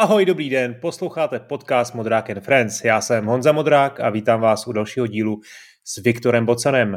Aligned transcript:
Ahoj, 0.00 0.24
dobrý 0.24 0.50
den, 0.50 0.76
posloucháte 0.80 1.40
podcast 1.40 1.94
Modrák 1.94 2.30
and 2.30 2.40
Friends. 2.40 2.84
Já 2.84 3.00
jsem 3.00 3.26
Honza 3.26 3.52
Modrák 3.52 4.00
a 4.00 4.10
vítám 4.10 4.40
vás 4.40 4.66
u 4.66 4.72
dalšího 4.72 5.06
dílu 5.06 5.40
s 5.84 6.02
Viktorem 6.02 6.46
Bocanem. 6.46 6.96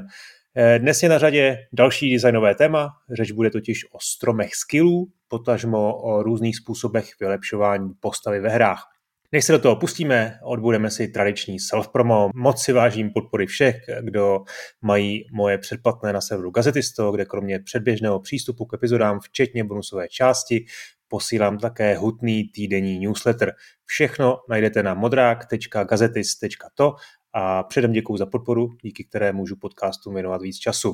Eh, 0.56 0.80
dnes 0.80 1.04
je 1.04 1.10
na 1.10 1.18
řadě 1.18 1.58
další 1.74 2.14
designové 2.14 2.56
téma, 2.56 2.90
řeč 3.18 3.32
bude 3.32 3.50
totiž 3.50 3.86
o 3.92 3.98
stromech 4.02 4.56
skillů, 4.56 5.08
potažmo 5.28 5.96
o 5.96 6.24
různých 6.24 6.58
způsobech 6.58 7.10
vylepšování 7.20 7.90
postavy 8.00 8.40
ve 8.40 8.50
hrách. 8.50 8.84
Než 9.32 9.46
se 9.46 9.52
do 9.52 9.60
toho 9.60 9.76
pustíme, 9.76 10.40
odbudeme 10.44 10.90
si 10.90 11.08
tradiční 11.08 11.60
self-promo. 11.60 12.30
Moc 12.36 12.64
si 12.64 12.74
vážím 12.74 13.10
podpory 13.14 13.46
všech, 13.46 13.76
kdo 14.02 14.40
mají 14.82 15.26
moje 15.32 15.58
předplatné 15.58 16.14
na 16.14 16.22
serveru 16.22 16.52
Gazetisto, 16.52 17.12
kde 17.12 17.26
kromě 17.26 17.60
předběžného 17.60 18.20
přístupu 18.20 18.66
k 18.66 18.74
epizodám, 18.74 19.20
včetně 19.20 19.64
bonusové 19.64 20.08
části, 20.08 20.66
posílám 21.12 21.58
také 21.58 21.98
hutný 21.98 22.44
týdenní 22.44 23.00
newsletter. 23.00 23.54
Všechno 23.86 24.38
najdete 24.50 24.84
na 24.84 24.94
modrák.gazetis.to 24.94 26.96
a 27.34 27.64
předem 27.64 27.92
děkuji 27.92 28.18
za 28.18 28.26
podporu, 28.26 28.70
díky 28.84 29.04
které 29.04 29.32
můžu 29.32 29.56
podcastu 29.56 30.14
věnovat 30.14 30.42
víc 30.42 30.58
času. 30.58 30.94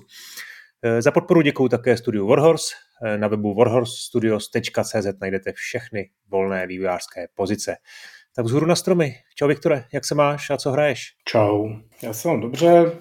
E, 0.82 1.02
za 1.02 1.12
podporu 1.12 1.42
děkuji 1.42 1.68
také 1.68 1.98
studiu 1.98 2.28
Warhorse. 2.28 2.76
E, 3.04 3.18
na 3.18 3.28
webu 3.28 3.56
warhorsestudios.cz 3.56 5.08
najdete 5.22 5.54
všechny 5.54 6.10
volné 6.28 6.68
vývojářské 6.68 7.28
pozice. 7.36 7.76
Tak 8.36 8.46
vzhůru 8.46 8.66
na 8.66 8.76
stromy. 8.76 9.16
Čau 9.36 9.48
Viktore, 9.48 9.84
jak 9.94 10.06
se 10.06 10.16
máš 10.16 10.50
a 10.50 10.58
co 10.58 10.72
hraješ? 10.72 11.14
Čau, 11.26 11.70
já 12.02 12.14
se 12.14 12.28
mám 12.28 12.42
dobře, 12.42 12.92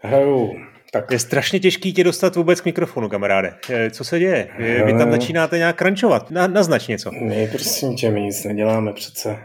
hraju 0.00 0.54
tak. 0.92 1.10
Je 1.10 1.18
strašně 1.18 1.60
těžký 1.60 1.92
tě 1.92 2.04
dostat 2.04 2.36
vůbec 2.36 2.60
k 2.60 2.64
mikrofonu, 2.64 3.08
kamaráde. 3.08 3.54
Co 3.90 4.04
se 4.04 4.18
děje? 4.18 4.48
Vy, 4.58 4.92
tam 4.98 5.12
začínáte 5.12 5.58
nějak 5.58 5.78
crunchovat. 5.78 6.30
Na, 6.30 6.46
naznač 6.46 6.86
něco. 6.86 7.10
My 7.10 7.48
prosím 7.52 7.96
tě, 7.96 8.10
my 8.10 8.20
nic 8.20 8.44
neděláme 8.44 8.92
přece. 8.92 9.38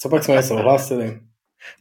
Co 0.00 0.08
pak 0.08 0.24
jsme 0.24 0.34
něco 0.34 0.54
ohlásili? 0.54 1.18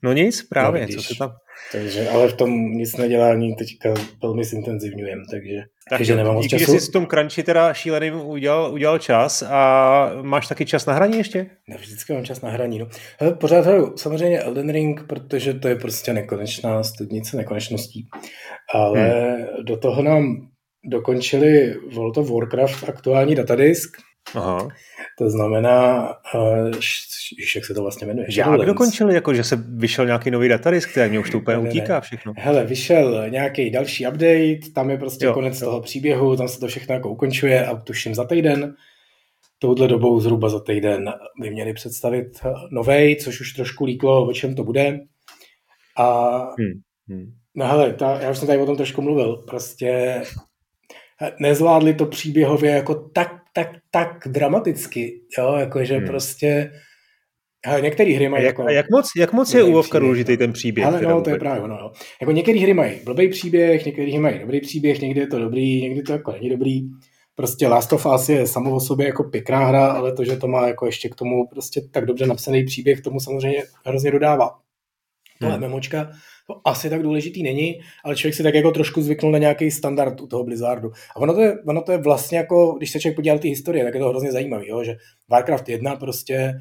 No 0.03 0.13
nic, 0.13 0.43
právě. 0.43 0.81
No, 0.81 0.87
co 0.87 1.01
se 1.01 1.15
tam... 1.15 1.31
Takže, 1.71 2.09
ale 2.09 2.27
v 2.27 2.33
tom 2.33 2.71
nic 2.71 2.97
nedělání 2.97 3.55
teďka 3.55 3.93
velmi 4.21 4.43
zintenzivňujeme, 4.43 5.21
takže, 5.31 5.55
tak 5.55 5.78
takže 5.89 6.15
nemám 6.15 6.35
moc 6.35 6.47
času. 6.47 6.79
jsi 6.79 6.89
v 6.89 6.91
tom 6.91 7.07
crunchi 7.07 7.43
teda 7.43 7.73
šíleným 7.73 8.15
udělal, 8.15 8.73
udělal 8.73 8.99
čas 8.99 9.41
a 9.41 10.11
máš 10.21 10.47
taky 10.47 10.65
čas 10.65 10.85
na 10.85 10.93
hraní 10.93 11.17
ještě? 11.17 11.45
Ne, 11.67 11.77
vždycky 11.77 12.13
mám 12.13 12.25
čas 12.25 12.41
na 12.41 12.49
hraní, 12.49 12.79
no. 12.79 12.87
Hele, 13.19 13.33
pořád 13.33 13.65
hraju 13.65 13.93
samozřejmě 13.97 14.39
Elden 14.39 14.69
Ring, 14.69 15.03
protože 15.07 15.53
to 15.53 15.67
je 15.67 15.75
prostě 15.75 16.13
nekonečná 16.13 16.83
studnice 16.83 17.37
nekonečností, 17.37 18.07
ale 18.73 18.99
hmm. 18.99 19.65
do 19.65 19.77
toho 19.77 20.03
nám 20.03 20.49
dokončili 20.85 21.75
World 21.93 22.17
of 22.17 22.31
Warcraft 22.31 22.89
aktuální 22.89 23.35
datadisk, 23.35 23.89
Aha. 24.35 24.67
To 25.17 25.29
znamená, 25.29 26.07
uh, 26.35 26.71
jak 27.55 27.65
se 27.65 27.73
to 27.73 27.81
vlastně 27.81 28.07
jmenuje? 28.07 28.27
Jak 28.37 28.65
dokončili, 28.65 29.13
jako 29.13 29.33
že 29.33 29.43
se 29.43 29.55
vyšel 29.55 30.05
nějaký 30.05 30.31
nový 30.31 30.49
datadisk, 30.49 30.91
který 30.91 31.09
mě 31.09 31.19
už 31.19 31.29
to 31.29 31.37
úplně 31.37 31.57
ne, 31.57 31.69
utíká 31.69 31.93
ne. 31.95 32.01
všechno. 32.01 32.33
Hele, 32.37 32.65
vyšel 32.65 33.29
nějaký 33.29 33.69
další 33.69 34.07
update, 34.07 34.71
tam 34.75 34.89
je 34.89 34.97
prostě 34.97 35.25
jo, 35.25 35.33
konec 35.33 35.61
jo. 35.61 35.67
toho 35.67 35.81
příběhu, 35.81 36.35
tam 36.35 36.47
se 36.47 36.59
to 36.59 36.67
všechno 36.67 36.95
jako 36.95 37.09
ukončuje 37.09 37.65
a 37.65 37.75
tuším 37.75 38.15
za 38.15 38.23
týden. 38.23 38.75
Touhle 39.59 39.87
dobou 39.87 40.19
zhruba 40.19 40.49
za 40.49 40.59
týden 40.59 41.13
by 41.41 41.49
měli 41.49 41.73
představit 41.73 42.27
novej, 42.71 43.15
což 43.15 43.41
už 43.41 43.53
trošku 43.53 43.85
líklo, 43.85 44.27
o 44.27 44.33
čem 44.33 44.55
to 44.55 44.63
bude. 44.63 44.99
A 45.97 46.37
hmm. 46.37 46.81
Hmm. 47.07 47.25
no 47.55 47.67
hele, 47.67 47.93
ta, 47.93 48.21
já 48.21 48.31
už 48.31 48.37
jsem 48.37 48.47
tady 48.47 48.59
o 48.59 48.65
tom 48.65 48.77
trošku 48.77 49.01
mluvil, 49.01 49.35
prostě 49.47 50.21
nezvládli 51.39 51.93
to 51.93 52.05
příběhově 52.05 52.71
jako 52.71 52.95
tak 52.95 53.31
tak, 53.59 53.77
tak 53.91 54.27
dramaticky, 54.27 55.21
jo, 55.37 55.55
jakože 55.55 55.97
hmm. 55.97 56.07
prostě 56.07 56.71
ale 57.65 57.81
některé 57.81 58.13
hry 58.13 58.29
mají 58.29 58.43
jak, 58.43 58.57
jako... 58.57 58.69
Jak 58.69 58.85
moc, 58.91 59.07
jak 59.17 59.33
moc 59.33 59.53
je 59.53 59.63
u 59.63 59.71
Vovka 59.71 59.99
důležitý 59.99 60.37
ten 60.37 60.53
příběh? 60.53 60.87
Ale 60.87 61.01
no, 61.01 61.21
to 61.21 61.29
je 61.29 61.39
právě 61.39 61.61
ono. 61.61 61.77
No. 61.77 61.91
Jako 62.21 62.31
některé 62.31 62.59
hry 62.59 62.73
mají 62.73 62.99
blbý 63.03 63.29
příběh, 63.29 63.85
některé 63.85 64.11
hry 64.11 64.19
mají 64.19 64.39
dobrý 64.39 64.61
příběh, 64.61 65.01
někdy 65.01 65.19
je 65.19 65.27
to 65.27 65.39
dobrý, 65.39 65.81
někdy 65.81 66.01
to 66.01 66.11
jako 66.11 66.31
není 66.31 66.49
dobrý. 66.49 66.81
Prostě 67.35 67.67
Last 67.67 67.93
of 67.93 68.05
Us 68.15 68.29
je 68.29 68.47
samo 68.47 68.75
o 68.75 68.79
sobě 68.79 69.07
jako 69.07 69.23
pěkná 69.23 69.65
hra, 69.65 69.87
ale 69.87 70.13
to, 70.13 70.23
že 70.23 70.37
to 70.37 70.47
má 70.47 70.67
jako 70.67 70.85
ještě 70.85 71.09
k 71.09 71.15
tomu 71.15 71.47
prostě 71.47 71.81
tak 71.91 72.05
dobře 72.05 72.27
napsaný 72.27 72.65
příběh, 72.65 73.01
tomu 73.01 73.19
samozřejmě 73.19 73.63
hrozně 73.85 74.11
dodává. 74.11 74.49
Tohle 75.41 75.55
hmm. 75.55 75.61
memočka 75.61 76.09
to 76.47 76.61
asi 76.65 76.89
tak 76.89 77.03
důležitý 77.03 77.43
není, 77.43 77.79
ale 78.03 78.15
člověk 78.15 78.35
si 78.35 78.43
tak 78.43 78.53
jako 78.53 78.71
trošku 78.71 79.01
zvyknul 79.01 79.31
na 79.31 79.37
nějaký 79.37 79.71
standard 79.71 80.21
u 80.21 80.27
toho 80.27 80.43
Blizzardu. 80.43 80.91
A 81.15 81.19
ono 81.19 81.33
to 81.33 81.41
je, 81.41 81.53
ono 81.67 81.81
to 81.81 81.91
je 81.91 81.97
vlastně 81.97 82.37
jako, 82.37 82.75
když 82.77 82.91
se 82.91 82.99
člověk 82.99 83.15
podívá 83.15 83.37
ty 83.37 83.49
historie, 83.49 83.85
tak 83.85 83.93
je 83.93 83.99
to 83.99 84.09
hrozně 84.09 84.31
zajímavý, 84.31 84.67
jo? 84.67 84.83
že 84.83 84.95
Warcraft 85.29 85.69
1 85.69 85.95
prostě 85.95 86.53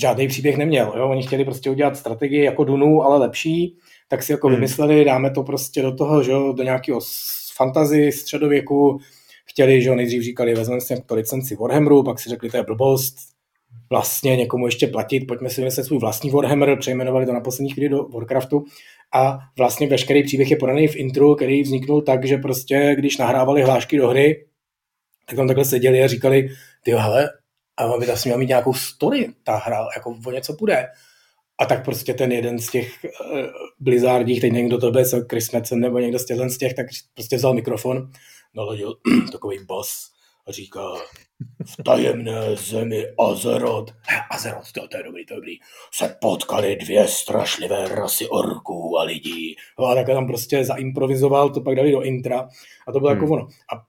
žádný 0.00 0.28
příběh 0.28 0.56
neměl. 0.56 0.92
Jo? 0.96 1.08
Oni 1.08 1.22
chtěli 1.22 1.44
prostě 1.44 1.70
udělat 1.70 1.96
strategii 1.96 2.44
jako 2.44 2.64
Dunu, 2.64 3.02
ale 3.02 3.18
lepší, 3.18 3.76
tak 4.08 4.22
si 4.22 4.32
jako 4.32 4.46
hmm. 4.46 4.56
vymysleli, 4.56 5.04
dáme 5.04 5.30
to 5.30 5.42
prostě 5.42 5.82
do 5.82 5.94
toho, 5.94 6.22
že 6.22 6.30
jo, 6.30 6.52
do 6.52 6.62
nějakého 6.62 7.00
fantazy 7.56 8.12
středověku, 8.12 8.98
chtěli, 9.44 9.82
že 9.82 9.88
jo, 9.88 9.94
nejdřív 9.94 10.22
říkali, 10.22 10.54
vezmeme 10.54 10.80
si 10.80 11.02
to 11.06 11.14
licenci 11.14 11.56
Warhammeru, 11.56 12.02
pak 12.02 12.20
si 12.20 12.30
řekli, 12.30 12.50
to 12.50 12.56
je 12.56 12.62
blbost, 12.62 13.14
vlastně 13.90 14.36
někomu 14.36 14.66
ještě 14.66 14.86
platit, 14.86 15.20
pojďme 15.20 15.50
si 15.50 15.60
vymyslet 15.60 15.84
svůj 15.84 15.98
vlastní 15.98 16.30
Warhammer, 16.30 16.78
přejmenovali 16.78 17.26
to 17.26 17.32
na 17.32 17.40
poslední 17.40 17.70
chvíli 17.70 17.88
do 17.88 18.04
Warcraftu. 18.04 18.64
A 19.14 19.38
vlastně 19.58 19.86
veškerý 19.86 20.22
příběh 20.22 20.50
je 20.50 20.56
podaný 20.56 20.88
v 20.88 20.96
intru, 20.96 21.34
který 21.34 21.62
vzniknul 21.62 22.02
tak, 22.02 22.24
že 22.24 22.36
prostě 22.36 22.94
když 22.98 23.18
nahrávali 23.18 23.62
hlášky 23.62 23.96
do 23.96 24.08
hry, 24.08 24.46
tak 25.26 25.36
tam 25.36 25.46
takhle 25.46 25.64
seděli 25.64 26.02
a 26.02 26.08
říkali, 26.08 26.48
ty 26.84 26.90
hele, 26.90 27.28
a 27.76 27.98
by 27.98 28.06
tam 28.06 28.16
měl 28.24 28.38
mít 28.38 28.48
nějakou 28.48 28.74
story, 28.74 29.28
ta 29.44 29.56
hra, 29.56 29.88
jako 29.96 30.16
o 30.26 30.30
něco 30.30 30.52
bude. 30.52 30.88
A 31.58 31.66
tak 31.66 31.84
prostě 31.84 32.14
ten 32.14 32.32
jeden 32.32 32.58
z 32.58 32.70
těch 32.70 33.04
uh, 33.04 33.46
Blizzardích, 33.80 34.40
teď 34.40 34.52
někdo 34.52 34.78
to 34.78 34.90
byl, 34.90 35.04
Chris 35.30 35.52
Metzen 35.52 35.80
nebo 35.80 35.98
někdo 35.98 36.18
z 36.18 36.24
těch, 36.24 36.38
z 36.38 36.58
těch, 36.58 36.74
tak 36.74 36.86
prostě 37.14 37.36
vzal 37.36 37.54
mikrofon, 37.54 38.10
naladil 38.54 38.94
takový 39.32 39.58
boss 39.66 40.11
a 40.46 40.52
říká, 40.52 40.80
v 41.64 41.82
tajemné 41.84 42.56
zemi 42.56 43.06
Azeroth, 43.18 43.92
Azeroth, 44.30 44.72
to, 44.72 44.88
to 44.88 44.96
je 44.96 45.02
dobrý, 45.02 45.26
to 45.26 45.34
je 45.34 45.36
dobrý, 45.36 45.58
se 45.94 46.16
potkali 46.20 46.76
dvě 46.76 47.08
strašlivé 47.08 47.88
rasy 47.88 48.28
orků 48.28 48.98
a 48.98 49.02
lidí. 49.02 49.56
No 49.78 49.86
a 49.86 49.94
takhle 49.94 50.14
tam 50.14 50.26
prostě 50.26 50.64
zaimprovizoval, 50.64 51.50
to 51.50 51.60
pak 51.60 51.76
dali 51.76 51.92
do 51.92 52.02
intra 52.02 52.48
a 52.88 52.92
to 52.92 53.00
bylo 53.00 53.10
jako 53.10 53.26
hmm. 53.26 53.32
jako 53.32 53.44
ono. 53.44 53.48
A 53.74 53.82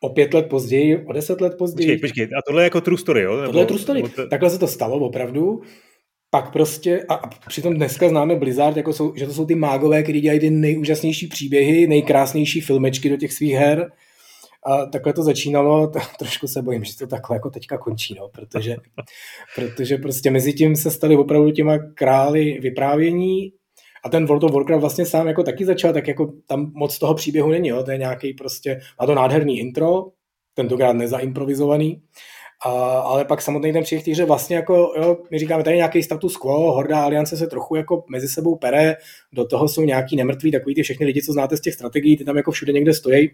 o 0.00 0.08
pět 0.08 0.34
let 0.34 0.48
později, 0.48 1.06
o 1.06 1.12
deset 1.12 1.40
let 1.40 1.58
později. 1.58 1.88
Počkej, 1.88 2.08
počkej, 2.08 2.24
a 2.38 2.42
tohle 2.46 2.62
je 2.62 2.64
jako 2.64 2.80
true 2.80 2.98
story, 2.98 3.22
jo? 3.22 3.36
Nebo, 3.36 3.46
tohle 3.46 3.62
je 3.62 3.66
true 3.66 3.80
story. 3.80 4.02
To... 4.02 4.28
Takhle 4.28 4.50
se 4.50 4.58
to 4.58 4.68
stalo 4.68 4.96
opravdu. 4.96 5.62
Pak 6.30 6.52
prostě, 6.52 7.04
a, 7.08 7.14
a 7.14 7.28
přitom 7.48 7.74
dneska 7.74 8.08
známe 8.08 8.36
Blizzard, 8.36 8.76
jako 8.76 8.92
jsou, 8.92 9.12
že 9.16 9.26
to 9.26 9.32
jsou 9.32 9.46
ty 9.46 9.54
mágové, 9.54 10.02
kteří 10.02 10.20
dělají 10.20 10.40
ty 10.40 10.50
nejúžasnější 10.50 11.26
příběhy, 11.26 11.86
nejkrásnější 11.86 12.60
filmečky 12.60 13.08
do 13.08 13.16
těch 13.16 13.32
svých 13.32 13.54
her 13.54 13.92
a 14.66 14.86
takhle 14.86 15.12
to 15.12 15.22
začínalo, 15.22 15.86
to, 15.86 15.98
trošku 16.18 16.48
se 16.48 16.62
bojím, 16.62 16.84
že 16.84 16.98
to 16.98 17.06
takhle 17.06 17.36
jako 17.36 17.50
teďka 17.50 17.78
končí, 17.78 18.14
no, 18.14 18.28
protože, 18.28 18.76
protože 19.56 19.96
prostě 19.96 20.30
mezi 20.30 20.52
tím 20.52 20.76
se 20.76 20.90
stali 20.90 21.16
opravdu 21.16 21.50
těma 21.50 21.78
krály 21.94 22.58
vyprávění 22.62 23.52
a 24.04 24.08
ten 24.08 24.26
World 24.26 24.44
of 24.44 24.52
Warcraft 24.52 24.80
vlastně 24.80 25.06
sám 25.06 25.26
jako 25.26 25.42
taky 25.42 25.64
začal, 25.64 25.92
tak 25.92 26.08
jako 26.08 26.32
tam 26.46 26.72
moc 26.74 26.98
toho 26.98 27.14
příběhu 27.14 27.50
není, 27.50 27.68
jo, 27.68 27.82
to 27.82 27.90
je 27.90 27.98
nějaký 27.98 28.34
prostě, 28.34 28.80
má 29.00 29.06
to 29.06 29.14
nádherný 29.14 29.58
intro, 29.58 30.04
tentokrát 30.54 30.92
nezaimprovizovaný, 30.92 32.02
a, 32.66 32.70
ale 32.98 33.24
pak 33.24 33.42
samotný 33.42 33.72
ten 33.72 33.82
příběh 33.82 34.16
že 34.16 34.24
vlastně 34.24 34.56
jako, 34.56 34.92
jo, 34.96 35.18
my 35.30 35.38
říkáme 35.38 35.64
tady 35.64 35.76
nějaký 35.76 36.02
status 36.02 36.36
quo, 36.36 36.72
Horda 36.72 37.02
Aliance 37.02 37.36
se 37.36 37.46
trochu 37.46 37.76
jako 37.76 38.04
mezi 38.10 38.28
sebou 38.28 38.56
pere, 38.56 38.96
do 39.32 39.46
toho 39.46 39.68
jsou 39.68 39.82
nějaký 39.82 40.16
nemrtví, 40.16 40.52
takový 40.52 40.74
ty 40.74 40.82
všechny 40.82 41.06
lidi, 41.06 41.22
co 41.22 41.32
znáte 41.32 41.56
z 41.56 41.60
těch 41.60 41.74
strategií, 41.74 42.16
ty 42.16 42.24
tam 42.24 42.36
jako 42.36 42.50
všude 42.50 42.72
někde 42.72 42.94
stojí, 42.94 43.30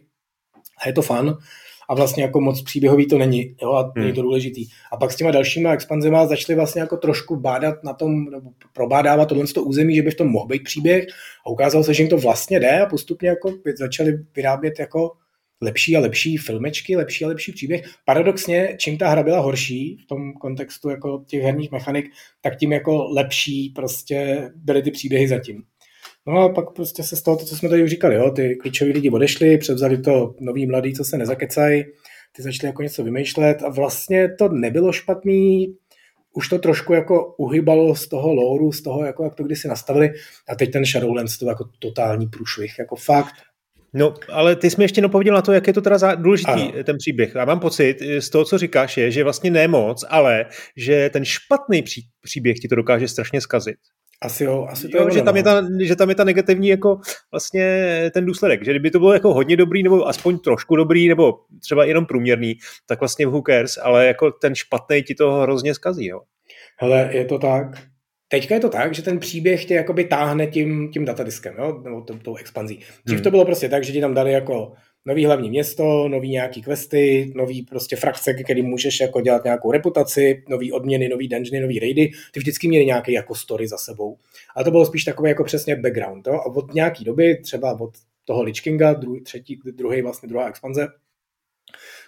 a 0.84 0.88
je 0.88 0.92
to 0.92 1.02
fun 1.02 1.38
a 1.88 1.94
vlastně 1.94 2.22
jako 2.22 2.40
moc 2.40 2.62
příběhový 2.62 3.06
to 3.06 3.18
není, 3.18 3.54
jo, 3.62 3.72
a 3.72 3.92
není 3.96 4.06
hmm. 4.06 4.14
to 4.14 4.22
důležitý. 4.22 4.66
A 4.92 4.96
pak 4.96 5.12
s 5.12 5.16
těma 5.16 5.30
dalšíma 5.30 5.72
expanzema 5.72 6.26
začali 6.26 6.56
vlastně 6.56 6.80
jako 6.80 6.96
trošku 6.96 7.36
bádat 7.36 7.84
na 7.84 7.92
tom, 7.92 8.24
nebo 8.24 8.50
probádávat 8.72 9.28
tohle 9.28 9.46
to 9.46 9.62
území, 9.62 9.94
že 9.94 10.02
by 10.02 10.10
v 10.10 10.14
tom 10.14 10.28
mohl 10.28 10.46
být 10.46 10.64
příběh 10.64 11.06
a 11.46 11.50
ukázalo 11.50 11.84
se, 11.84 11.94
že 11.94 12.02
jim 12.02 12.10
to 12.10 12.18
vlastně 12.18 12.60
jde 12.60 12.80
a 12.80 12.86
postupně 12.86 13.28
jako 13.28 13.52
začali 13.78 14.12
vyrábět 14.36 14.78
jako 14.78 15.12
lepší 15.60 15.96
a 15.96 16.00
lepší 16.00 16.36
filmečky, 16.36 16.96
lepší 16.96 17.24
a 17.24 17.28
lepší 17.28 17.52
příběh. 17.52 17.82
Paradoxně, 18.04 18.76
čím 18.78 18.98
ta 18.98 19.08
hra 19.08 19.22
byla 19.22 19.40
horší 19.40 19.96
v 20.04 20.06
tom 20.06 20.32
kontextu 20.32 20.90
jako 20.90 21.24
těch 21.26 21.42
herních 21.42 21.70
mechanik, 21.70 22.06
tak 22.40 22.56
tím 22.56 22.72
jako 22.72 23.08
lepší 23.12 23.72
prostě 23.74 24.48
byly 24.54 24.82
ty 24.82 24.90
příběhy 24.90 25.28
zatím. 25.28 25.62
No 26.28 26.40
a 26.40 26.48
pak 26.48 26.70
prostě 26.70 27.02
se 27.02 27.16
stalo 27.16 27.36
to, 27.36 27.44
co 27.44 27.56
jsme 27.56 27.68
tady 27.68 27.84
už 27.84 27.90
říkali, 27.90 28.14
jo? 28.14 28.30
ty 28.30 28.56
klíčoví 28.56 28.92
lidi 28.92 29.10
odešli, 29.10 29.58
převzali 29.58 29.98
to 29.98 30.34
noví 30.40 30.66
mladí, 30.66 30.94
co 30.94 31.04
se 31.04 31.18
nezakecají, 31.18 31.84
ty 32.36 32.42
začali 32.42 32.66
jako 32.66 32.82
něco 32.82 33.04
vymýšlet 33.04 33.62
a 33.62 33.68
vlastně 33.68 34.34
to 34.38 34.48
nebylo 34.48 34.92
špatný, 34.92 35.74
už 36.34 36.48
to 36.48 36.58
trošku 36.58 36.92
jako 36.92 37.34
uhybalo 37.36 37.94
z 37.94 38.08
toho 38.08 38.34
lóru, 38.34 38.72
z 38.72 38.82
toho, 38.82 39.04
jako 39.04 39.24
jak 39.24 39.34
to 39.34 39.44
kdysi 39.44 39.68
nastavili 39.68 40.10
a 40.48 40.54
teď 40.54 40.72
ten 40.72 40.84
Shadowlands 40.84 41.38
to 41.38 41.46
jako 41.46 41.64
totální 41.78 42.26
průšvih, 42.26 42.78
jako 42.78 42.96
fakt 42.96 43.34
No, 43.94 44.14
ale 44.32 44.56
ty 44.56 44.70
jsi 44.70 44.76
mi 44.78 44.84
ještě 44.84 45.00
nepověděl 45.00 45.34
na 45.34 45.42
to, 45.42 45.52
jak 45.52 45.66
je 45.66 45.72
to 45.72 45.80
teda 45.80 46.14
důležitý 46.14 46.50
ano. 46.50 46.72
ten 46.84 46.96
příběh. 46.98 47.34
Já 47.34 47.44
mám 47.44 47.60
pocit 47.60 47.96
z 48.18 48.30
toho, 48.30 48.44
co 48.44 48.58
říkáš, 48.58 48.96
je, 48.96 49.10
že 49.10 49.24
vlastně 49.24 49.50
ne 49.50 49.68
moc, 49.68 50.04
ale 50.08 50.46
že 50.76 51.10
ten 51.12 51.24
špatný 51.24 51.82
pří, 51.82 52.02
příběh 52.20 52.58
ti 52.58 52.68
to 52.68 52.74
dokáže 52.74 53.08
strašně 53.08 53.40
zkazit. 53.40 53.76
Asi 54.20 54.44
jo, 54.44 54.66
asi 54.70 54.88
to 54.88 54.96
jo, 54.96 55.06
je 55.06 55.14
že, 55.14 55.22
tam 55.22 55.36
je 55.36 55.42
ta, 55.42 55.62
že 55.82 55.96
tam 55.96 56.08
je 56.08 56.14
ta 56.14 56.24
negativní 56.24 56.68
jako 56.68 57.00
vlastně 57.30 57.84
ten 58.14 58.26
důsledek, 58.26 58.64
že 58.64 58.70
kdyby 58.70 58.90
to 58.90 58.98
bylo 58.98 59.12
jako 59.12 59.34
hodně 59.34 59.56
dobrý, 59.56 59.82
nebo 59.82 60.08
aspoň 60.08 60.38
trošku 60.38 60.76
dobrý, 60.76 61.08
nebo 61.08 61.40
třeba 61.60 61.84
jenom 61.84 62.06
průměrný, 62.06 62.54
tak 62.86 63.00
vlastně 63.00 63.26
who 63.26 63.42
cares, 63.46 63.78
ale 63.82 64.06
jako 64.06 64.30
ten 64.30 64.54
špatný 64.54 65.02
ti 65.02 65.14
to 65.14 65.32
hrozně 65.32 65.74
zkazí, 65.74 66.06
jo. 66.06 66.20
Hele, 66.80 67.10
je 67.12 67.24
to 67.24 67.38
tak. 67.38 67.66
Teďka 68.28 68.54
je 68.54 68.60
to 68.60 68.68
tak, 68.68 68.94
že 68.94 69.02
ten 69.02 69.18
příběh 69.18 69.64
tě 69.64 69.74
jakoby 69.74 70.04
táhne 70.04 70.46
tím, 70.46 70.90
tím 70.92 71.04
datadiskem, 71.04 71.54
jo? 71.58 71.80
nebo 71.84 72.00
tou, 72.00 72.18
tou 72.18 72.36
expanzí. 72.36 72.80
Dřív 73.04 73.18
hmm. 73.18 73.24
to 73.24 73.30
bylo 73.30 73.44
prostě 73.44 73.68
tak, 73.68 73.84
že 73.84 73.92
ti 73.92 74.00
tam 74.00 74.14
dali 74.14 74.32
jako 74.32 74.72
nový 75.06 75.24
hlavní 75.24 75.50
město, 75.50 76.08
nový 76.08 76.30
nějaký 76.30 76.62
questy, 76.62 77.32
nový 77.36 77.62
prostě 77.62 77.96
frakce, 77.96 78.34
který 78.34 78.62
můžeš 78.62 79.00
jako 79.00 79.20
dělat 79.20 79.44
nějakou 79.44 79.72
reputaci, 79.72 80.44
nový 80.48 80.72
odměny, 80.72 81.08
nový 81.08 81.28
dungeony, 81.28 81.60
nový 81.60 81.78
raidy, 81.78 82.10
ty 82.32 82.40
vždycky 82.40 82.68
měli 82.68 82.86
nějaký 82.86 83.12
jako 83.12 83.34
story 83.34 83.68
za 83.68 83.78
sebou. 83.78 84.16
A 84.56 84.64
to 84.64 84.70
bylo 84.70 84.86
spíš 84.86 85.04
takové 85.04 85.28
jako 85.28 85.44
přesně 85.44 85.76
background. 85.76 86.26
Jo? 86.26 86.34
A 86.34 86.46
od 86.46 86.74
nějaký 86.74 87.04
doby, 87.04 87.40
třeba 87.42 87.80
od 87.80 87.90
toho 88.24 88.42
Lich 88.42 88.60
Kinga, 88.60 88.92
druhý, 88.92 89.20
třetí, 89.20 89.60
druhý 89.64 90.02
vlastně 90.02 90.28
druhá 90.28 90.48
expanze, 90.48 90.88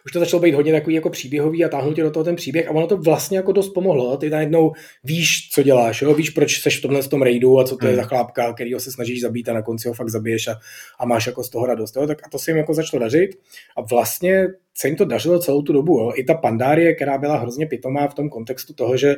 už 0.07 0.13
to 0.13 0.19
začalo 0.19 0.43
být 0.43 0.55
hodně 0.55 0.73
takový 0.73 0.95
jako 0.95 1.11
příběhový 1.11 1.65
a 1.65 1.69
táhnout 1.69 1.97
tě 1.97 2.03
do 2.03 2.11
toho 2.11 2.25
ten 2.25 2.37
příběh 2.37 2.69
a 2.69 2.71
ono 2.71 2.87
to 2.87 2.97
vlastně 2.97 3.37
jako 3.37 3.53
dost 3.53 3.69
pomohlo. 3.69 4.17
Ty 4.17 4.31
najednou 4.31 4.73
víš, 5.05 5.51
co 5.53 5.63
děláš, 5.63 6.03
jo? 6.03 6.15
víš, 6.15 6.31
proč 6.31 6.61
seš 6.61 6.79
v 6.79 6.83
tomhle 6.83 7.03
tom 7.03 7.23
raidu 7.23 7.59
a 7.59 7.65
co 7.65 7.77
to 7.77 7.87
je 7.87 7.93
hmm. 7.93 8.03
za 8.03 8.09
chlápka, 8.09 8.53
kterýho 8.53 8.81
se 8.81 8.93
snažíš 8.93 9.21
zabít 9.21 9.49
a 9.49 9.53
na 9.53 9.63
konci 9.63 9.89
ho 9.89 9.95
fakt 9.95 10.09
zabiješ 10.09 10.49
a, 10.49 10.57
a 10.99 11.07
máš 11.07 11.27
jako 11.27 11.45
z 11.45 11.51
toho 11.51 11.67
radost. 11.67 11.97
Jo? 11.97 12.07
Tak 12.07 12.19
a 12.27 12.29
to 12.31 12.39
se 12.39 12.51
jim 12.51 12.59
jako 12.59 12.75
začalo 12.75 13.01
dařit 13.01 13.31
a 13.77 13.81
vlastně 13.81 14.47
se 14.75 14.89
jim 14.89 14.97
to 14.97 15.05
dařilo 15.05 15.39
celou 15.39 15.63
tu 15.63 15.73
dobu. 15.73 15.99
Jo? 15.99 16.13
I 16.17 16.25
ta 16.25 16.35
pandárie, 16.35 16.95
která 16.95 17.19
byla 17.19 17.37
hrozně 17.37 17.67
pitomá 17.67 18.09
v 18.09 18.15
tom 18.15 18.29
kontextu 18.29 18.75
toho, 18.75 18.97
že 18.97 19.17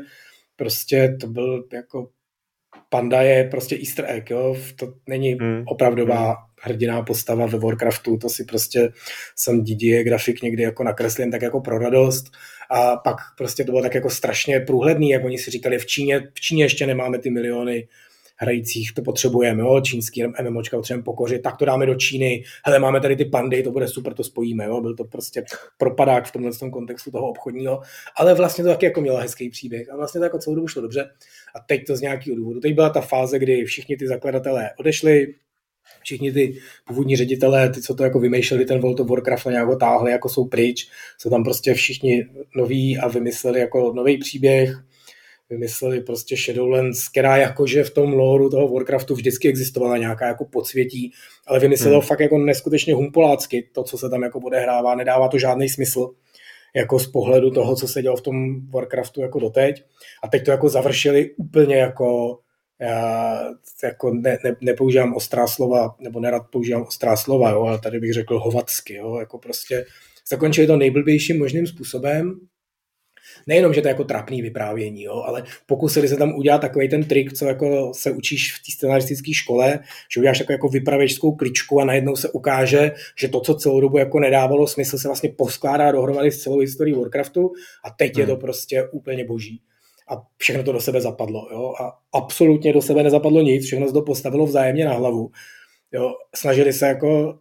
prostě 0.56 1.16
to 1.20 1.26
byl 1.26 1.64
jako 1.72 2.08
panda 2.88 3.22
je 3.22 3.48
prostě 3.50 3.76
easter 3.76 4.04
egg, 4.08 4.30
jo? 4.30 4.56
to 4.76 4.94
není 5.08 5.32
hmm. 5.32 5.62
opravdová 5.66 6.26
hmm 6.26 6.51
hrdiná 6.62 7.02
postava 7.02 7.46
ve 7.46 7.58
Warcraftu, 7.58 8.16
to 8.16 8.28
si 8.28 8.44
prostě 8.44 8.92
jsem 9.36 9.64
Didier 9.64 10.04
grafik 10.04 10.42
někdy 10.42 10.62
jako 10.62 10.84
nakreslím 10.84 11.30
tak 11.30 11.42
jako 11.42 11.60
pro 11.60 11.78
radost. 11.78 12.24
A 12.70 12.96
pak 12.96 13.16
prostě 13.38 13.64
to 13.64 13.72
bylo 13.72 13.82
tak 13.82 13.94
jako 13.94 14.10
strašně 14.10 14.60
průhledný, 14.60 15.10
jak 15.10 15.24
oni 15.24 15.38
si 15.38 15.50
říkali, 15.50 15.78
v 15.78 15.86
Číně, 15.86 16.30
v 16.34 16.40
Číně 16.40 16.64
ještě 16.64 16.86
nemáme 16.86 17.18
ty 17.18 17.30
miliony 17.30 17.88
hrajících, 18.36 18.92
to 18.94 19.02
potřebujeme, 19.02 19.62
jo, 19.62 19.80
čínský 19.80 20.24
MMOčka 20.42 20.76
potřebujeme 20.76 21.04
pokořit, 21.04 21.42
tak 21.42 21.56
to 21.56 21.64
dáme 21.64 21.86
do 21.86 21.94
Číny, 21.94 22.44
hele, 22.64 22.78
máme 22.78 23.00
tady 23.00 23.16
ty 23.16 23.24
pandy, 23.24 23.62
to 23.62 23.70
bude 23.70 23.88
super, 23.88 24.14
to 24.14 24.24
spojíme, 24.24 24.64
jo, 24.64 24.80
byl 24.80 24.96
to 24.96 25.04
prostě 25.04 25.44
propadák 25.78 26.26
v 26.26 26.32
tomhle 26.32 26.52
tom 26.52 26.70
kontextu 26.70 27.10
toho 27.10 27.28
obchodního, 27.28 27.80
ale 28.16 28.34
vlastně 28.34 28.64
to 28.64 28.70
taky 28.70 28.86
jako 28.86 29.00
mělo 29.00 29.16
hezký 29.16 29.50
příběh 29.50 29.90
a 29.90 29.96
vlastně 29.96 30.18
to 30.18 30.24
jako 30.24 30.38
celou 30.38 30.56
dobu 30.56 30.68
šlo 30.68 30.82
dobře. 30.82 31.10
A 31.54 31.60
teď 31.60 31.86
to 31.86 31.96
z 31.96 32.00
nějakého 32.00 32.36
důvodu. 32.36 32.60
Teď 32.60 32.74
byla 32.74 32.90
ta 32.90 33.00
fáze, 33.00 33.38
kdy 33.38 33.64
všichni 33.64 33.96
ty 33.96 34.08
zakladatelé 34.08 34.70
odešli, 34.78 35.34
všichni 36.02 36.32
ty 36.32 36.54
původní 36.86 37.16
ředitelé, 37.16 37.70
ty, 37.70 37.82
co 37.82 37.94
to 37.94 38.04
jako 38.04 38.20
vymýšleli, 38.20 38.64
ten 38.64 38.80
World 38.80 39.00
of 39.00 39.08
Warcraft 39.08 39.46
nějak 39.46 39.66
ho 39.66 39.76
táhli, 39.76 40.12
jako 40.12 40.28
jsou 40.28 40.44
pryč, 40.44 40.88
jsou 41.18 41.30
tam 41.30 41.44
prostě 41.44 41.74
všichni 41.74 42.26
noví 42.56 42.98
a 42.98 43.08
vymysleli 43.08 43.60
jako 43.60 43.92
nový 43.92 44.18
příběh, 44.18 44.82
vymysleli 45.50 46.00
prostě 46.00 46.36
Shadowlands, 46.36 47.08
která 47.08 47.36
jakože 47.36 47.84
v 47.84 47.90
tom 47.90 48.12
lóru 48.12 48.50
toho 48.50 48.68
Warcraftu 48.68 49.14
vždycky 49.14 49.48
existovala 49.48 49.96
nějaká 49.96 50.26
jako 50.26 50.44
podsvětí, 50.44 51.12
ale 51.46 51.58
vymyslelo 51.58 51.98
hmm. 51.98 52.06
fakt 52.06 52.20
jako 52.20 52.38
neskutečně 52.38 52.94
humpolácky 52.94 53.68
to, 53.72 53.82
co 53.82 53.98
se 53.98 54.10
tam 54.10 54.22
jako 54.22 54.38
odehrává, 54.38 54.94
nedává 54.94 55.28
to 55.28 55.38
žádný 55.38 55.68
smysl 55.68 56.10
jako 56.74 56.98
z 56.98 57.06
pohledu 57.06 57.50
toho, 57.50 57.76
co 57.76 57.88
se 57.88 58.02
dělo 58.02 58.16
v 58.16 58.22
tom 58.22 58.70
Warcraftu 58.70 59.20
jako 59.20 59.38
doteď. 59.38 59.84
A 60.22 60.28
teď 60.28 60.44
to 60.44 60.50
jako 60.50 60.68
završili 60.68 61.30
úplně 61.36 61.76
jako 61.76 62.38
já 62.80 63.44
jako 63.84 64.14
ne, 64.14 64.38
ne, 64.44 64.56
nepoužívám 64.60 65.14
ostrá 65.14 65.46
slova, 65.46 65.96
nebo 66.00 66.20
nerad 66.20 66.42
používám 66.50 66.82
ostrá 66.82 67.16
slova, 67.16 67.50
jo, 67.50 67.62
ale 67.62 67.78
tady 67.78 68.00
bych 68.00 68.12
řekl 68.12 68.38
hovacky, 68.38 68.94
jo, 68.94 69.16
jako 69.18 69.38
prostě 69.38 69.84
zakončili 70.28 70.66
to 70.66 70.76
nejblbějším 70.76 71.38
možným 71.38 71.66
způsobem, 71.66 72.40
nejenom, 73.46 73.74
že 73.74 73.82
to 73.82 73.88
je 73.88 73.90
jako 73.90 74.04
trapný 74.04 74.42
vyprávění, 74.42 75.02
jo, 75.02 75.22
ale 75.26 75.44
pokusili 75.66 76.08
se 76.08 76.16
tam 76.16 76.34
udělat 76.34 76.58
takový 76.60 76.88
ten 76.88 77.04
trik, 77.04 77.32
co 77.32 77.44
jako 77.44 77.92
se 77.94 78.10
učíš 78.10 78.54
v 78.54 78.58
té 78.58 78.72
scenaristické 78.72 79.32
škole, 79.34 79.78
že 80.14 80.20
uděláš 80.20 80.40
jako, 80.40 80.52
jako 80.52 80.68
vypravěčskou 80.68 81.32
kličku 81.32 81.80
a 81.80 81.84
najednou 81.84 82.16
se 82.16 82.30
ukáže, 82.30 82.92
že 83.18 83.28
to, 83.28 83.40
co 83.40 83.54
celou 83.54 83.80
dobu 83.80 83.98
jako 83.98 84.20
nedávalo 84.20 84.66
smysl, 84.66 84.98
se 84.98 85.08
vlastně 85.08 85.30
poskládá 85.38 85.92
dohromady 85.92 86.30
s 86.30 86.42
celou 86.42 86.58
historií 86.58 86.94
Warcraftu 86.94 87.52
a 87.84 87.90
teď 87.90 88.14
hmm. 88.14 88.20
je 88.20 88.26
to 88.26 88.36
prostě 88.36 88.88
úplně 88.92 89.24
boží 89.24 89.62
a 90.08 90.22
všechno 90.36 90.62
to 90.62 90.72
do 90.72 90.80
sebe 90.80 91.00
zapadlo. 91.00 91.48
Jo? 91.52 91.72
A 91.80 91.98
absolutně 92.12 92.72
do 92.72 92.82
sebe 92.82 93.02
nezapadlo 93.02 93.42
nic, 93.42 93.66
všechno 93.66 93.86
se 93.86 93.92
to 93.92 94.02
postavilo 94.02 94.46
vzájemně 94.46 94.84
na 94.84 94.92
hlavu. 94.92 95.30
Jo? 95.92 96.12
Snažili 96.34 96.72
se 96.72 96.86
jako, 96.86 97.38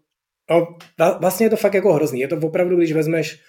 no 0.49 0.77
vlastně 1.19 1.45
je 1.45 1.49
to 1.49 1.55
fakt 1.55 1.73
jako 1.73 1.93
hrozný. 1.93 2.19
Je 2.19 2.27
to 2.27 2.37
opravdu, 2.37 2.77
když 2.77 2.91
vezmeš 2.91 3.41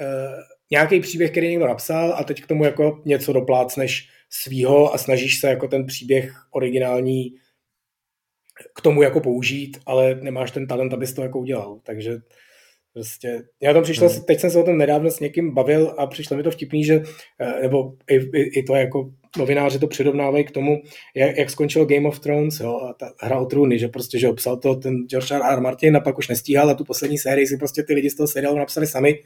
uh, 0.00 0.40
nějaký 0.70 1.00
příběh, 1.00 1.30
který 1.30 1.48
někdo 1.48 1.66
napsal 1.66 2.14
a 2.16 2.24
teď 2.24 2.42
k 2.42 2.46
tomu 2.46 2.64
jako 2.64 3.02
něco 3.04 3.32
doplácneš 3.32 4.08
svýho 4.30 4.94
a 4.94 4.98
snažíš 4.98 5.40
se 5.40 5.48
jako 5.48 5.68
ten 5.68 5.86
příběh 5.86 6.32
originální 6.50 7.34
k 8.74 8.80
tomu 8.80 9.02
jako 9.02 9.20
použít, 9.20 9.78
ale 9.86 10.14
nemáš 10.14 10.50
ten 10.50 10.66
talent, 10.66 10.92
abys 10.92 11.14
to 11.14 11.22
jako 11.22 11.38
udělal. 11.38 11.80
Takže 11.82 12.18
Prostě, 12.96 13.42
já 13.62 13.72
tam 13.72 13.82
přišlo, 13.82 14.08
hmm. 14.08 14.22
teď 14.22 14.40
jsem 14.40 14.50
se 14.50 14.58
o 14.58 14.62
tom 14.62 14.78
nedávno 14.78 15.10
s 15.10 15.20
někým 15.20 15.54
bavil 15.54 15.94
a 15.98 16.06
přišlo 16.06 16.36
mi 16.36 16.42
to 16.42 16.50
vtipný, 16.50 16.84
že, 16.84 17.02
eh, 17.40 17.62
nebo 17.62 17.92
i, 18.10 18.14
i, 18.14 18.58
i 18.58 18.62
to 18.62 18.74
jako 18.74 19.10
novináři 19.38 19.78
to 19.78 19.86
přirovnávají 19.86 20.44
k 20.44 20.50
tomu, 20.50 20.82
jak, 21.14 21.36
jak 21.36 21.50
skončil 21.50 21.86
Game 21.86 22.08
of 22.08 22.20
Thrones, 22.20 22.60
jo, 22.60 22.80
a 22.80 22.92
ta 22.92 23.12
hra 23.20 23.38
o 23.38 23.46
trůny, 23.46 23.78
že 23.78 23.88
prostě, 23.88 24.18
že 24.18 24.28
obsal 24.28 24.56
to 24.56 24.74
ten 24.74 24.94
George 25.08 25.30
R. 25.30 25.40
R. 25.44 25.60
Martin 25.60 25.96
a 25.96 26.00
pak 26.00 26.18
už 26.18 26.28
nestíhal 26.28 26.70
a 26.70 26.74
tu 26.74 26.84
poslední 26.84 27.18
sérii 27.18 27.46
si 27.46 27.56
prostě 27.56 27.82
ty 27.82 27.94
lidi 27.94 28.10
z 28.10 28.16
toho 28.16 28.26
seriálu 28.26 28.58
napsali 28.58 28.86
sami 28.86 29.18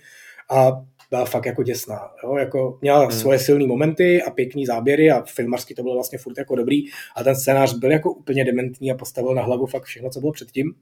a 0.51 0.73
byla 1.11 1.25
fakt 1.25 1.47
jako 1.47 1.63
děsná. 1.63 2.01
Jo? 2.25 2.37
Jako 2.37 2.79
měla 2.81 3.01
hmm. 3.01 3.13
svoje 3.13 3.39
silné 3.39 3.67
momenty 3.67 4.23
a 4.23 4.31
pěkný 4.31 4.67
záběry 4.67 5.11
a 5.11 5.23
filmařsky 5.23 5.75
to 5.75 5.83
bylo 5.83 5.95
vlastně 5.95 6.19
furt 6.19 6.39
jako 6.39 6.57
dobrý 6.57 6.83
a 7.17 7.25
ten 7.25 7.37
scénář 7.37 7.75
byl 7.75 7.91
jako 7.91 8.13
úplně 8.13 8.45
dementní 8.45 8.91
a 8.93 8.95
postavil 8.95 9.35
na 9.35 9.43
hlavu 9.43 9.67
fakt 9.67 9.85
všechno, 9.85 10.11
co 10.11 10.21
bylo 10.21 10.33
předtím. 10.33 10.75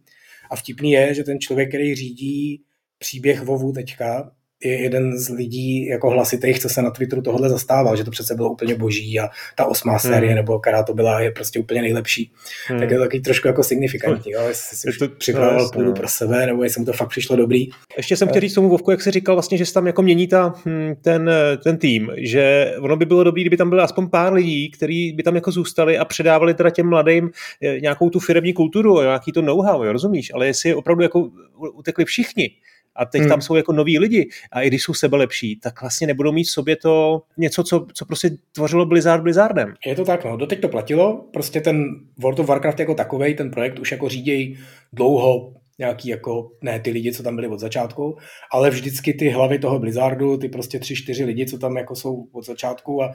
A 0.50 0.56
vtipný 0.56 0.93
je, 0.93 1.14
že 1.14 1.25
ten 1.25 1.41
člověk, 1.41 1.69
který 1.69 1.94
řídí 1.94 2.63
příběh 2.98 3.43
Vovu 3.43 3.72
teďka 3.72 4.31
je 4.64 4.82
jeden 4.82 5.19
z 5.19 5.28
lidí 5.28 5.86
jako 5.86 6.10
hlasitých, 6.10 6.58
co 6.58 6.69
se 6.69 6.82
na 6.82 6.90
Twitteru 6.90 7.22
tohle 7.22 7.48
zastával, 7.48 7.96
že 7.96 8.05
to 8.05 8.10
přece 8.10 8.34
bylo 8.34 8.50
úplně 8.50 8.74
boží 8.74 9.20
a 9.20 9.28
ta 9.56 9.67
osmá 9.67 9.93
hmm. 9.93 10.00
série, 10.00 10.34
nebo 10.34 10.58
která 10.58 10.82
to 10.82 10.94
byla, 10.94 11.20
je 11.20 11.31
prostě 11.31 11.58
úplně 11.58 11.82
nejlepší. 11.82 12.32
Hmm. 12.67 12.81
Tak 12.81 12.90
je 12.90 12.96
to 12.96 13.02
taky 13.02 13.20
trošku 13.20 13.48
jako 13.48 13.62
signifikantní, 13.62 14.32
jo? 14.32 14.40
jestli 14.48 14.76
si 14.76 14.88
už 14.88 14.98
to, 14.98 15.08
připravoval 15.08 15.64
no, 15.64 15.70
půdu 15.70 15.93
pro 15.93 16.08
sebe, 16.08 16.46
nebo 16.46 16.62
jestli 16.62 16.81
mu 16.81 16.86
to 16.86 16.93
fakt 16.93 17.08
přišlo 17.08 17.36
dobrý. 17.36 17.69
Ještě 17.96 18.17
jsem 18.17 18.28
chtěl 18.28 18.40
říct 18.40 18.55
tomu 18.55 18.69
Vovku, 18.69 18.90
jak 18.90 19.02
jsi 19.02 19.10
říkal 19.10 19.34
vlastně, 19.34 19.58
že 19.58 19.67
se 19.67 19.74
tam 19.74 19.86
jako 19.86 20.02
mění 20.02 20.26
ta, 20.26 20.55
hm, 20.67 20.94
ten, 21.02 21.31
ten 21.64 21.76
tým, 21.76 22.10
že 22.17 22.74
ono 22.81 22.96
by 22.96 23.05
bylo 23.06 23.24
dobré, 23.24 23.40
kdyby 23.40 23.56
tam 23.56 23.70
bylo 23.70 23.82
aspoň 23.82 24.08
pár 24.08 24.32
lidí, 24.32 24.70
kteří 24.70 25.12
by 25.12 25.22
tam 25.22 25.34
jako 25.34 25.50
zůstali 25.50 25.98
a 25.98 26.05
předávali 26.05 26.55
teda 26.55 26.70
těm 26.70 26.88
mladým 26.88 27.31
eh, 27.62 27.81
nějakou 27.81 28.10
tu 28.10 28.19
firmní 28.19 28.52
kulturu, 28.52 29.00
nějaký 29.02 29.32
to 29.32 29.43
know-how, 29.43 29.84
jo, 29.84 29.93
rozumíš? 29.93 30.34
Ale 30.34 30.46
jestli 30.46 30.74
opravdu 30.74 31.02
jako 31.02 31.31
utekli 31.74 32.05
všichni, 32.05 32.50
a 32.98 33.05
teď 33.05 33.20
hmm. 33.20 33.28
tam 33.28 33.40
jsou 33.40 33.55
jako 33.55 33.72
noví 33.72 33.98
lidi 33.98 34.28
a 34.52 34.62
i 34.62 34.69
když 34.69 34.82
jsou 34.82 34.94
sebe 34.94 35.17
lepší, 35.17 35.60
tak 35.60 35.81
vlastně 35.81 36.06
nebudou 36.06 36.32
mít 36.32 36.44
v 36.44 36.50
sobě 36.50 36.76
to 36.76 37.22
něco, 37.36 37.64
co, 37.64 37.86
co 37.94 38.06
prostě 38.06 38.31
tvořilo 38.52 38.86
Blizzard 38.86 39.22
Blizzardem. 39.22 39.74
Je 39.86 39.94
to 39.94 40.05
tak, 40.05 40.24
no. 40.24 40.36
Doteď 40.36 40.60
to 40.60 40.69
platilo, 40.69 41.24
prostě 41.32 41.60
ten 41.60 41.84
World 42.19 42.38
of 42.38 42.46
Warcraft 42.46 42.81
jako 42.81 42.94
takový, 42.94 43.34
ten 43.34 43.50
projekt 43.50 43.78
už 43.78 43.93
jako 43.93 44.08
řídějí 44.08 44.58
dlouho 44.93 45.52
nějaký 45.78 46.08
jako, 46.08 46.50
ne 46.62 46.81
ty 46.81 46.90
lidi, 46.90 47.12
co 47.12 47.22
tam 47.22 47.36
byli 47.36 47.48
od 47.48 47.60
začátku, 47.60 48.17
ale 48.52 48.70
vždycky 48.70 49.14
ty 49.14 49.28
hlavy 49.28 49.58
toho 49.58 49.78
Blizzardu, 49.78 50.36
ty 50.36 50.48
prostě 50.48 50.78
tři, 50.78 50.96
čtyři 50.96 51.24
lidi, 51.24 51.46
co 51.46 51.58
tam 51.58 51.76
jako 51.76 51.96
jsou 51.96 52.28
od 52.32 52.46
začátku 52.46 53.02
a 53.02 53.12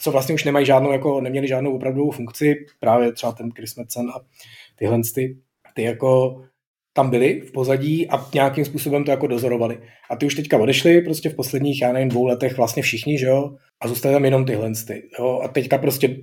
co 0.00 0.10
vlastně 0.10 0.34
už 0.34 0.44
nemají 0.44 0.66
žádnou, 0.66 0.92
jako 0.92 1.20
neměli 1.20 1.48
žádnou 1.48 1.74
opravdovou 1.74 2.10
funkci, 2.10 2.54
právě 2.80 3.12
třeba 3.12 3.32
ten 3.32 3.50
Chris 3.50 3.76
Metzen 3.76 4.10
a 4.10 4.20
tyhle 4.76 5.00
ty, 5.14 5.36
ty 5.74 5.82
jako 5.82 6.42
tam 6.92 7.10
byli 7.10 7.40
v 7.40 7.52
pozadí 7.52 8.08
a 8.08 8.28
nějakým 8.34 8.64
způsobem 8.64 9.04
to 9.04 9.10
jako 9.10 9.26
dozorovali. 9.26 9.80
A 10.10 10.16
ty 10.16 10.26
už 10.26 10.34
teďka 10.34 10.58
odešli 10.58 11.00
prostě 11.00 11.28
v 11.28 11.36
posledních, 11.36 11.82
já 11.82 11.92
nevím, 11.92 12.08
dvou 12.08 12.26
letech 12.26 12.56
vlastně 12.56 12.82
všichni, 12.82 13.18
že 13.18 13.26
jo, 13.26 13.56
a 13.82 13.88
zůstali 13.88 14.14
tam 14.14 14.24
jenom 14.24 14.44
tyhle 14.44 14.72
ty, 14.86 15.02
jo, 15.18 15.40
a 15.44 15.48
teďka 15.48 15.78
prostě, 15.78 16.16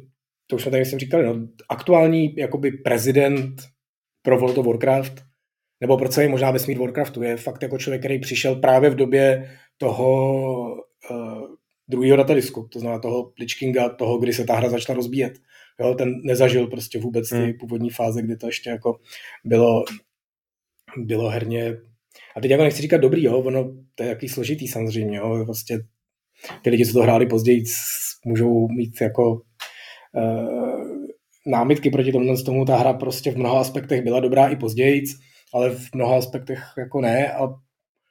to 0.47 0.55
už 0.55 0.61
jsme 0.61 0.71
tady 0.71 0.85
jsem 0.85 0.99
říkali, 0.99 1.25
no, 1.25 1.47
aktuální 1.69 2.35
jakoby 2.37 2.71
prezident 2.71 3.61
pro 4.21 4.39
World 4.39 4.57
of 4.57 4.65
Warcraft, 4.65 5.13
nebo 5.81 5.97
pro 5.97 6.09
celý 6.09 6.27
možná 6.27 6.51
vesmír 6.51 6.79
Warcraftu, 6.79 7.23
je 7.23 7.37
fakt 7.37 7.63
jako 7.63 7.77
člověk, 7.77 8.01
který 8.01 8.19
přišel 8.19 8.55
právě 8.55 8.89
v 8.89 8.95
době 8.95 9.49
toho 9.77 10.31
uh, 11.11 11.41
druhého 11.87 12.17
datadisku, 12.17 12.67
to 12.71 12.79
znamená 12.79 12.99
toho 12.99 13.31
Lich 13.39 13.75
toho, 13.97 14.17
kdy 14.17 14.33
se 14.33 14.45
ta 14.45 14.55
hra 14.55 14.69
začala 14.69 14.95
rozbíjet. 14.95 15.33
Jo, 15.79 15.93
ten 15.93 16.21
nezažil 16.23 16.67
prostě 16.67 16.99
vůbec 16.99 17.29
ty 17.29 17.35
hmm. 17.35 17.53
původní 17.59 17.89
fáze, 17.89 18.21
kdy 18.21 18.37
to 18.37 18.47
ještě 18.47 18.69
jako 18.69 18.99
bylo 19.45 19.83
bylo 20.97 21.29
herně 21.29 21.77
a 22.35 22.41
teď 22.41 22.51
jako 22.51 22.63
nechci 22.63 22.81
říkat 22.81 22.97
dobrý, 22.97 23.23
jo, 23.23 23.39
ono 23.39 23.71
to 23.95 24.03
je 24.03 24.09
jaký 24.09 24.29
složitý 24.29 24.67
samozřejmě, 24.67 25.17
jo, 25.17 25.43
prostě 25.45 25.79
ty 26.61 26.69
lidi, 26.69 26.85
co 26.85 26.93
to 26.93 27.01
hráli 27.01 27.25
později, 27.25 27.63
můžou 28.25 28.67
mít 28.67 29.01
jako 29.01 29.33
uh, 29.33 30.85
námitky 31.47 31.89
proti 31.89 32.11
tomu, 32.11 32.43
tomu 32.45 32.65
ta 32.65 32.77
hra 32.77 32.93
prostě 32.93 33.31
v 33.31 33.37
mnoha 33.37 33.59
aspektech 33.59 34.03
byla 34.03 34.19
dobrá 34.19 34.47
i 34.47 34.55
později, 34.55 35.03
ale 35.53 35.69
v 35.69 35.89
mnoha 35.95 36.17
aspektech 36.17 36.59
jako 36.77 37.01
ne 37.01 37.33
a 37.33 37.47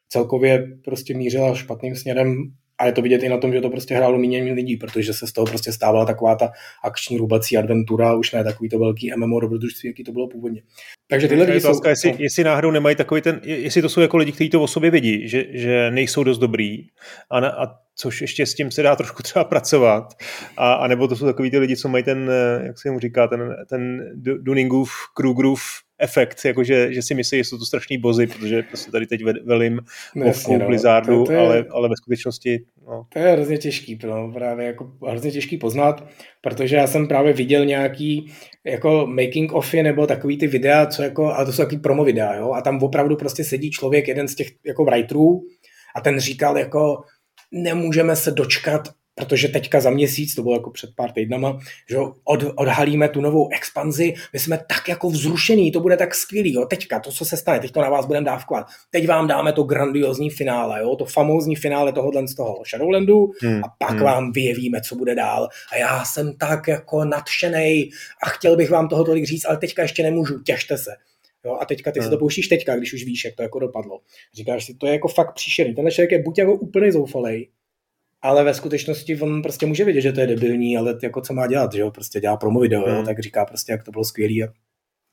celkově 0.08 0.66
prostě 0.84 1.14
mířila 1.14 1.54
špatným 1.54 1.96
směrem 1.96 2.36
a 2.78 2.86
je 2.86 2.92
to 2.92 3.02
vidět 3.02 3.22
i 3.22 3.28
na 3.28 3.38
tom, 3.38 3.52
že 3.52 3.60
to 3.60 3.70
prostě 3.70 3.94
hrálo 3.94 4.18
méně 4.18 4.52
lidí, 4.52 4.76
protože 4.76 5.14
se 5.14 5.26
z 5.26 5.32
toho 5.32 5.46
prostě 5.46 5.72
stávala 5.72 6.06
taková 6.06 6.34
ta 6.34 6.50
akční 6.84 7.18
rubací 7.18 7.56
adventura, 7.56 8.14
už 8.14 8.32
ne 8.32 8.44
takový 8.44 8.68
to 8.68 8.78
velký 8.78 9.12
MMO 9.16 9.40
dobrodružství, 9.40 9.88
jaký 9.88 10.04
to 10.04 10.12
bylo 10.12 10.28
původně. 10.28 10.62
Takže 11.10 11.28
tyhle 11.28 11.44
lidi 11.44 11.60
jsou... 11.60 11.80
Jestli, 11.88 12.14
jestli 12.18 12.44
náhodou 12.44 12.70
nemají 12.70 12.96
takový 12.96 13.20
ten, 13.20 13.40
jestli 13.44 13.82
to 13.82 13.88
jsou 13.88 14.00
jako 14.00 14.16
lidi, 14.16 14.32
kteří 14.32 14.50
to 14.50 14.62
o 14.62 14.66
sobě 14.66 14.90
vidí, 14.90 15.28
že, 15.28 15.44
že 15.50 15.90
nejsou 15.90 16.24
dost 16.24 16.38
dobrý, 16.38 16.86
a, 17.30 17.40
na, 17.40 17.48
a 17.48 17.66
což 17.94 18.20
ještě 18.20 18.46
s 18.46 18.54
tím 18.54 18.70
se 18.70 18.82
dá 18.82 18.96
trošku 18.96 19.22
třeba 19.22 19.44
pracovat, 19.44 20.14
a, 20.56 20.72
a 20.72 20.86
nebo 20.86 21.08
to 21.08 21.16
jsou 21.16 21.26
takový 21.26 21.50
ty 21.50 21.58
lidi, 21.58 21.76
co 21.76 21.88
mají 21.88 22.04
ten, 22.04 22.30
jak 22.62 22.78
se 22.78 22.90
mu 22.90 22.98
říká, 22.98 23.28
ten, 23.28 23.56
ten 23.68 24.12
Duningův, 24.14 24.92
Krugerův 25.14 25.60
efekt, 25.98 26.44
jakože 26.44 26.92
že 26.92 27.02
si 27.02 27.14
myslí, 27.14 27.38
že 27.38 27.44
jsou 27.44 27.58
to 27.58 27.64
strašný 27.64 27.98
bozy, 27.98 28.26
protože 28.26 28.62
prostě 28.62 28.90
tady 28.90 29.06
teď 29.06 29.20
velím 29.44 29.80
Wolfu, 30.16 30.58
no, 30.58 30.66
Blizzardu, 30.66 31.18
to, 31.18 31.24
to 31.24 31.32
je, 31.32 31.38
ale, 31.38 31.64
ale 31.70 31.88
ve 31.88 31.96
skutečnosti... 31.96 32.64
No. 32.86 33.06
To 33.12 33.18
je 33.18 33.32
hrozně 33.32 33.58
těžký, 33.58 33.98
no, 34.04 34.32
právě 34.32 34.66
jako 34.66 34.92
hrozně 35.08 35.30
těžký 35.30 35.56
poznat, 35.56 36.08
protože 36.40 36.76
já 36.76 36.86
jsem 36.86 37.08
právě 37.08 37.32
viděl 37.32 37.64
nějaký 37.64 38.32
jako 38.64 39.06
making 39.06 39.52
offy 39.52 39.82
nebo 39.82 40.06
takový 40.06 40.38
ty 40.38 40.46
videa, 40.46 40.86
co 40.86 41.02
jako, 41.02 41.26
a 41.26 41.44
to 41.44 41.52
jsou 41.52 41.62
takový 41.62 41.80
promo 41.80 42.04
videa, 42.04 42.34
jo, 42.34 42.52
a 42.52 42.60
tam 42.60 42.82
opravdu 42.82 43.16
prostě 43.16 43.44
sedí 43.44 43.70
člověk, 43.70 44.08
jeden 44.08 44.28
z 44.28 44.34
těch 44.34 44.48
jako 44.66 44.84
writerů 44.84 45.40
a 45.96 46.00
ten 46.00 46.20
říkal 46.20 46.58
jako 46.58 47.02
nemůžeme 47.52 48.16
se 48.16 48.30
dočkat 48.30 48.88
protože 49.18 49.48
teďka 49.48 49.80
za 49.80 49.90
měsíc, 49.90 50.34
to 50.34 50.42
bylo 50.42 50.54
jako 50.54 50.70
před 50.70 50.90
pár 50.96 51.12
týdnama, 51.12 51.58
že 51.90 51.96
od, 52.24 52.44
odhalíme 52.54 53.08
tu 53.08 53.20
novou 53.20 53.48
expanzi, 53.52 54.14
my 54.32 54.38
jsme 54.38 54.58
tak 54.68 54.88
jako 54.88 55.10
vzrušení, 55.10 55.72
to 55.72 55.80
bude 55.80 55.96
tak 55.96 56.14
skvělý, 56.14 56.52
jo, 56.52 56.66
teďka, 56.66 57.00
to, 57.00 57.12
co 57.12 57.24
se 57.24 57.36
stane, 57.36 57.60
teď 57.60 57.70
to 57.70 57.80
na 57.80 57.88
vás 57.88 58.06
budeme 58.06 58.26
dávkovat, 58.26 58.66
teď 58.90 59.08
vám 59.08 59.26
dáme 59.26 59.52
to 59.52 59.62
grandiozní 59.62 60.30
finále, 60.30 60.80
jo, 60.80 60.96
to 60.96 61.04
famózní 61.04 61.56
finále 61.56 61.92
tohohle 61.92 62.28
z 62.28 62.34
toho 62.34 62.62
Shadowlandu 62.70 63.32
hmm. 63.42 63.64
a 63.64 63.68
pak 63.78 63.90
hmm. 63.90 64.02
vám 64.02 64.32
vyjevíme, 64.32 64.80
co 64.80 64.96
bude 64.96 65.14
dál 65.14 65.48
a 65.72 65.76
já 65.76 66.04
jsem 66.04 66.36
tak 66.36 66.68
jako 66.68 67.04
nadšený 67.04 67.90
a 68.22 68.28
chtěl 68.28 68.56
bych 68.56 68.70
vám 68.70 68.88
toho 68.88 69.04
tolik 69.04 69.24
říct, 69.24 69.44
ale 69.44 69.56
teďka 69.56 69.82
ještě 69.82 70.02
nemůžu, 70.02 70.38
těšte 70.38 70.78
se. 70.78 70.90
Jo, 71.44 71.58
a 71.60 71.64
teďka 71.64 71.92
ty 71.92 72.00
hmm. 72.00 72.06
si 72.06 72.10
to 72.10 72.18
pouštíš 72.18 72.48
teďka, 72.48 72.76
když 72.76 72.92
už 72.92 73.04
víš, 73.04 73.24
jak 73.24 73.34
to 73.34 73.42
jako 73.42 73.58
dopadlo. 73.58 74.00
Říkáš 74.34 74.64
si, 74.64 74.74
to 74.74 74.86
je 74.86 74.92
jako 74.92 75.08
fakt 75.08 75.34
příšerný. 75.34 75.74
Tenhle 75.74 75.90
člověk 75.90 76.12
je 76.12 76.22
buď 76.22 76.38
jako 76.38 76.54
úplně 76.54 76.92
zoufalej, 76.92 77.48
ale 78.22 78.44
ve 78.44 78.54
skutečnosti 78.54 79.20
on 79.20 79.42
prostě 79.42 79.66
může 79.66 79.84
vědět, 79.84 80.00
že 80.00 80.12
to 80.12 80.20
je 80.20 80.26
debilní, 80.26 80.76
ale 80.76 80.98
jako 81.02 81.20
co 81.20 81.34
má 81.34 81.46
dělat, 81.46 81.72
že 81.72 81.80
jo, 81.80 81.90
prostě 81.90 82.20
dělá 82.20 82.36
promo 82.36 82.60
video, 82.60 82.86
hmm. 82.86 82.96
jo, 82.96 83.02
tak 83.02 83.18
říká 83.18 83.44
prostě, 83.44 83.72
jak 83.72 83.84
to 83.84 83.90
bylo 83.90 84.04
skvělý 84.04 84.44
a 84.44 84.48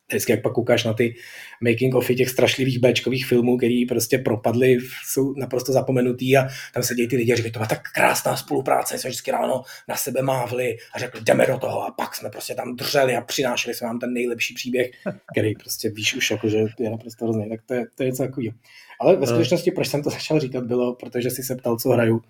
vždycky 0.07 0.31
jak 0.31 0.41
pak 0.41 0.53
koukáš 0.53 0.83
na 0.83 0.93
ty 0.93 1.15
making 1.61 1.95
ofy 1.95 2.15
těch 2.15 2.29
strašlivých 2.29 2.79
Bčkových 2.79 3.25
filmů, 3.25 3.57
který 3.57 3.85
prostě 3.85 4.17
propadly, 4.17 4.77
jsou 5.05 5.33
naprosto 5.33 5.71
zapomenutý 5.71 6.37
a 6.37 6.47
tam 6.73 6.83
sedějí 6.83 7.07
ty 7.07 7.15
lidi 7.15 7.33
a 7.33 7.35
říkají, 7.35 7.51
to 7.51 7.59
byla 7.59 7.67
tak 7.67 7.81
krásná 7.95 8.37
spolupráce, 8.37 8.97
jsme 8.97 9.09
vždycky 9.09 9.31
ráno 9.31 9.61
na 9.87 9.95
sebe 9.95 10.21
mávli 10.21 10.77
a 10.93 10.99
řekli, 10.99 11.21
jdeme 11.21 11.45
do 11.45 11.57
toho 11.57 11.83
a 11.83 11.91
pak 11.91 12.15
jsme 12.15 12.29
prostě 12.29 12.55
tam 12.55 12.75
drželi 12.75 13.15
a 13.15 13.21
přinášeli 13.21 13.75
jsme 13.75 13.87
vám 13.87 13.99
ten 13.99 14.13
nejlepší 14.13 14.53
příběh, 14.53 14.91
který 15.31 15.55
prostě 15.55 15.89
víš 15.89 16.15
už 16.15 16.31
jako, 16.31 16.49
že 16.49 16.57
je 16.79 16.89
naprosto 16.89 17.25
hrozný, 17.25 17.49
tak 17.49 17.59
to 17.65 17.73
je, 17.73 17.85
to 17.95 18.03
je 18.03 18.09
něco 18.09 18.23
takového. 18.23 18.55
Ale 19.01 19.15
ve 19.15 19.27
skutečnosti, 19.27 19.71
proč 19.71 19.87
jsem 19.87 20.03
to 20.03 20.09
začal 20.17 20.39
říkat, 20.39 20.63
bylo, 20.63 20.95
protože 20.95 21.29
si 21.29 21.43
se 21.43 21.55
ptal, 21.55 21.77
co 21.77 21.89
hraju. 21.89 22.21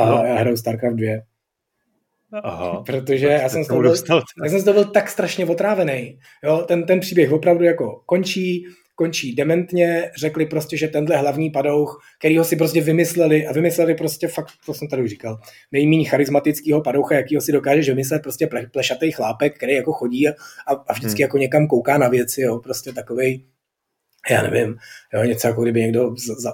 A 0.00 0.06
no. 0.06 0.24
já 0.24 0.34
hraju 0.34 0.56
StarCraft 0.56 0.96
2. 0.96 1.12
Aha, 2.32 2.82
protože 2.86 3.26
já 3.26 3.48
jsem, 3.48 3.64
z 3.64 3.68
toho 3.68 3.82
byl, 3.82 3.94
já 4.44 4.50
jsem 4.50 4.60
z 4.60 4.64
toho 4.64 4.74
byl 4.74 4.84
tak 4.84 5.10
strašně 5.10 5.46
otrávený. 5.46 6.18
Jo, 6.44 6.64
ten, 6.68 6.86
ten 6.86 7.00
příběh 7.00 7.32
opravdu 7.32 7.64
jako 7.64 8.02
končí, 8.06 8.64
končí 8.94 9.34
dementně, 9.34 10.10
řekli 10.20 10.46
prostě, 10.46 10.76
že 10.76 10.88
tenhle 10.88 11.16
hlavní 11.16 11.50
padouch, 11.50 12.02
který 12.18 12.38
ho 12.38 12.44
si 12.44 12.56
prostě 12.56 12.80
vymysleli 12.80 13.46
a 13.46 13.52
vymysleli 13.52 13.94
prostě 13.94 14.28
fakt, 14.28 14.50
to 14.66 14.74
jsem 14.74 14.88
tady 14.88 15.02
už 15.02 15.10
říkal, 15.10 15.38
nejméně 15.72 16.04
charismatického 16.04 16.82
padoucha, 16.82 17.14
ho 17.34 17.40
si 17.40 17.52
dokážeš 17.52 17.88
vymyslet 17.88 18.22
prostě 18.22 18.46
ple, 18.46 18.66
plešatý 18.72 19.12
chlápek, 19.12 19.56
který 19.56 19.74
jako 19.74 19.92
chodí 19.92 20.28
a, 20.28 20.34
a 20.66 20.92
vždycky 20.92 21.22
hmm. 21.22 21.24
jako 21.24 21.38
někam 21.38 21.66
kouká 21.66 21.98
na 21.98 22.08
věci, 22.08 22.40
jo, 22.40 22.58
prostě 22.58 22.92
takovej 22.92 23.44
já 24.30 24.42
nevím, 24.42 24.76
jo, 25.14 25.24
něco 25.24 25.48
jako 25.48 25.62
kdyby 25.62 25.80
někdo 25.80 26.14
z, 26.16 26.42
za, 26.42 26.52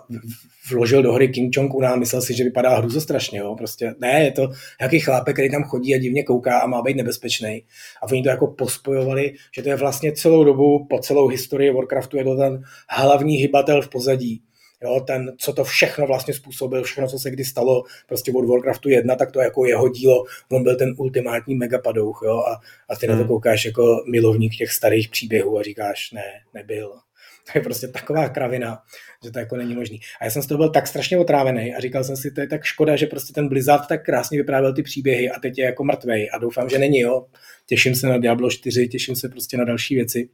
vložil 0.71 1.03
do 1.03 1.13
hry 1.13 1.29
King 1.29 1.55
Chong 1.57 1.85
a 1.85 1.97
myslel 1.97 2.23
si, 2.23 2.35
že 2.35 2.45
vypadá 2.45 2.83
strašně, 2.99 3.39
jo, 3.39 3.55
prostě 3.59 3.95
ne, 3.99 4.25
je 4.25 4.33
to 4.33 4.49
nějaký 4.81 5.01
chlápek, 5.01 5.35
který 5.35 5.51
tam 5.51 5.65
chodí 5.65 5.95
a 5.95 5.99
divně 5.99 6.25
kouká 6.25 6.59
a 6.59 6.67
má 6.67 6.83
být 6.83 6.97
nebezpečný. 6.97 7.65
A 8.03 8.07
oni 8.13 8.23
to 8.23 8.29
jako 8.29 8.47
pospojovali, 8.47 9.35
že 9.55 9.63
to 9.63 9.69
je 9.69 9.77
vlastně 9.77 10.13
celou 10.13 10.45
dobu, 10.45 10.87
po 10.91 10.99
celou 10.99 11.29
historii 11.29 11.71
Warcraftu 11.71 12.17
je 12.17 12.25
to 12.25 12.37
ten 12.37 12.63
hlavní 12.91 13.37
hybatel 13.37 13.83
v 13.83 13.89
pozadí. 13.89 14.43
Jo, 14.83 15.01
ten, 15.07 15.33
co 15.39 15.53
to 15.53 15.65
všechno 15.65 16.07
vlastně 16.07 16.35
způsobil, 16.35 16.83
všechno, 16.83 17.09
co 17.09 17.19
se 17.19 17.31
kdy 17.31 17.45
stalo 17.45 17.83
prostě 18.09 18.33
od 18.33 18.45
Warcraftu 18.47 18.89
1, 18.89 19.17
tak 19.17 19.33
to 19.33 19.41
jako 19.41 19.67
jeho 19.67 19.89
dílo, 19.89 20.25
on 20.53 20.63
byl 20.63 20.77
ten 20.77 20.95
ultimátní 20.99 21.55
megapadouch, 21.55 22.23
jo, 22.25 22.39
a, 22.39 22.61
a 22.89 22.97
ty 22.97 23.07
hmm. 23.07 23.13
na 23.13 23.17
to 23.17 23.23
hmm. 23.23 23.29
koukáš 23.29 23.65
jako 23.65 24.05
milovník 24.11 24.57
těch 24.57 24.73
starých 24.73 25.09
příběhů 25.09 25.59
a 25.59 25.63
říkáš, 25.63 26.13
ne, 26.13 26.25
nebyl. 26.55 27.06
To 27.53 27.59
je 27.59 27.63
prostě 27.63 27.89
taková 27.89 28.29
kravina, 28.29 28.79
že 29.25 29.31
to 29.31 29.39
jako 29.39 29.57
není 29.57 29.75
možný. 29.75 30.01
A 30.21 30.25
já 30.25 30.31
jsem 30.31 30.43
z 30.43 30.47
toho 30.47 30.59
byl 30.59 30.71
tak 30.71 30.87
strašně 30.87 31.19
otrávený 31.19 31.75
a 31.75 31.81
říkal 31.81 32.05
jsem 32.05 32.17
si, 32.17 32.31
to 32.31 32.41
je 32.41 32.47
tak 32.47 32.65
škoda, 32.65 32.97
že 32.97 33.07
prostě 33.07 33.33
ten 33.33 33.49
Blizzard 33.49 33.87
tak 33.89 34.05
krásně 34.05 34.39
vyprávěl 34.39 34.75
ty 34.75 34.83
příběhy 34.83 35.31
a 35.31 35.41
teď 35.41 35.59
je 35.59 35.65
jako 35.65 35.85
mrtvej 35.85 36.31
a 36.33 36.39
doufám, 36.39 36.69
že 36.69 36.79
není, 36.79 36.99
jo. 36.99 37.27
Těším 37.67 37.95
se 37.95 38.07
na 38.07 38.19
Diablo 38.19 38.51
4, 38.51 38.89
těším 38.89 39.17
se 39.17 39.29
prostě 39.29 39.57
na 39.57 39.65
další 39.65 39.95
věci. 39.95 40.29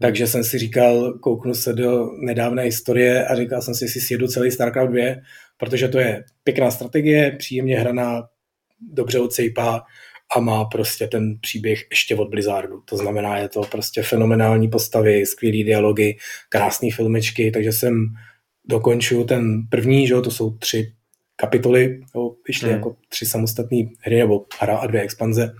Takže 0.00 0.26
jsem 0.26 0.44
si 0.44 0.58
říkal, 0.58 1.12
kouknu 1.12 1.54
se 1.54 1.72
do 1.72 2.10
nedávné 2.20 2.62
historie 2.62 3.26
a 3.26 3.36
říkal 3.36 3.62
jsem 3.62 3.74
si, 3.74 3.84
jestli 3.84 4.00
sjedu 4.00 4.28
celý 4.28 4.50
StarCraft 4.50 4.92
2, 4.92 5.04
protože 5.56 5.88
to 5.88 5.98
je 5.98 6.24
pěkná 6.44 6.70
strategie, 6.70 7.36
příjemně 7.38 7.80
hraná, 7.80 8.22
dobře 8.92 9.18
odsejpá, 9.18 9.82
a 10.36 10.40
má 10.40 10.64
prostě 10.64 11.06
ten 11.06 11.38
příběh 11.40 11.86
ještě 11.90 12.16
od 12.16 12.28
Blizzardu. 12.28 12.80
To 12.84 12.96
znamená, 12.96 13.38
je 13.38 13.48
to 13.48 13.60
prostě 13.60 14.02
fenomenální 14.02 14.68
postavy, 14.68 15.26
skvělý 15.26 15.64
dialogy, 15.64 16.16
krásné 16.48 16.88
filmečky, 16.96 17.50
takže 17.50 17.72
jsem 17.72 18.06
dokončil 18.64 19.24
ten 19.24 19.62
první, 19.70 20.06
že 20.06 20.14
jo, 20.14 20.22
to 20.22 20.30
jsou 20.30 20.50
tři 20.50 20.92
kapitoly, 21.36 22.00
jo, 22.14 22.34
vyšly 22.48 22.68
hmm. 22.68 22.78
jako 22.78 22.96
tři 23.08 23.26
samostatné 23.26 23.78
hry 24.00 24.18
nebo 24.18 24.46
hra 24.60 24.76
a 24.76 24.86
dvě 24.86 25.02
expanze 25.02 25.54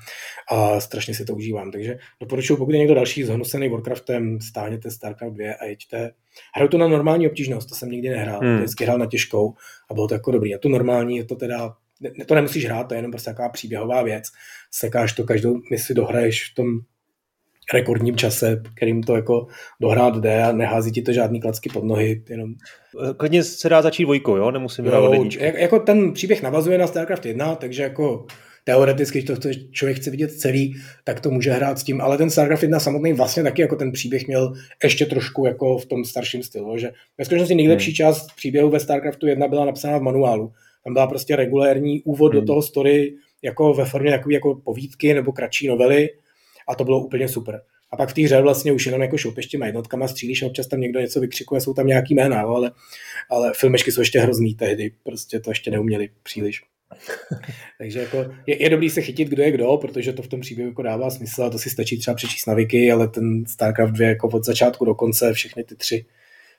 a 0.51 0.81
strašně 0.81 1.15
si 1.15 1.25
to 1.25 1.35
užívám. 1.35 1.71
Takže 1.71 1.99
doporučuji, 2.21 2.57
pokud 2.57 2.73
je 2.73 2.79
někdo 2.79 2.95
další 2.95 3.25
zhnusený 3.25 3.69
Warcraftem, 3.69 4.41
stáhněte 4.41 4.91
StarCraft 4.91 5.35
2 5.35 5.55
a 5.61 5.65
jeďte. 5.65 6.11
Hraju 6.55 6.69
to 6.69 6.79
na 6.79 6.89
normální 6.89 7.27
obtížnost, 7.27 7.69
to 7.69 7.75
jsem 7.75 7.91
nikdy 7.91 8.09
nehrál, 8.09 8.41
hmm. 8.41 8.57
vždycky 8.57 8.85
hrál 8.85 8.99
na 8.99 9.07
těžkou 9.07 9.55
a 9.91 9.95
bylo 9.95 10.09
to 10.09 10.15
jako 10.15 10.31
dobrý. 10.31 10.55
A 10.55 10.59
tu 10.59 10.69
normální 10.69 11.17
je 11.17 11.25
to 11.25 11.37
teda 11.37 11.73
ne, 12.01 12.25
to 12.25 12.35
nemusíš 12.35 12.65
hrát, 12.65 12.85
to 12.85 12.95
je 12.95 12.99
jenom 12.99 13.11
prostě 13.11 13.31
taková 13.31 13.49
příběhová 13.49 14.03
věc. 14.03 14.25
Sekáš 14.71 15.13
to, 15.13 15.25
každou 15.25 15.61
misi 15.71 15.95
dohraješ 15.95 16.51
v 16.51 16.55
tom 16.55 16.67
rekordním 17.75 18.17
čase, 18.17 18.63
kterým 18.77 19.03
to 19.03 19.17
jako 19.17 19.47
dohrát 19.81 20.17
jde 20.17 20.43
a 20.43 20.53
nehází 20.53 20.93
ti 20.93 21.03
to 21.03 21.13
žádný 21.13 21.41
klacky 21.41 21.69
pod 21.69 21.85
nohy. 21.85 22.23
Jenom... 22.29 22.55
Klidně 23.17 23.45
se 23.45 23.69
dá 23.69 23.83
začít 23.83 24.03
dvojkou, 24.03 24.37
jo? 24.37 24.51
Nemusím 24.51 24.85
hrát 24.85 25.13
Jako 25.41 25.79
ten 25.79 26.13
příběh 26.13 26.43
navazuje 26.43 26.79
na 26.79 26.87
StarCraft 26.87 27.27
1, 27.27 27.55
takže 27.55 27.83
jako 27.83 28.27
teoreticky, 28.65 29.19
když 29.19 29.39
to 29.39 29.49
člověk 29.73 29.97
chce 29.97 30.11
vidět 30.11 30.33
celý, 30.33 30.77
tak 31.05 31.21
to 31.21 31.31
může 31.31 31.51
hrát 31.51 31.79
s 31.79 31.85
tím, 31.85 32.01
ale 32.01 32.19
ten 32.19 32.31
StarCraft 32.31 32.63
1 32.63 32.81
samotný 32.81 33.13
vlastně 33.13 33.43
taky 33.43 33.63
jako 33.63 33.77
ten 33.77 33.93
příběh 33.93 34.27
měl 34.27 34.53
ještě 34.85 35.07
trošku 35.07 35.47
jako 35.47 35.79
v 35.79 35.87
tom 35.87 36.05
starším 36.05 36.43
stylu, 36.43 36.79
že 36.79 36.91
ve 37.19 37.25
skutečnosti 37.25 37.55
nejlepší 37.55 37.91
hmm. 37.91 37.95
část 37.95 38.27
příběhu 38.37 38.71
ve 38.71 38.81
StarCraftu 38.81 39.27
1 39.27 39.49
byla 39.49 39.65
napsána 39.65 39.99
v 39.99 40.03
manuálu, 40.03 40.53
tam 40.85 40.93
byla 40.93 41.07
prostě 41.07 41.37
regulérní 41.37 42.03
úvod 42.03 42.33
hmm. 42.33 42.41
do 42.41 42.47
toho 42.47 42.63
story 42.63 43.15
jako 43.43 43.75
ve 43.75 43.85
formě 43.85 44.11
takové 44.11 44.35
jako 44.35 44.55
povídky 44.55 45.15
nebo 45.15 45.33
kratší 45.33 45.69
novely 45.69 46.09
a 46.69 46.75
to 46.75 46.85
bylo 46.85 47.01
úplně 47.01 47.29
super. 47.29 47.63
A 47.91 47.97
pak 47.97 48.09
v 48.09 48.15
té 48.15 48.23
hře 48.23 48.43
vlastně 48.43 48.73
už 48.73 48.87
jenom 48.87 49.03
jako 49.03 49.19
šoupeš 49.19 49.47
těma 49.47 49.67
jednotkama, 49.67 50.09
střílíš 50.09 50.43
a 50.43 50.47
občas 50.47 50.67
tam 50.67 50.81
někdo 50.81 51.01
něco 51.01 51.21
vykřikuje, 51.21 51.61
jsou 51.61 51.75
tam 51.75 51.87
nějaký 51.87 52.15
jména, 52.15 52.41
ale, 52.41 52.73
ale 53.31 53.53
filmešky 53.55 53.93
jsou 53.93 54.01
ještě 54.01 54.21
hrozný 54.21 54.55
tehdy, 54.55 54.93
prostě 55.03 55.41
to 55.41 55.51
ještě 55.51 55.71
neuměli 55.71 56.09
příliš. 56.23 56.63
Takže 57.79 58.01
jako 58.01 58.17
je, 58.47 58.63
je, 58.63 58.71
dobrý 58.71 58.91
se 58.91 59.03
chytit, 59.03 59.29
kdo 59.29 59.43
je 59.43 59.51
kdo, 59.51 59.77
protože 59.77 60.13
to 60.13 60.23
v 60.23 60.29
tom 60.29 60.41
příběhu 60.41 60.71
jako 60.71 60.83
dává 60.83 61.11
smysl 61.11 61.43
a 61.43 61.51
to 61.51 61.59
si 61.59 61.71
stačí 61.71 61.99
třeba 61.99 62.15
přečíst 62.15 62.47
na 62.47 62.55
wiki, 62.55 62.93
ale 62.93 63.09
ten 63.09 63.47
StarCraft 63.47 63.93
2 63.93 64.07
jako 64.07 64.29
od 64.29 64.45
začátku 64.45 64.85
do 64.85 64.95
konce, 64.95 65.33
všechny 65.33 65.65
ty 65.65 65.77
tři 65.77 66.05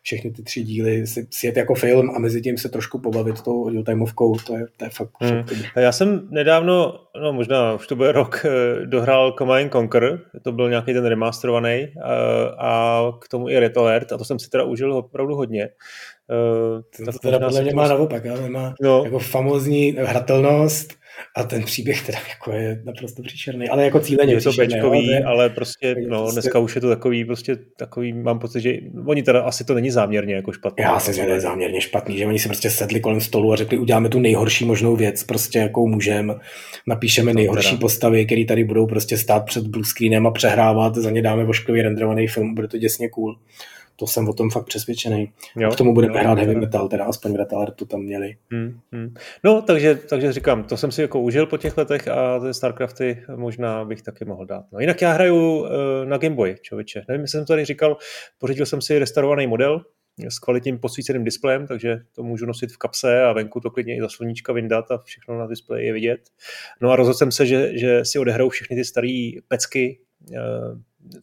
všechny 0.01 0.31
ty 0.31 0.43
tři 0.43 0.63
díly 0.63 1.07
si 1.07 1.27
sjet 1.29 1.57
jako 1.57 1.75
film 1.75 2.11
a 2.15 2.19
mezi 2.19 2.41
tím 2.41 2.57
se 2.57 2.69
trošku 2.69 2.99
pobavit 2.99 3.41
tou 3.41 3.69
real-timeovkou, 3.69 4.37
to 4.47 4.57
je, 4.57 4.65
to 4.77 4.85
je 4.85 4.89
fakt, 4.89 5.11
hmm. 5.21 5.43
Já 5.75 5.91
jsem 5.91 6.27
nedávno, 6.31 6.99
no 7.23 7.33
možná 7.33 7.73
už 7.73 7.87
to 7.87 7.95
bude 7.95 8.11
rok, 8.11 8.45
eh, 8.45 8.85
dohrál 8.85 9.31
Command 9.37 9.71
Conquer, 9.71 10.19
to 10.41 10.51
byl 10.51 10.69
nějaký 10.69 10.93
ten 10.93 11.05
remasterovaný 11.05 11.87
a, 12.03 12.13
eh, 12.13 12.51
a 12.57 13.01
k 13.21 13.27
tomu 13.27 13.49
i 13.49 13.59
Red 13.59 13.77
Alert 13.77 14.11
a 14.11 14.17
to 14.17 14.25
jsem 14.25 14.39
si 14.39 14.49
teda 14.49 14.63
užil 14.63 14.93
opravdu 14.93 15.35
hodně. 15.35 15.69
Uh, 16.31 16.81
to, 17.05 17.11
to 17.11 17.19
teda 17.19 17.39
podle 17.39 17.61
mě 17.61 17.73
má 17.73 17.87
naopak, 17.87 18.25
ale 18.25 18.49
má 18.49 18.75
no. 18.81 19.03
jako 19.03 19.19
famózní 19.19 19.91
hratelnost, 19.91 20.93
a 21.35 21.43
ten 21.43 21.63
příběh 21.63 22.05
teda 22.05 22.19
jako 22.29 22.51
je 22.51 22.81
naprosto 22.85 23.23
příšerný, 23.23 23.69
ale 23.69 23.83
jako 23.83 23.99
cíleně 23.99 24.33
Je 24.33 24.41
to 24.41 24.53
bečkový, 24.53 25.11
jo, 25.11 25.21
ale 25.25 25.49
prostě, 25.49 25.95
no, 26.07 26.21
prostě... 26.21 26.41
dneska 26.41 26.59
už 26.59 26.75
je 26.75 26.81
to 26.81 26.89
takový, 26.89 27.25
prostě 27.25 27.57
takový, 27.77 28.13
mám 28.13 28.39
pocit, 28.39 28.61
že 28.61 28.73
oni 29.05 29.23
teda 29.23 29.41
asi 29.41 29.63
to 29.63 29.73
není 29.73 29.91
záměrně 29.91 30.35
jako 30.35 30.51
špatný. 30.51 30.83
Já 30.83 30.99
si 30.99 31.13
že 31.13 31.23
to 31.23 31.31
je 31.31 31.39
záměrně 31.39 31.81
špatný, 31.81 32.17
že 32.17 32.25
oni 32.25 32.39
si 32.39 32.47
prostě 32.47 32.69
sedli 32.69 32.99
kolem 32.99 33.21
stolu 33.21 33.53
a 33.53 33.55
řekli, 33.55 33.77
uděláme 33.77 34.09
tu 34.09 34.19
nejhorší 34.19 34.65
možnou 34.65 34.95
věc, 34.95 35.23
prostě 35.23 35.59
jakou 35.59 35.87
můžeme, 35.87 36.33
napíšeme 36.87 37.33
nejhorší 37.33 37.69
teda. 37.69 37.79
postavy, 37.79 38.25
které 38.25 38.45
tady 38.45 38.63
budou 38.63 38.87
prostě 38.87 39.17
stát 39.17 39.45
před 39.45 39.67
blue 39.67 39.85
screenem 39.85 40.27
a 40.27 40.31
přehrávat, 40.31 40.95
za 40.95 41.09
ně 41.09 41.21
dáme 41.21 41.43
vošklivý 41.43 41.81
renderovaný 41.81 42.27
film, 42.27 42.55
bude 42.55 42.67
to 42.67 42.77
děsně 42.77 43.09
cool 43.09 43.35
to 44.01 44.07
jsem 44.07 44.29
o 44.29 44.33
tom 44.33 44.49
fakt 44.49 44.65
přesvědčený. 44.65 45.33
Jo, 45.55 45.71
k 45.71 45.75
tomu 45.75 45.93
budeme 45.93 46.13
jo, 46.13 46.19
hrát 46.19 46.37
heavy 46.37 46.55
metal, 46.55 46.87
teda 46.87 47.05
aspoň 47.05 47.33
v 47.33 47.35
Retalertu 47.35 47.85
tam 47.85 48.01
měli. 48.01 48.37
Hmm, 48.51 48.79
hmm. 48.91 49.13
No, 49.43 49.61
takže, 49.61 49.95
takže 49.95 50.33
říkám, 50.33 50.63
to 50.63 50.77
jsem 50.77 50.91
si 50.91 51.01
jako 51.01 51.21
užil 51.21 51.45
po 51.45 51.57
těch 51.57 51.77
letech 51.77 52.07
a 52.07 52.39
ty 52.39 52.53
Starcrafty 52.53 53.23
možná 53.35 53.85
bych 53.85 54.01
taky 54.01 54.25
mohl 54.25 54.45
dát. 54.45 54.65
No 54.71 54.79
jinak 54.79 55.01
já 55.01 55.11
hraju 55.11 55.59
uh, 55.59 55.67
na 56.05 56.17
Game 56.17 56.35
Boy, 56.35 56.55
člověče. 56.61 57.03
Nevím, 57.07 57.21
jestli 57.21 57.37
jsem 57.37 57.45
tady 57.45 57.65
říkal, 57.65 57.97
pořídil 58.37 58.65
jsem 58.65 58.81
si 58.81 58.99
restaurovaný 58.99 59.47
model, 59.47 59.81
s 60.29 60.39
kvalitním 60.39 60.79
posvíceným 60.79 61.23
displejem, 61.23 61.67
takže 61.67 61.99
to 62.15 62.23
můžu 62.23 62.45
nosit 62.45 62.71
v 62.71 62.77
kapse 62.77 63.23
a 63.23 63.33
venku 63.33 63.59
to 63.59 63.69
klidně 63.69 63.97
i 63.97 64.01
za 64.01 64.09
sluníčka 64.09 64.53
vyndat 64.53 64.91
a 64.91 64.97
všechno 64.97 65.39
na 65.39 65.47
displeji 65.47 65.87
je 65.87 65.93
vidět. 65.93 66.19
No 66.81 66.91
a 66.91 66.95
rozhodl 66.95 67.17
jsem 67.17 67.31
se, 67.31 67.45
že, 67.45 67.77
že 67.77 68.05
si 68.05 68.19
odehrou 68.19 68.49
všechny 68.49 68.75
ty 68.75 68.85
staré 68.85 69.31
pecky, 69.47 69.99
eh, 70.33 70.37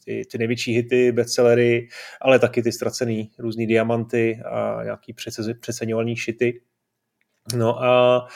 ty, 0.04 0.24
ty 0.30 0.38
největší 0.38 0.72
hity, 0.72 1.12
bestsellery, 1.12 1.88
ale 2.20 2.38
taky 2.38 2.62
ty 2.62 2.72
ztracený 2.72 3.30
různý 3.38 3.66
diamanty 3.66 4.40
a 4.44 4.84
nějaký 4.84 5.14
přeceňovaný 5.60 6.16
šity. 6.16 6.60
No 7.56 7.82
a 7.82 8.26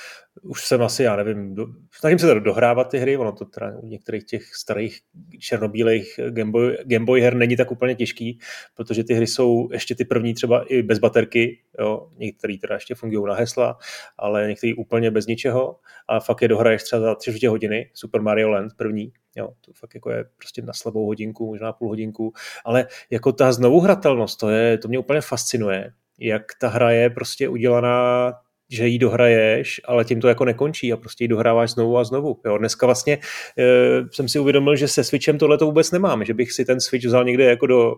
už 0.43 0.67
jsem 0.67 0.83
asi, 0.83 1.03
já 1.03 1.17
nevím, 1.17 1.55
do, 1.55 1.67
snažím 1.93 2.19
se 2.19 2.27
teda 2.27 2.41
dohrávat 2.41 2.91
ty 2.91 2.99
hry, 2.99 3.17
ono 3.17 3.33
to 3.33 3.45
teda 3.45 3.79
u 3.79 3.87
některých 3.87 4.25
těch 4.25 4.55
starých 4.55 5.01
černobílých 5.39 6.21
Gameboy, 6.31 6.77
Gameboy 6.85 7.21
her 7.21 7.35
není 7.35 7.57
tak 7.57 7.71
úplně 7.71 7.95
těžký, 7.95 8.39
protože 8.75 9.05
ty 9.05 9.15
hry 9.15 9.27
jsou 9.27 9.69
ještě 9.73 9.95
ty 9.95 10.05
první 10.05 10.35
třeba 10.35 10.65
i 10.69 10.83
bez 10.83 10.99
baterky, 10.99 11.61
jo, 11.79 12.09
některé 12.17 12.59
teda 12.59 12.75
ještě 12.75 12.95
fungují 12.95 13.25
na 13.27 13.35
hesla, 13.35 13.79
ale 14.19 14.49
některé 14.49 14.73
úplně 14.75 15.11
bez 15.11 15.27
ničeho 15.27 15.77
a 16.09 16.21
fakt 16.21 16.43
je 16.43 16.49
dohraješ 16.49 16.83
třeba 16.83 17.03
za 17.03 17.15
tři 17.15 17.47
hodiny, 17.47 17.91
Super 17.95 18.23
Mario 18.23 18.49
Land 18.49 18.73
první, 18.77 19.13
jo, 19.37 19.49
to 19.61 19.73
fakt 19.73 19.95
jako 19.95 20.11
je 20.11 20.25
prostě 20.37 20.63
na 20.63 20.73
slabou 20.73 21.07
hodinku, 21.07 21.47
možná 21.47 21.73
půl 21.73 21.89
hodinku, 21.89 22.33
ale 22.65 22.87
jako 23.11 23.33
ta 23.33 23.53
znovu 23.53 23.81
hratelnost, 23.81 24.41
to, 24.41 24.51
je, 24.51 24.79
to 24.79 24.89
mě 24.89 24.99
úplně 24.99 25.21
fascinuje, 25.21 25.93
jak 26.19 26.43
ta 26.61 26.69
hra 26.69 26.91
je 26.91 27.11
prostě 27.11 27.49
udělaná 27.49 28.33
že 28.73 28.89
ji 28.89 28.99
dohraješ, 28.99 29.81
ale 29.85 30.05
tím 30.05 30.21
to 30.21 30.29
jako 30.29 30.45
nekončí 30.45 30.93
a 30.93 30.97
prostě 30.97 31.25
ji 31.25 31.29
dohráváš 31.29 31.71
znovu 31.71 31.99
a 31.99 32.05
znovu. 32.05 32.41
Jo, 32.45 32.59
dneska 32.59 32.87
vlastně 32.87 33.19
e, 33.59 34.05
jsem 34.11 34.29
si 34.29 34.39
uvědomil, 34.39 34.77
že 34.77 34.89
se 34.89 35.05
Switchem 35.05 35.39
tohle 35.39 35.59
to 35.59 35.67
vůbec 35.67 35.91
nemám, 35.91 36.25
že 36.25 36.35
bych 36.35 36.53
si 36.53 36.65
ten 36.65 36.81
Switch 36.81 37.07
vzal 37.07 37.25
někde 37.25 37.45
jako 37.45 37.67
do 37.67 37.95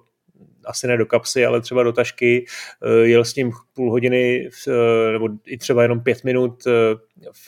asi 0.66 0.86
ne 0.86 0.96
do 0.96 1.06
kapsy, 1.06 1.46
ale 1.46 1.60
třeba 1.60 1.82
do 1.82 1.92
tašky, 1.92 2.44
e, 2.82 3.06
jel 3.06 3.24
s 3.24 3.34
ním 3.34 3.52
půl 3.74 3.90
hodiny 3.90 4.48
v, 4.52 4.68
e, 4.68 5.12
nebo 5.12 5.28
i 5.46 5.58
třeba 5.58 5.82
jenom 5.82 6.00
pět 6.00 6.24
minut 6.24 6.64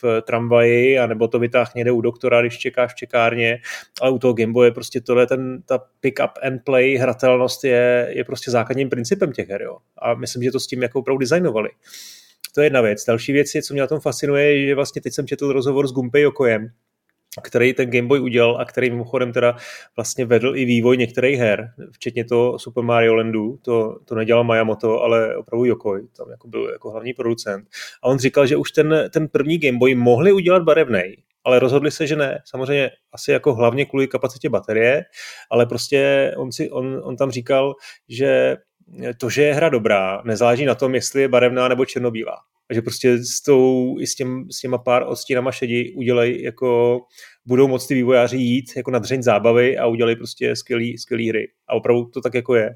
v 0.00 0.22
tramvaji, 0.22 0.98
anebo 0.98 1.28
to 1.28 1.38
vytáh 1.38 1.74
někde 1.74 1.92
u 1.92 2.00
doktora, 2.00 2.40
když 2.40 2.58
čekáš 2.58 2.92
v 2.92 2.96
čekárně, 2.96 3.58
ale 4.00 4.10
u 4.10 4.18
toho 4.18 4.34
Gameboye 4.34 4.70
prostě 4.70 5.00
tohle, 5.00 5.26
ten, 5.26 5.62
ta 5.62 5.78
pick 6.00 6.18
up 6.24 6.30
and 6.42 6.64
play 6.64 6.96
hratelnost 6.96 7.64
je, 7.64 8.08
je 8.10 8.24
prostě 8.24 8.50
základním 8.50 8.90
principem 8.90 9.32
těch 9.32 9.48
her, 9.48 9.62
jo. 9.62 9.78
A 9.98 10.14
myslím, 10.14 10.42
že 10.42 10.50
to 10.50 10.60
s 10.60 10.66
tím 10.66 10.82
jako 10.82 10.98
opravdu 10.98 11.18
designovali. 11.18 11.68
To 12.56 12.60
je 12.60 12.66
jedna 12.66 12.80
věc. 12.80 13.04
Další 13.04 13.32
věc 13.32 13.54
je, 13.54 13.62
co 13.62 13.74
mě 13.74 13.80
na 13.80 13.86
tom 13.86 14.00
fascinuje, 14.00 14.60
je, 14.60 14.66
že 14.66 14.74
vlastně 14.74 15.02
teď 15.02 15.12
jsem 15.12 15.26
četl 15.26 15.52
rozhovor 15.52 15.88
s 15.88 15.92
Gumpei 15.92 16.26
Okojem, 16.26 16.68
který 17.42 17.74
ten 17.74 17.90
Game 17.90 18.08
Boy 18.08 18.20
udělal 18.20 18.60
a 18.60 18.64
který 18.64 18.90
mimochodem 18.90 19.32
teda 19.32 19.56
vlastně 19.96 20.24
vedl 20.24 20.56
i 20.56 20.64
vývoj 20.64 20.96
některých 20.96 21.38
her, 21.38 21.70
včetně 21.92 22.24
to 22.24 22.58
Super 22.58 22.84
Mario 22.84 23.14
Landu, 23.14 23.58
to, 23.62 23.98
to 24.04 24.14
nedělal 24.14 24.44
Miyamoto, 24.44 25.02
ale 25.02 25.36
opravdu 25.36 25.64
Yokoi, 25.64 26.08
tam 26.16 26.30
jako 26.30 26.48
byl 26.48 26.70
jako 26.72 26.90
hlavní 26.90 27.14
producent. 27.14 27.68
A 28.02 28.06
on 28.06 28.18
říkal, 28.18 28.46
že 28.46 28.56
už 28.56 28.70
ten, 28.72 29.10
ten 29.12 29.28
první 29.28 29.58
Game 29.58 29.78
Boy 29.78 29.94
mohli 29.94 30.32
udělat 30.32 30.62
barevnej, 30.62 31.16
ale 31.44 31.58
rozhodli 31.58 31.90
se, 31.90 32.06
že 32.06 32.16
ne. 32.16 32.42
Samozřejmě 32.44 32.90
asi 33.12 33.30
jako 33.30 33.54
hlavně 33.54 33.84
kvůli 33.84 34.08
kapacitě 34.08 34.48
baterie, 34.48 35.04
ale 35.50 35.66
prostě 35.66 36.32
on, 36.36 36.52
si, 36.52 36.70
on, 36.70 37.00
on 37.04 37.16
tam 37.16 37.30
říkal, 37.30 37.74
že 38.08 38.56
to, 39.18 39.30
že 39.30 39.42
je 39.42 39.54
hra 39.54 39.68
dobrá, 39.68 40.22
nezáleží 40.24 40.64
na 40.64 40.74
tom, 40.74 40.94
jestli 40.94 41.22
je 41.22 41.28
barevná 41.28 41.68
nebo 41.68 41.84
černobílá. 41.84 42.36
Takže 42.68 42.82
prostě 42.82 43.18
s, 43.18 43.42
tou, 43.42 43.98
s, 43.98 44.14
těm, 44.14 44.50
s 44.50 44.60
těma 44.60 44.78
pár 44.78 45.04
odstínama 45.06 45.52
šedi 45.52 45.92
udělej 45.96 46.42
jako, 46.42 47.00
budou 47.46 47.68
moct 47.68 47.86
ty 47.86 47.94
vývojáři 47.94 48.36
jít 48.36 48.64
jako 48.76 48.90
na 48.90 48.98
dřeň 48.98 49.22
zábavy 49.22 49.78
a 49.78 49.86
udělej 49.86 50.16
prostě 50.16 50.56
skvělý, 50.56 50.98
skvělý 50.98 51.28
hry. 51.28 51.48
A 51.68 51.74
opravdu 51.74 52.04
to 52.04 52.20
tak 52.20 52.34
jako 52.34 52.54
je. 52.54 52.70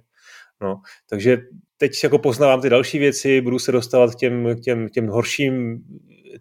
No, 0.63 0.81
takže 1.09 1.39
teď 1.77 1.93
jako 2.03 2.19
poznávám 2.19 2.61
ty 2.61 2.71
další 2.71 2.99
věci, 2.99 3.41
budu 3.41 3.59
se 3.59 3.73
dostávat 3.73 4.15
k 4.15 4.19
těm, 4.19 4.57
k 4.57 4.61
těm, 4.61 4.89
k 4.89 4.91
těm 4.91 5.07
horším 5.07 5.79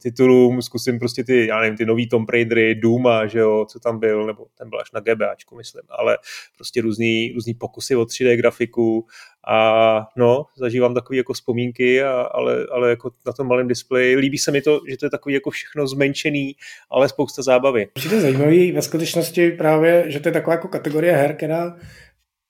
titulům, 0.01 0.61
zkusím 0.61 0.99
prostě 0.99 1.23
ty, 1.23 1.47
já 1.47 1.61
nevím, 1.61 1.77
ty 1.77 1.85
nový 1.85 2.09
Tomb 2.09 2.29
Raidery, 2.29 2.75
Duma, 2.75 3.27
že 3.27 3.39
jo, 3.39 3.65
co 3.69 3.79
tam 3.79 3.99
byl, 3.99 4.25
nebo 4.25 4.45
ten 4.57 4.69
byl 4.69 4.79
až 4.79 4.91
na 4.91 4.99
GBAčku, 4.99 5.55
myslím, 5.55 5.81
ale 5.89 6.17
prostě 6.55 6.81
různý, 6.81 7.31
různý 7.35 7.53
pokusy 7.53 7.95
o 7.95 8.03
3D 8.03 8.35
grafiku 8.35 9.05
a 9.47 10.07
no, 10.17 10.45
zažívám 10.57 10.93
takové 10.93 11.17
jako 11.17 11.33
vzpomínky, 11.33 12.03
a, 12.03 12.21
ale, 12.21 12.67
ale 12.71 12.89
jako 12.89 13.11
na 13.25 13.33
tom 13.33 13.47
malém 13.47 13.67
displeji. 13.67 14.15
Líbí 14.15 14.37
se 14.37 14.51
mi 14.51 14.61
to, 14.61 14.81
že 14.89 14.97
to 14.97 15.05
je 15.05 15.09
takový 15.09 15.33
jako 15.33 15.49
všechno 15.49 15.87
zmenšený, 15.87 16.55
ale 16.89 17.09
spousta 17.09 17.41
zábavy. 17.41 17.87
Je 18.11 18.21
zajímavý 18.21 18.71
ve 18.71 18.81
skutečnosti 18.81 19.51
právě, 19.51 20.05
že 20.07 20.19
to 20.19 20.27
je 20.27 20.33
taková 20.33 20.53
jako 20.53 20.67
kategorie 20.67 21.13
her, 21.13 21.35
která 21.35 21.75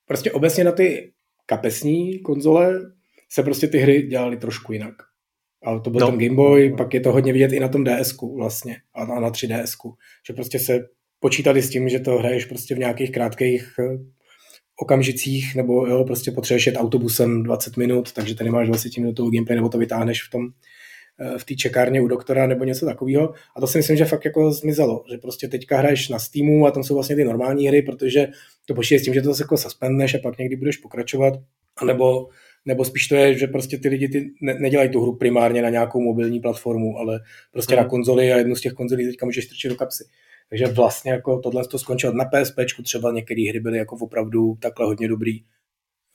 prostě 0.07 0.31
obecně 0.31 0.63
na 0.63 0.71
ty 0.71 1.11
kapesní 1.45 2.19
konzole 2.19 2.79
se 3.29 3.43
prostě 3.43 3.67
ty 3.67 3.77
hry 3.77 4.01
dělaly 4.01 4.37
trošku 4.37 4.73
jinak. 4.73 5.08
Ale 5.63 5.79
to 5.81 5.89
byl 5.89 5.99
no. 5.99 6.07
ten 6.07 6.19
Game 6.19 6.35
Boy, 6.35 6.73
pak 6.77 6.93
je 6.93 6.99
to 6.99 7.11
hodně 7.11 7.33
vidět 7.33 7.53
i 7.53 7.59
na 7.59 7.67
tom 7.67 7.83
ds 7.83 8.15
vlastně 8.35 8.77
a 8.93 9.05
na, 9.05 9.19
na 9.19 9.29
3DS, 9.31 9.93
že 10.27 10.33
prostě 10.33 10.59
se 10.59 10.79
počítali 11.19 11.61
s 11.61 11.69
tím, 11.69 11.89
že 11.89 11.99
to 11.99 12.17
hraješ 12.17 12.45
prostě 12.45 12.75
v 12.75 12.79
nějakých 12.79 13.11
krátkých 13.11 13.73
eh, 13.79 13.97
okamžicích, 14.81 15.55
nebo 15.55 15.87
jo, 15.87 16.03
prostě 16.03 16.31
potřebuješ 16.31 16.67
jet 16.67 16.77
autobusem 16.77 17.43
20 17.43 17.77
minut, 17.77 18.11
takže 18.11 18.35
tady 18.35 18.49
máš 18.49 18.67
20 18.67 18.97
minutový 18.97 19.37
gameplay, 19.37 19.55
nebo 19.55 19.69
to 19.69 19.77
vytáhneš 19.77 20.23
v 20.23 20.31
tom 20.31 20.47
eh, 21.19 21.37
v 21.37 21.45
té 21.45 21.55
čekárně 21.55 22.01
u 22.01 22.07
doktora 22.07 22.47
nebo 22.47 22.63
něco 22.63 22.85
takového. 22.85 23.33
A 23.55 23.59
to 23.59 23.67
si 23.67 23.77
myslím, 23.77 23.97
že 23.97 24.05
fakt 24.05 24.25
jako 24.25 24.51
zmizelo, 24.51 25.03
že 25.11 25.17
prostě 25.17 25.47
teďka 25.47 25.77
hraješ 25.77 26.09
na 26.09 26.19
Steamu 26.19 26.65
a 26.65 26.71
tam 26.71 26.83
jsou 26.83 26.93
vlastně 26.93 27.15
ty 27.15 27.23
normální 27.23 27.67
hry, 27.67 27.81
protože 27.81 28.27
to 28.65 28.73
počítáš 28.73 29.01
s 29.01 29.05
tím, 29.05 29.13
že 29.13 29.21
to 29.21 29.27
zase 29.27 29.43
jako 29.43 29.57
suspendneš 29.57 30.15
a 30.15 30.19
pak 30.23 30.37
někdy 30.37 30.55
budeš 30.55 30.77
pokračovat, 30.77 31.33
anebo 31.77 32.27
nebo 32.65 32.85
spíš 32.85 33.07
to 33.07 33.15
je, 33.15 33.37
že 33.37 33.47
prostě 33.47 33.77
ty 33.77 33.89
lidi 33.89 34.09
ty 34.09 34.31
ne, 34.41 34.53
nedělají 34.53 34.89
tu 34.89 35.01
hru 35.01 35.15
primárně 35.15 35.61
na 35.61 35.69
nějakou 35.69 36.01
mobilní 36.01 36.39
platformu, 36.39 36.97
ale 36.97 37.19
prostě 37.51 37.75
mm. 37.75 37.81
na 37.81 37.87
konzoli 37.87 38.33
a 38.33 38.37
jednu 38.37 38.55
z 38.55 38.61
těch 38.61 38.73
konzolí 38.73 39.05
teďka 39.05 39.25
můžeš 39.25 39.45
strčit 39.45 39.69
do 39.69 39.75
kapsy. 39.75 40.03
Takže 40.49 40.67
vlastně 40.67 41.11
jako 41.11 41.39
tohle 41.39 41.67
to 41.67 41.79
skončilo 41.79 42.13
na 42.13 42.25
PSP, 42.25 42.59
třeba 42.83 43.11
některé 43.11 43.49
hry 43.49 43.59
byly 43.59 43.77
jako 43.77 43.95
opravdu 43.95 44.57
takhle 44.59 44.85
hodně 44.85 45.07
dobrý 45.07 45.43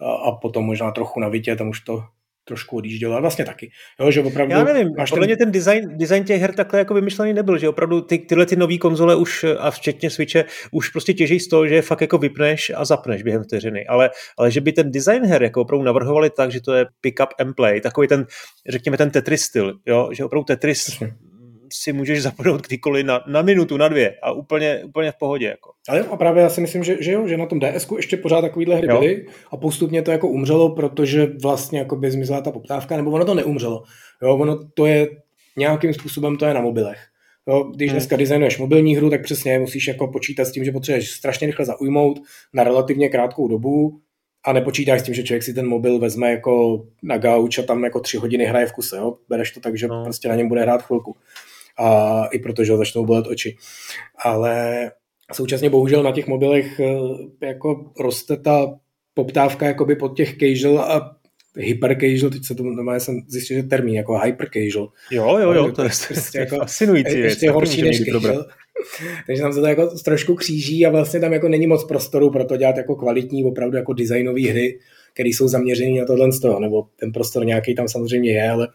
a, 0.00 0.12
a 0.12 0.33
potom 0.33 0.64
možná 0.64 0.90
trochu 0.90 1.20
na 1.20 1.28
Vitě, 1.28 1.57
tam 1.57 1.68
už 1.68 1.80
to 1.80 2.04
trošku 2.44 2.76
odjíždělo, 2.76 3.12
ale 3.12 3.20
vlastně 3.20 3.44
taky. 3.44 3.70
Jo, 4.00 4.11
že 4.11 4.20
opravdu 4.20 4.52
Já 4.52 4.64
nevím, 4.64 4.92
máš 4.98 5.11
podle 5.11 5.26
ten... 5.26 5.28
mě 5.28 5.37
ten 5.37 5.52
design, 5.52 5.98
design 5.98 6.24
těch 6.24 6.40
her 6.40 6.54
takhle 6.54 6.78
jako 6.78 6.94
vymyšlený 6.94 7.33
nebyl, 7.33 7.59
že 7.59 7.68
opravdu 7.68 8.00
ty, 8.00 8.18
tyhle 8.18 8.46
ty 8.46 8.57
nové 8.57 8.78
konzole 8.78 9.16
už, 9.16 9.44
a 9.59 9.70
včetně 9.70 10.11
Switche, 10.11 10.44
už 10.70 10.88
prostě 10.88 11.14
těží 11.14 11.40
z 11.40 11.48
toho, 11.48 11.66
že 11.66 11.83
fakt 11.83 12.00
jako 12.00 12.18
vypneš 12.18 12.72
a 12.76 12.85
zapneš 12.85 13.22
během 13.22 13.42
vteřiny, 13.42 13.87
ale, 13.87 14.11
ale 14.38 14.50
že 14.50 14.61
by 14.61 14.72
ten 14.72 14.90
design 14.90 15.26
her 15.26 15.42
jako 15.42 15.61
opravdu 15.61 15.85
navrhovali 15.85 16.30
tak, 16.30 16.52
že 16.52 16.61
to 16.61 16.72
je 16.72 16.87
pick 17.00 17.20
up 17.22 17.28
and 17.38 17.57
play, 17.57 17.80
takový 17.80 18.09
ten, 18.09 18.26
řekněme 18.68 18.96
ten 18.96 19.11
Tetris 19.11 19.42
styl, 19.42 19.74
jo, 19.87 20.09
že 20.12 20.24
opravdu 20.24 20.44
Tetris 20.44 20.85
Přesně 20.85 21.34
si 21.72 21.92
můžeš 21.92 22.22
zapnout 22.22 22.66
kdykoliv 22.66 23.07
na, 23.07 23.24
na 23.27 23.42
minutu, 23.42 23.77
na 23.77 23.88
dvě 23.88 24.14
a 24.22 24.33
úplně, 24.33 24.85
úplně 24.85 25.12
v 25.12 25.18
pohodě. 25.18 25.46
Jako. 25.46 25.70
Ale 25.88 26.00
a 26.00 26.16
právě 26.16 26.42
já 26.42 26.48
si 26.48 26.61
myslím, 26.61 26.85
že, 26.85 26.96
že 27.00 27.12
jo, 27.12 27.29
že 27.29 27.37
na 27.37 27.46
tom 27.46 27.59
ds 27.59 27.87
ještě 27.96 28.16
pořád 28.16 28.40
takovýhle 28.40 28.77
hry 28.77 28.87
jo. 28.90 29.00
byly 29.00 29.27
a 29.50 29.57
postupně 29.57 30.03
to 30.03 30.11
jako 30.11 30.29
umřelo, 30.29 30.74
protože 30.74 31.27
vlastně 31.42 31.79
jako 31.79 31.96
by 31.96 32.11
zmizela 32.11 32.40
ta 32.40 32.50
poptávka, 32.50 32.96
nebo 32.96 33.11
ono 33.11 33.24
to 33.24 33.35
neumřelo. 33.35 33.83
Jo, 34.22 34.37
ono 34.37 34.68
to 34.74 34.87
je 34.87 35.09
nějakým 35.57 35.94
způsobem 35.94 36.37
to 36.37 36.46
je 36.46 36.55
na 36.55 36.61
mobilech. 36.61 36.98
Jo, 37.48 37.64
když 37.74 37.90
hmm. 37.90 37.94
dneska 37.94 38.16
designuješ 38.16 38.59
mobilní 38.59 38.96
hru, 38.96 39.11
tak 39.11 39.22
přesně 39.22 39.59
musíš 39.59 39.88
jako 39.88 40.09
počítat 40.09 40.44
s 40.44 40.53
tím, 40.53 40.64
že 40.64 40.72
potřebuješ 40.72 41.11
strašně 41.11 41.46
rychle 41.46 41.64
zaujmout 41.64 42.20
na 42.53 42.64
relativně 42.64 43.09
krátkou 43.09 43.48
dobu 43.48 44.00
a 44.44 44.53
nepočítáš 44.53 45.00
s 45.00 45.03
tím, 45.03 45.14
že 45.14 45.22
člověk 45.22 45.42
si 45.42 45.55
ten 45.55 45.68
mobil 45.68 45.98
vezme 45.98 46.31
jako 46.31 46.85
na 47.03 47.18
gauč 47.18 47.59
a 47.59 47.62
tam 47.62 47.85
jako 47.85 48.00
tři 48.00 48.16
hodiny 48.16 48.44
hraje 48.44 48.66
v 48.66 48.72
kuse, 48.72 48.96
jo? 48.96 49.16
Bereš 49.29 49.50
to 49.50 49.61
tak, 49.61 49.79
že 49.79 49.88
no. 49.88 50.05
prostě 50.05 50.29
na 50.29 50.35
něm 50.35 50.48
bude 50.48 50.61
hrát 50.61 50.83
chvilku. 50.83 51.16
A 51.78 52.24
i 52.26 52.38
protože 52.38 52.72
ho 52.72 52.78
začnou 52.78 53.06
bolet 53.06 53.26
oči. 53.26 53.56
Ale 54.24 54.90
současně 55.32 55.70
bohužel 55.70 56.02
na 56.02 56.12
těch 56.12 56.26
mobilech 56.26 56.80
eh, 56.80 57.46
jako 57.46 57.92
roste 58.00 58.37
ta 58.37 58.78
poptávka 59.14 59.66
jakoby 59.66 59.96
pod 59.96 60.16
těch 60.16 60.37
casual 60.38 60.80
a 60.80 61.16
hyper 61.56 61.96
casual, 62.00 62.30
teď 62.30 62.44
se 62.44 62.54
to 62.54 62.62
normálně 62.62 63.00
jsem 63.00 63.22
zjistil, 63.28 63.56
že 63.56 63.62
termín 63.62 63.94
jako 63.94 64.18
hyper 64.18 64.48
casual. 64.52 64.88
Jo, 65.10 65.38
jo, 65.38 65.52
jo, 65.52 65.72
to 65.72 65.82
je 65.82 65.90
prostě 66.08 66.38
jako 66.38 66.56
fascinující. 66.56 67.18
Ještě 67.18 67.50
horší 67.50 67.82
než 67.82 68.02
casual. 68.04 68.44
Takže 69.26 69.42
tam 69.42 69.52
se 69.52 69.60
to 69.60 69.66
jako 69.66 69.87
trošku 70.04 70.34
kříží 70.34 70.87
a 70.87 70.90
vlastně 70.90 71.20
tam 71.20 71.32
jako 71.32 71.48
není 71.48 71.66
moc 71.66 71.84
prostoru 71.84 72.30
pro 72.30 72.44
to 72.44 72.56
dělat 72.56 72.76
jako 72.76 72.96
kvalitní, 72.96 73.44
opravdu 73.44 73.76
jako 73.76 73.92
designové 73.92 74.50
hry, 74.50 74.78
které 75.14 75.29
jsou 75.29 75.48
zaměřené 75.48 76.00
na 76.00 76.07
tohle 76.07 76.33
z 76.33 76.40
toho, 76.40 76.61
nebo 76.61 76.88
ten 76.96 77.12
prostor 77.12 77.46
nějaký 77.46 77.74
tam 77.74 77.88
samozřejmě 77.88 78.33
je, 78.33 78.50
ale, 78.50 78.68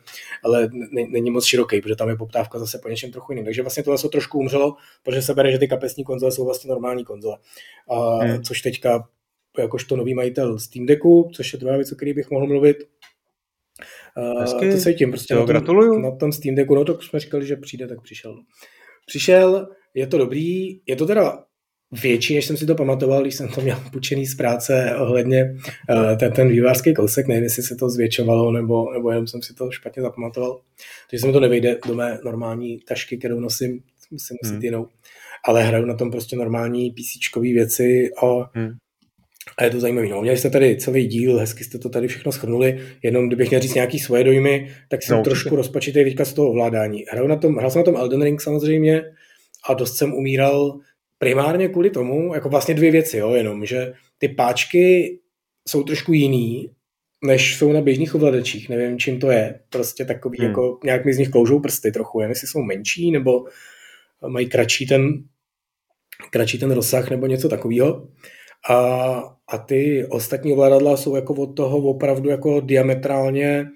ale 0.44 0.70
není 1.10 1.32
moc 1.32 1.46
široký, 1.46 1.82
protože 1.82 1.96
tam 1.96 2.10
je 2.10 2.16
poptávka 2.16 2.60
zase 2.60 2.80
po 2.84 2.90
něčem 2.90 3.12
trochu 3.12 3.32
jiným. 3.32 3.46
Takže 3.46 3.62
vlastně 3.62 3.84
tohle 3.84 3.98
se 3.98 4.10
trošku 4.10 4.40
umřelo, 4.40 4.76
protože 5.04 5.22
se 5.22 5.34
bere, 5.34 5.52
že 5.52 5.60
ty 5.60 5.68
kapesní 5.68 6.04
konzole 6.04 6.32
jsou 6.32 6.46
vlastně 6.46 6.70
normální 6.70 7.06
konzole. 7.06 7.38
A, 7.90 8.18
hmm. 8.18 8.44
Což 8.44 8.62
teďka 8.62 9.08
jakožto 9.58 9.96
nový 9.96 10.14
majitel 10.14 10.60
Steam 10.60 10.86
Decku, 10.86 11.32
což 11.34 11.54
je 11.54 11.60
druhá 11.60 11.76
věc, 11.76 11.92
o 11.92 11.96
který 11.96 12.14
bych 12.14 12.32
mohl 12.32 12.48
mluvit. 12.48 12.78
Hezky. 14.40 14.72
to 14.72 14.78
se 14.78 14.94
tím 14.94 15.12
prostě 15.12 15.34
jo, 15.34 15.40
na, 15.40 15.46
tom, 15.46 15.54
gratuluju. 15.54 16.00
na 16.00 16.12
tom 16.16 16.32
Steam 16.32 16.56
Decku, 16.56 16.76
no 16.76 16.86
to 16.86 17.02
jsme 17.02 17.20
říkali, 17.20 17.46
že 17.46 17.56
přijde, 17.56 17.88
tak 17.88 18.02
přišel. 18.02 18.40
Přišel, 19.06 19.68
je 19.94 20.08
to 20.08 20.18
dobrý, 20.18 20.80
je 20.86 20.96
to 20.96 21.06
teda 21.06 21.44
větší, 21.92 22.36
než 22.36 22.46
jsem 22.46 22.58
si 22.58 22.66
to 22.66 22.76
pamatoval, 22.76 23.22
když 23.22 23.36
jsem 23.36 23.48
to 23.48 23.62
měl 23.62 23.84
půjčený 23.92 24.26
z 24.26 24.36
práce 24.36 24.96
ohledně 24.98 25.56
uh, 25.90 26.18
ten, 26.18 26.32
ten 26.32 26.48
vývářský 26.48 26.94
kousek, 26.94 27.28
nevím, 27.28 27.44
jestli 27.44 27.64
se 27.64 27.76
to 27.76 27.90
zvětšovalo, 27.90 28.52
nebo, 28.52 28.94
nebo 28.94 29.10
jenom 29.10 29.28
jsem 29.28 29.42
si 29.42 29.54
to 29.54 29.72
špatně 29.72 30.02
zapamatoval. 30.02 30.62
Takže 31.10 31.22
se 31.22 31.28
mi 31.28 31.34
to 31.34 31.40
nevejde 31.40 31.78
do 31.88 31.96
mé 31.96 32.20
normální 32.24 32.80
tašky, 32.80 33.18
kterou 33.18 33.40
nosím, 33.40 33.80
musím 34.12 34.38
nosit 34.44 34.56
hmm. 34.56 34.64
jinou. 34.64 34.88
Ale 35.46 35.64
hraju 35.64 35.86
na 35.86 35.94
tom 35.94 36.12
prostě 36.12 36.36
normální 36.36 36.92
PC 36.92 37.36
věci 37.42 38.10
a 38.24 38.50
hmm. 38.54 38.72
A 39.58 39.64
je 39.64 39.70
to 39.70 39.80
zajímavé. 39.80 40.08
No, 40.08 40.22
měli 40.22 40.38
jste 40.38 40.50
tady 40.50 40.78
celý 40.78 41.08
díl, 41.08 41.38
hezky 41.38 41.64
jste 41.64 41.78
to 41.78 41.90
tady 41.90 42.08
všechno 42.08 42.32
schrnuli, 42.32 42.80
jenom 43.04 43.28
kdybych 43.28 43.50
měl 43.50 43.62
říct 43.62 43.74
nějaký 43.74 44.00
svoje 44.00 44.24
dojmy, 44.24 44.72
tak 44.90 45.04
jsem 45.04 45.18
no, 45.18 45.24
trošku 45.24 45.56
rozpačitý 45.56 46.04
teďka 46.04 46.26
z 46.26 46.34
toho 46.34 46.50
ovládání. 46.50 47.06
Hraju 47.12 47.28
na 47.28 47.36
tom, 47.36 47.56
hrál 47.56 47.72
jsem 47.72 47.80
na 47.80 47.84
tom 47.84 47.96
Elden 47.96 48.22
Ring 48.22 48.42
samozřejmě 48.42 49.04
a 49.70 49.74
dost 49.74 49.98
jsem 49.98 50.14
umíral 50.14 50.80
primárně 51.20 51.68
kvůli 51.68 51.90
tomu, 51.90 52.34
jako 52.34 52.50
vlastně 52.50 52.74
dvě 52.74 52.92
věci, 52.92 53.18
jo, 53.18 53.34
jenom, 53.34 53.66
že 53.66 53.94
ty 54.18 54.28
páčky 54.28 55.20
jsou 55.68 55.84
trošku 55.84 56.14
jiný, 56.14 56.72
než 57.24 57.58
jsou 57.58 57.74
na 57.74 57.82
běžných 57.82 58.16
ovladačích. 58.16 58.70
Nevím, 58.70 59.00
čím 59.00 59.20
to 59.20 59.32
je. 59.32 59.60
Prostě 59.70 60.06
takový, 60.06 60.38
hmm. 60.40 60.48
jako 60.48 60.80
nějak 60.84 61.06
mi 61.06 61.14
z 61.14 61.18
nich 61.18 61.30
kloužou 61.30 61.60
prsty 61.60 61.92
trochu. 61.92 62.20
Jen 62.20 62.30
jestli 62.30 62.48
jsou 62.48 62.62
menší, 62.62 63.12
nebo 63.12 63.46
mají 64.28 64.50
kratší 64.50 64.88
ten, 64.88 65.24
kratší 66.32 66.60
ten 66.60 66.72
rozsah, 66.72 67.10
nebo 67.10 67.26
něco 67.26 67.50
takového. 67.50 68.08
A, 68.70 68.76
a 69.48 69.58
ty 69.58 70.06
ostatní 70.10 70.54
ovladadla 70.54 70.98
jsou 70.98 71.16
jako 71.16 71.34
od 71.34 71.56
toho 71.56 71.78
opravdu 71.78 72.30
jako 72.30 72.60
diametrálně 72.60 73.68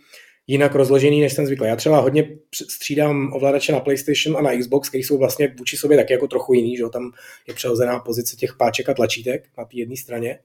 jinak 0.47 0.75
rozložený, 0.75 1.21
než 1.21 1.34
jsem 1.34 1.45
zvyklý. 1.45 1.67
Já 1.67 1.75
třeba 1.75 1.99
hodně 1.99 2.29
střídám 2.69 3.34
ovladače 3.34 3.71
na 3.71 3.79
PlayStation 3.79 4.38
a 4.38 4.41
na 4.41 4.60
Xbox, 4.60 4.89
které 4.89 5.03
jsou 5.03 5.17
vlastně 5.17 5.56
vůči 5.58 5.77
sobě 5.77 5.97
taky 5.97 6.13
jako 6.13 6.27
trochu 6.27 6.53
jiný, 6.53 6.77
že 6.77 6.84
tam 6.93 7.12
je 7.47 7.53
přehozená 7.53 7.99
pozice 7.99 8.36
těch 8.36 8.56
páček 8.58 8.89
a 8.89 8.93
tlačítek 8.93 9.49
na 9.58 9.65
té 9.65 9.77
jedné 9.77 9.97
straně. 9.97 10.39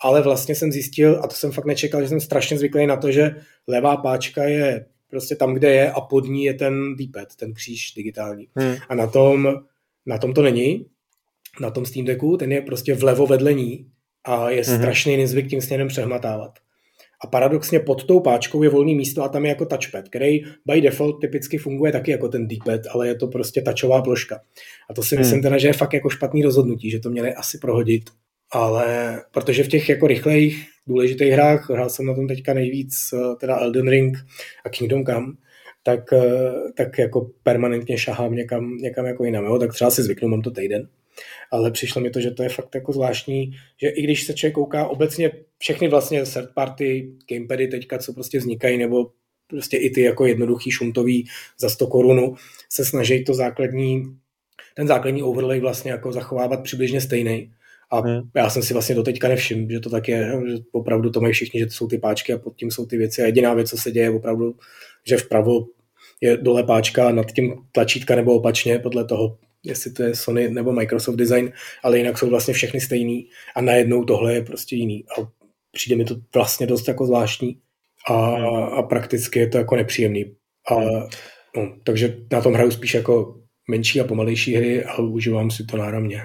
Ale 0.00 0.22
vlastně 0.22 0.54
jsem 0.54 0.72
zjistil, 0.72 1.20
a 1.22 1.26
to 1.26 1.34
jsem 1.34 1.52
fakt 1.52 1.64
nečekal, 1.64 2.02
že 2.02 2.08
jsem 2.08 2.20
strašně 2.20 2.58
zvyklý 2.58 2.86
na 2.86 2.96
to, 2.96 3.12
že 3.12 3.36
levá 3.66 3.96
páčka 3.96 4.44
je 4.44 4.86
prostě 5.10 5.36
tam, 5.36 5.54
kde 5.54 5.70
je 5.70 5.90
a 5.90 6.00
pod 6.00 6.24
ní 6.24 6.44
je 6.44 6.54
ten 6.54 6.96
D-pad, 6.96 7.36
ten 7.36 7.54
kříž 7.54 7.92
digitální. 7.92 8.48
Hmm. 8.54 8.76
A 8.88 8.94
na 8.94 9.06
tom, 9.06 9.54
na 10.06 10.18
tom 10.18 10.34
to 10.34 10.42
není, 10.42 10.86
na 11.60 11.70
tom 11.70 11.86
Steam 11.86 12.06
Decku, 12.06 12.36
ten 12.36 12.52
je 12.52 12.62
prostě 12.62 12.94
vlevo 12.94 13.26
vedle 13.26 13.54
ní 13.54 13.90
a 14.24 14.50
je 14.50 14.62
mm-hmm. 14.62 14.78
strašný 14.78 15.16
nezvyk 15.16 15.50
tím 15.50 15.60
směrem 15.60 15.88
přehmatávat. 15.88 16.58
A 17.26 17.28
paradoxně 17.28 17.80
pod 17.80 18.04
tou 18.04 18.20
páčkou 18.20 18.62
je 18.62 18.68
volný 18.68 18.94
místo 18.94 19.22
a 19.22 19.28
tam 19.28 19.44
je 19.44 19.48
jako 19.48 19.66
touchpad, 19.66 20.08
který 20.08 20.44
by 20.66 20.80
default 20.80 21.20
typicky 21.20 21.58
funguje 21.58 21.92
taky 21.92 22.10
jako 22.10 22.28
ten 22.28 22.48
D-pad, 22.48 22.80
ale 22.90 23.08
je 23.08 23.14
to 23.14 23.26
prostě 23.26 23.62
touchová 23.62 24.02
ploška. 24.02 24.40
A 24.90 24.94
to 24.94 25.02
si 25.02 25.14
hmm. 25.14 25.24
myslím 25.24 25.42
teda, 25.42 25.58
že 25.58 25.68
je 25.68 25.72
fakt 25.72 25.92
jako 25.92 26.10
špatný 26.10 26.42
rozhodnutí, 26.42 26.90
že 26.90 26.98
to 26.98 27.10
měli 27.10 27.34
asi 27.34 27.58
prohodit. 27.58 28.10
Ale 28.52 29.20
protože 29.32 29.64
v 29.64 29.68
těch 29.68 29.88
jako 29.88 30.06
rychlejch, 30.06 30.54
důležitých 30.86 31.32
hrách, 31.32 31.70
hrál 31.70 31.90
jsem 31.90 32.06
na 32.06 32.14
tom 32.14 32.28
teďka 32.28 32.54
nejvíc, 32.54 32.94
eh, 33.14 33.36
teda 33.40 33.56
Elden 33.56 33.88
Ring 33.88 34.16
a 34.64 34.68
Kingdom 34.68 35.04
Come, 35.04 35.32
tak, 35.82 36.12
eh, 36.12 36.52
tak 36.76 36.98
jako 36.98 37.30
permanentně 37.42 37.98
šahám 37.98 38.34
někam, 38.34 38.76
někam 38.76 39.06
jako 39.06 39.24
jinam. 39.24 39.44
Jo? 39.44 39.58
Tak 39.58 39.72
třeba 39.72 39.90
si 39.90 40.02
zvyknu, 40.02 40.28
mám 40.28 40.42
to 40.42 40.50
týden 40.50 40.88
ale 41.52 41.70
přišlo 41.70 42.00
mi 42.00 42.10
to, 42.10 42.20
že 42.20 42.30
to 42.30 42.42
je 42.42 42.48
fakt 42.48 42.74
jako 42.74 42.92
zvláštní, 42.92 43.50
že 43.82 43.88
i 43.88 44.02
když 44.02 44.24
se 44.24 44.34
člověk 44.34 44.54
kouká 44.54 44.88
obecně 44.88 45.30
všechny 45.58 45.88
vlastně 45.88 46.22
third 46.24 46.54
party 46.54 47.12
gamepady 47.30 47.68
teďka, 47.68 47.98
co 47.98 48.12
prostě 48.12 48.38
vznikají, 48.38 48.78
nebo 48.78 49.10
prostě 49.46 49.76
i 49.76 49.90
ty 49.90 50.02
jako 50.02 50.26
jednoduchý 50.26 50.70
šuntový 50.70 51.28
za 51.58 51.68
100 51.68 51.86
korunu, 51.86 52.34
se 52.72 52.84
snaží 52.84 53.24
to 53.24 53.34
základní, 53.34 54.04
ten 54.76 54.86
základní 54.86 55.22
overlay 55.22 55.60
vlastně 55.60 55.90
jako 55.90 56.12
zachovávat 56.12 56.62
přibližně 56.62 57.00
stejný. 57.00 57.52
A 57.90 58.00
hmm. 58.00 58.30
já 58.34 58.50
jsem 58.50 58.62
si 58.62 58.72
vlastně 58.72 58.94
do 58.94 59.02
teďka 59.02 59.28
nevšiml, 59.28 59.70
že 59.70 59.80
to 59.80 59.90
tak 59.90 60.08
je, 60.08 60.32
že 60.48 60.56
opravdu 60.72 61.10
to 61.10 61.20
mají 61.20 61.32
všichni, 61.32 61.60
že 61.60 61.66
to 61.66 61.72
jsou 61.72 61.88
ty 61.88 61.98
páčky 61.98 62.32
a 62.32 62.38
pod 62.38 62.56
tím 62.56 62.70
jsou 62.70 62.86
ty 62.86 62.96
věci. 62.96 63.22
A 63.22 63.26
jediná 63.26 63.54
věc, 63.54 63.70
co 63.70 63.76
se 63.76 63.90
děje, 63.90 64.06
je 64.06 64.10
opravdu, 64.10 64.56
že 65.06 65.16
vpravo 65.16 65.66
je 66.20 66.36
dole 66.36 66.62
páčka 66.62 67.12
nad 67.12 67.32
tím 67.32 67.54
tlačítka 67.72 68.16
nebo 68.16 68.34
opačně, 68.34 68.78
podle 68.78 69.04
toho, 69.04 69.38
jestli 69.66 69.92
to 69.92 70.02
je 70.02 70.14
Sony 70.14 70.50
nebo 70.50 70.72
Microsoft 70.72 71.16
Design, 71.16 71.52
ale 71.82 71.98
jinak 71.98 72.18
jsou 72.18 72.30
vlastně 72.30 72.54
všechny 72.54 72.80
stejný 72.80 73.28
a 73.56 73.60
najednou 73.60 74.04
tohle 74.04 74.34
je 74.34 74.42
prostě 74.42 74.76
jiný. 74.76 75.04
A 75.18 75.28
přijde 75.72 75.96
mi 75.96 76.04
to 76.04 76.14
vlastně 76.34 76.66
dost 76.66 76.88
jako 76.88 77.06
zvláštní 77.06 77.60
a, 78.08 78.34
hmm. 78.34 78.46
a 78.78 78.82
prakticky 78.82 79.38
je 79.38 79.46
to 79.46 79.58
jako 79.58 79.76
nepříjemný. 79.76 80.24
A, 80.70 80.74
hmm. 80.74 81.08
no, 81.56 81.76
takže 81.84 82.16
na 82.32 82.40
tom 82.40 82.54
hraju 82.54 82.70
spíš 82.70 82.94
jako 82.94 83.40
menší 83.70 84.00
a 84.00 84.04
pomalejší 84.04 84.54
hry 84.54 84.84
a 84.84 84.98
užívám 84.98 85.50
si 85.50 85.64
to 85.64 85.76
náramně. 85.76 86.20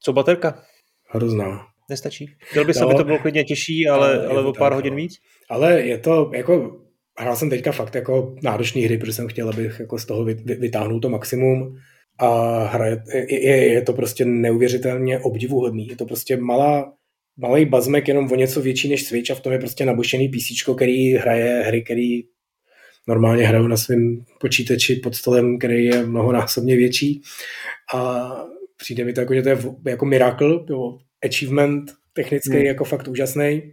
Co 0.00 0.12
baterka? 0.12 0.62
Hrozná. 1.08 1.66
Nestačí. 1.90 2.30
Chtěl 2.38 2.64
bych, 2.64 2.76
no, 2.76 2.86
aby 2.86 2.94
to 2.94 3.04
bylo 3.04 3.18
klidně 3.18 3.44
těžší, 3.44 3.88
ale, 3.88 4.26
ale 4.26 4.44
o 4.44 4.52
pár 4.52 4.72
tak, 4.72 4.76
hodin 4.76 4.92
no. 4.92 4.96
víc? 4.96 5.14
Ale 5.50 5.80
je 5.80 5.98
to 5.98 6.30
jako 6.34 6.80
hrál 7.18 7.36
jsem 7.36 7.50
teďka 7.50 7.72
fakt 7.72 7.94
jako 7.94 8.34
náročné 8.42 8.82
hry, 8.82 8.98
protože 8.98 9.12
jsem 9.12 9.28
chtěl, 9.28 9.48
abych 9.48 9.80
jako 9.80 9.98
z 9.98 10.04
toho 10.04 10.24
vytáhnul 10.44 11.00
to 11.00 11.08
maximum 11.08 11.78
a 12.18 12.58
hraje, 12.64 13.02
je, 13.28 13.72
je 13.72 13.82
to 13.82 13.92
prostě 13.92 14.24
neuvěřitelně 14.24 15.18
obdivuhodný. 15.18 15.88
Je 15.88 15.96
to 15.96 16.06
prostě 16.06 16.36
malá, 16.36 16.92
malý 17.36 17.64
bazmek 17.64 18.08
jenom 18.08 18.32
o 18.32 18.36
něco 18.36 18.62
větší 18.62 18.88
než 18.88 19.06
Switch 19.06 19.30
a 19.30 19.34
v 19.34 19.40
tom 19.40 19.52
je 19.52 19.58
prostě 19.58 19.86
nabušený 19.86 20.28
PC, 20.28 20.74
který 20.76 21.14
hraje 21.14 21.62
hry, 21.62 21.82
který 21.82 22.22
normálně 23.08 23.46
hrajou 23.46 23.66
na 23.66 23.76
svém 23.76 24.24
počítači 24.40 24.96
pod 24.96 25.14
stolem, 25.14 25.58
který 25.58 25.84
je 25.84 26.06
mnohonásobně 26.06 26.76
větší 26.76 27.22
a 27.94 28.30
přijde 28.76 29.04
mi 29.04 29.12
to 29.12 29.20
jako, 29.20 29.34
že 29.34 29.42
to 29.42 29.48
je 29.48 29.58
jako 29.86 30.04
miracle, 30.04 30.58
jo, 30.70 30.98
achievement 31.24 31.92
technický 32.12 32.56
hmm. 32.56 32.66
jako 32.66 32.84
fakt 32.84 33.08
úžasný 33.08 33.72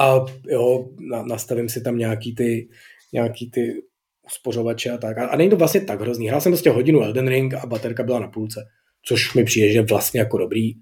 a 0.00 0.24
jo, 0.48 0.88
nastavím 1.28 1.68
si 1.68 1.80
tam 1.80 1.98
nějaký 1.98 2.34
ty, 2.34 2.68
nějaký 3.12 3.50
ty 3.50 3.82
uspořovače 4.26 4.90
a 4.90 4.98
tak. 4.98 5.18
A, 5.18 5.26
a 5.26 5.36
není 5.36 5.50
to 5.50 5.56
vlastně 5.56 5.80
tak 5.80 6.00
hrozný. 6.00 6.28
Hrál 6.28 6.40
jsem 6.40 6.52
prostě 6.52 6.70
hodinu 6.70 7.02
Elden 7.02 7.28
Ring 7.28 7.54
a 7.54 7.66
baterka 7.66 8.02
byla 8.02 8.18
na 8.18 8.28
půlce, 8.28 8.60
což 9.06 9.34
mi 9.34 9.44
přijde, 9.44 9.72
že 9.72 9.82
vlastně 9.82 10.20
jako 10.20 10.38
dobrý. 10.38 10.72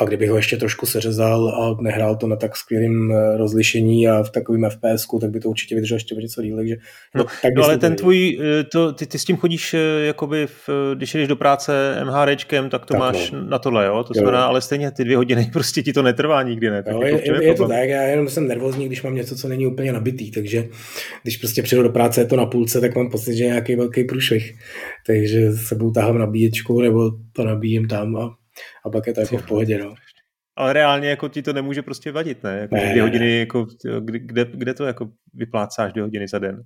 A 0.00 0.04
kdybych 0.04 0.30
ho 0.30 0.36
ještě 0.36 0.56
trošku 0.56 0.86
seřezal 0.86 1.48
a 1.48 1.82
nehrál 1.82 2.16
to 2.16 2.26
na 2.26 2.36
tak 2.36 2.56
skvělém 2.56 3.12
eh, 3.12 3.36
rozlišení 3.36 4.08
a 4.08 4.22
v 4.22 4.30
takovém 4.30 4.70
FPS, 4.70 5.06
tak 5.20 5.30
by 5.30 5.40
to 5.40 5.48
určitě 5.48 5.74
vydrželo 5.74 5.96
ještě 5.96 6.14
něco 6.14 6.42
díl. 6.42 6.56
Takže, 6.56 6.76
no, 7.14 7.24
tak 7.42 7.54
no 7.56 7.64
ale 7.64 7.78
ten 7.78 7.96
tvůj, 7.96 8.38
eh, 8.40 8.64
to, 8.64 8.92
ty, 8.92 9.06
ty, 9.06 9.18
s 9.18 9.24
tím 9.24 9.36
chodíš, 9.36 9.74
eh, 9.74 10.06
jakoby 10.06 10.46
v, 10.46 10.94
když 10.94 11.14
jdeš 11.14 11.28
do 11.28 11.36
práce 11.36 11.96
MHDčkem, 12.04 12.70
tak 12.70 12.86
to 12.86 12.94
tak 12.94 13.00
máš 13.00 13.30
no. 13.30 13.44
na 13.44 13.58
tohle, 13.58 13.86
jo? 13.86 14.04
To 14.04 14.14
znamená, 14.14 14.38
jo. 14.38 14.44
ale 14.44 14.60
stejně 14.60 14.90
ty 14.90 15.04
dvě 15.04 15.16
hodiny 15.16 15.50
prostě 15.52 15.82
ti 15.82 15.92
to 15.92 16.02
netrvá 16.02 16.42
nikdy, 16.42 16.70
ne? 16.70 16.82
Tak 16.82 16.94
jo, 16.94 17.02
jako 17.02 17.16
je, 17.16 17.42
je, 17.42 17.44
je 17.44 17.54
to 17.54 17.68
tak, 17.68 17.88
já 17.88 18.02
jenom 18.02 18.28
jsem 18.28 18.48
nervózní, 18.48 18.86
když 18.86 19.02
mám 19.02 19.14
něco, 19.14 19.36
co 19.36 19.48
není 19.48 19.66
úplně 19.66 19.92
nabitý, 19.92 20.30
takže 20.30 20.68
když 21.22 21.36
prostě 21.36 21.62
přijdu 21.62 21.82
do 21.82 21.90
práce, 21.90 22.20
je 22.20 22.26
to 22.26 22.36
na 22.36 22.46
půlce, 22.46 22.80
tak 22.80 22.96
mám 22.96 23.10
pocit, 23.10 23.36
že 23.36 23.44
je 23.44 23.48
nějaký 23.48 23.76
velký 23.76 24.04
průšvih. 24.04 24.58
Takže 25.06 25.52
se 25.52 25.58
sebou 25.58 25.90
tahám 25.90 26.18
nabíječku 26.18 26.80
nebo 26.80 27.10
to 27.32 27.44
nabíjím 27.44 27.88
tam 27.88 28.16
a 28.16 28.39
a 28.84 28.90
pak 28.90 29.06
je 29.06 29.14
to 29.14 29.20
jako 29.20 29.38
v 29.38 29.46
pohodě, 29.46 29.78
no. 29.78 29.94
Ale 30.56 30.72
reálně 30.72 31.10
jako 31.10 31.28
ti 31.28 31.42
to 31.42 31.52
nemůže 31.52 31.82
prostě 31.82 32.12
vadit, 32.12 32.42
ne? 32.42 32.58
Jako 32.58 32.74
ne, 32.74 32.90
dvě 32.90 33.02
hodiny, 33.02 33.38
jako, 33.38 33.66
kde, 34.00 34.44
kde 34.44 34.74
to 34.74 34.84
jako 34.84 35.08
vyplácáš 35.34 35.92
dvě 35.92 36.02
hodiny 36.02 36.28
za 36.28 36.38
den? 36.38 36.62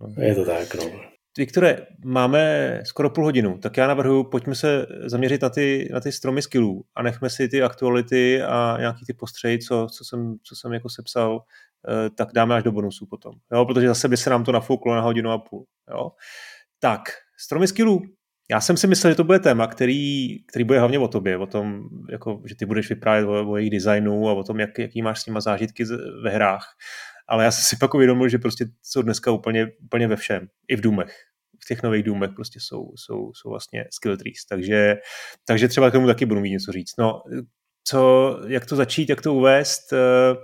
No. 0.00 0.22
Je 0.22 0.34
to 0.34 0.44
tak, 0.44 0.74
no. 0.74 1.12
Viktore, 1.38 1.86
máme 2.04 2.80
skoro 2.84 3.10
půl 3.10 3.24
hodinu, 3.24 3.58
tak 3.58 3.76
já 3.76 3.86
navrhuji, 3.86 4.24
pojďme 4.24 4.54
se 4.54 4.86
zaměřit 5.04 5.42
na 5.42 5.48
ty, 5.48 5.88
na 5.92 6.00
ty 6.00 6.12
stromy 6.12 6.42
skillů 6.42 6.84
a 6.94 7.02
nechme 7.02 7.30
si 7.30 7.48
ty 7.48 7.62
aktuality 7.62 8.42
a 8.42 8.76
nějaký 8.78 9.06
ty 9.06 9.12
postřeji, 9.12 9.58
co, 9.58 9.86
co, 9.92 10.04
jsem, 10.04 10.36
co 10.42 10.56
jsem 10.56 10.72
jako 10.72 10.88
sepsal, 10.88 11.40
eh, 11.88 12.10
tak 12.10 12.28
dáme 12.34 12.54
až 12.54 12.62
do 12.62 12.72
bonusu 12.72 13.06
potom. 13.06 13.32
Jo? 13.52 13.64
Protože 13.66 13.88
zase 13.88 14.08
by 14.08 14.16
se 14.16 14.30
nám 14.30 14.44
to 14.44 14.52
nafouklo 14.52 14.94
na 14.94 15.00
hodinu 15.00 15.30
a 15.30 15.38
půl. 15.38 15.64
Jo? 15.90 16.10
Tak, 16.78 17.02
stromy 17.40 17.68
skillů. 17.68 18.02
Já 18.50 18.60
jsem 18.60 18.76
si 18.76 18.86
myslel, 18.86 19.12
že 19.12 19.16
to 19.16 19.24
bude 19.24 19.38
téma, 19.38 19.66
který, 19.66 20.38
který 20.46 20.64
bude 20.64 20.78
hlavně 20.78 20.98
o 20.98 21.08
tobě, 21.08 21.36
o 21.36 21.46
tom, 21.46 21.82
jako, 22.10 22.42
že 22.46 22.56
ty 22.56 22.66
budeš 22.66 22.88
vyprávět 22.88 23.26
o, 23.28 23.50
o 23.50 23.56
jejich 23.56 23.70
designu 23.70 24.28
a 24.28 24.32
o 24.32 24.44
tom, 24.44 24.60
jak, 24.60 24.78
jaký 24.78 25.02
máš 25.02 25.20
s 25.22 25.26
nima 25.26 25.40
zážitky 25.40 25.84
ve 26.22 26.30
hrách. 26.30 26.64
Ale 27.28 27.44
já 27.44 27.50
jsem 27.50 27.64
si 27.64 27.76
pak 27.76 27.94
uvědomil, 27.94 28.28
že 28.28 28.38
prostě 28.38 28.66
jsou 28.82 29.02
dneska 29.02 29.30
úplně, 29.30 29.66
úplně 29.84 30.08
ve 30.08 30.16
všem, 30.16 30.48
i 30.68 30.76
v 30.76 30.80
důmech. 30.80 31.16
V 31.64 31.66
těch 31.68 31.82
nových 31.82 32.02
důmech 32.02 32.30
prostě 32.36 32.58
jsou, 32.62 32.92
jsou, 32.96 33.32
jsou 33.34 33.50
vlastně 33.50 33.84
skill 33.90 34.16
trees, 34.16 34.46
takže, 34.48 34.96
takže 35.46 35.68
třeba 35.68 35.90
k 35.90 35.92
tomu 35.92 36.06
taky 36.06 36.26
budu 36.26 36.40
mít 36.40 36.50
něco 36.50 36.72
říct. 36.72 36.92
No, 36.98 37.22
co, 37.84 38.40
jak 38.46 38.66
to 38.66 38.76
začít, 38.76 39.10
jak 39.10 39.22
to 39.22 39.34
uvést, 39.34 39.92
eh, 39.92 40.36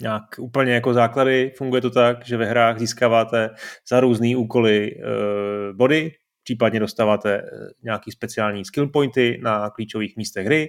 nějak 0.00 0.22
úplně 0.38 0.74
jako 0.74 0.94
základy, 0.94 1.52
funguje 1.56 1.82
to 1.82 1.90
tak, 1.90 2.26
že 2.26 2.36
ve 2.36 2.46
hrách 2.46 2.78
získáváte 2.78 3.50
za 3.88 4.00
různé 4.00 4.36
úkoly 4.36 4.90
eh, 4.90 5.72
body, 5.72 6.12
případně 6.46 6.80
dostáváte 6.80 7.34
eh, 7.34 7.44
nějaký 7.82 8.12
speciální 8.12 8.64
skill 8.64 8.88
pointy 8.88 9.40
na 9.42 9.70
klíčových 9.70 10.16
místech 10.16 10.46
hry 10.46 10.68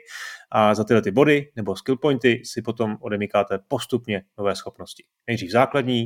a 0.52 0.76
za 0.76 0.84
tyhle 0.84 1.02
ty 1.02 1.12
body 1.12 1.52
nebo 1.56 1.76
skill 1.76 1.98
pointy 1.98 2.42
si 2.46 2.62
potom 2.62 2.98
odemykáte 3.02 3.60
postupně 3.68 4.24
nové 4.38 4.56
schopnosti. 4.56 5.04
Nejdřív 5.28 5.52
základní 5.52 6.06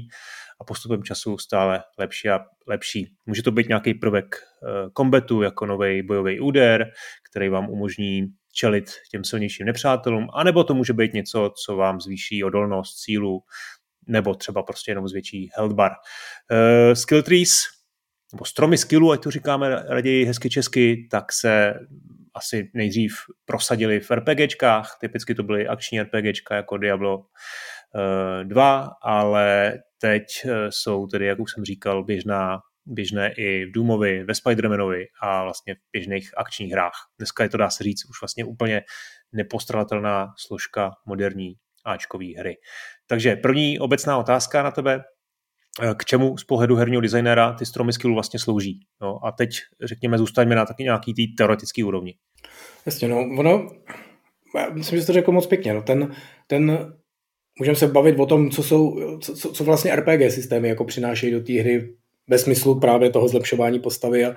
a 0.61 0.63
postupem 0.63 1.03
času 1.03 1.37
stále 1.37 1.83
lepší 1.97 2.29
a 2.29 2.39
lepší. 2.67 3.13
Může 3.25 3.43
to 3.43 3.51
být 3.51 3.67
nějaký 3.67 3.93
prvek 3.93 4.35
kombetu, 4.93 5.41
jako 5.41 5.65
nový 5.65 6.03
bojový 6.03 6.39
úder, 6.39 6.91
který 7.29 7.49
vám 7.49 7.69
umožní 7.69 8.27
čelit 8.53 8.91
těm 9.11 9.23
silnějším 9.23 9.65
nepřátelům, 9.65 10.27
anebo 10.33 10.63
to 10.63 10.73
může 10.73 10.93
být 10.93 11.13
něco, 11.13 11.53
co 11.65 11.75
vám 11.75 12.01
zvýší 12.01 12.43
odolnost, 12.43 13.03
sílu, 13.03 13.43
nebo 14.07 14.35
třeba 14.35 14.63
prostě 14.63 14.91
jenom 14.91 15.07
zvětší 15.07 15.49
health 15.55 15.73
bar. 15.73 15.91
Uh, 15.91 16.93
skill 16.93 17.23
trees 17.23 17.80
nebo 18.33 18.45
stromy 18.45 18.77
skillu, 18.77 19.11
ať 19.11 19.23
to 19.23 19.31
říkáme 19.31 19.69
raději 19.69 20.25
hezky 20.25 20.49
česky, 20.49 21.07
tak 21.11 21.31
se 21.31 21.73
asi 22.33 22.71
nejdřív 22.73 23.15
prosadili 23.45 23.99
v 23.99 24.11
RPGčkách, 24.11 24.97
typicky 25.01 25.35
to 25.35 25.43
byly 25.43 25.67
akční 25.67 26.01
RPGčka 26.01 26.55
jako 26.55 26.77
Diablo 26.77 27.25
2, 28.43 28.83
eh, 28.83 28.89
ale 29.01 29.73
teď 30.01 30.23
eh, 30.45 30.67
jsou 30.69 31.07
tedy, 31.07 31.25
jak 31.25 31.39
už 31.39 31.51
jsem 31.51 31.65
říkal, 31.65 32.03
běžná, 32.03 32.59
běžné 32.85 33.33
i 33.37 33.65
v 33.65 33.71
Doomovi, 33.71 34.23
ve 34.23 34.33
Spider-Manovi 34.33 35.05
a 35.21 35.43
vlastně 35.43 35.75
v 35.75 35.77
běžných 35.91 36.31
akčních 36.37 36.71
hrách. 36.71 36.93
Dneska 37.17 37.43
je 37.43 37.49
to, 37.49 37.57
dá 37.57 37.69
se 37.69 37.83
říct, 37.83 38.09
už 38.09 38.21
vlastně 38.21 38.45
úplně 38.45 38.81
nepostradatelná 39.31 40.33
složka 40.37 40.91
moderní 41.05 41.53
Ačkové 41.85 42.25
hry. 42.37 42.57
Takže 43.07 43.35
první 43.35 43.79
obecná 43.79 44.17
otázka 44.17 44.63
na 44.63 44.71
tebe. 44.71 45.03
Eh, 45.79 45.95
k 45.97 46.05
čemu 46.05 46.37
z 46.37 46.43
pohledu 46.43 46.75
herního 46.75 47.01
designéra 47.01 47.53
ty 47.53 47.65
stromy 47.65 47.93
skillu 47.93 48.13
vlastně 48.13 48.39
slouží. 48.39 48.79
No, 49.01 49.25
a 49.25 49.31
teď, 49.31 49.49
řekněme, 49.83 50.17
zůstaňme 50.17 50.55
na 50.55 50.65
taky 50.65 50.83
nějaký 50.83 51.13
tý 51.13 51.35
teoretický 51.35 51.83
úrovni. 51.83 52.15
Jasně, 52.85 53.07
no, 53.07 53.19
ono, 53.37 53.69
já 54.55 54.69
myslím, 54.69 54.97
že 54.97 55.01
jsi 55.01 55.07
to 55.07 55.13
řekl 55.13 55.31
moc 55.31 55.47
pěkně, 55.47 55.73
no, 55.73 55.81
ten, 55.81 56.15
ten 56.47 56.93
můžeme 57.59 57.75
se 57.75 57.87
bavit 57.87 58.19
o 58.19 58.25
tom, 58.25 58.49
co 58.49 58.63
jsou, 58.63 59.17
co, 59.19 59.33
co 59.35 59.63
vlastně 59.63 59.95
RPG 59.95 60.31
systémy 60.31 60.69
jako 60.69 60.85
přinášejí 60.85 61.31
do 61.31 61.41
té 61.41 61.53
hry 61.53 61.95
ve 62.27 62.37
smyslu 62.37 62.79
právě 62.79 63.09
toho 63.09 63.27
zlepšování 63.27 63.79
postavy 63.79 64.25
a, 64.25 64.35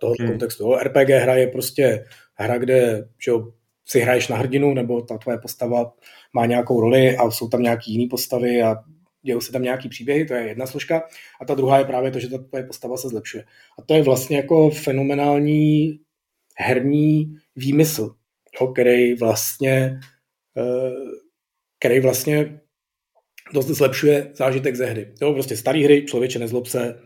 toho 0.00 0.14
hmm. 0.18 0.28
kontextu. 0.28 0.74
RPG 0.74 1.08
hra 1.08 1.34
je 1.34 1.46
prostě 1.46 2.04
hra, 2.34 2.58
kde 2.58 3.08
že 3.24 3.30
jo, 3.30 3.52
si 3.86 4.00
hraješ 4.00 4.28
na 4.28 4.36
hrdinu, 4.36 4.74
nebo 4.74 5.02
ta 5.02 5.18
tvoje 5.18 5.38
postava 5.38 5.92
má 6.34 6.46
nějakou 6.46 6.80
roli 6.80 7.16
a 7.16 7.30
jsou 7.30 7.48
tam 7.48 7.62
nějaký 7.62 7.92
jiný 7.92 8.06
postavy 8.06 8.62
a 8.62 8.76
dějou 9.24 9.40
se 9.40 9.52
tam 9.52 9.62
nějaký 9.62 9.88
příběhy, 9.88 10.24
to 10.24 10.34
je 10.34 10.42
jedna 10.42 10.66
složka, 10.66 11.02
a 11.40 11.44
ta 11.44 11.54
druhá 11.54 11.78
je 11.78 11.84
právě 11.84 12.10
to, 12.10 12.18
že 12.18 12.28
ta 12.28 12.38
tvoje 12.38 12.64
postava 12.64 12.96
se 12.96 13.08
zlepšuje. 13.08 13.44
A 13.78 13.82
to 13.82 13.94
je 13.94 14.02
vlastně 14.02 14.36
jako 14.36 14.70
fenomenální 14.70 16.00
herní 16.58 17.36
výmysl, 17.56 18.14
jo, 18.60 18.66
který 18.66 19.14
vlastně 19.14 20.00
eh, 20.56 21.24
který 21.78 22.00
vlastně 22.00 22.60
dost 23.54 23.66
zlepšuje 23.66 24.30
zážitek 24.34 24.76
ze 24.76 24.86
hry. 24.86 25.14
Jo, 25.22 25.32
prostě 25.32 25.56
starý 25.56 25.84
hry, 25.84 26.04
člověče 26.06 26.38
nezlob 26.38 26.66
se, 26.66 27.00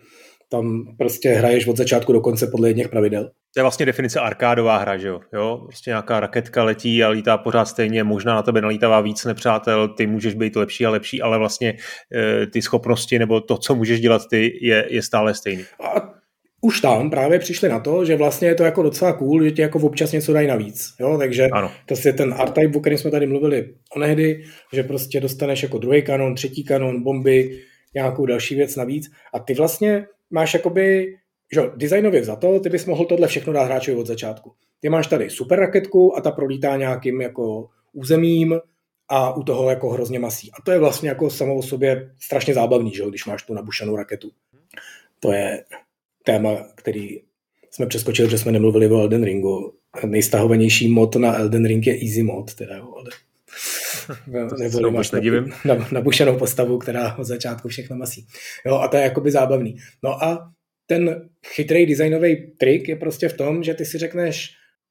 tam 0.49 0.97
prostě 0.99 1.29
hraješ 1.29 1.67
od 1.67 1.77
začátku 1.77 2.13
do 2.13 2.21
konce 2.21 2.47
podle 2.47 2.69
jedných 2.69 2.89
pravidel. 2.89 3.31
To 3.55 3.61
je 3.61 3.63
vlastně 3.63 3.87
definice 3.87 4.21
arkádová 4.21 4.79
hra, 4.79 4.97
že 4.97 5.09
jo? 5.09 5.21
jo? 5.33 5.61
Prostě 5.67 5.91
nějaká 5.91 6.21
raketka 6.21 6.65
letí 6.65 7.05
a 7.05 7.09
lítá 7.09 7.39
pořád 7.39 7.65
stejně, 7.65 8.05
možná 8.05 8.35
na 8.35 8.43
tebe 8.43 8.61
nalítává 8.61 9.01
víc 9.01 9.25
nepřátel, 9.25 9.89
ty 9.89 10.07
můžeš 10.07 10.35
být 10.35 10.57
lepší 10.57 10.87
a 10.87 10.91
lepší, 10.91 11.23
ale 11.23 11.39
vlastně 11.39 11.75
e, 12.15 12.47
ty 12.47 12.63
schopnosti 12.63 13.19
nebo 13.19 13.41
to, 13.41 13.59
co 13.59 13.75
můžeš 13.75 14.01
dělat 14.01 14.23
ty, 14.31 14.59
je, 14.63 14.87
je 14.89 15.03
stále 15.03 15.35
stejný. 15.35 15.65
A 15.85 16.19
už 16.61 16.81
tam 16.81 17.11
právě 17.11 17.39
přišli 17.39 17.69
na 17.69 17.81
to, 17.81 18.05
že 18.05 18.17
vlastně 18.17 18.49
je 18.49 18.55
to 18.55 18.65
jako 18.65 18.83
docela 18.83 19.13
cool, 19.13 19.45
že 19.45 19.51
ti 19.51 19.63
jako 19.63 19.79
občas 19.79 20.13
něco 20.13 20.33
dají 20.33 20.47
navíc. 20.47 20.95
Jo? 21.01 21.19
Takže 21.19 21.49
ano. 21.53 21.73
to 21.87 21.95
je 22.05 22.13
ten 22.13 22.35
R-Type, 22.39 22.79
o 22.79 22.81
kterém 22.81 22.99
jsme 22.99 23.11
tady 23.11 23.27
mluvili 23.27 23.75
onehdy, 23.97 24.45
že 24.73 24.83
prostě 24.83 25.21
dostaneš 25.21 25.63
jako 25.63 25.79
druhý 25.79 26.03
kanon, 26.03 26.35
třetí 26.35 26.65
kanon, 26.65 27.03
bomby, 27.03 27.59
nějakou 27.95 28.27
další 28.27 28.55
věc 28.55 28.77
navíc 28.77 29.11
a 29.35 29.39
ty 29.39 29.55
vlastně 29.55 30.07
máš 30.31 30.55
jakoby, 30.55 31.07
že 31.53 31.63
designově 31.77 32.25
za 32.25 32.37
to, 32.37 32.61
ty 32.61 32.69
bys 32.69 32.87
mohl 32.87 33.05
tohle 33.05 33.29
všechno 33.29 33.53
dát 33.53 33.65
hráčovi 33.65 33.97
od 33.97 34.07
začátku. 34.07 34.53
Ty 34.81 34.89
máš 34.89 35.07
tady 35.07 35.31
super 35.31 35.59
raketku 35.59 36.17
a 36.17 36.21
ta 36.21 36.31
prolítá 36.31 36.77
nějakým 36.77 37.21
jako 37.21 37.69
územím 37.93 38.61
a 39.09 39.37
u 39.37 39.43
toho 39.43 39.71
jako 39.71 39.91
hrozně 39.91 40.19
masí. 40.19 40.51
A 40.59 40.63
to 40.63 40.71
je 40.73 40.79
vlastně 40.79 41.09
jako 41.09 41.31
samo 41.31 41.57
o 41.57 41.63
sobě 41.63 42.11
strašně 42.21 42.55
zábavný, 42.55 42.95
že 42.95 43.03
když 43.09 43.27
máš 43.27 43.43
tu 43.43 43.55
nabušanou 43.55 43.97
raketu. 43.97 44.31
To 45.21 45.33
je 45.33 45.65
téma, 46.25 46.57
který 46.75 47.21
jsme 47.71 47.87
přeskočili, 47.87 48.31
že 48.31 48.39
jsme 48.39 48.53
nemluvili 48.53 48.89
o 48.89 49.01
Elden 49.01 49.25
Ringu. 49.25 49.75
Nejstahovanější 50.07 50.89
mod 50.89 51.17
na 51.17 51.39
Elden 51.39 51.67
Ring 51.67 51.87
je 51.87 51.95
Easy 51.95 52.23
mod, 52.23 52.55
teda 52.55 52.75
ale 52.75 53.11
nebo 54.59 54.91
máš 54.91 55.11
nabušenou 55.93 56.39
postavu, 56.39 56.79
která 56.79 57.19
od 57.19 57.25
začátku 57.25 57.69
všechno 57.69 57.97
masí. 57.97 58.27
Jo, 58.67 58.75
a 58.75 58.89
to 58.89 58.97
je 58.97 59.03
jakoby 59.03 59.31
zábavný. 59.31 59.77
No 60.03 60.25
a 60.25 60.53
ten 60.89 61.29
chytrý 61.47 61.87
designový 61.87 62.53
trik 62.57 62.89
je 62.89 62.97
prostě 62.97 63.29
v 63.29 63.37
tom, 63.37 63.63
že 63.63 63.75
ty 63.75 63.85
si 63.85 63.99
řekneš, 63.99 64.51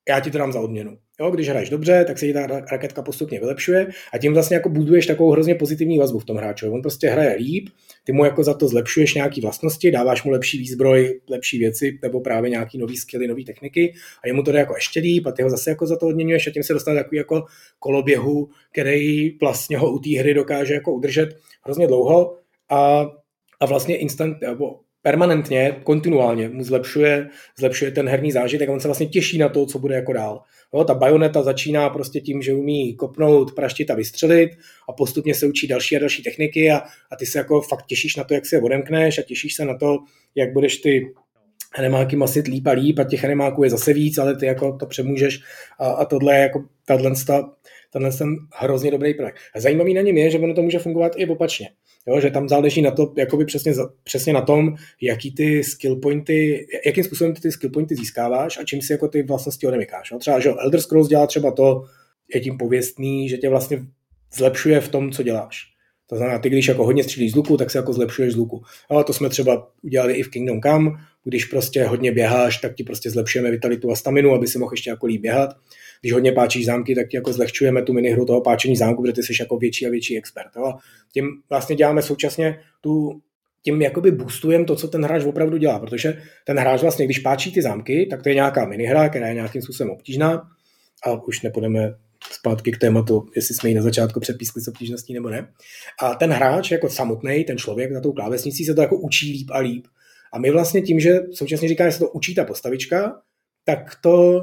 já 0.09 0.19
ti 0.19 0.31
to 0.31 0.37
dám 0.37 0.51
za 0.51 0.59
odměnu. 0.59 0.97
Jo, 1.19 1.31
když 1.31 1.49
hraješ 1.49 1.69
dobře, 1.69 2.03
tak 2.07 2.17
se 2.17 2.25
ti 2.25 2.33
ta 2.33 2.47
raketka 2.47 3.01
postupně 3.01 3.39
vylepšuje 3.39 3.87
a 4.13 4.17
tím 4.17 4.33
vlastně 4.33 4.55
jako 4.55 4.69
buduješ 4.69 5.05
takovou 5.05 5.31
hrozně 5.31 5.55
pozitivní 5.55 5.99
vazbu 5.99 6.19
v 6.19 6.25
tom 6.25 6.37
hráči. 6.37 6.65
On 6.65 6.81
prostě 6.81 7.09
hraje 7.09 7.35
líp, 7.35 7.69
ty 8.03 8.11
mu 8.11 8.25
jako 8.25 8.43
za 8.43 8.53
to 8.53 8.67
zlepšuješ 8.67 9.13
nějaké 9.13 9.41
vlastnosti, 9.41 9.91
dáváš 9.91 10.23
mu 10.23 10.31
lepší 10.31 10.57
výzbroj, 10.57 11.21
lepší 11.29 11.59
věci 11.59 11.99
nebo 12.01 12.21
právě 12.21 12.49
nějaký 12.49 12.77
nový 12.77 12.97
skilly, 12.97 13.27
nové 13.27 13.43
techniky 13.43 13.93
a 14.23 14.27
jemu 14.27 14.43
to 14.43 14.51
jde 14.51 14.59
jako 14.59 14.75
ještě 14.75 14.99
líp 14.99 15.27
a 15.27 15.31
ty 15.31 15.43
ho 15.43 15.49
zase 15.49 15.69
jako 15.69 15.87
za 15.87 15.97
to 15.97 16.07
odměňuješ 16.07 16.47
a 16.47 16.51
tím 16.51 16.63
se 16.63 16.73
dostane 16.73 16.99
takový 17.03 17.17
jako 17.17 17.45
koloběhu, 17.79 18.49
který 18.71 19.37
vlastně 19.37 19.77
ho 19.77 19.91
u 19.91 19.99
té 19.99 20.19
hry 20.19 20.33
dokáže 20.33 20.73
jako 20.73 20.93
udržet 20.93 21.29
hrozně 21.63 21.87
dlouho 21.87 22.37
a, 22.69 23.05
a 23.59 23.65
vlastně 23.65 23.97
instant, 23.97 24.41
nebo 24.41 24.79
permanentně, 25.01 25.75
kontinuálně 25.83 26.49
mu 26.49 26.63
zlepšuje, 26.63 27.29
zlepšuje 27.57 27.91
ten 27.91 28.09
herní 28.09 28.31
zážitek 28.31 28.69
a 28.69 28.71
on 28.71 28.79
se 28.79 28.87
vlastně 28.87 29.05
těší 29.05 29.37
na 29.37 29.49
to, 29.49 29.65
co 29.65 29.79
bude 29.79 29.95
jako 29.95 30.13
dál. 30.13 30.41
Jo, 30.73 30.83
ta 30.83 30.93
bajoneta 30.93 31.43
začíná 31.43 31.89
prostě 31.89 32.21
tím, 32.21 32.41
že 32.41 32.53
umí 32.53 32.95
kopnout, 32.95 33.55
praštit 33.55 33.91
a 33.91 33.95
vystřelit 33.95 34.51
a 34.89 34.93
postupně 34.93 35.35
se 35.35 35.45
učí 35.45 35.67
další 35.67 35.95
a 35.95 35.99
další 35.99 36.23
techniky 36.23 36.71
a, 36.71 36.77
a 37.11 37.15
ty 37.19 37.25
se 37.25 37.37
jako 37.37 37.61
fakt 37.61 37.85
těšíš 37.85 38.15
na 38.15 38.23
to, 38.23 38.33
jak 38.33 38.45
si 38.45 38.55
je 38.55 38.61
odemkneš 38.61 39.17
a 39.19 39.21
těšíš 39.21 39.55
se 39.55 39.65
na 39.65 39.77
to, 39.77 39.97
jak 40.35 40.53
budeš 40.53 40.77
ty 40.77 41.13
enemáky 41.77 42.15
masit 42.15 42.47
líp 42.47 42.67
a 42.67 42.71
líp 42.71 42.99
a 42.99 43.03
těch 43.03 43.23
enemáků 43.23 43.63
je 43.63 43.69
zase 43.69 43.93
víc, 43.93 44.17
ale 44.17 44.35
ty 44.35 44.45
jako 44.45 44.77
to 44.77 44.85
přemůžeš 44.85 45.39
a, 45.79 45.87
a 45.87 46.05
tohle 46.05 46.35
je 46.35 46.39
jako 46.39 46.63
tato, 46.85 47.49
tenhle 47.93 48.11
ten 48.11 48.35
hrozně 48.55 48.91
dobrý 48.91 49.13
projekt. 49.13 49.37
A 49.55 49.59
zajímavý 49.59 49.93
na 49.93 50.01
něm 50.01 50.17
je, 50.17 50.29
že 50.31 50.39
ono 50.39 50.53
to 50.53 50.61
může 50.61 50.79
fungovat 50.79 51.11
i 51.15 51.27
opačně. 51.27 51.69
Jo, 52.07 52.19
že 52.21 52.31
tam 52.31 52.49
záleží 52.49 52.81
na 52.81 52.91
to, 52.91 53.13
jakoby 53.17 53.45
přesně, 53.45 53.73
přesně 54.03 54.33
na 54.33 54.41
tom, 54.41 54.75
jaký 55.01 55.35
ty 55.35 55.63
skill 55.63 55.95
pointy, 55.95 56.67
jakým 56.85 57.03
způsobem 57.03 57.33
ty, 57.33 57.41
ty 57.41 57.51
skill 57.51 57.71
pointy 57.71 57.95
získáváš 57.95 58.57
a 58.57 58.63
čím 58.63 58.81
si 58.81 58.91
jako 58.91 59.07
ty 59.07 59.23
vlastnosti 59.23 59.67
odemykáš. 59.67 60.11
Jo. 60.11 60.19
Třeba, 60.19 60.39
že 60.39 60.49
Elder 60.49 60.81
Scrolls 60.81 61.07
dělá 61.07 61.27
třeba 61.27 61.51
to, 61.51 61.83
je 62.33 62.41
tím 62.41 62.57
pověstný, 62.57 63.29
že 63.29 63.37
tě 63.37 63.49
vlastně 63.49 63.85
zlepšuje 64.35 64.81
v 64.81 64.89
tom, 64.89 65.11
co 65.11 65.23
děláš. 65.23 65.57
To 66.09 66.15
znamená, 66.15 66.39
ty 66.39 66.49
když 66.49 66.67
jako 66.67 66.85
hodně 66.85 67.03
střílíš 67.03 67.31
z 67.31 67.35
luku, 67.35 67.57
tak 67.57 67.71
se 67.71 67.77
jako 67.77 67.93
zlepšuješ 67.93 68.33
z 68.33 68.35
luku. 68.35 68.63
Ale 68.89 69.03
to 69.03 69.13
jsme 69.13 69.29
třeba 69.29 69.71
udělali 69.81 70.13
i 70.13 70.23
v 70.23 70.29
Kingdom 70.29 70.61
Come, 70.61 70.91
když 71.23 71.45
prostě 71.45 71.83
hodně 71.83 72.11
běháš, 72.11 72.57
tak 72.57 72.75
ti 72.75 72.83
prostě 72.83 73.09
zlepšujeme 73.09 73.51
vitalitu 73.51 73.91
a 73.91 73.95
staminu, 73.95 74.33
aby 74.33 74.47
si 74.47 74.57
mohl 74.57 74.73
ještě 74.73 74.89
jako 74.89 75.05
líp 75.05 75.21
běhat. 75.21 75.49
Když 76.01 76.13
hodně 76.13 76.31
páčíš 76.31 76.65
zámky, 76.65 76.95
tak 76.95 77.07
ti 77.07 77.17
jako 77.17 77.33
zlehčujeme 77.33 77.81
tu 77.81 77.93
minihru 77.93 78.25
toho 78.25 78.41
páčení 78.41 78.75
zámku, 78.75 79.01
protože 79.01 79.13
ty 79.13 79.23
jsi 79.23 79.33
jako 79.39 79.57
větší 79.57 79.87
a 79.87 79.89
větší 79.89 80.17
expert. 80.17 80.51
Jo? 80.55 80.73
Tím 81.13 81.27
vlastně 81.49 81.75
děláme 81.75 82.01
současně 82.01 82.59
tu 82.81 83.21
tím 83.63 83.81
jakoby 83.81 84.11
boostujeme 84.11 84.65
to, 84.65 84.75
co 84.75 84.87
ten 84.87 85.03
hráč 85.03 85.23
opravdu 85.23 85.57
dělá, 85.57 85.79
protože 85.79 86.21
ten 86.45 86.59
hráč 86.59 86.81
vlastně, 86.81 87.05
když 87.05 87.19
páčí 87.19 87.51
ty 87.51 87.61
zámky, 87.61 88.07
tak 88.09 88.23
to 88.23 88.29
je 88.29 88.35
nějaká 88.35 88.65
minihra, 88.65 89.09
která 89.09 89.27
je 89.27 89.33
nějakým 89.33 89.61
způsobem 89.61 89.91
obtížná 89.91 90.47
a 91.03 91.27
už 91.27 91.41
nepůjdeme 91.41 91.93
zpátky 92.31 92.71
k 92.71 92.77
tématu, 92.77 93.25
jestli 93.35 93.55
jsme 93.55 93.69
ji 93.69 93.75
na 93.75 93.81
začátku 93.81 94.19
přepískli 94.19 94.61
s 94.61 94.67
obtížností 94.67 95.13
nebo 95.13 95.29
ne. 95.29 95.47
A 96.01 96.15
ten 96.15 96.31
hráč 96.31 96.71
jako 96.71 96.89
samotný, 96.89 97.43
ten 97.43 97.57
člověk 97.57 97.91
na 97.91 98.01
tou 98.01 98.11
klávesnicí 98.11 98.65
se 98.65 98.73
to 98.73 98.81
jako 98.81 98.97
učí 98.97 99.31
líp 99.31 99.47
a 99.51 99.59
líp. 99.59 99.87
A 100.33 100.39
my 100.39 100.51
vlastně 100.51 100.81
tím, 100.81 100.99
že 100.99 101.19
současně 101.31 101.67
říkáme, 101.67 101.89
že 101.89 101.93
se 101.93 101.99
to 101.99 102.09
učí 102.09 102.35
ta 102.35 102.45
postavička, 102.45 103.21
tak 103.65 103.95
to 104.01 104.41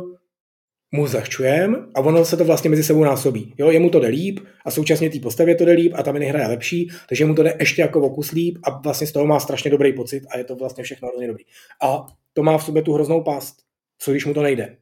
mu 0.94 1.06
zahčujeme 1.06 1.78
a 1.94 2.00
ono 2.00 2.24
se 2.24 2.36
to 2.36 2.44
vlastně 2.44 2.70
mezi 2.70 2.84
sebou 2.84 3.04
násobí. 3.04 3.54
Jo, 3.58 3.70
jemu 3.70 3.90
to 3.90 4.00
jde 4.00 4.08
líp 4.08 4.40
a 4.64 4.70
současně 4.70 5.10
té 5.10 5.18
postavě 5.18 5.54
to 5.54 5.64
jde 5.64 5.72
líp 5.72 5.92
a 5.96 6.02
ta 6.02 6.12
minihra 6.12 6.40
je 6.40 6.46
lepší, 6.46 6.90
takže 7.08 7.24
mu 7.24 7.34
to 7.34 7.42
jde 7.42 7.56
ještě 7.60 7.82
jako 7.82 8.00
okus 8.00 8.30
líp 8.30 8.58
a 8.62 8.78
vlastně 8.78 9.06
z 9.06 9.12
toho 9.12 9.26
má 9.26 9.40
strašně 9.40 9.70
dobrý 9.70 9.92
pocit 9.92 10.22
a 10.30 10.38
je 10.38 10.44
to 10.44 10.56
vlastně 10.56 10.84
všechno 10.84 11.08
hrozně 11.08 11.26
dobrý. 11.26 11.44
A 11.82 12.06
to 12.32 12.42
má 12.42 12.58
v 12.58 12.64
sobě 12.64 12.82
tu 12.82 12.92
hroznou 12.92 13.22
past, 13.22 13.56
co 13.98 14.10
když 14.10 14.24
mu 14.24 14.34
to 14.34 14.42
nejde. 14.42 14.76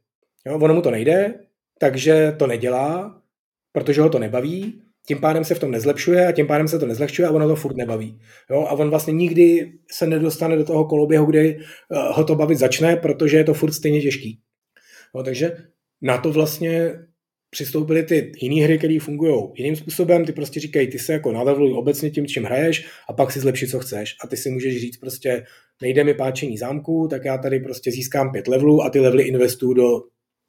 Jo, 0.47 0.59
ono 0.59 0.75
mu 0.75 0.83
to 0.83 0.91
nejde, 0.91 1.35
takže 1.79 2.35
to 2.39 2.47
nedělá, 2.47 3.21
protože 3.73 4.01
ho 4.01 4.09
to 4.09 4.19
nebaví, 4.19 4.83
tím 5.07 5.19
pádem 5.21 5.45
se 5.45 5.55
v 5.55 5.59
tom 5.59 5.71
nezlepšuje 5.71 6.27
a 6.27 6.33
tím 6.33 6.47
pádem 6.47 6.69
se 6.69 6.79
to 6.79 6.87
nezlepšuje 6.87 7.29
a 7.29 7.31
ono 7.31 7.49
to 7.49 7.57
furt 7.57 7.77
nebaví. 7.77 8.21
Jo? 8.51 8.67
A 8.69 8.73
on 8.73 8.91
vlastně 8.91 9.13
nikdy 9.13 9.73
se 9.93 10.07
nedostane 10.07 10.57
do 10.57 10.65
toho 10.65 10.85
koloběhu, 10.85 11.27
kdy 11.27 11.57
uh, 11.57 12.17
ho 12.17 12.25
to 12.25 12.35
bavit 12.35 12.59
začne, 12.59 12.97
protože 12.97 13.37
je 13.37 13.45
to 13.45 13.55
furt 13.55 13.73
stejně 13.73 14.03
těžký. 14.03 14.41
Jo, 15.15 15.23
takže 15.23 15.57
na 16.03 16.19
to 16.19 16.33
vlastně 16.33 16.93
přistoupily 17.51 18.03
ty 18.03 18.33
jiné 18.41 18.65
hry, 18.65 18.79
které 18.79 18.99
fungují 19.01 19.43
jiným 19.55 19.77
způsobem, 19.77 20.25
ty 20.25 20.33
prostě 20.33 20.61
říkají, 20.61 20.87
ty 20.89 20.99
se 20.99 21.13
jako 21.13 21.33
naleveluj 21.33 21.73
obecně 21.73 22.11
tím, 22.11 22.27
čím 22.27 22.45
hraješ 22.45 22.87
a 23.09 23.13
pak 23.13 23.33
si 23.33 23.41
zlepšit, 23.41 23.71
co 23.71 23.79
chceš. 23.79 24.17
A 24.25 24.27
ty 24.27 24.37
si 24.37 24.51
můžeš 24.51 24.81
říct 24.81 24.97
prostě, 24.97 25.45
nejde 25.83 26.05
mi 26.05 26.15
páčení 26.15 26.59
zámku, 26.59 27.09
tak 27.11 27.25
já 27.25 27.39
tady 27.39 27.61
prostě 27.61 27.91
získám 27.91 28.33
pět 28.33 28.49
levelů 28.49 28.83
a 28.83 28.91
ty 28.91 29.01
levely 29.01 29.23
investuju 29.23 29.75
do 29.75 30.01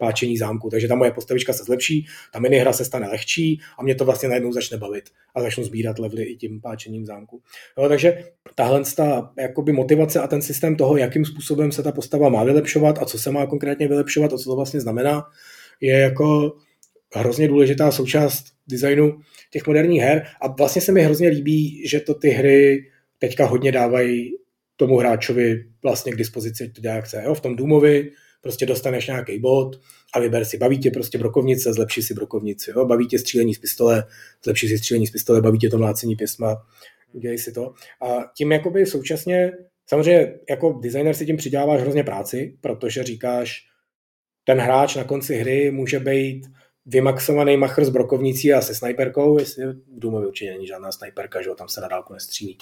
páčení 0.04 0.38
zámku. 0.38 0.70
Takže 0.70 0.88
ta 0.88 0.96
moje 0.96 1.12
postavička 1.12 1.54
se 1.54 1.64
zlepší, 1.64 2.06
ta 2.34 2.40
minihra 2.40 2.74
se 2.74 2.86
stane 2.86 3.08
lehčí 3.08 3.62
a 3.80 3.84
mě 3.84 3.96
to 3.96 4.06
vlastně 4.06 4.30
najednou 4.30 4.52
začne 4.52 4.78
bavit 4.78 5.04
a 5.36 5.42
začnu 5.42 5.64
sbírat 5.64 6.00
levely 6.00 6.24
i 6.24 6.36
tím 6.36 6.62
páčením 6.62 7.06
zámku. 7.06 7.42
No, 7.78 7.90
takže 7.90 8.24
tahle 8.56 8.82
ta, 8.96 9.32
jakoby 9.40 9.72
motivace 9.72 10.20
a 10.20 10.28
ten 10.28 10.42
systém 10.42 10.76
toho, 10.76 10.98
jakým 10.98 11.26
způsobem 11.26 11.72
se 11.72 11.84
ta 11.84 11.92
postava 11.92 12.30
má 12.30 12.44
vylepšovat 12.44 12.98
a 13.02 13.06
co 13.06 13.20
se 13.20 13.32
má 13.32 13.46
konkrétně 13.46 13.88
vylepšovat 13.88 14.34
a 14.34 14.38
co 14.38 14.50
to 14.50 14.56
vlastně 14.56 14.82
znamená, 14.82 15.24
je 15.82 16.00
jako 16.00 16.56
hrozně 17.16 17.48
důležitá 17.48 17.92
součást 17.92 18.44
designu 18.68 19.20
těch 19.52 19.68
moderních 19.68 20.02
her 20.02 20.26
a 20.42 20.48
vlastně 20.48 20.82
se 20.82 20.92
mi 20.92 21.02
hrozně 21.02 21.30
líbí, 21.30 21.88
že 21.88 22.00
to 22.00 22.14
ty 22.14 22.30
hry 22.30 22.90
teďka 23.20 23.46
hodně 23.46 23.72
dávají 23.72 24.32
tomu 24.76 24.98
hráčovi 24.98 25.66
vlastně 25.84 26.12
k 26.12 26.18
dispozici, 26.18 26.70
to 26.70 26.82
dělá 26.82 26.96
jak 26.96 27.06
chce. 27.06 27.22
Jo? 27.26 27.34
V 27.34 27.42
tom 27.42 27.56
Doomovi 27.56 28.12
prostě 28.44 28.66
dostaneš 28.66 29.08
nějaký 29.08 29.40
bod 29.40 29.80
a 30.14 30.20
vyber 30.20 30.46
si, 30.46 30.58
baví 30.58 30.80
tě 30.80 30.92
prostě 30.92 31.18
brokovnice, 31.18 31.74
zlepši 31.74 32.02
si 32.02 32.14
brokovnici, 32.14 32.72
jo? 32.72 32.86
baví 32.86 33.08
tě 33.08 33.20
střílení 33.20 33.54
z 33.54 33.60
pistole, 33.60 34.04
zlepši 34.44 34.68
si 34.68 34.78
střílení 34.78 35.08
z 35.08 35.12
pistole, 35.12 35.42
baví 35.42 35.60
tě 35.60 35.70
to 35.70 35.78
mlácení 35.78 36.16
pěsma, 36.16 36.66
udělej 37.14 37.38
si 37.38 37.52
to. 37.52 37.74
A 38.02 38.32
tím 38.38 38.52
jakoby 38.52 38.86
současně, 38.86 39.52
samozřejmě 39.90 40.34
jako 40.50 40.80
designer 40.84 41.16
si 41.16 41.26
tím 41.26 41.38
přidáváš 41.38 41.82
hrozně 41.82 42.04
práci, 42.04 42.58
protože 42.62 43.04
říkáš, 43.04 43.62
ten 44.44 44.60
hráč 44.60 44.96
na 44.96 45.04
konci 45.04 45.36
hry 45.36 45.72
může 45.72 46.00
být 46.00 46.46
vymaxovaný 46.86 47.58
machr 47.58 47.86
s 47.86 47.90
brokovnicí 47.90 48.54
a 48.54 48.62
se 48.62 48.76
snajperkou, 48.76 49.40
jestli 49.40 49.66
v 49.66 49.76
Doomově 49.88 50.28
určitě 50.28 50.52
není 50.52 50.68
žádná 50.68 50.92
snajperka, 50.92 51.42
že 51.42 51.50
jo, 51.50 51.56
tam 51.56 51.70
se 51.70 51.82
na 51.82 51.88
dálku 51.88 52.14
nestřílí, 52.14 52.58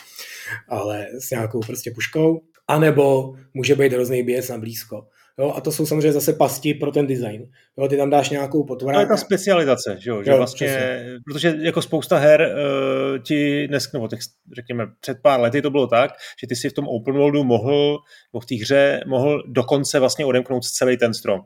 ale 0.67 1.07
s 1.19 1.31
nějakou 1.31 1.59
prostě 1.59 1.91
puškou, 1.91 2.41
anebo 2.67 3.35
může 3.53 3.75
být 3.75 3.93
hrozný 3.93 4.23
běc 4.23 4.49
na 4.49 4.57
blízko. 4.57 5.07
Jo, 5.39 5.53
a 5.55 5.61
to 5.61 5.71
jsou 5.71 5.85
samozřejmě 5.85 6.11
zase 6.11 6.33
pasti 6.33 6.73
pro 6.73 6.91
ten 6.91 7.07
design. 7.07 7.45
Jo, 7.77 7.87
ty 7.87 7.97
tam 7.97 8.09
dáš 8.09 8.29
nějakou 8.29 8.63
potvrdu. 8.63 8.93
To 8.93 8.99
je 8.99 9.05
ta 9.05 9.17
specializace, 9.17 9.97
že, 9.99 10.09
jo, 10.09 10.23
že 10.23 10.31
jo, 10.31 10.37
vlastně, 10.37 10.67
přesně. 10.67 11.17
protože 11.25 11.55
jako 11.61 11.81
spousta 11.81 12.17
her 12.17 12.41
uh, 12.41 13.19
ti 13.23 13.67
dnes, 13.67 13.91
nebo 13.93 14.07
těch, 14.07 14.19
řekněme, 14.55 14.87
před 14.99 15.17
pár 15.23 15.39
lety 15.39 15.61
to 15.61 15.69
bylo 15.69 15.87
tak, 15.87 16.11
že 16.41 16.47
ty 16.47 16.55
si 16.55 16.69
v 16.69 16.73
tom 16.73 16.87
open 16.87 17.15
worldu 17.15 17.43
mohl, 17.43 17.99
nebo 18.33 18.39
v 18.39 18.45
té 18.45 18.55
hře 18.55 19.03
mohl 19.07 19.43
dokonce 19.47 19.99
vlastně 19.99 20.25
odemknout 20.25 20.63
celý 20.63 20.97
ten 20.97 21.13
strom. 21.13 21.41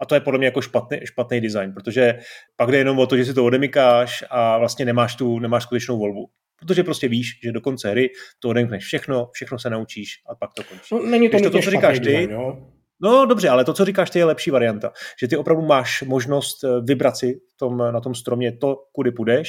A 0.00 0.06
to 0.06 0.14
je 0.14 0.20
podle 0.20 0.38
mě 0.38 0.46
jako 0.46 0.60
špatný, 0.60 0.98
špatný 1.04 1.40
design, 1.40 1.72
protože 1.72 2.18
pak 2.56 2.70
jde 2.70 2.78
jenom 2.78 2.98
o 2.98 3.06
to, 3.06 3.16
že 3.16 3.24
si 3.24 3.34
to 3.34 3.44
odemykáš 3.44 4.24
a 4.30 4.58
vlastně 4.58 4.84
nemáš 4.84 5.14
tu 5.14 5.38
nemáš 5.38 5.62
skutečnou 5.62 5.98
volbu. 5.98 6.30
Protože 6.60 6.84
prostě 6.84 7.08
víš, 7.08 7.26
že 7.44 7.52
do 7.52 7.60
konce 7.60 7.90
hry 7.90 8.10
to 8.38 8.48
odemkneš 8.48 8.84
všechno, 8.84 9.30
všechno 9.32 9.58
se 9.58 9.70
naučíš 9.70 10.08
a 10.30 10.34
pak 10.34 10.50
to 10.56 10.62
končí. 10.64 10.94
No, 10.94 11.10
není 11.10 11.28
to, 11.28 11.50
to, 11.50 11.50
co 11.50 11.70
říkáš 11.70 11.98
ty, 11.98 12.04
design, 12.04 12.30
jo? 12.30 12.73
No 13.00 13.26
dobře, 13.26 13.48
ale 13.48 13.64
to, 13.64 13.72
co 13.72 13.84
říkáš, 13.84 14.10
ty 14.10 14.18
je 14.18 14.24
lepší 14.24 14.50
varianta. 14.50 14.92
Že 15.20 15.28
ty 15.28 15.36
opravdu 15.36 15.62
máš 15.62 16.02
možnost 16.02 16.64
eh, 16.64 16.68
vybrat 16.80 17.16
si 17.16 17.40
tom, 17.56 17.78
na 17.78 18.00
tom 18.00 18.14
stromě 18.14 18.56
to, 18.56 18.76
kudy 18.92 19.10
půjdeš, 19.10 19.48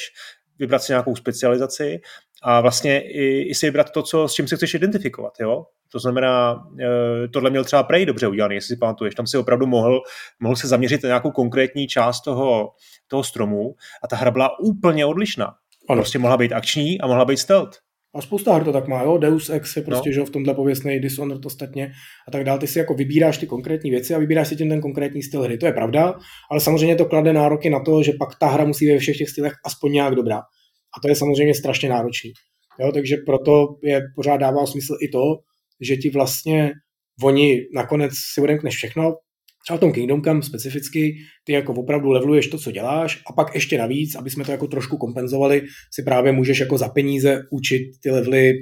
vybrat 0.58 0.82
si 0.82 0.92
nějakou 0.92 1.16
specializaci 1.16 2.00
a 2.42 2.60
vlastně 2.60 3.00
i, 3.00 3.48
i 3.48 3.54
si 3.54 3.66
vybrat 3.66 3.90
to, 3.90 4.02
co, 4.02 4.28
s 4.28 4.32
čím 4.32 4.48
se 4.48 4.56
chceš 4.56 4.74
identifikovat. 4.74 5.32
Jo? 5.40 5.64
To 5.92 5.98
znamená, 5.98 6.64
eh, 6.80 7.28
tohle 7.28 7.50
měl 7.50 7.64
třeba 7.64 7.82
Prey 7.82 8.06
dobře 8.06 8.26
udělaný, 8.28 8.54
jestli 8.54 8.74
si 8.74 8.78
pamatuješ. 8.78 9.14
Tam 9.14 9.26
si 9.26 9.38
opravdu 9.38 9.66
mohl, 9.66 10.00
mohl 10.40 10.56
se 10.56 10.68
zaměřit 10.68 11.02
na 11.02 11.06
nějakou 11.06 11.30
konkrétní 11.30 11.86
část 11.86 12.20
toho, 12.20 12.70
toho 13.08 13.24
stromu 13.24 13.74
a 14.02 14.08
ta 14.08 14.16
hra 14.16 14.30
byla 14.30 14.58
úplně 14.58 15.06
odlišná. 15.06 15.54
Ano. 15.88 16.00
Prostě 16.00 16.18
mohla 16.18 16.36
být 16.36 16.52
akční 16.52 17.00
a 17.00 17.06
mohla 17.06 17.24
být 17.24 17.36
stealth. 17.36 17.85
A 18.16 18.20
spousta 18.20 18.54
her 18.54 18.64
to 18.64 18.72
tak 18.72 18.88
má, 18.88 19.02
jo. 19.02 19.18
Deus 19.18 19.50
Ex 19.50 19.76
je 19.76 19.82
prostě, 19.82 20.10
no. 20.10 20.14
že 20.14 20.24
v 20.24 20.30
tomhle 20.30 20.54
pověstný 20.54 21.00
Dishonored 21.00 21.46
ostatně 21.46 21.92
a 22.28 22.30
tak 22.30 22.44
dále. 22.44 22.58
Ty 22.58 22.66
si 22.66 22.78
jako 22.78 22.94
vybíráš 22.94 23.38
ty 23.38 23.46
konkrétní 23.46 23.90
věci 23.90 24.14
a 24.14 24.18
vybíráš 24.18 24.48
si 24.48 24.56
tím 24.56 24.68
ten 24.68 24.80
konkrétní 24.80 25.22
styl 25.22 25.42
hry. 25.42 25.58
To 25.58 25.66
je 25.66 25.72
pravda, 25.72 26.14
ale 26.50 26.60
samozřejmě 26.60 26.96
to 26.96 27.04
klade 27.04 27.32
nároky 27.32 27.70
na 27.70 27.80
to, 27.80 28.02
že 28.02 28.12
pak 28.18 28.28
ta 28.40 28.46
hra 28.46 28.64
musí 28.64 28.86
být 28.86 28.92
ve 28.92 28.98
všech 28.98 29.16
těch 29.16 29.28
stylech 29.28 29.52
aspoň 29.66 29.92
nějak 29.92 30.14
dobrá. 30.14 30.38
A 30.96 31.00
to 31.02 31.08
je 31.08 31.16
samozřejmě 31.16 31.54
strašně 31.54 31.88
náročný. 31.88 32.32
Jo, 32.80 32.92
takže 32.92 33.16
proto 33.26 33.66
je 33.82 34.02
pořád 34.16 34.36
dává 34.36 34.66
smysl 34.66 34.96
i 35.02 35.08
to, 35.08 35.22
že 35.80 35.96
ti 35.96 36.10
vlastně 36.10 36.72
oni 37.22 37.60
nakonec 37.74 38.12
si 38.34 38.40
odemkneš 38.40 38.76
všechno, 38.76 39.14
třeba 39.66 39.76
v 39.76 39.80
tom 39.80 39.92
Kingdom 39.92 40.22
Come 40.22 40.42
specificky, 40.42 41.16
ty 41.44 41.52
jako 41.52 41.74
opravdu 41.74 42.10
leveluješ 42.10 42.46
to, 42.46 42.58
co 42.58 42.70
děláš 42.70 43.22
a 43.30 43.32
pak 43.32 43.54
ještě 43.54 43.78
navíc, 43.78 44.14
aby 44.14 44.30
jsme 44.30 44.44
to 44.44 44.52
jako 44.52 44.66
trošku 44.66 44.96
kompenzovali, 44.96 45.62
si 45.94 46.02
právě 46.02 46.32
můžeš 46.32 46.60
jako 46.60 46.78
za 46.78 46.88
peníze 46.88 47.42
učit 47.50 47.82
ty 48.02 48.10
levely 48.10 48.52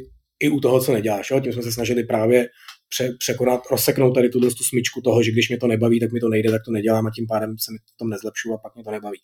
i 0.41 0.49
u 0.49 0.61
toho, 0.61 0.81
co 0.81 0.93
neděláš. 0.93 1.31
Jo? 1.31 1.41
Tím 1.41 1.53
jsme 1.53 1.63
se 1.63 1.73
snažili 1.73 2.05
právě 2.05 2.49
pře- 2.89 3.15
překonat, 3.19 3.61
rozseknout 3.71 4.15
tady 4.15 4.29
tu 4.29 4.51
smyčku 4.51 5.01
toho, 5.01 5.23
že 5.23 5.33
když 5.33 5.49
mě 5.49 5.59
to 5.59 5.67
nebaví, 5.67 6.01
tak 6.01 6.13
mi 6.13 6.21
to 6.21 6.29
nejde, 6.29 6.51
tak 6.51 6.63
to 6.65 6.73
nedělám 6.73 7.07
a 7.07 7.11
tím 7.17 7.27
pádem 7.27 7.51
se 7.51 7.73
mi 7.73 7.79
to 7.79 7.93
tom 7.99 8.11
nezlepšu 8.11 8.53
a 8.53 8.59
pak 8.59 8.75
mě 8.75 8.85
to 8.85 8.91
nebaví. 8.91 9.19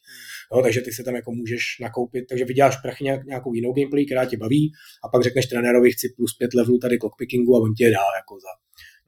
Jo, 0.54 0.62
takže 0.62 0.80
ty 0.80 0.92
si 0.92 1.04
tam 1.04 1.14
jako 1.14 1.32
můžeš 1.32 1.62
nakoupit, 1.80 2.24
takže 2.28 2.44
vyděláš 2.44 2.76
prachy 2.76 3.04
nějak, 3.04 3.26
nějakou 3.26 3.54
jinou 3.54 3.72
gameplay, 3.72 4.06
která 4.06 4.24
tě 4.24 4.36
baví 4.36 4.70
a 5.04 5.08
pak 5.08 5.22
řekneš 5.22 5.46
trenérovi, 5.46 5.92
chci 5.92 6.08
plus 6.16 6.36
pět 6.38 6.54
levelů 6.54 6.78
tady 6.78 6.98
clockpickingu 6.98 7.56
a 7.56 7.60
on 7.60 7.74
tě 7.74 7.84
dá 7.84 8.06
jako 8.20 8.34
za 8.40 8.52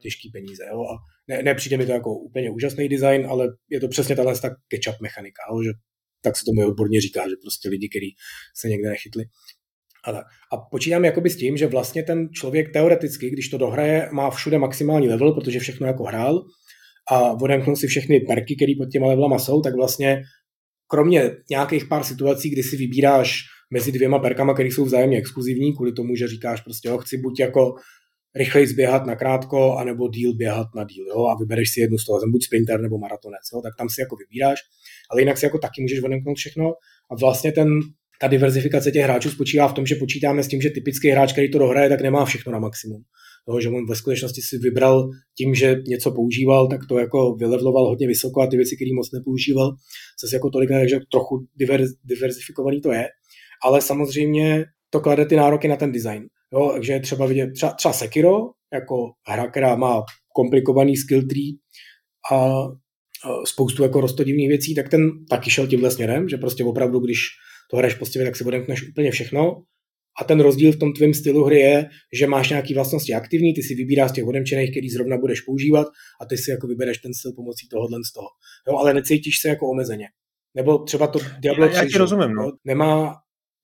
těžký 0.02 0.30
peníze. 0.30 0.64
Jo? 0.70 0.80
A 0.82 0.94
ne, 1.28 1.42
nepřijde 1.42 1.76
mi 1.76 1.86
to 1.86 1.92
jako 1.92 2.18
úplně 2.18 2.50
úžasný 2.50 2.88
design, 2.88 3.26
ale 3.26 3.48
je 3.70 3.80
to 3.80 3.88
přesně 3.88 4.16
tahle 4.16 4.38
ta 4.38 4.50
ketchup 4.68 5.00
mechanika, 5.02 5.42
jo? 5.50 5.62
že 5.62 5.70
tak 6.22 6.36
se 6.36 6.44
tomu 6.44 6.68
odborně 6.68 7.00
říká, 7.00 7.28
že 7.28 7.34
prostě 7.42 7.68
lidi, 7.68 7.88
kteří 7.88 8.14
se 8.56 8.68
někde 8.68 8.90
nechytli. 8.90 9.24
Ale, 10.04 10.24
a 10.52 10.56
počítám 10.70 11.04
jakoby 11.04 11.30
s 11.30 11.36
tím, 11.36 11.56
že 11.56 11.66
vlastně 11.66 12.02
ten 12.02 12.28
člověk 12.28 12.72
teoreticky, 12.72 13.30
když 13.30 13.48
to 13.48 13.58
dohraje, 13.58 14.08
má 14.12 14.30
všude 14.30 14.58
maximální 14.58 15.08
level, 15.08 15.32
protože 15.32 15.58
všechno 15.58 15.86
jako 15.86 16.04
hrál 16.04 16.44
a 17.10 17.32
odemknul 17.32 17.76
si 17.76 17.86
všechny 17.86 18.20
perky, 18.20 18.56
které 18.56 18.72
pod 18.78 18.90
těma 18.92 19.06
levelama 19.06 19.38
jsou, 19.38 19.60
tak 19.60 19.74
vlastně 19.74 20.22
kromě 20.86 21.30
nějakých 21.50 21.84
pár 21.84 22.04
situací, 22.04 22.50
kdy 22.50 22.62
si 22.62 22.76
vybíráš 22.76 23.42
mezi 23.72 23.92
dvěma 23.92 24.18
perkama, 24.18 24.54
které 24.54 24.68
jsou 24.68 24.84
vzájemně 24.84 25.18
exkluzivní, 25.18 25.76
kvůli 25.76 25.92
tomu, 25.92 26.16
že 26.16 26.28
říkáš 26.28 26.60
prostě, 26.60 26.88
jo, 26.88 26.98
chci 26.98 27.18
buď 27.18 27.40
jako 27.40 27.74
rychleji 28.36 28.66
zběhat 28.66 29.06
na 29.06 29.16
krátko, 29.16 29.76
anebo 29.76 30.08
díl 30.08 30.34
běhat 30.34 30.66
na 30.76 30.84
díl, 30.84 31.06
jo, 31.08 31.24
a 31.24 31.36
vybereš 31.40 31.72
si 31.72 31.80
jednu 31.80 31.98
z 31.98 32.04
toho, 32.04 32.18
buď 32.30 32.44
sprinter 32.44 32.80
nebo 32.80 32.98
maratonec, 32.98 33.40
jo, 33.54 33.60
tak 33.62 33.72
tam 33.78 33.88
si 33.88 34.00
jako 34.00 34.16
vybíráš, 34.16 34.58
ale 35.10 35.20
jinak 35.20 35.38
si 35.38 35.44
jako 35.44 35.58
taky 35.58 35.82
můžeš 35.82 36.02
odemknout 36.02 36.36
všechno 36.36 36.72
a 37.10 37.14
vlastně 37.20 37.52
ten, 37.52 37.68
ta 38.20 38.28
diverzifikace 38.28 38.90
těch 38.90 39.02
hráčů 39.02 39.30
spočívá 39.30 39.68
v 39.68 39.72
tom, 39.72 39.86
že 39.86 39.94
počítáme 39.94 40.42
s 40.42 40.48
tím, 40.48 40.60
že 40.62 40.70
typický 40.70 41.08
hráč, 41.08 41.32
který 41.32 41.50
to 41.50 41.58
dohraje, 41.58 41.88
tak 41.88 42.00
nemá 42.00 42.24
všechno 42.24 42.52
na 42.52 42.58
maximum. 42.58 43.02
Toho, 43.46 43.60
že 43.60 43.68
on 43.68 43.86
ve 43.88 43.96
skutečnosti 43.96 44.42
si 44.42 44.58
vybral 44.58 45.08
tím, 45.38 45.54
že 45.54 45.76
něco 45.86 46.12
používal, 46.12 46.68
tak 46.68 46.80
to 46.88 46.98
jako 46.98 47.34
vylevloval 47.34 47.86
hodně 47.86 48.06
vysoko 48.06 48.40
a 48.40 48.46
ty 48.46 48.56
věci, 48.56 48.76
které 48.76 48.90
moc 48.94 49.12
nepoužíval, 49.12 49.72
zase 50.22 50.36
jako 50.36 50.50
tolik, 50.50 50.70
takže 50.70 50.98
trochu 51.12 51.46
diverz, 51.56 51.90
diverzifikovaný 52.04 52.80
to 52.80 52.92
je. 52.92 53.08
Ale 53.64 53.80
samozřejmě 53.80 54.64
to 54.90 55.00
klade 55.00 55.26
ty 55.26 55.36
nároky 55.36 55.68
na 55.68 55.76
ten 55.76 55.92
design. 55.92 56.22
Jo, 56.52 56.70
takže 56.72 56.92
je 56.92 57.00
třeba 57.00 57.26
vidět 57.26 57.50
třeba, 57.54 57.72
třeba 57.72 57.92
Sekiro, 57.92 58.38
jako 58.72 59.12
hra, 59.28 59.50
která 59.50 59.76
má 59.76 60.02
komplikovaný 60.34 60.96
skill 60.96 61.22
tree 61.22 61.52
a 62.32 62.62
spoustu 63.46 63.82
jako 63.82 64.00
rostodivných 64.00 64.48
věcí, 64.48 64.74
tak 64.74 64.88
ten 64.88 65.26
taky 65.30 65.50
šel 65.50 65.66
tímhle 65.66 65.90
směrem, 65.90 66.28
že 66.28 66.36
prostě 66.36 66.64
opravdu, 66.64 66.98
když 66.98 67.18
to 67.70 67.76
hraješ 67.76 67.94
poctivě, 67.94 68.26
tak 68.26 68.36
si 68.36 68.44
odemkneš 68.44 68.88
úplně 68.88 69.10
všechno 69.10 69.62
A 70.20 70.24
ten 70.24 70.40
rozdíl 70.40 70.72
v 70.72 70.78
tom 70.78 70.92
tvém 70.92 71.14
stylu 71.14 71.44
hry 71.44 71.60
je, 71.60 71.88
že 72.12 72.26
máš 72.26 72.50
nějaké 72.50 72.74
vlastnosti 72.74 73.14
aktivní, 73.14 73.54
ty 73.54 73.62
si 73.62 73.74
vybíráš 73.74 74.10
z 74.10 74.14
těch 74.14 74.24
odemčených, 74.24 74.70
který 74.70 74.90
zrovna 74.90 75.18
budeš 75.18 75.40
používat 75.40 75.86
a 76.20 76.26
ty 76.26 76.38
si 76.38 76.50
jako 76.50 76.66
vybereš 76.66 76.98
ten 76.98 77.14
styl 77.14 77.32
pomocí 77.32 77.68
tohohle 77.68 77.98
z 78.10 78.12
toho. 78.12 78.26
Jo, 78.68 78.76
ale 78.76 78.94
necítíš 78.94 79.38
se 79.40 79.48
jako 79.48 79.70
omezeně. 79.70 80.06
Nebo 80.54 80.78
třeba 80.78 81.06
to 81.06 81.18
Diablo 81.40 81.68
3, 81.68 81.76
já, 81.76 81.82
já 81.82 81.98
rozumím, 81.98 82.32
no. 82.34 82.52
nemá, 82.64 83.14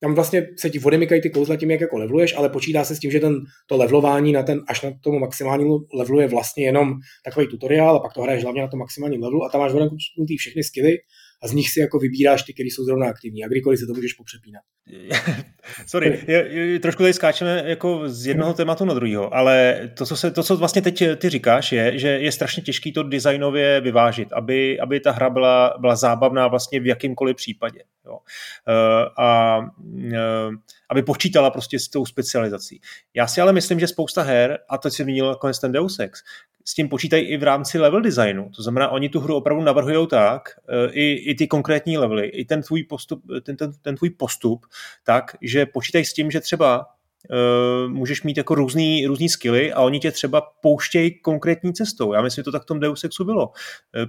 tam 0.01 0.14
vlastně 0.14 0.46
se 0.59 0.70
ti 0.70 0.80
odemykají 0.80 1.20
ty 1.20 1.30
kouzla 1.30 1.57
tím, 1.57 1.70
jak 1.70 1.80
jako 1.80 1.99
leveluješ, 1.99 2.36
ale 2.36 2.49
počítá 2.49 2.84
se 2.84 2.96
s 2.96 2.99
tím, 2.99 3.11
že 3.11 3.20
ten, 3.20 3.34
to 3.66 3.76
levelování 3.76 4.32
na 4.32 4.42
ten, 4.42 4.61
až 4.68 4.82
na 4.82 4.90
tomu 5.03 5.18
maximálnímu 5.18 5.78
levelu 5.94 6.20
je 6.20 6.28
vlastně 6.28 6.64
jenom 6.64 6.94
takový 7.24 7.46
tutoriál 7.46 7.96
a 7.96 8.01
pak 8.01 8.12
to 8.12 8.22
hraješ 8.22 8.42
hlavně 8.42 8.62
na 8.62 8.68
tom 8.68 8.78
maximálním 8.78 9.22
levelu 9.22 9.44
a 9.44 9.49
tam 9.49 9.61
máš 9.61 9.72
odemknutý 9.72 10.36
všechny 10.38 10.64
skilly 10.64 10.99
a 11.42 11.49
z 11.49 11.53
nich 11.53 11.70
si 11.70 11.80
jako 11.80 11.99
vybíráš 11.99 12.42
ty, 12.42 12.55
které 12.55 12.66
jsou 12.66 12.84
zrovna 12.84 13.07
aktivní 13.07 13.44
a 13.44 13.49
kdykoliv 13.49 13.78
se 13.78 13.86
to 13.86 13.94
můžeš 13.94 14.12
popřepínat. 14.12 14.62
Sorry, 15.86 16.20
je, 16.26 16.49
je, 16.49 16.80
trošku 16.80 17.03
tady 17.03 17.12
skáčeme 17.12 17.62
jako 17.66 18.09
z 18.09 18.26
jednoho 18.26 18.55
tématu 18.55 18.84
na 18.84 18.94
druhého, 18.94 19.34
ale 19.34 19.80
to 19.99 20.07
co, 20.07 20.16
se, 20.16 20.30
to, 20.30 20.42
co 20.42 20.57
vlastně 20.57 20.82
teď 20.82 21.03
ty 21.16 21.28
říkáš, 21.28 21.72
je, 21.72 21.99
že 21.99 22.09
je 22.09 22.32
strašně 22.32 22.62
těžký 22.62 22.92
to 22.92 23.03
designově 23.03 23.80
vyvážit, 23.80 24.32
aby, 24.32 24.80
aby 24.80 25.01
ta 25.01 25.12
hra 25.12 25.30
byla, 25.30 25.76
byla 25.80 25.96
zábavná 25.96 26.49
vlastně 26.49 26.80
v 26.80 26.86
jakýmkoliv 26.86 27.36
případě. 27.36 27.80
Jo. 28.09 28.15
Uh, 28.15 29.25
a 29.25 29.59
uh, 29.59 30.55
aby 30.91 31.03
počítala 31.03 31.51
prostě 31.51 31.79
s 31.79 31.89
tou 31.89 32.07
specializací. 32.07 32.81
Já 33.15 33.27
si 33.27 33.41
ale 33.41 33.53
myslím, 33.53 33.81
že 33.81 33.87
spousta 33.87 34.23
her, 34.23 34.59
a 34.69 34.79
teď 34.79 34.93
si 34.93 35.03
zmínil 35.03 35.35
konec 35.35 35.59
ten 35.59 35.73
Deus 35.73 35.99
Ex, 35.99 36.23
s 36.65 36.75
tím 36.75 36.89
počítají 36.89 37.27
i 37.27 37.37
v 37.37 37.43
rámci 37.43 37.79
level 37.79 38.01
designu. 38.01 38.51
To 38.57 38.63
znamená, 38.63 38.89
oni 38.89 39.09
tu 39.09 39.21
hru 39.21 39.37
opravdu 39.37 39.63
navrhují 39.63 40.07
tak, 40.07 40.49
eh, 40.69 40.91
i, 40.91 41.31
i 41.31 41.35
ty 41.35 41.47
konkrétní 41.47 41.99
levely, 41.99 42.27
i 42.27 42.45
ten 42.45 42.63
tvůj 42.63 42.85
postup, 42.85 43.23
ten, 43.43 43.57
ten, 43.57 43.73
ten 43.83 43.97
tvůj 43.97 44.11
postup, 44.11 44.67
tak, 45.05 45.37
že 45.43 45.67
počítají 45.67 46.05
s 46.05 46.13
tím, 46.13 46.31
že 46.31 46.41
třeba 46.41 46.87
Uh, 47.31 47.93
můžeš 47.93 48.23
mít 48.23 48.37
jako 48.37 48.55
různý, 48.55 49.07
různý 49.07 49.29
skilly 49.29 49.73
a 49.73 49.81
oni 49.81 50.01
tě 50.01 50.13
třeba 50.13 50.41
pouštějí 50.63 51.21
konkrétní 51.21 51.73
cestou. 51.73 52.13
Já 52.13 52.23
myslím, 52.23 52.43
že 52.43 52.45
to 52.45 52.53
tak 52.53 52.63
v 52.63 52.67
tom 52.67 52.81
Deus 52.81 53.05
Exu 53.05 53.25
bylo. 53.25 53.49
Uh, 53.49 53.53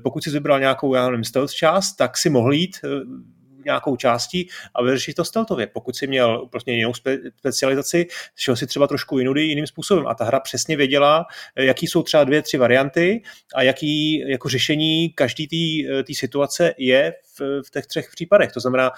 pokud 0.04 0.24
jsi 0.24 0.30
vybral 0.30 0.60
nějakou, 0.60 0.95
já 0.95 1.10
nevím, 1.10 1.24
stealth 1.24 1.52
část, 1.52 1.95
tak 1.95 2.18
si 2.18 2.30
mohl 2.30 2.54
jít 2.54 2.78
uh, 2.84 2.91
nějakou 3.66 3.95
částí 3.95 4.49
a 4.76 4.84
vyřešit 4.84 5.14
to 5.14 5.26
stealthově. 5.26 5.68
Pokud 5.68 5.95
si 5.95 6.07
měl 6.07 6.47
prostě 6.51 6.72
jinou 6.72 6.91
spe- 6.91 7.32
specializaci, 7.38 8.07
šel 8.36 8.55
si 8.55 8.68
třeba 8.68 8.88
trošku 8.88 9.20
jinudy 9.20 9.41
jiným 9.41 9.68
způsobem 9.68 10.07
a 10.07 10.16
ta 10.16 10.26
hra 10.26 10.39
přesně 10.39 10.78
věděla, 10.78 11.26
jaký 11.55 11.88
jsou 11.88 12.03
třeba 12.03 12.24
dvě, 12.24 12.41
tři 12.41 12.57
varianty 12.57 13.22
a 13.55 13.64
jaký 13.64 14.20
jako 14.30 14.49
řešení 14.49 15.10
každý 15.10 15.47
té 16.07 16.14
situace 16.14 16.74
je 16.78 17.14
v, 17.39 17.62
v 17.68 17.72
těch 17.72 17.88
třech 17.88 18.10
případech. 18.12 18.51
To 18.51 18.60
znamená, 18.60 18.91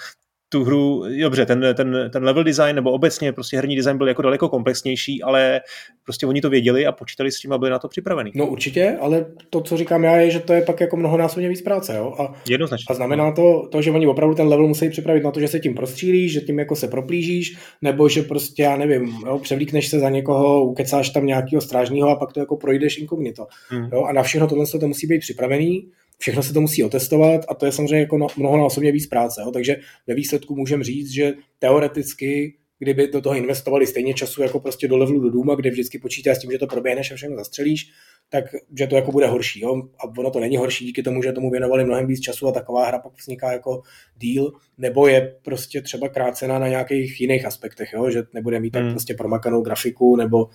tu 0.51 0.63
hru, 0.63 1.03
dobře, 1.21 1.45
ten, 1.45 1.65
ten, 1.77 2.09
ten 2.13 2.23
level 2.23 2.43
design 2.43 2.75
nebo 2.75 2.91
obecně 2.91 3.33
prostě 3.33 3.57
herní 3.57 3.75
design 3.75 3.97
byl 3.97 4.07
jako 4.07 4.21
daleko 4.21 4.49
komplexnější, 4.49 5.23
ale 5.23 5.61
prostě 6.03 6.25
oni 6.25 6.41
to 6.41 6.49
věděli 6.49 6.85
a 6.85 6.91
počítali 6.91 7.31
s 7.31 7.39
tím 7.39 7.53
a 7.53 7.57
byli 7.57 7.71
na 7.71 7.79
to 7.79 7.87
připraveni. 7.87 8.31
No 8.35 8.47
určitě, 8.47 8.97
ale 9.01 9.25
to, 9.49 9.61
co 9.61 9.77
říkám 9.77 10.03
já, 10.03 10.15
je, 10.15 10.31
že 10.31 10.39
to 10.39 10.53
je 10.53 10.61
pak 10.61 10.81
jako 10.81 10.97
mnohonásobně 10.97 11.49
víc 11.49 11.61
práce. 11.61 11.95
Jo? 11.97 12.15
A, 12.19 12.33
Jednoznačně. 12.49 12.85
A 12.89 12.93
znamená 12.93 13.31
to, 13.31 13.67
to, 13.71 13.81
že 13.81 13.91
oni 13.91 14.07
opravdu 14.07 14.35
ten 14.35 14.47
level 14.47 14.67
musí 14.67 14.89
připravit 14.89 15.23
na 15.23 15.31
to, 15.31 15.39
že 15.39 15.47
se 15.47 15.59
tím 15.59 15.75
prostřílíš, 15.75 16.33
že 16.33 16.41
tím 16.41 16.59
jako 16.59 16.75
se 16.75 16.87
proplížíš, 16.87 17.57
nebo 17.81 18.09
že 18.09 18.21
prostě, 18.21 18.63
já 18.63 18.77
nevím, 18.77 19.17
jo, 19.25 19.39
převlíkneš 19.39 19.87
se 19.87 19.99
za 19.99 20.09
někoho, 20.09 20.65
ukecáš 20.65 21.09
tam 21.09 21.25
nějakého 21.25 21.61
strážního 21.61 22.09
a 22.09 22.15
pak 22.15 22.33
to 22.33 22.39
jako 22.39 22.57
projdeš 22.57 22.97
inkognito. 22.97 23.47
Hmm. 23.69 23.89
Jo? 23.93 24.03
A 24.03 24.13
na 24.13 24.23
všechno 24.23 24.47
tohle 24.47 24.65
to 24.79 24.87
musí 24.87 25.07
být 25.07 25.19
připravený 25.19 25.87
všechno 26.21 26.43
se 26.43 26.53
to 26.53 26.61
musí 26.61 26.83
otestovat 26.83 27.41
a 27.47 27.53
to 27.53 27.65
je 27.65 27.71
samozřejmě 27.71 27.99
jako 27.99 28.27
mnohonásobně 28.37 28.91
víc 28.91 29.07
práce. 29.07 29.41
Jo. 29.45 29.51
Takže 29.51 29.75
ve 30.07 30.15
výsledku 30.15 30.55
můžeme 30.55 30.83
říct, 30.83 31.09
že 31.09 31.33
teoreticky 31.59 32.53
kdyby 32.83 33.07
do 33.07 33.21
toho 33.21 33.35
investovali 33.35 33.87
stejně 33.87 34.13
času 34.13 34.41
jako 34.41 34.59
prostě 34.59 34.87
do 34.87 34.97
levelu 34.97 35.19
do 35.19 35.29
Duma, 35.29 35.55
kde 35.55 35.69
vždycky 35.69 35.99
počítá 35.99 36.35
s 36.35 36.39
tím, 36.39 36.51
že 36.51 36.57
to 36.57 36.67
proběhneš 36.67 37.11
a 37.11 37.15
všechno 37.15 37.35
zastřelíš, 37.35 37.91
tak 38.29 38.45
že 38.77 38.87
to 38.87 38.95
jako 38.95 39.11
bude 39.11 39.27
horší. 39.27 39.61
Jo? 39.61 39.83
A 39.99 40.03
ono 40.17 40.31
to 40.31 40.39
není 40.39 40.57
horší 40.57 40.85
díky 40.85 41.03
tomu, 41.03 41.23
že 41.23 41.31
tomu 41.31 41.51
věnovali 41.51 41.85
mnohem 41.85 42.07
víc 42.07 42.19
času 42.19 42.47
a 42.47 42.51
taková 42.51 42.87
hra 42.87 42.99
pak 42.99 43.13
vzniká 43.17 43.51
jako 43.51 43.81
deal, 44.17 44.51
nebo 44.77 45.07
je 45.07 45.35
prostě 45.41 45.81
třeba 45.81 46.09
krácená 46.09 46.59
na 46.59 46.67
nějakých 46.67 47.21
jiných 47.21 47.45
aspektech, 47.45 47.93
jo? 47.93 48.09
že 48.09 48.23
nebude 48.33 48.59
mít 48.59 48.71
tak 48.71 48.83
hmm. 48.83 48.91
prostě 48.91 49.13
promakanou 49.13 49.61
grafiku, 49.61 50.15
nebo 50.15 50.49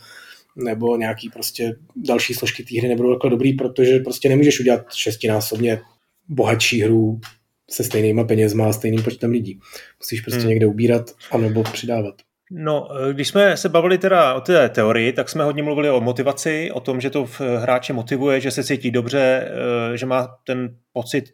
nebo 0.56 0.96
nějaký 0.96 1.28
prostě 1.28 1.76
další 1.96 2.34
složky 2.34 2.62
té 2.62 2.78
hry 2.78 2.88
nebudou 2.88 3.14
takhle 3.14 3.30
dobrý, 3.30 3.52
protože 3.52 3.98
prostě 3.98 4.28
nemůžeš 4.28 4.60
udělat 4.60 4.94
šestinásobně 4.94 5.80
bohatší 6.28 6.82
hru 6.82 7.20
se 7.70 7.84
stejnýma 7.84 8.24
penězma 8.24 8.68
a 8.68 8.72
stejným 8.72 9.02
počtem 9.02 9.30
lidí. 9.30 9.58
Musíš 10.00 10.20
prostě 10.20 10.40
hmm. 10.40 10.48
někde 10.48 10.66
ubírat 10.66 11.10
anebo 11.30 11.62
přidávat. 11.62 12.14
No, 12.50 12.88
když 13.12 13.28
jsme 13.28 13.56
se 13.56 13.68
bavili 13.68 13.98
teda 13.98 14.34
o 14.34 14.40
té 14.40 14.68
teorii, 14.68 15.12
tak 15.12 15.28
jsme 15.28 15.44
hodně 15.44 15.62
mluvili 15.62 15.90
o 15.90 16.00
motivaci, 16.00 16.70
o 16.72 16.80
tom, 16.80 17.00
že 17.00 17.10
to 17.10 17.24
v 17.24 17.40
hráče 17.40 17.92
motivuje, 17.92 18.40
že 18.40 18.50
se 18.50 18.64
cítí 18.64 18.90
dobře, 18.90 19.48
eh, 19.92 19.96
že 19.96 20.06
má 20.06 20.36
ten 20.46 20.76
pocit 20.92 21.24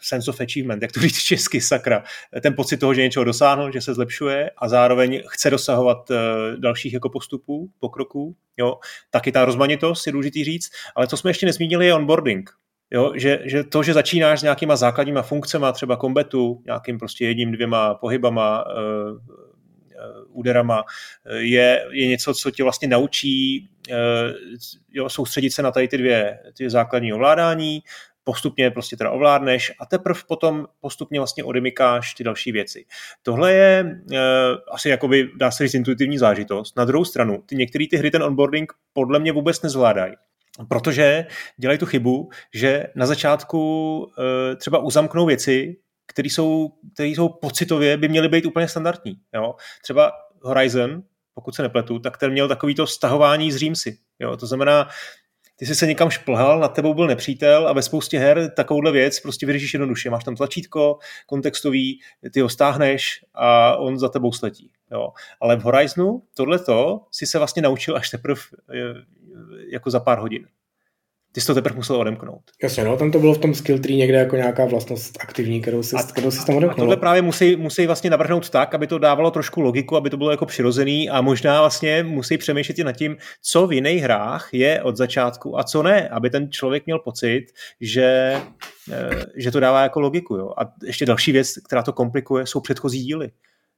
sense 0.00 0.30
of 0.30 0.40
achievement, 0.40 0.82
jak 0.82 0.92
to 0.92 1.00
říct 1.00 1.22
česky, 1.22 1.60
sakra, 1.60 2.04
ten 2.42 2.54
pocit 2.54 2.76
toho, 2.76 2.94
že 2.94 3.02
něčeho 3.02 3.24
dosáhl, 3.24 3.72
že 3.72 3.80
se 3.80 3.94
zlepšuje 3.94 4.50
a 4.58 4.68
zároveň 4.68 5.22
chce 5.28 5.50
dosahovat 5.50 6.10
eh, 6.10 6.16
dalších 6.56 6.92
jako 6.92 7.10
postupů, 7.10 7.70
pokroků, 7.78 8.36
jo, 8.56 8.78
taky 9.10 9.32
ta 9.32 9.44
rozmanitost 9.44 10.06
je 10.06 10.12
důležitý 10.12 10.44
říct, 10.44 10.70
ale 10.96 11.06
co 11.06 11.16
jsme 11.16 11.30
ještě 11.30 11.46
nezmínili 11.46 11.86
je 11.86 11.94
onboarding, 11.94 12.50
Jo, 12.92 13.12
že, 13.14 13.38
že 13.44 13.64
to, 13.64 13.82
že 13.82 13.94
začínáš 13.94 14.40
s 14.40 14.42
nějakýma 14.42 14.76
základníma 14.76 15.22
funkcemi, 15.22 15.66
třeba 15.72 15.96
kombetu, 15.96 16.62
nějakým 16.66 16.98
prostě 16.98 17.24
jedním, 17.24 17.52
dvěma 17.52 17.94
pohybama, 17.94 18.64
uh, 18.66 19.18
úderama, 20.28 20.82
je, 21.38 21.86
je 21.90 22.06
něco, 22.06 22.34
co 22.34 22.50
tě 22.50 22.62
vlastně 22.62 22.88
naučí 22.88 23.68
jo, 24.92 25.08
soustředit 25.08 25.50
se 25.50 25.62
na 25.62 25.70
tady 25.72 25.88
ty 25.88 25.98
dvě 25.98 26.38
ty 26.56 26.70
základní 26.70 27.12
ovládání, 27.12 27.82
postupně 28.24 28.70
prostě 28.70 28.96
teda 28.96 29.10
ovládneš 29.10 29.72
a 29.80 29.86
teprve 29.86 30.20
potom 30.28 30.66
postupně 30.80 31.20
vlastně 31.20 31.44
odemykáš 31.44 32.14
ty 32.14 32.24
další 32.24 32.52
věci. 32.52 32.84
Tohle 33.22 33.52
je 33.52 33.84
uh, 33.84 34.18
asi 34.72 34.88
jakoby, 34.88 35.28
dá 35.36 35.50
se 35.50 35.64
říct, 35.64 35.74
intuitivní 35.74 36.18
zážitost. 36.18 36.76
Na 36.76 36.84
druhou 36.84 37.04
stranu, 37.04 37.42
ty 37.46 37.56
některé 37.56 37.84
ty 37.90 37.96
hry 37.96 38.10
ten 38.10 38.22
onboarding 38.22 38.72
podle 38.92 39.18
mě 39.18 39.32
vůbec 39.32 39.62
nezvládají. 39.62 40.12
Protože 40.68 41.26
dělají 41.56 41.78
tu 41.78 41.86
chybu, 41.86 42.30
že 42.54 42.86
na 42.94 43.06
začátku 43.06 43.98
uh, 43.98 44.56
třeba 44.56 44.78
uzamknou 44.78 45.26
věci, 45.26 45.76
které 46.06 46.26
jsou, 46.26 46.68
které 46.94 47.08
jsou 47.08 47.28
pocitově, 47.28 47.96
by 47.96 48.08
měly 48.08 48.28
být 48.28 48.46
úplně 48.46 48.68
standardní. 48.68 49.16
Jo? 49.34 49.54
Třeba 49.82 50.12
Horizon, 50.42 51.02
pokud 51.34 51.54
se 51.54 51.62
nepletu, 51.62 51.98
tak 51.98 52.18
ten 52.18 52.32
měl 52.32 52.48
takovýto 52.48 52.86
stahování 52.86 53.52
z 53.52 53.56
Římsy. 53.56 53.98
Jo? 54.18 54.36
To 54.36 54.46
znamená, 54.46 54.88
ty 55.60 55.66
jsi 55.66 55.74
se 55.74 55.86
někam 55.86 56.10
šplhal, 56.10 56.60
nad 56.60 56.68
tebou 56.68 56.94
byl 56.94 57.06
nepřítel 57.06 57.68
a 57.68 57.72
ve 57.72 57.82
spoustě 57.82 58.18
her 58.18 58.50
takovouhle 58.56 58.92
věc 58.92 59.20
prostě 59.20 59.46
vyřešíš 59.46 59.74
jednoduše. 59.74 60.10
Máš 60.10 60.24
tam 60.24 60.36
tlačítko 60.36 60.98
kontextový, 61.26 62.00
ty 62.32 62.40
ho 62.40 62.48
stáhneš 62.48 63.24
a 63.34 63.76
on 63.76 63.98
za 63.98 64.08
tebou 64.08 64.32
sletí. 64.32 64.70
Jo. 64.90 65.12
Ale 65.40 65.56
v 65.56 65.62
Horizonu 65.62 66.22
tohleto 66.34 67.00
si 67.10 67.26
se 67.26 67.38
vlastně 67.38 67.62
naučil 67.62 67.96
až 67.96 68.10
teprve 68.10 68.40
eh, 68.74 68.76
jako 69.72 69.90
za 69.90 70.00
pár 70.00 70.18
hodin 70.18 70.46
ty 71.32 71.40
jsi 71.40 71.46
to 71.46 71.54
teprve 71.54 71.76
musel 71.76 71.96
odemknout. 71.96 72.40
Jasně, 72.62 72.84
no, 72.84 72.96
tam 72.96 73.10
to 73.10 73.18
bylo 73.18 73.34
v 73.34 73.38
tom 73.38 73.54
skill 73.54 73.78
tree 73.78 73.96
někde 73.96 74.18
jako 74.18 74.36
nějaká 74.36 74.64
vlastnost 74.64 75.18
aktivní, 75.20 75.60
kterou 75.60 75.82
si, 75.82 75.96
a, 75.96 76.02
kterou 76.02 76.30
si 76.30 76.46
tam 76.46 76.56
odemknul. 76.56 76.72
A 76.72 76.82
tohle 76.82 76.96
právě 76.96 77.22
musí, 77.22 77.56
musí 77.56 77.86
vlastně 77.86 78.10
navrhnout 78.10 78.50
tak, 78.50 78.74
aby 78.74 78.86
to 78.86 78.98
dávalo 78.98 79.30
trošku 79.30 79.60
logiku, 79.60 79.96
aby 79.96 80.10
to 80.10 80.16
bylo 80.16 80.30
jako 80.30 80.46
přirozený 80.46 81.10
a 81.10 81.20
možná 81.20 81.60
vlastně 81.60 82.02
musí 82.02 82.38
přemýšlet 82.38 82.78
i 82.78 82.84
nad 82.84 82.92
tím, 82.92 83.16
co 83.42 83.66
v 83.66 83.72
jiných 83.72 84.02
hrách 84.02 84.48
je 84.52 84.82
od 84.82 84.96
začátku 84.96 85.58
a 85.58 85.62
co 85.62 85.82
ne, 85.82 86.08
aby 86.08 86.30
ten 86.30 86.50
člověk 86.52 86.86
měl 86.86 86.98
pocit, 86.98 87.46
že, 87.80 88.36
eh, 88.92 89.10
že 89.36 89.50
to 89.50 89.60
dává 89.60 89.82
jako 89.82 90.00
logiku. 90.00 90.36
Jo. 90.36 90.52
A 90.58 90.72
ještě 90.84 91.06
další 91.06 91.32
věc, 91.32 91.54
která 91.66 91.82
to 91.82 91.92
komplikuje, 91.92 92.46
jsou 92.46 92.60
předchozí 92.60 93.04
díly 93.04 93.30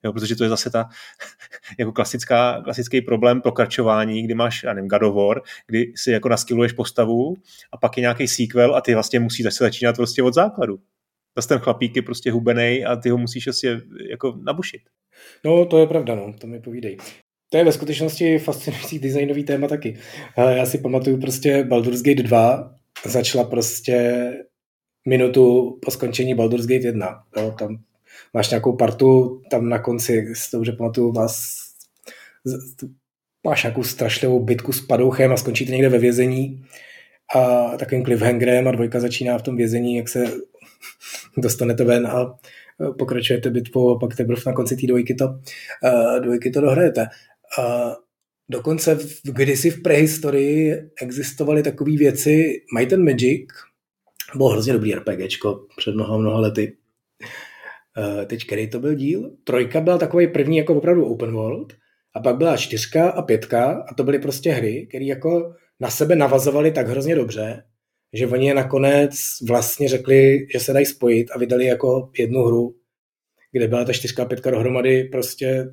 jo, 0.04 0.12
protože 0.12 0.36
to 0.36 0.44
je 0.44 0.50
zase 0.50 0.70
ta 0.70 0.88
jako 1.78 1.92
klasická, 1.92 2.62
klasický 2.64 3.00
problém 3.00 3.40
pokračování, 3.40 4.22
kdy 4.22 4.34
máš, 4.34 4.62
já 4.62 4.72
nevím, 4.72 4.88
God 4.88 5.02
of 5.02 5.14
War, 5.14 5.40
kdy 5.66 5.92
si 5.96 6.10
jako 6.10 6.28
naskiluješ 6.28 6.72
postavu 6.72 7.34
a 7.72 7.76
pak 7.76 7.96
je 7.96 8.00
nějaký 8.00 8.28
sequel 8.28 8.76
a 8.76 8.80
ty 8.80 8.94
vlastně 8.94 9.20
musíš 9.20 9.44
zase 9.44 9.64
začínat 9.64 9.96
prostě 9.96 10.22
od 10.22 10.34
základu. 10.34 10.78
Zase 11.36 11.48
ten 11.48 11.58
chlapík 11.58 11.96
je 11.96 12.02
prostě 12.02 12.32
hubený 12.32 12.84
a 12.84 12.96
ty 12.96 13.10
ho 13.10 13.18
musíš 13.18 13.46
asi 13.46 13.80
jako 14.10 14.38
nabušit. 14.42 14.82
No, 15.44 15.66
to 15.66 15.78
je 15.78 15.86
pravda, 15.86 16.14
no, 16.14 16.32
to 16.40 16.46
mi 16.46 16.60
povídej. 16.60 16.96
To 17.50 17.58
je 17.58 17.64
ve 17.64 17.72
skutečnosti 17.72 18.38
fascinující 18.38 18.98
designový 18.98 19.44
téma 19.44 19.68
taky. 19.68 19.98
Já 20.38 20.66
si 20.66 20.78
pamatuju 20.78 21.20
prostě 21.20 21.64
Baldur's 21.64 22.02
Gate 22.02 22.22
2 22.22 22.74
začala 23.06 23.44
prostě 23.44 24.28
minutu 25.08 25.78
po 25.84 25.90
skončení 25.90 26.34
Baldur's 26.34 26.66
Gate 26.66 26.86
1. 26.86 27.24
Jo, 27.36 27.54
tam 27.58 27.78
máš 28.32 28.50
nějakou 28.50 28.76
partu, 28.76 29.42
tam 29.50 29.68
na 29.68 29.78
konci, 29.78 30.34
si 30.34 30.50
to 30.50 30.56
dobře 30.56 30.72
pamatuju, 30.72 31.12
vás, 31.12 31.56
máš 33.46 33.62
nějakou 33.62 33.82
strašlivou 33.82 34.40
bitku 34.40 34.72
s 34.72 34.80
padouchem 34.80 35.32
a 35.32 35.36
skončíte 35.36 35.72
někde 35.72 35.88
ve 35.88 35.98
vězení 35.98 36.64
a 37.34 37.68
takovým 37.76 38.04
cliffhangerem 38.04 38.68
a 38.68 38.72
dvojka 38.72 39.00
začíná 39.00 39.38
v 39.38 39.42
tom 39.42 39.56
vězení, 39.56 39.96
jak 39.96 40.08
se 40.08 40.24
dostanete 41.36 41.84
ven 41.84 42.06
a 42.06 42.38
pokračujete 42.98 43.50
bitvu 43.50 43.90
a 43.90 43.98
pak 43.98 44.16
teprve 44.16 44.42
na 44.46 44.52
konci 44.52 44.76
té 44.76 44.86
dvojky 44.86 45.14
to, 45.14 45.38
dvojky 46.20 46.50
to 46.50 46.60
dohrajete. 46.60 47.06
Uh, 47.58 47.94
dokonce 48.50 48.94
v, 48.94 49.20
kdysi 49.24 49.70
v 49.70 49.82
prehistorii 49.82 50.90
existovaly 51.02 51.62
takové 51.62 51.96
věci, 51.96 52.62
mají 52.74 52.86
ten 52.86 53.04
Magic, 53.04 53.48
bylo 54.36 54.48
hrozně 54.48 54.72
dobrý 54.72 54.94
RPGčko 54.94 55.66
před 55.76 55.94
mnoha, 55.94 56.16
mnoha 56.16 56.40
lety. 56.40 56.76
Uh, 57.98 58.24
teď 58.24 58.46
který 58.46 58.70
to 58.70 58.80
byl 58.80 58.94
díl? 58.94 59.30
Trojka 59.44 59.80
byla 59.80 59.98
takový 59.98 60.26
první 60.26 60.56
jako 60.56 60.74
opravdu 60.74 61.06
open 61.06 61.32
world 61.32 61.72
a 62.14 62.20
pak 62.20 62.36
byla 62.36 62.56
čtyřka 62.56 63.10
a 63.10 63.22
pětka 63.22 63.84
a 63.88 63.94
to 63.94 64.04
byly 64.04 64.18
prostě 64.18 64.52
hry, 64.52 64.86
které 64.88 65.04
jako 65.04 65.54
na 65.80 65.90
sebe 65.90 66.16
navazovaly 66.16 66.72
tak 66.72 66.88
hrozně 66.88 67.14
dobře, 67.14 67.62
že 68.12 68.26
oni 68.26 68.46
je 68.46 68.54
nakonec 68.54 69.14
vlastně 69.48 69.88
řekli, 69.88 70.46
že 70.52 70.60
se 70.60 70.72
dají 70.72 70.86
spojit 70.86 71.30
a 71.30 71.38
vydali 71.38 71.66
jako 71.66 72.10
jednu 72.18 72.44
hru, 72.44 72.74
kde 73.52 73.68
byla 73.68 73.84
ta 73.84 73.92
čtyřka 73.92 74.22
a 74.22 74.26
pětka 74.26 74.50
dohromady 74.50 75.04
prostě, 75.04 75.66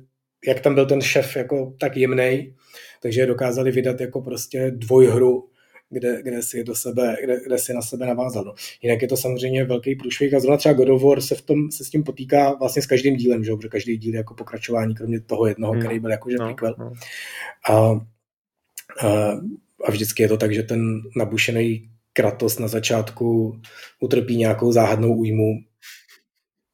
jak 0.46 0.60
tam 0.60 0.74
byl 0.74 0.86
ten 0.86 1.00
šef 1.00 1.36
jako 1.36 1.74
tak 1.80 1.96
jemnej, 1.96 2.54
takže 3.02 3.26
dokázali 3.26 3.70
vydat 3.70 4.00
jako 4.00 4.22
prostě 4.22 4.70
dvojhru, 4.70 5.49
kde, 5.90 6.22
kde, 6.22 6.42
si 6.42 6.64
do 6.64 6.74
sebe, 6.74 7.16
kde, 7.24 7.40
kde 7.46 7.58
si 7.58 7.74
na 7.74 7.82
sebe 7.82 8.06
navázal. 8.06 8.44
No. 8.44 8.54
Jinak 8.82 9.02
je 9.02 9.08
to 9.08 9.16
samozřejmě 9.16 9.64
velký 9.64 9.94
průšvih 9.94 10.34
a 10.34 10.40
zrovna 10.40 10.56
třeba 10.56 10.72
God 10.72 10.88
of 10.88 11.02
War 11.02 11.20
se, 11.20 11.34
v 11.34 11.42
tom, 11.42 11.70
se 11.70 11.84
s 11.84 11.90
tím 11.90 12.04
potýká 12.04 12.54
vlastně 12.54 12.82
s 12.82 12.86
každým 12.86 13.16
dílem, 13.16 13.44
že? 13.44 13.52
protože 13.52 13.68
každý 13.68 13.96
díl 13.96 14.14
je 14.14 14.18
jako 14.18 14.34
pokračování, 14.34 14.94
kromě 14.94 15.20
toho 15.20 15.46
jednoho, 15.46 15.74
no, 15.74 15.80
který 15.80 15.98
byl 15.98 16.10
jakože 16.10 16.36
no, 16.38 16.46
prequel. 16.46 16.74
No. 16.78 16.92
A, 17.68 17.74
a, 17.76 18.00
a 19.84 19.90
vždycky 19.90 20.22
je 20.22 20.28
to 20.28 20.36
tak, 20.36 20.54
že 20.54 20.62
ten 20.62 21.00
nabušený 21.16 21.90
Kratos 22.12 22.58
na 22.58 22.68
začátku 22.68 23.60
utrpí 24.00 24.36
nějakou 24.36 24.72
záhadnou 24.72 25.14
újmu. 25.14 25.60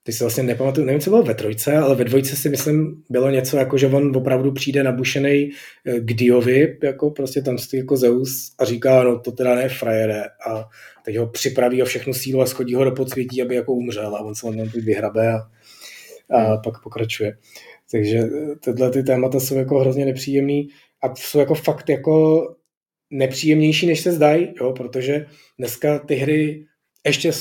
Ty 0.06 0.12
si 0.12 0.24
vlastně 0.24 0.42
nepamatuju, 0.42 0.86
nevím, 0.86 1.00
co 1.00 1.10
bylo 1.10 1.22
ve 1.22 1.34
trojce, 1.34 1.76
ale 1.76 1.94
ve 1.94 2.04
dvojce 2.04 2.36
si 2.36 2.48
myslím, 2.48 3.02
bylo 3.10 3.30
něco 3.30 3.56
jako, 3.56 3.78
že 3.78 3.86
on 3.86 4.16
opravdu 4.16 4.52
přijde 4.52 4.82
nabušený 4.82 5.50
eh, 5.86 6.00
k 6.00 6.14
Diovi, 6.14 6.78
jako 6.82 7.10
prostě 7.10 7.42
tam 7.42 7.58
stojí 7.58 7.80
jako 7.80 7.96
Zeus 7.96 8.54
a 8.58 8.64
říká, 8.64 9.02
no 9.02 9.18
to 9.18 9.32
teda 9.32 9.54
ne 9.54 9.68
frajere 9.68 10.24
a 10.24 10.68
teď 11.04 11.16
ho 11.16 11.26
připraví 11.26 11.82
o 11.82 11.84
všechnu 11.84 12.14
sílu 12.14 12.40
a 12.40 12.46
schodí 12.46 12.74
ho 12.74 12.84
do 12.84 12.92
podsvětí, 12.92 13.42
aby 13.42 13.54
jako 13.54 13.72
umřel 13.72 14.16
a 14.16 14.20
on 14.20 14.34
se 14.34 14.42
tam 14.42 14.56
vyhrabe 14.74 15.32
a, 15.32 15.38
a 16.30 16.38
hmm. 16.38 16.58
pak 16.64 16.82
pokračuje. 16.82 17.36
Takže 17.92 18.18
eh, 18.18 18.56
tyhle 18.60 18.90
ty 18.90 19.02
témata 19.02 19.40
jsou 19.40 19.54
jako 19.54 19.78
hrozně 19.78 20.04
nepříjemný 20.04 20.68
a 21.02 21.14
jsou 21.14 21.38
jako 21.38 21.54
fakt 21.54 21.88
jako 21.88 22.46
nepříjemnější, 23.10 23.86
než 23.86 24.00
se 24.00 24.12
zdají, 24.12 24.54
jo, 24.60 24.72
protože 24.72 25.26
dneska 25.58 25.98
ty 25.98 26.14
hry 26.14 26.66
ještě 27.06 27.32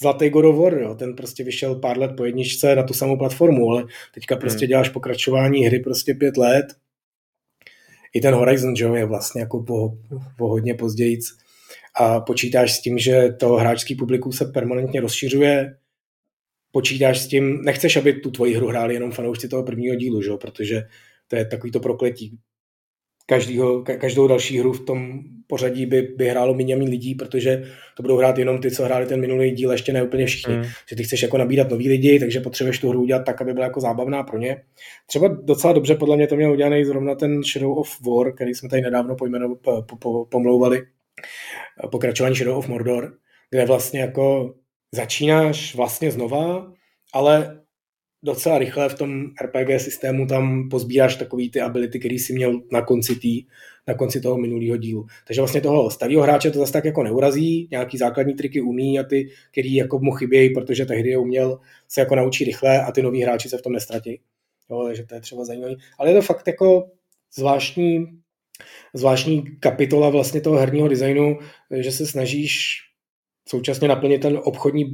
Zlatý 0.00 0.30
God 0.30 0.44
of 0.44 0.56
War, 0.56 0.74
jo, 0.74 0.94
ten 0.94 1.16
prostě 1.16 1.44
vyšel 1.44 1.74
pár 1.74 1.98
let 1.98 2.10
po 2.16 2.24
jedničce 2.24 2.76
na 2.76 2.82
tu 2.82 2.94
samou 2.94 3.18
platformu, 3.18 3.70
ale 3.70 3.84
teďka 4.14 4.36
prostě 4.36 4.64
hmm. 4.64 4.68
děláš 4.68 4.88
pokračování 4.88 5.66
hry 5.66 5.78
prostě 5.80 6.14
pět 6.14 6.36
let. 6.36 6.66
I 8.14 8.20
ten 8.20 8.34
Horizon, 8.34 8.74
jo, 8.76 8.94
je 8.94 9.04
vlastně 9.04 9.40
jako 9.40 9.62
po, 9.62 9.98
po 10.38 10.48
hodně 10.48 10.74
později 10.74 11.18
a 12.00 12.20
počítáš 12.20 12.72
s 12.72 12.80
tím, 12.80 12.98
že 12.98 13.28
to 13.40 13.48
hráčský 13.48 13.94
publikum 13.94 14.32
se 14.32 14.44
permanentně 14.44 15.00
rozšiřuje, 15.00 15.76
počítáš 16.72 17.18
s 17.18 17.26
tím, 17.26 17.62
nechceš, 17.62 17.96
aby 17.96 18.12
tu 18.12 18.30
tvoji 18.30 18.54
hru 18.54 18.68
hráli 18.68 18.94
jenom 18.94 19.12
fanoušci 19.12 19.48
toho 19.48 19.62
prvního 19.62 19.96
dílu, 19.96 20.22
že? 20.22 20.30
protože 20.40 20.82
to 21.28 21.36
je 21.36 21.44
takový 21.44 21.72
to 21.72 21.80
prokletí 21.80 22.38
každýho, 23.28 23.82
každou 23.82 24.26
další 24.26 24.58
hru 24.58 24.72
v 24.72 24.84
tom 24.84 25.20
pořadí 25.46 25.86
by, 25.86 26.02
by 26.02 26.28
hrálo 26.28 26.54
méně 26.54 26.76
lidí, 26.76 27.14
protože 27.14 27.62
to 27.96 28.02
budou 28.02 28.16
hrát 28.16 28.38
jenom 28.38 28.60
ty, 28.60 28.70
co 28.70 28.84
hráli 28.84 29.06
ten 29.06 29.20
minulý 29.20 29.50
díl, 29.50 29.72
ještě 29.72 29.92
ne 29.92 30.02
úplně 30.02 30.26
všichni. 30.26 30.56
Mm. 30.56 30.62
Že 30.90 30.96
ty 30.96 31.04
chceš 31.04 31.22
jako 31.22 31.38
nabírat 31.38 31.70
nový 31.70 31.88
lidi, 31.88 32.18
takže 32.18 32.40
potřebuješ 32.40 32.78
tu 32.78 32.88
hru 32.88 33.02
udělat 33.02 33.22
tak, 33.24 33.40
aby 33.42 33.52
byla 33.52 33.66
jako 33.66 33.80
zábavná 33.80 34.22
pro 34.22 34.38
ně. 34.38 34.62
Třeba 35.06 35.28
docela 35.28 35.72
dobře 35.72 35.94
podle 35.94 36.16
mě 36.16 36.26
to 36.26 36.36
měl 36.36 36.52
udělaný 36.52 36.84
zrovna 36.84 37.14
ten 37.14 37.42
Shadow 37.42 37.78
of 37.78 38.00
War, 38.00 38.34
který 38.34 38.54
jsme 38.54 38.68
tady 38.68 38.82
nedávno 38.82 39.16
pojmeno, 39.16 39.56
po, 39.56 39.82
po, 39.98 40.24
pomlouvali, 40.24 40.82
pokračování 41.90 42.36
Shadow 42.36 42.58
of 42.58 42.68
Mordor, 42.68 43.12
kde 43.50 43.66
vlastně 43.66 44.00
jako 44.00 44.54
začínáš 44.94 45.74
vlastně 45.74 46.10
znova, 46.10 46.72
ale 47.14 47.60
docela 48.22 48.58
rychle 48.58 48.88
v 48.88 48.94
tom 48.94 49.24
RPG 49.42 49.80
systému 49.80 50.26
tam 50.26 50.68
pozbíráš 50.68 51.16
takový 51.16 51.50
ty 51.50 51.60
ability, 51.60 51.98
který 51.98 52.18
si 52.18 52.32
měl 52.32 52.60
na 52.72 52.82
konci, 52.82 53.16
tý, 53.16 53.44
na 53.86 53.94
konci 53.94 54.20
toho 54.20 54.38
minulého 54.38 54.76
dílu. 54.76 55.06
Takže 55.26 55.40
vlastně 55.40 55.60
toho 55.60 55.90
starého 55.90 56.22
hráče 56.22 56.50
to 56.50 56.58
zase 56.58 56.72
tak 56.72 56.84
jako 56.84 57.02
neurazí, 57.02 57.68
nějaký 57.70 57.98
základní 57.98 58.34
triky 58.34 58.60
umí 58.60 58.98
a 58.98 59.02
ty, 59.02 59.28
který 59.52 59.74
jako 59.74 59.98
mu 59.98 60.12
chybějí, 60.12 60.54
protože 60.54 60.86
tehdy 60.86 61.10
je 61.10 61.18
uměl, 61.18 61.58
se 61.88 62.00
jako 62.00 62.14
naučí 62.14 62.44
rychle 62.44 62.82
a 62.82 62.92
ty 62.92 63.02
noví 63.02 63.22
hráči 63.22 63.48
se 63.48 63.58
v 63.58 63.62
tom 63.62 63.72
nestratí. 63.72 64.20
Jo, 64.70 64.84
takže 64.86 65.04
to 65.04 65.14
je 65.14 65.20
třeba 65.20 65.44
zajímavé. 65.44 65.74
Ale 65.98 66.10
je 66.10 66.14
to 66.14 66.22
fakt 66.22 66.46
jako 66.46 66.90
zvláštní, 67.34 68.06
zvláštní 68.94 69.42
kapitola 69.60 70.10
vlastně 70.10 70.40
toho 70.40 70.56
herního 70.56 70.88
designu, 70.88 71.38
že 71.80 71.92
se 71.92 72.06
snažíš 72.06 72.76
současně 73.48 73.88
naplnit 73.88 74.22
ten 74.22 74.40
obchodní 74.44 74.84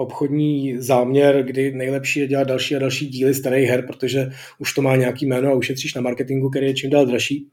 obchodní 0.00 0.74
záměr, 0.78 1.42
kdy 1.42 1.72
nejlepší 1.72 2.20
je 2.20 2.26
dělat 2.26 2.48
další 2.48 2.76
a 2.76 2.78
další 2.78 3.06
díly 3.08 3.34
starých 3.34 3.68
her, 3.68 3.86
protože 3.86 4.30
už 4.58 4.74
to 4.74 4.82
má 4.82 4.96
nějaký 4.96 5.26
jméno 5.26 5.50
a 5.50 5.54
ušetříš 5.54 5.94
na 5.94 6.00
marketingu, 6.00 6.50
který 6.50 6.66
je 6.66 6.74
čím 6.74 6.90
dál 6.90 7.06
dražší. 7.06 7.48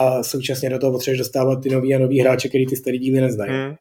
A 0.00 0.22
současně 0.22 0.70
do 0.70 0.78
toho 0.78 0.92
potřebuješ 0.92 1.18
dostávat 1.18 1.62
ty 1.62 1.68
nový 1.70 1.94
a 1.94 1.98
nový 1.98 2.20
hráče, 2.20 2.48
který 2.48 2.66
ty 2.66 2.76
starý 2.76 2.98
díly 2.98 3.20
neznají. 3.20 3.52
Hmm. 3.52 3.74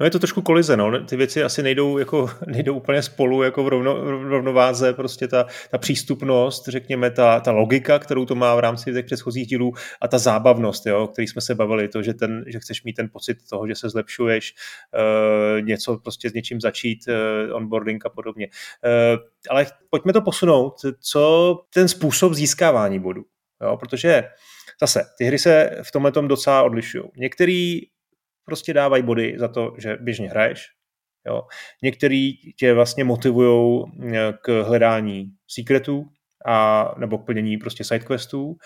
No 0.00 0.06
je 0.06 0.10
to 0.10 0.18
trošku 0.18 0.42
kolize, 0.42 0.76
no. 0.76 1.04
Ty 1.04 1.16
věci 1.16 1.42
asi 1.42 1.62
nejdou, 1.62 1.98
jako, 1.98 2.30
nejdou 2.46 2.74
úplně 2.74 3.02
spolu 3.02 3.42
jako 3.42 3.64
v, 3.64 3.68
rovno, 3.68 3.94
v 3.94 4.28
rovnováze, 4.28 4.92
prostě 4.92 5.28
ta, 5.28 5.46
ta 5.70 5.78
přístupnost, 5.78 6.68
řekněme, 6.68 7.10
ta, 7.10 7.40
ta 7.40 7.50
logika, 7.50 7.98
kterou 7.98 8.24
to 8.24 8.34
má 8.34 8.54
v 8.54 8.58
rámci 8.58 8.92
těch 8.92 9.04
předchozích 9.04 9.46
dílů 9.46 9.72
a 10.00 10.08
ta 10.08 10.18
zábavnost, 10.18 10.86
jo, 10.86 11.04
o 11.04 11.06
který 11.06 11.28
jsme 11.28 11.40
se 11.40 11.54
bavili, 11.54 11.88
to, 11.88 12.02
že, 12.02 12.14
ten, 12.14 12.44
že 12.46 12.60
chceš 12.60 12.84
mít 12.84 12.92
ten 12.92 13.08
pocit 13.12 13.38
toho, 13.50 13.66
že 13.66 13.74
se 13.74 13.88
zlepšuješ, 13.88 14.54
uh, 14.94 15.66
něco 15.66 15.96
prostě 15.96 16.30
s 16.30 16.32
něčím 16.32 16.60
začít, 16.60 16.98
uh, 17.08 17.56
onboarding 17.56 18.06
a 18.06 18.08
podobně. 18.08 18.48
Uh, 18.84 19.20
ale 19.50 19.66
pojďme 19.90 20.12
to 20.12 20.20
posunout, 20.20 20.74
co 21.00 21.54
ten 21.74 21.88
způsob 21.88 22.32
získávání 22.32 22.98
bodů, 22.98 23.24
jo, 23.62 23.76
protože 23.76 24.24
zase, 24.80 25.04
ty 25.18 25.24
hry 25.24 25.38
se 25.38 25.70
v 25.82 25.92
tomhle 25.92 26.12
docela 26.12 26.62
odlišují. 26.62 27.04
Některý 27.16 27.80
prostě 28.44 28.74
dávají 28.74 29.02
body 29.02 29.34
za 29.38 29.48
to, 29.48 29.74
že 29.78 29.96
běžně 30.00 30.28
hraješ. 30.28 30.66
Jo. 31.26 31.42
Některý 31.82 32.32
tě 32.58 32.74
vlastně 32.74 33.04
motivují 33.04 33.84
eh, 34.12 34.32
k 34.42 34.62
hledání 34.62 35.26
secretů, 35.48 36.04
a, 36.46 36.94
nebo 36.98 37.18
plnění 37.18 37.58
prostě 37.58 37.84
sidequestů. 37.84 38.56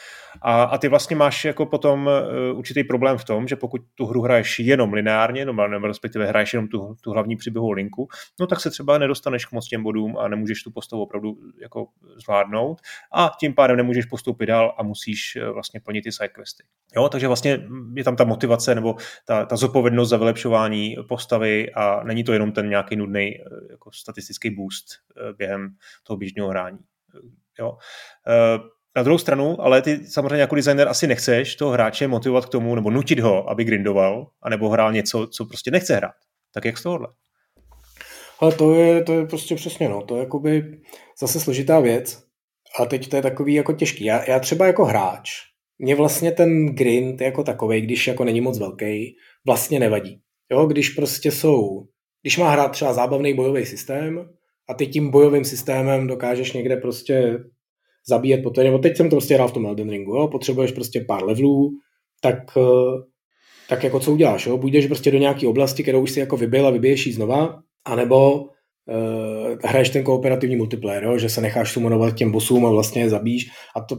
A, 0.42 0.62
a 0.62 0.78
ty 0.78 0.88
vlastně 0.88 1.16
máš 1.16 1.44
jako 1.44 1.66
potom 1.66 2.06
uh, 2.06 2.58
určitý 2.58 2.84
problém 2.84 3.18
v 3.18 3.24
tom, 3.24 3.48
že 3.48 3.56
pokud 3.56 3.80
tu 3.94 4.06
hru 4.06 4.22
hraješ 4.22 4.58
jenom 4.58 4.92
lineárně, 4.92 5.44
nebo, 5.44 5.68
nebo 5.68 5.86
respektive 5.86 6.26
hraješ 6.26 6.52
jenom 6.52 6.68
tu, 6.68 6.94
tu 7.00 7.10
hlavní 7.10 7.36
příběhovou 7.36 7.70
linku, 7.70 8.08
no 8.40 8.46
tak 8.46 8.60
se 8.60 8.70
třeba 8.70 8.98
nedostaneš 8.98 9.46
k 9.46 9.52
moc 9.52 9.68
těm 9.68 9.82
bodům 9.82 10.18
a 10.18 10.28
nemůžeš 10.28 10.62
tu 10.62 10.70
postavu 10.70 11.02
opravdu 11.02 11.36
jako 11.62 11.86
zvládnout 12.24 12.80
a 13.14 13.30
tím 13.40 13.54
pádem 13.54 13.76
nemůžeš 13.76 14.04
postoupit 14.04 14.46
dál 14.46 14.74
a 14.78 14.82
musíš 14.82 15.36
uh, 15.36 15.54
vlastně 15.54 15.80
plnit 15.80 16.02
ty 16.02 16.12
sidequesty. 16.12 16.62
Jo, 16.96 17.08
takže 17.08 17.26
vlastně 17.26 17.60
je 17.94 18.04
tam 18.04 18.16
ta 18.16 18.24
motivace 18.24 18.74
nebo 18.74 18.96
ta, 19.26 19.44
ta 19.44 19.56
zodpovědnost 19.56 20.08
za 20.08 20.16
vylepšování 20.16 20.96
postavy 21.08 21.72
a 21.72 22.04
není 22.04 22.24
to 22.24 22.32
jenom 22.32 22.52
ten 22.52 22.68
nějaký 22.68 22.96
nudný 22.96 23.38
uh, 23.38 23.70
jako 23.70 23.90
statistický 23.92 24.50
boost 24.50 24.86
během 25.36 25.70
toho 26.02 26.16
běžného 26.16 26.48
hrání. 26.48 26.78
Jo. 27.60 27.72
Eh, 28.28 28.58
na 28.96 29.02
druhou 29.02 29.18
stranu, 29.18 29.60
ale 29.60 29.82
ty 29.82 30.06
samozřejmě 30.06 30.36
jako 30.36 30.54
designer 30.54 30.88
asi 30.88 31.06
nechceš 31.06 31.56
toho 31.56 31.70
hráče 31.70 32.08
motivovat 32.08 32.46
k 32.46 32.48
tomu, 32.48 32.74
nebo 32.74 32.90
nutit 32.90 33.20
ho, 33.20 33.50
aby 33.50 33.64
grindoval, 33.64 34.26
anebo 34.42 34.68
hrál 34.68 34.92
něco, 34.92 35.26
co 35.26 35.44
prostě 35.44 35.70
nechce 35.70 35.96
hrát. 35.96 36.14
Tak 36.54 36.64
jak 36.64 36.78
z 36.78 36.82
tohohle? 36.82 37.08
Ale 38.40 38.52
to 38.52 38.74
je, 38.74 39.04
to 39.04 39.12
je 39.12 39.26
prostě 39.26 39.54
přesně, 39.54 39.88
no, 39.88 40.02
to 40.02 40.16
je 40.16 40.20
jakoby 40.20 40.80
zase 41.20 41.40
složitá 41.40 41.80
věc. 41.80 42.22
A 42.80 42.86
teď 42.86 43.08
to 43.08 43.16
je 43.16 43.22
takový 43.22 43.54
jako 43.54 43.72
těžký. 43.72 44.04
Já, 44.04 44.30
já 44.30 44.38
třeba 44.38 44.66
jako 44.66 44.84
hráč, 44.84 45.30
mě 45.78 45.94
vlastně 45.94 46.32
ten 46.32 46.66
grind 46.66 47.20
jako 47.20 47.44
takový, 47.44 47.80
když 47.80 48.06
jako 48.06 48.24
není 48.24 48.40
moc 48.40 48.58
velký, 48.58 49.16
vlastně 49.46 49.80
nevadí. 49.80 50.20
Jo, 50.52 50.66
když 50.66 50.88
prostě 50.88 51.30
jsou, 51.30 51.86
když 52.22 52.38
má 52.38 52.50
hrát 52.50 52.68
třeba 52.68 52.92
zábavný 52.92 53.34
bojový 53.34 53.66
systém, 53.66 54.28
a 54.68 54.74
ty 54.74 54.86
tím 54.86 55.10
bojovým 55.10 55.44
systémem 55.44 56.06
dokážeš 56.06 56.52
někde 56.52 56.76
prostě 56.76 57.38
zabíjet 58.08 58.42
po 58.42 58.52
nebo 58.62 58.78
teď 58.78 58.96
jsem 58.96 59.10
to 59.10 59.16
prostě 59.16 59.34
hrál 59.34 59.48
v 59.48 59.52
tom 59.52 59.66
Elden 59.66 59.90
Ringu, 59.90 60.16
jo? 60.16 60.28
potřebuješ 60.28 60.72
prostě 60.72 61.04
pár 61.08 61.24
levelů, 61.24 61.70
tak, 62.20 62.36
eh, 62.56 63.02
tak 63.68 63.84
jako 63.84 64.00
co 64.00 64.12
uděláš, 64.12 64.46
jo? 64.46 64.58
Buď 64.58 64.86
prostě 64.86 65.10
do 65.10 65.18
nějaké 65.18 65.46
oblasti, 65.46 65.82
kterou 65.82 66.02
už 66.02 66.10
si 66.10 66.20
jako 66.20 66.36
vybil 66.36 66.66
a 66.66 66.70
vybiješ 66.70 67.06
ji 67.06 67.12
znova, 67.12 67.62
anebo 67.84 68.40
uh, 68.40 69.56
hraješ 69.64 69.90
ten 69.90 70.04
kooperativní 70.04 70.56
multiplayer, 70.56 71.04
jo? 71.04 71.18
že 71.18 71.28
se 71.28 71.40
necháš 71.40 71.72
sumonovat 71.72 72.14
těm 72.14 72.32
bossům 72.32 72.66
a 72.66 72.70
vlastně 72.70 73.02
je 73.02 73.10
zabíš 73.10 73.50
a 73.76 73.80
to, 73.80 73.96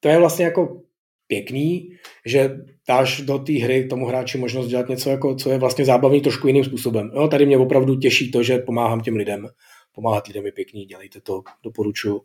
to 0.00 0.08
je 0.08 0.18
vlastně 0.18 0.44
jako 0.44 0.82
pěkný, 1.26 1.88
že 2.26 2.56
dáš 2.88 3.20
do 3.20 3.38
té 3.38 3.52
hry 3.52 3.86
tomu 3.86 4.06
hráči 4.06 4.38
možnost 4.38 4.68
dělat 4.68 4.88
něco, 4.88 5.10
jako, 5.10 5.34
co 5.34 5.50
je 5.50 5.58
vlastně 5.58 5.84
zábavný 5.84 6.20
trošku 6.20 6.46
jiným 6.46 6.64
způsobem. 6.64 7.10
Jo, 7.14 7.28
tady 7.28 7.46
mě 7.46 7.58
opravdu 7.58 7.96
těší 7.96 8.30
to, 8.30 8.42
že 8.42 8.58
pomáhám 8.58 9.00
těm 9.00 9.16
lidem 9.16 9.48
pomáhat 9.92 10.26
lidem 10.26 10.46
je 10.46 10.52
pěkný, 10.52 10.84
dělejte 10.84 11.20
to, 11.20 11.42
doporučuji. 11.62 12.22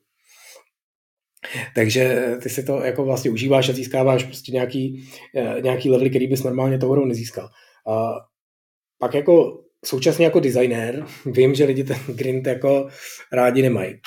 Takže 1.76 2.36
ty 2.44 2.50
si 2.50 2.64
to 2.64 2.82
jako 2.82 3.06
vlastně 3.06 3.32
užíváš 3.32 3.70
a 3.70 3.74
získáváš 3.74 4.24
prostě 4.24 4.52
nějaký, 4.52 5.10
eh, 5.36 5.62
nějaký 5.62 5.90
level, 5.90 6.10
který 6.10 6.28
bys 6.28 6.44
normálně 6.44 6.78
tou 6.78 6.92
hrou 6.92 7.06
nezískal. 7.06 7.50
A 7.88 8.14
pak 9.00 9.14
jako 9.14 9.64
současně 9.86 10.26
jako 10.26 10.40
designér 10.40 11.06
vím, 11.26 11.56
že 11.56 11.66
lidi 11.66 11.84
ten 11.84 11.98
grind 12.08 12.48
jako 12.48 12.88
rádi 13.34 13.62
nemají. 13.62 14.00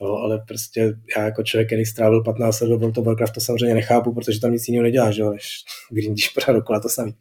Jo, 0.00 0.14
ale 0.14 0.44
prostě 0.48 0.92
já 1.16 1.24
jako 1.24 1.42
člověk, 1.42 1.68
který 1.68 1.84
strávil 1.84 2.22
15 2.22 2.60
let 2.60 2.68
do 2.68 2.78
World 2.78 2.98
of 2.98 3.06
Warcraft, 3.06 3.34
to 3.34 3.40
samozřejmě 3.40 3.74
nechápu, 3.74 4.14
protože 4.14 4.40
tam 4.40 4.52
nic 4.52 4.68
jiného 4.68 4.82
neděláš, 4.82 5.16
jo, 5.16 5.30
než 5.30 5.64
grindíš 5.90 6.28
pořád 6.28 6.52
dokola 6.52 6.80
to 6.80 6.88
samý. 6.88 7.14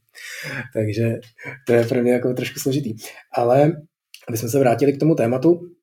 Takže 0.74 1.16
to 1.68 1.74
je 1.74 1.86
pro 1.86 2.02
mě 2.02 2.12
jako 2.12 2.34
trošku 2.34 2.60
složitý. 2.60 2.95
Ale 3.34 3.72
aby 4.28 4.38
jsme 4.38 4.50
se 4.50 4.60
vrátili 4.60 4.93
k 4.93 5.00
tomu 5.00 5.16
tématu, 5.16 5.76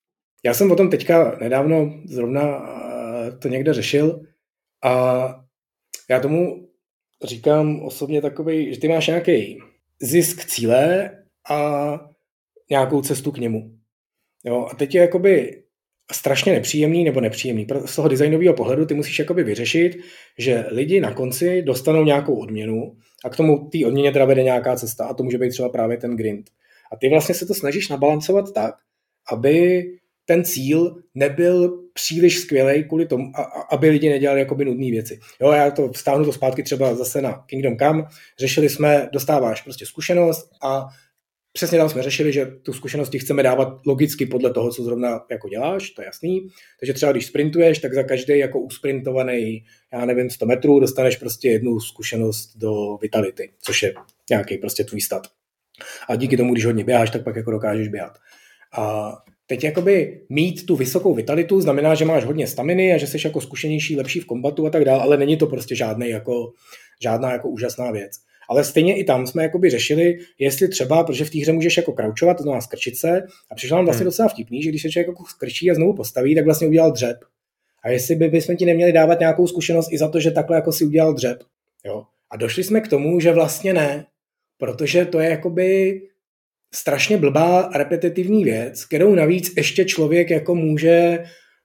já 0.45 0.55
jsem 0.55 0.70
o 0.70 0.76
tom 0.76 0.90
teďka 0.90 1.38
nedávno 1.40 2.03
zrovna 2.05 2.74
to 3.38 3.49
někde 3.49 3.74
řešil 3.74 4.20
a 4.84 5.24
já 6.11 6.20
tomu 6.20 6.68
říkám 7.22 7.80
osobně 7.80 8.22
takový, 8.22 8.74
že 8.74 8.80
ty 8.80 8.88
máš 8.88 9.07
nějaký 9.07 9.59
zisk 10.03 10.45
cíle 10.45 11.11
a 11.51 12.01
nějakou 12.70 13.03
cestu 13.03 13.32
k 13.32 13.38
němu. 13.38 13.70
Jo, 14.45 14.68
a 14.70 14.74
teď 14.74 14.95
je 14.95 15.01
jakoby 15.01 15.62
strašně 16.12 16.53
nepříjemný 16.53 17.05
nebo 17.05 17.20
nepříjemný. 17.20 17.66
Z 17.84 17.97
toho 17.97 18.09
designového 18.09 18.55
pohledu 18.55 18.86
ty 18.86 18.95
musíš 18.95 19.18
jakoby 19.18 19.45
vyřešit, 19.45 19.97
že 20.38 20.64
lidi 20.68 21.01
na 21.01 21.14
konci 21.14 21.62
dostanou 21.62 22.05
nějakou 22.05 22.34
odměnu 22.34 22.97
a 23.24 23.30
k 23.30 23.36
tomu 23.36 23.68
té 23.68 23.86
odměně 23.86 24.12
teda 24.12 24.24
vede 24.24 24.42
nějaká 24.42 24.76
cesta 24.76 25.07
a 25.07 25.14
to 25.14 25.22
může 25.22 25.38
být 25.38 25.51
třeba 25.51 25.68
právě 25.68 25.97
ten 25.97 26.16
grind. 26.16 26.51
A 26.92 26.97
ty 26.97 27.09
vlastně 27.09 27.34
se 27.34 27.47
to 27.47 27.55
snažíš 27.55 27.88
nabalancovat 27.88 28.53
tak, 28.53 28.74
aby 29.32 29.84
ten 30.25 30.45
cíl 30.45 31.03
nebyl 31.14 31.83
příliš 31.93 32.39
skvělý 32.39 32.85
kvůli 32.85 33.07
tomu, 33.07 33.33
aby 33.70 33.89
lidi 33.89 34.09
nedělali 34.09 34.41
jakoby 34.41 34.64
nudné 34.64 34.91
věci. 34.91 35.20
Jo, 35.41 35.53
já 35.53 35.70
to 35.70 35.89
vstáhnu 35.93 36.25
to 36.25 36.33
zpátky 36.33 36.62
třeba 36.62 36.95
zase 36.95 37.22
na 37.22 37.45
Kingdom 37.47 37.77
Come. 37.77 38.05
Řešili 38.39 38.68
jsme, 38.68 39.09
dostáváš 39.12 39.62
prostě 39.62 39.87
zkušenost 39.87 40.51
a 40.62 40.87
přesně 41.53 41.79
tam 41.79 41.89
jsme 41.89 42.03
řešili, 42.03 42.33
že 42.33 42.47
tu 42.47 42.72
zkušenost 42.72 43.11
ti 43.11 43.18
chceme 43.18 43.43
dávat 43.43 43.87
logicky 43.87 44.27
podle 44.27 44.53
toho, 44.53 44.70
co 44.70 44.83
zrovna 44.83 45.20
jako 45.31 45.49
děláš, 45.49 45.91
to 45.91 46.03
je 46.03 46.07
jasný. 46.07 46.49
Takže 46.81 46.93
třeba 46.93 47.12
když 47.12 47.27
sprintuješ, 47.27 47.79
tak 47.79 47.95
za 47.95 48.03
každý 48.03 48.39
jako 48.39 48.61
usprintovaný, 48.61 49.64
já 49.93 50.05
nevím, 50.05 50.31
100 50.31 50.47
metrů 50.47 50.81
dostaneš 50.81 51.16
prostě 51.16 51.49
jednu 51.49 51.81
zkušenost 51.81 52.57
do 52.57 52.97
vitality, 52.97 53.53
což 53.62 53.83
je 53.83 53.95
nějaký 54.31 54.59
prostě 54.59 54.85
tvůj 54.85 55.01
stat. 55.01 55.27
A 56.09 56.16
díky 56.16 56.37
tomu, 56.37 56.53
když 56.53 56.66
hodně 56.66 56.85
běháš, 56.85 57.11
tak 57.11 57.25
pak 57.25 57.37
jako 57.37 57.51
dokážeš 57.51 57.89
běhat. 57.89 58.18
A 58.79 59.12
Teď 59.47 59.64
jakoby 59.64 60.20
mít 60.28 60.66
tu 60.66 60.76
vysokou 60.76 61.14
vitalitu 61.14 61.61
znamená, 61.61 61.95
že 61.95 62.05
máš 62.05 62.24
hodně 62.24 62.47
staminy 62.47 62.92
a 62.92 62.99
že 62.99 63.07
jsi 63.07 63.18
jako 63.24 63.40
zkušenější, 63.40 63.97
lepší 63.97 64.20
v 64.20 64.26
kombatu 64.26 64.66
a 64.66 64.70
tak 64.70 64.84
dále, 64.84 65.03
ale 65.03 65.16
není 65.16 65.36
to 65.36 65.47
prostě 65.47 65.76
žádný 65.76 66.09
jako, 66.09 66.53
žádná 67.03 67.32
jako 67.32 67.49
úžasná 67.49 67.90
věc. 67.90 68.12
Ale 68.49 68.64
stejně 68.64 68.99
i 68.99 69.05
tam 69.05 69.26
jsme 69.26 69.42
jakoby 69.42 69.70
řešili, 69.70 70.18
jestli 70.38 70.68
třeba, 70.68 71.05
protože 71.05 71.24
v 71.24 71.30
té 71.30 71.38
hře 71.38 71.53
můžeš 71.53 71.76
jako 71.76 71.92
kraučovat, 71.92 72.36
to 72.36 72.42
znamená 72.42 72.61
skrčit 72.61 72.97
se, 72.97 73.22
a 73.51 73.55
přišlo 73.55 73.76
nám 73.76 73.84
vlastně 73.84 74.03
hmm. 74.03 74.09
docela 74.09 74.28
vtipný, 74.28 74.62
že 74.62 74.68
když 74.68 74.82
se 74.82 74.90
člověk 74.90 75.07
jako 75.09 75.24
skrčí 75.28 75.70
a 75.70 75.74
znovu 75.74 75.95
postaví, 75.95 76.34
tak 76.34 76.45
vlastně 76.45 76.68
udělal 76.68 76.92
dřep. 76.92 77.16
A 77.82 77.90
jestli 77.90 78.14
by 78.14 78.28
bychom 78.28 78.57
ti 78.57 78.64
neměli 78.64 78.92
dávat 78.92 79.20
nějakou 79.20 79.47
zkušenost 79.47 79.92
i 79.92 79.99
za 79.99 80.09
to, 80.09 80.20
že 80.20 80.30
takhle 80.30 80.57
jako 80.57 80.72
si 80.72 80.84
udělal 80.84 81.14
dřep. 81.14 81.38
Jo? 81.84 82.05
A 82.30 82.36
došli 82.36 82.64
jsme 82.64 82.80
k 82.80 82.88
tomu, 82.88 83.20
že 83.20 83.32
vlastně 83.32 83.74
ne, 83.74 84.07
protože 84.59 85.05
to 85.05 85.20
je 85.20 85.30
jakoby 85.30 86.01
strašně 86.75 87.16
blbá 87.16 87.70
repetitivní 87.75 88.45
věc, 88.45 88.85
kterou 88.85 89.14
navíc 89.14 89.53
ještě 89.57 89.85
člověk 89.85 90.31
jako 90.31 90.55
může 90.55 91.18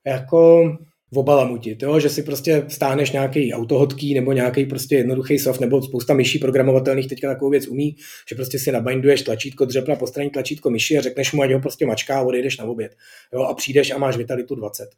jako 0.08 0.72
obalamutit, 1.14 1.84
jo? 1.84 2.00
že 2.00 2.10
si 2.10 2.24
prostě 2.24 2.66
stáneš 2.68 3.12
nějaký 3.12 3.54
autohodký 3.54 4.14
nebo 4.14 4.32
nějaký 4.32 4.66
prostě 4.66 4.96
jednoduchý 4.96 5.40
soft 5.40 5.60
nebo 5.60 5.82
spousta 5.82 6.14
myší 6.14 6.40
programovatelných 6.40 7.08
teďka 7.08 7.28
takovou 7.28 7.52
věc 7.52 7.68
umí, 7.68 7.96
že 8.30 8.36
prostě 8.36 8.60
si 8.60 8.72
nabinduješ 8.72 9.22
tlačítko 9.22 9.66
dřep 9.66 9.88
na 9.88 9.96
postraní 9.96 10.30
tlačítko 10.30 10.70
myši 10.70 10.98
a 10.98 11.02
řekneš 11.02 11.32
mu, 11.32 11.42
ať 11.42 11.52
ho 11.52 11.60
prostě 11.60 11.86
mačká 11.86 12.20
a 12.20 12.22
odejdeš 12.22 12.58
na 12.58 12.66
oběd. 12.66 12.96
Jo? 13.34 13.42
A 13.42 13.54
přijdeš 13.54 13.92
a 13.92 13.98
máš 13.98 14.18
vitalitu 14.18 14.56
20. 14.56 14.90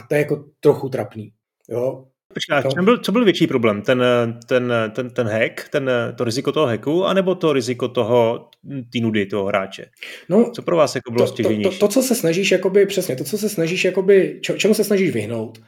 A 0.00 0.06
to 0.08 0.14
je 0.14 0.18
jako 0.18 0.44
trochu 0.60 0.88
trapný. 0.88 1.32
Jo? 1.68 2.04
Počkej, 2.34 2.56
no. 2.76 2.82
byl, 2.82 2.98
co 2.98 3.12
byl 3.12 3.24
větší 3.24 3.46
problém? 3.46 3.82
Ten, 3.82 4.04
ten, 4.46 4.72
ten, 4.94 5.10
ten 5.10 5.26
hack, 5.26 5.68
ten, 5.68 5.90
to 6.16 6.24
riziko 6.24 6.52
toho 6.52 6.66
hacku, 6.66 7.04
anebo 7.04 7.34
to 7.34 7.52
riziko 7.52 7.88
toho, 7.88 8.48
ty 8.92 9.00
nudy 9.00 9.26
toho 9.26 9.46
hráče? 9.46 9.86
No, 10.28 10.50
co 10.54 10.62
pro 10.62 10.76
vás 10.76 10.94
jako 10.94 11.12
bylo 11.12 11.26
to, 11.26 11.42
to, 11.42 11.48
to, 11.62 11.78
to, 11.78 11.88
co 11.88 12.02
se 12.02 12.14
snažíš, 12.14 12.50
jakoby, 12.50 12.86
přesně, 12.86 13.16
to, 13.16 13.24
co 13.24 13.38
se 13.38 13.48
snažíš, 13.48 13.84
jakoby, 13.84 14.40
čo, 14.42 14.52
čemu 14.52 14.74
se 14.74 14.84
snažíš 14.84 15.10
vyhnout, 15.10 15.58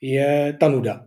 je 0.00 0.56
ta 0.60 0.68
nuda. 0.68 1.04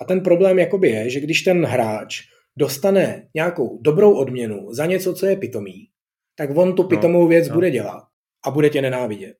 A 0.00 0.04
ten 0.04 0.20
problém 0.20 0.58
jakoby 0.58 0.88
je, 0.88 1.10
že 1.10 1.20
když 1.20 1.42
ten 1.42 1.64
hráč 1.64 2.20
dostane 2.56 3.28
nějakou 3.34 3.78
dobrou 3.82 4.12
odměnu 4.12 4.66
za 4.70 4.86
něco, 4.86 5.14
co 5.14 5.26
je 5.26 5.36
pitomý, 5.36 5.88
tak 6.36 6.56
on 6.56 6.74
tu 6.74 6.82
no, 6.82 6.88
pitomou 6.88 7.28
věc 7.28 7.48
no. 7.48 7.54
bude 7.54 7.70
dělat 7.70 8.02
a 8.46 8.50
bude 8.50 8.70
tě 8.70 8.82
nenávidět. 8.82 9.36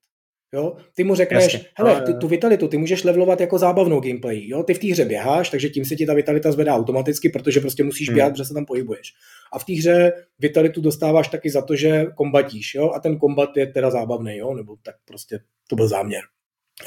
Jo? 0.55 0.77
Ty 0.95 1.05
mu 1.05 1.15
řekneš, 1.15 1.43
Jasně. 1.43 1.69
hele, 1.75 2.03
ty, 2.03 2.15
tu 2.15 2.29
vitalitu 2.29 2.69
ty 2.69 2.79
můžeš 2.79 3.05
levelovat 3.05 3.41
jako 3.41 3.59
zábavnou 3.59 4.01
gameplay. 4.01 4.49
Jo? 4.49 4.63
Ty 4.63 4.75
v 4.75 4.79
té 4.79 4.87
hře 4.87 5.05
běháš, 5.05 5.51
takže 5.51 5.69
tím 5.69 5.85
se 5.85 5.97
ti 5.97 6.07
ta 6.07 6.15
vitalita 6.15 6.53
zvedá 6.53 6.75
automaticky, 6.75 7.29
protože 7.29 7.61
prostě 7.61 7.85
musíš 7.85 8.09
hmm. 8.09 8.15
běhat, 8.15 8.33
protože 8.33 8.45
se 8.45 8.55
tam 8.55 8.65
pohybuješ. 8.65 9.13
A 9.53 9.59
v 9.59 9.65
té 9.65 9.73
hře 9.73 10.13
vitalitu 10.39 10.81
dostáváš 10.81 11.29
taky 11.29 11.51
za 11.51 11.63
to, 11.63 11.77
že 11.77 12.07
kombatíš. 12.17 12.75
Jo? 12.75 12.91
A 12.91 13.01
ten 13.01 13.19
kombat 13.19 13.57
je 13.57 13.67
teda 13.67 13.91
zábavný, 13.91 14.37
jo? 14.37 14.55
nebo 14.55 14.77
tak 14.83 14.95
prostě 15.05 15.41
to 15.69 15.77
byl 15.77 15.89
záměr. 15.89 16.23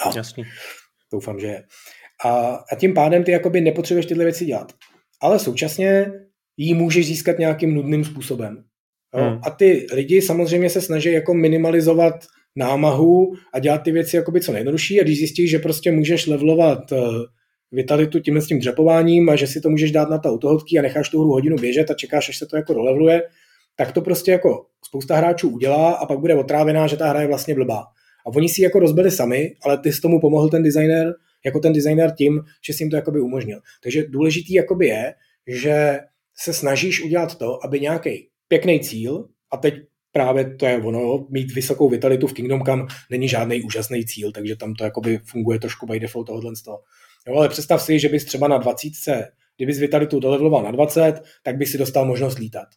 A 0.05 0.11
Jasný. 0.15 0.43
Doufám, 1.13 1.39
že 1.39 1.47
je. 1.47 1.63
A, 2.25 2.29
a 2.71 2.75
tím 2.75 2.93
pádem 2.93 3.23
ty 3.23 3.31
jakoby 3.31 3.61
nepotřebuješ 3.61 4.05
tyhle 4.05 4.23
věci 4.23 4.45
dělat. 4.45 4.73
Ale 5.21 5.39
současně 5.39 6.11
ji 6.57 6.73
můžeš 6.73 7.07
získat 7.07 7.39
nějakým 7.39 7.73
nudným 7.73 8.03
způsobem. 8.03 8.63
Jo? 9.17 9.23
Hmm. 9.23 9.39
A 9.43 9.49
ty 9.49 9.87
lidi 9.93 10.21
samozřejmě 10.21 10.69
se 10.69 10.81
snaží 10.81 11.11
jako 11.11 11.33
minimalizovat 11.33 12.25
námahu 12.55 13.33
a 13.53 13.59
dělat 13.59 13.77
ty 13.77 13.91
věci 13.91 14.15
jakoby 14.15 14.41
co 14.41 14.51
nejjednodušší 14.51 14.99
a 14.99 15.03
když 15.03 15.17
zjistíš, 15.17 15.49
že 15.49 15.59
prostě 15.59 15.91
můžeš 15.91 16.27
levelovat 16.27 16.91
eh, 16.91 16.97
vitalitu 17.71 18.19
tím 18.19 18.37
s 18.37 18.47
tím 18.47 18.59
dřepováním 18.59 19.29
a 19.29 19.35
že 19.35 19.47
si 19.47 19.61
to 19.61 19.69
můžeš 19.69 19.91
dát 19.91 20.09
na 20.09 20.17
ta 20.17 20.29
autohodky 20.29 20.79
a 20.79 20.81
necháš 20.81 21.09
tu 21.09 21.19
hru 21.19 21.31
hodinu 21.31 21.55
běžet 21.55 21.91
a 21.91 21.93
čekáš, 21.93 22.29
až 22.29 22.37
se 22.37 22.45
to 22.45 22.55
jako 22.55 22.73
dolevluje, 22.73 23.21
tak 23.75 23.91
to 23.91 24.01
prostě 24.01 24.31
jako 24.31 24.65
spousta 24.85 25.15
hráčů 25.15 25.49
udělá 25.49 25.91
a 25.91 26.05
pak 26.05 26.19
bude 26.19 26.35
otrávená, 26.35 26.87
že 26.87 26.97
ta 26.97 27.09
hra 27.09 27.21
je 27.21 27.27
vlastně 27.27 27.55
blbá. 27.55 27.83
A 28.27 28.29
oni 28.35 28.49
si 28.49 28.61
jako 28.61 28.79
rozbili 28.79 29.11
sami, 29.11 29.55
ale 29.63 29.77
ty 29.77 29.91
s 29.91 30.01
tomu 30.01 30.19
pomohl 30.19 30.49
ten 30.49 30.63
designer, 30.63 31.13
jako 31.45 31.59
ten 31.59 31.73
designer 31.73 32.11
tím, 32.17 32.41
že 32.67 32.73
si 32.73 32.83
jim 32.83 32.89
to 32.89 32.95
jakoby 32.95 33.21
umožnil. 33.21 33.59
Takže 33.83 34.05
důležitý 34.07 34.53
jakoby 34.53 34.87
je, 34.87 35.13
že 35.47 35.99
se 36.37 36.53
snažíš 36.53 37.03
udělat 37.03 37.37
to, 37.37 37.65
aby 37.65 37.79
nějaký 37.79 38.27
pěkný 38.47 38.79
cíl, 38.79 39.27
a 39.51 39.57
teď 39.57 39.73
právě 40.11 40.55
to 40.55 40.65
je 40.65 40.77
ono, 40.77 41.25
mít 41.29 41.51
vysokou 41.51 41.89
vitalitu 41.89 42.27
v 42.27 42.33
Kingdom 42.33 42.61
Come 42.61 42.85
není 43.09 43.27
žádný 43.27 43.61
úžasný 43.61 44.05
cíl, 44.05 44.31
takže 44.31 44.55
tam 44.55 44.73
to 44.73 44.83
jakoby 44.83 45.19
funguje 45.25 45.59
trošku 45.59 45.85
by 45.85 45.99
default 45.99 46.27
tohohle 46.27 46.55
z 46.55 46.61
toho. 46.61 46.79
Jo, 47.27 47.35
ale 47.35 47.49
představ 47.49 47.81
si, 47.81 47.99
že 47.99 48.09
bys 48.09 48.25
třeba 48.25 48.47
na 48.47 48.57
20, 48.57 49.31
kdybys 49.57 49.79
vitalitu 49.79 50.19
dolevloval 50.19 50.63
na 50.63 50.71
20, 50.71 51.21
tak 51.43 51.57
by 51.57 51.65
si 51.65 51.77
dostal 51.77 52.05
možnost 52.05 52.39
lítat. 52.39 52.67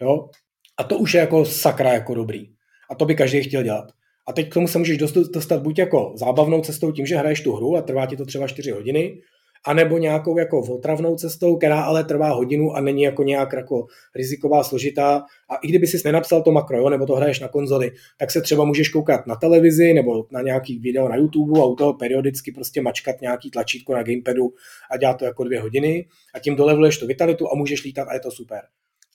Jo? 0.00 0.28
A 0.76 0.84
to 0.84 0.98
už 0.98 1.14
je 1.14 1.20
jako 1.20 1.44
sakra 1.44 1.92
jako 1.92 2.14
dobrý. 2.14 2.48
A 2.90 2.94
to 2.94 3.04
by 3.04 3.14
každý 3.14 3.42
chtěl 3.42 3.62
dělat. 3.62 3.84
A 4.28 4.32
teď 4.32 4.50
k 4.50 4.54
tomu 4.54 4.68
se 4.68 4.78
můžeš 4.78 4.98
dostat 5.32 5.62
buď 5.62 5.78
jako 5.78 6.12
zábavnou 6.16 6.60
cestou 6.60 6.92
tím, 6.92 7.06
že 7.06 7.16
hraješ 7.16 7.40
tu 7.40 7.52
hru 7.52 7.76
a 7.76 7.82
trvá 7.82 8.06
ti 8.06 8.16
to 8.16 8.26
třeba 8.26 8.48
4 8.48 8.70
hodiny, 8.70 9.20
anebo 9.66 9.98
nějakou 9.98 10.38
jako 10.38 10.60
otravnou 10.60 11.16
cestou, 11.16 11.56
která 11.56 11.82
ale 11.82 12.04
trvá 12.04 12.32
hodinu 12.32 12.72
a 12.72 12.80
není 12.80 13.02
jako 13.02 13.22
nějak 13.22 13.52
jako 13.52 13.86
riziková, 14.16 14.64
složitá. 14.64 15.22
A 15.50 15.56
i 15.56 15.68
kdyby 15.68 15.86
si 15.86 15.98
nenapsal 16.04 16.42
to 16.42 16.52
makro, 16.52 16.78
jo, 16.78 16.90
nebo 16.90 17.06
to 17.06 17.14
hraješ 17.14 17.40
na 17.40 17.48
konzoli, 17.48 17.90
tak 18.18 18.30
se 18.30 18.40
třeba 18.40 18.64
můžeš 18.64 18.88
koukat 18.88 19.26
na 19.26 19.36
televizi 19.36 19.94
nebo 19.94 20.26
na 20.30 20.42
nějaký 20.42 20.78
video 20.78 21.08
na 21.08 21.16
YouTube 21.16 21.60
a 21.60 21.64
u 21.64 21.76
toho 21.76 21.94
periodicky 21.94 22.52
prostě 22.52 22.82
mačkat 22.82 23.20
nějaký 23.20 23.50
tlačítko 23.50 23.94
na 23.94 24.02
gamepadu 24.02 24.52
a 24.90 24.96
dělat 24.96 25.18
to 25.18 25.24
jako 25.24 25.44
dvě 25.44 25.60
hodiny 25.60 26.06
a 26.34 26.38
tím 26.38 26.56
dolevuješ 26.56 26.98
tu 26.98 27.06
vitalitu 27.06 27.52
a 27.52 27.54
můžeš 27.54 27.84
lítat 27.84 28.08
a 28.08 28.14
je 28.14 28.20
to 28.20 28.30
super. 28.30 28.60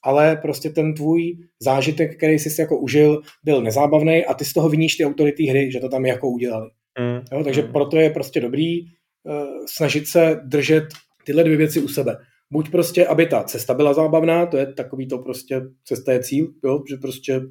Ale 0.04 0.36
prostě 0.36 0.70
ten 0.70 0.94
tvůj 0.94 1.38
zážitek, 1.60 2.18
který 2.18 2.40
jsi 2.40 2.50
si 2.50 2.62
jako 2.62 2.80
užil, 2.80 3.22
byl 3.44 3.62
nezábavný 3.62 4.26
a 4.26 4.34
ty 4.34 4.46
z 4.46 4.54
toho 4.54 4.70
viníš 4.70 4.96
ty 4.96 5.06
autority 5.06 5.46
hry, 5.46 5.72
že 5.72 5.80
to 5.80 5.90
tam 5.90 6.06
jako 6.06 6.30
udělali. 6.30 6.70
Mm. 7.00 7.38
Jo, 7.38 7.44
takže 7.44 7.62
mm. 7.62 7.72
proto 7.72 7.98
je 7.98 8.10
prostě 8.10 8.42
dobrý 8.42 8.86
snažit 9.66 10.08
se 10.08 10.40
držet 10.44 10.84
tyhle 11.24 11.44
dvě 11.44 11.58
věci 11.58 11.82
u 11.82 11.88
sebe. 11.88 12.18
Buď 12.52 12.72
prostě, 12.72 13.08
aby 13.08 13.26
ta 13.26 13.44
cesta 13.44 13.74
byla 13.74 13.94
zábavná, 13.94 14.46
to 14.46 14.58
je 14.58 14.74
takový 14.74 15.08
to 15.08 15.18
prostě, 15.18 15.62
cesta 15.84 16.12
je 16.12 16.24
cíl, 16.24 16.48
jo, 16.64 16.84
že 16.90 16.98
prostě 16.98 17.42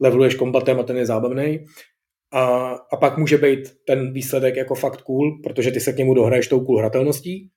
leveluješ 0.00 0.34
kombatem 0.34 0.80
a 0.80 0.82
ten 0.82 0.96
je 0.96 1.06
zábavný. 1.06 1.64
A, 2.32 2.44
a 2.92 2.96
pak 2.96 3.18
může 3.18 3.38
být 3.38 3.58
ten 3.86 4.12
výsledek 4.12 4.56
jako 4.56 4.74
fakt 4.74 5.02
cool, 5.02 5.42
protože 5.42 5.70
ty 5.70 5.80
se 5.80 5.92
k 5.92 5.96
němu 5.96 6.14
dohraješ 6.14 6.48
tou 6.48 6.60
cool 6.60 6.78
hratelností 6.78 7.50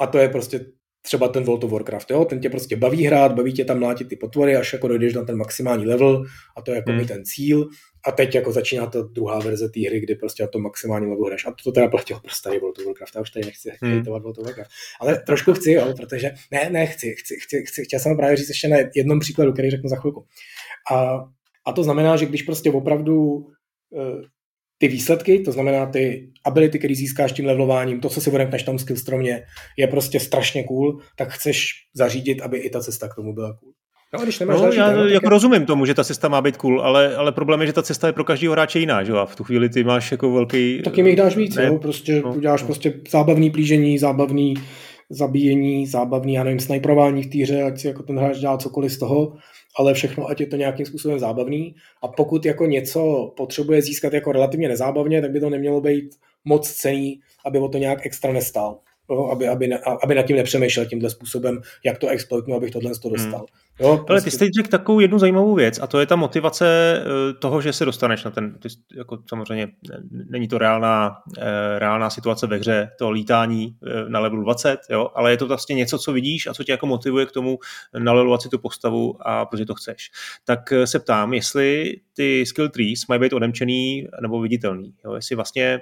a 0.00 0.06
to 0.06 0.18
je 0.18 0.28
prostě 0.28 0.60
třeba 1.02 1.28
ten 1.28 1.44
World 1.44 1.64
of 1.64 1.70
Warcraft, 1.70 2.10
jo? 2.10 2.24
ten 2.24 2.40
tě 2.40 2.50
prostě 2.50 2.76
baví 2.76 3.04
hrát, 3.04 3.32
baví 3.32 3.52
tě 3.52 3.64
tam 3.64 3.78
mlátit 3.78 4.08
ty 4.08 4.16
potvory, 4.16 4.56
až 4.56 4.72
jako 4.72 4.88
dojdeš 4.88 5.14
na 5.14 5.24
ten 5.24 5.36
maximální 5.36 5.86
level 5.86 6.24
a 6.56 6.62
to 6.62 6.70
je 6.70 6.76
jako 6.76 6.90
hmm. 6.90 7.06
ten 7.06 7.24
cíl 7.24 7.68
a 8.06 8.12
teď 8.12 8.34
jako 8.34 8.52
začíná 8.52 8.86
ta 8.86 9.02
druhá 9.02 9.38
verze 9.38 9.68
té 9.68 9.80
hry, 9.88 10.00
kdy 10.00 10.14
prostě 10.14 10.42
na 10.42 10.48
to 10.48 10.58
maximální 10.58 11.06
level 11.06 11.24
hraješ. 11.24 11.46
A 11.46 11.54
to 11.64 11.72
teda 11.72 11.88
platilo 11.88 12.20
pro 12.20 12.30
starý 12.30 12.58
World 12.58 12.78
of 12.78 12.86
Warcraft, 12.86 13.14
já 13.14 13.20
už 13.20 13.30
tady 13.30 13.46
nechci 13.46 13.72
hmm. 13.80 13.92
hejtovat 13.92 14.22
World 14.22 14.38
of 14.38 14.44
Warcraft. 14.44 14.70
Ale 15.00 15.18
trošku 15.18 15.52
chci, 15.52 15.72
jo, 15.72 15.94
protože 15.96 16.30
ne, 16.52 16.70
ne, 16.70 16.86
chci, 16.86 17.14
chci, 17.18 17.36
chci, 17.40 17.64
chci, 17.66 17.84
chtěl 17.84 18.00
jsem 18.00 18.16
právě 18.16 18.36
říct 18.36 18.48
ještě 18.48 18.68
na 18.68 18.76
jednom 18.94 19.20
příkladu, 19.20 19.52
který 19.52 19.70
řeknu 19.70 19.88
za 19.88 19.96
chvilku. 19.96 20.26
A, 20.92 21.24
a 21.66 21.72
to 21.72 21.84
znamená, 21.84 22.16
že 22.16 22.26
když 22.26 22.42
prostě 22.42 22.70
opravdu 22.70 23.46
eh, 23.96 24.22
ty 24.78 24.88
výsledky, 24.88 25.40
to 25.40 25.52
znamená 25.52 25.86
ty 25.86 26.32
ability, 26.44 26.78
které 26.78 26.94
získáš 26.94 27.32
tím 27.32 27.46
levelováním, 27.46 28.00
to, 28.00 28.08
co 28.08 28.20
si 28.20 28.30
odemkneš 28.30 28.62
tam 28.62 28.78
skill 28.78 28.96
stromě, 28.96 29.42
je 29.76 29.86
prostě 29.86 30.20
strašně 30.20 30.64
cool, 30.64 31.00
tak 31.16 31.28
chceš 31.28 31.72
zařídit, 31.94 32.40
aby 32.40 32.58
i 32.58 32.70
ta 32.70 32.80
cesta 32.80 33.08
k 33.08 33.14
tomu 33.14 33.34
byla 33.34 33.56
cool. 33.56 33.72
No, 34.14 34.22
když 34.22 34.38
nemáš 34.38 34.56
no, 34.56 34.62
další 34.62 34.78
já 34.78 34.88
téma, 34.88 35.02
jako 35.02 35.26
je... 35.26 35.30
rozumím 35.30 35.66
tomu, 35.66 35.86
že 35.86 35.94
ta 35.94 36.04
cesta 36.04 36.28
má 36.28 36.40
být 36.40 36.56
cool, 36.56 36.82
ale, 36.82 37.16
ale 37.16 37.32
problém 37.32 37.60
je, 37.60 37.66
že 37.66 37.72
ta 37.72 37.82
cesta 37.82 38.06
je 38.06 38.12
pro 38.12 38.24
každého 38.24 38.52
hráče 38.52 38.78
jiná, 38.78 39.04
že? 39.04 39.12
A 39.12 39.26
v 39.26 39.36
tu 39.36 39.44
chvíli 39.44 39.68
ty 39.68 39.84
máš 39.84 40.12
jako 40.12 40.32
velký... 40.32 40.82
Tak 40.84 40.96
jim 40.96 41.06
jich 41.06 41.16
dáš 41.16 41.36
víc, 41.36 41.56
ne? 41.56 41.66
jo? 41.66 41.78
prostě 41.78 42.22
no, 42.24 42.34
uděláš 42.34 42.60
no. 42.60 42.66
prostě 42.66 42.94
zábavný 43.10 43.50
plížení, 43.50 43.98
zábavný 43.98 44.54
zabíjení, 45.10 45.86
zábavný, 45.86 46.34
já 46.34 46.44
nevím, 46.44 46.60
snajprování 46.60 47.22
v 47.22 47.30
týře, 47.30 47.62
ať 47.62 47.80
si 47.80 47.86
jako 47.86 48.02
ten 48.02 48.18
hráč 48.18 48.38
dělá 48.38 48.58
cokoliv 48.58 48.92
z 48.92 48.98
toho, 48.98 49.32
ale 49.78 49.94
všechno, 49.94 50.28
ať 50.28 50.40
je 50.40 50.46
to 50.46 50.56
nějakým 50.56 50.86
způsobem 50.86 51.18
zábavný. 51.18 51.74
A 52.02 52.08
pokud 52.08 52.46
jako 52.46 52.66
něco 52.66 53.32
potřebuje 53.36 53.82
získat 53.82 54.12
jako 54.12 54.32
relativně 54.32 54.68
nezábavně, 54.68 55.20
tak 55.20 55.30
by 55.30 55.40
to 55.40 55.50
nemělo 55.50 55.80
být 55.80 56.10
moc 56.44 56.70
cený, 56.70 57.20
aby 57.46 57.58
o 57.58 57.68
to 57.68 57.78
nějak 57.78 58.06
extra 58.06 58.32
nestál 58.32 58.78
jo, 59.10 59.28
aby, 59.32 59.48
aby, 59.48 59.70
aby 60.02 60.14
nad 60.14 60.22
tím 60.22 60.36
nepřemýšlel 60.36 60.86
tímhle 60.86 61.10
způsobem, 61.10 61.60
jak 61.84 61.98
to 61.98 62.08
exploitnu, 62.08 62.54
abych 62.54 62.70
tohle 62.70 62.90
to 63.02 63.08
dostal. 63.08 63.38
Hmm. 63.38 63.68
Jo, 63.80 63.96
prostě... 63.96 64.12
Ale 64.12 64.20
ty 64.20 64.30
jsi 64.30 64.50
řekl 64.58 64.68
takovou 64.68 65.00
jednu 65.00 65.18
zajímavou 65.18 65.54
věc 65.54 65.78
a 65.82 65.86
to 65.86 66.00
je 66.00 66.06
ta 66.06 66.16
motivace 66.16 66.66
eh, 67.00 67.32
toho, 67.32 67.60
že 67.60 67.72
se 67.72 67.84
dostaneš 67.84 68.24
na 68.24 68.30
ten, 68.30 68.58
ty, 68.58 68.68
jako 68.96 69.18
samozřejmě 69.28 69.68
není 70.10 70.48
to 70.48 70.58
reálná, 70.58 71.16
eh, 71.38 71.78
reálná 71.78 72.10
situace 72.10 72.46
ve 72.46 72.56
hře, 72.56 72.90
to 72.98 73.10
lítání 73.10 73.76
eh, 73.86 74.08
na 74.08 74.20
levelu 74.20 74.42
20, 74.42 74.78
jo, 74.90 75.08
ale 75.14 75.30
je 75.30 75.36
to 75.36 75.46
vlastně 75.46 75.74
něco, 75.74 75.98
co 75.98 76.12
vidíš 76.12 76.46
a 76.46 76.54
co 76.54 76.64
tě 76.64 76.72
jako 76.72 76.86
motivuje 76.86 77.26
k 77.26 77.32
tomu 77.32 77.58
nalevovat 77.98 78.42
si 78.42 78.48
tu 78.48 78.58
postavu 78.58 79.28
a 79.28 79.44
protože 79.44 79.66
to 79.66 79.74
chceš. 79.74 80.10
Tak 80.44 80.72
se 80.84 80.98
ptám, 80.98 81.34
jestli 81.34 81.96
ty 82.16 82.46
skill 82.46 82.68
trees 82.68 83.06
mají 83.08 83.20
být 83.20 83.32
odemčený 83.32 84.08
nebo 84.22 84.40
viditelný, 84.40 84.94
jo, 85.04 85.14
jestli 85.14 85.36
vlastně 85.36 85.80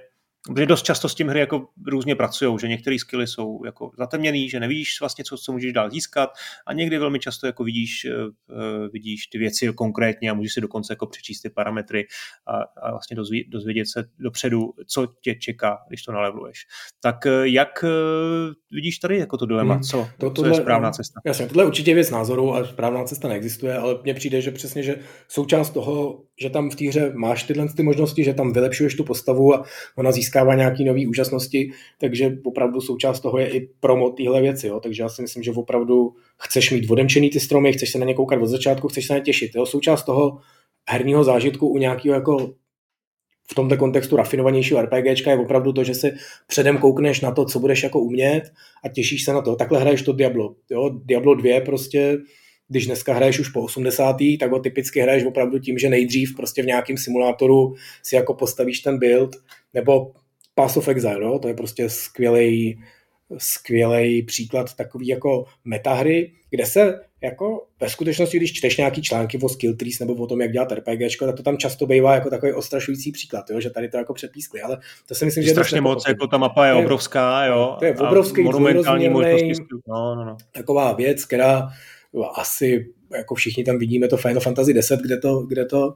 Protože 0.55 0.67
dost 0.67 0.83
často 0.83 1.09
s 1.09 1.15
tím 1.15 1.29
hry 1.29 1.41
jako 1.41 1.69
různě 1.87 2.15
pracují, 2.15 2.59
že 2.59 2.69
některé 2.69 2.99
skilly 2.99 3.27
jsou 3.27 3.65
jako 3.65 3.91
zatemněný, 3.99 4.51
že 4.51 4.61
nevíš 4.61 5.01
vlastně, 5.01 5.25
co, 5.25 5.37
co 5.37 5.53
můžeš 5.53 5.73
dál 5.73 5.91
získat 5.91 6.31
a 6.67 6.73
někdy 6.73 6.99
velmi 6.99 7.19
často 7.19 7.47
jako 7.47 7.65
vidíš, 7.65 8.07
uh, 8.07 8.89
vidíš 8.93 9.27
ty 9.27 9.39
věci 9.39 9.73
konkrétně 9.75 10.31
a 10.31 10.35
můžeš 10.35 10.53
si 10.53 10.61
dokonce 10.61 10.93
jako 10.93 11.07
přečíst 11.07 11.41
ty 11.41 11.51
parametry 11.51 12.07
a, 12.47 12.87
a 12.87 12.91
vlastně 12.91 13.17
dozví, 13.17 13.45
dozvědět 13.49 13.87
se 13.89 14.05
dopředu, 14.19 14.73
co 14.87 15.07
tě 15.21 15.35
čeká, 15.35 15.79
když 15.89 16.03
to 16.03 16.13
naleveluješ. 16.13 16.67
Tak 17.01 17.17
uh, 17.27 17.33
jak 17.45 17.85
vidíš 18.71 18.99
tady 18.99 19.19
jako 19.19 19.37
to 19.39 19.47
dilema, 19.47 19.75
hmm. 19.75 19.83
co, 19.83 20.09
to, 20.19 20.31
tohle, 20.31 20.51
co 20.51 20.57
je 20.57 20.63
správná 20.63 20.91
cesta? 20.91 21.21
Jasně, 21.25 21.47
tohle 21.47 21.63
je 21.63 21.67
určitě 21.67 21.95
věc 21.95 22.11
názoru 22.11 22.55
a 22.55 22.65
správná 22.65 23.05
cesta 23.05 23.29
neexistuje, 23.29 23.77
ale 23.77 23.99
mně 24.03 24.15
přijde, 24.15 24.41
že 24.41 24.51
přesně, 24.51 24.83
že 24.83 24.99
součást 25.29 25.71
toho, 25.71 26.23
že 26.41 26.51
tam 26.51 26.71
v 26.71 26.75
té 26.75 26.89
hře 26.89 27.13
máš 27.15 27.43
tyhle 27.43 27.69
ty 27.69 27.83
možnosti, 27.83 28.25
že 28.25 28.35
tam 28.35 28.53
vylepšuješ 28.53 28.95
tu 28.95 29.05
postavu 29.05 29.55
a 29.55 29.65
ona 29.97 30.13
získá 30.13 30.36
získává 30.37 30.55
nějaké 30.55 30.85
nové 30.85 31.07
úžasnosti, 31.09 31.71
takže 31.99 32.39
opravdu 32.45 32.81
součást 32.81 33.21
toho 33.21 33.39
je 33.39 33.49
i 33.49 33.69
promo 33.81 34.11
téhle 34.11 34.43
věci. 34.43 34.67
Jo? 34.67 34.81
Takže 34.81 35.03
já 35.03 35.09
si 35.09 35.23
myslím, 35.23 35.43
že 35.43 35.53
opravdu 35.53 36.15
chceš 36.43 36.71
mít 36.71 36.91
odemčený 36.91 37.31
ty 37.31 37.41
stromy, 37.41 37.73
chceš 37.73 37.91
se 37.91 37.99
na 37.99 38.07
ně 38.07 38.15
koukat 38.15 38.43
od 38.43 38.47
začátku, 38.47 38.89
chceš 38.89 39.07
se 39.07 39.13
na 39.13 39.19
ně 39.19 39.25
těšit. 39.25 39.51
Jo? 39.55 39.67
Součást 39.67 40.05
toho 40.05 40.39
herního 40.89 41.25
zážitku 41.25 41.69
u 41.69 41.79
nějakého 41.79 42.15
jako 42.15 42.55
v 43.51 43.55
tomto 43.55 43.77
kontextu 43.77 44.17
rafinovanějšího 44.17 44.83
RPGčka 44.83 45.31
je 45.31 45.39
opravdu 45.39 45.73
to, 45.73 45.85
že 45.85 45.95
si 45.95 46.13
předem 46.47 46.79
koukneš 46.79 47.21
na 47.21 47.31
to, 47.31 47.45
co 47.45 47.59
budeš 47.59 47.83
jako 47.83 48.01
umět 48.01 48.43
a 48.85 48.89
těšíš 48.89 49.25
se 49.25 49.33
na 49.33 49.43
to. 49.43 49.57
Takhle 49.57 49.81
hraješ 49.81 50.03
to 50.03 50.13
Diablo. 50.13 50.55
Jo? 50.71 50.91
Diablo 51.05 51.35
2 51.35 51.61
prostě 51.61 52.19
když 52.69 52.87
dneska 52.87 53.15
hraješ 53.15 53.39
už 53.39 53.49
po 53.49 53.63
80. 53.63 54.17
tak 54.41 54.51
ho 54.51 54.59
typicky 54.59 55.01
hraješ 55.01 55.25
opravdu 55.25 55.59
tím, 55.59 55.79
že 55.79 55.89
nejdřív 55.89 56.37
prostě 56.37 56.63
v 56.63 56.67
nějakém 56.67 56.99
simulátoru 56.99 57.75
si 58.03 58.17
jako 58.17 58.35
postavíš 58.35 58.81
ten 58.81 58.99
build, 58.99 59.37
nebo 59.75 60.13
Pass 60.59 60.77
of 60.77 60.89
Exile, 60.89 61.21
no? 61.21 61.39
to 61.39 61.49
je 61.49 61.55
prostě 61.55 61.89
skvělý 61.89 62.83
skvělý 63.39 64.23
příklad 64.23 64.75
takový 64.75 65.07
jako 65.07 65.45
metahry, 65.65 66.33
kde 66.51 66.67
se 66.67 67.01
jako 67.23 67.67
ve 67.81 67.91
skutečnosti, 67.91 68.37
když 68.37 68.53
čteš 68.53 68.77
nějaký 68.77 69.03
články 69.03 69.39
o 69.39 69.49
skill 69.49 69.77
trees 69.77 69.99
nebo 70.01 70.15
o 70.15 70.27
tom, 70.27 70.41
jak 70.41 70.53
dělat 70.53 70.73
RPG, 70.73 71.19
tak 71.21 71.37
to 71.37 71.43
tam 71.43 71.57
často 71.57 71.87
bývá 71.87 72.15
jako 72.15 72.31
takový 72.31 72.53
ostrašující 72.53 73.13
příklad, 73.13 73.51
jo? 73.51 73.61
že 73.61 73.71
tady 73.71 73.89
to 73.89 73.97
jako 73.97 74.15
přepískli, 74.15 74.63
ale 74.63 74.79
to 75.09 75.15
si 75.15 75.25
myslím, 75.25 75.45
že 75.45 75.51
strašně 75.51 75.81
moc, 75.81 76.09
jako 76.09 76.27
ta 76.27 76.39
mapa 76.39 76.67
je, 76.67 76.73
je 76.73 76.85
obrovská, 76.85 77.45
jo. 77.45 77.77
To 77.79 77.85
je 77.85 77.97
obrovský, 77.97 78.43
monumentální 78.43 79.09
možnosti. 79.09 79.53
No, 79.89 80.15
no, 80.15 80.25
no. 80.25 80.37
Taková 80.53 80.93
věc, 80.93 81.25
která 81.25 81.69
asi 82.35 82.93
jako 83.17 83.35
všichni 83.35 83.65
tam 83.65 83.79
vidíme 83.79 84.09
to 84.09 84.17
Final 84.17 84.41
Fantasy 84.41 84.75
10, 84.75 85.01
kde 85.01 85.19
to, 85.19 85.41
kde 85.41 85.65
to 85.65 85.95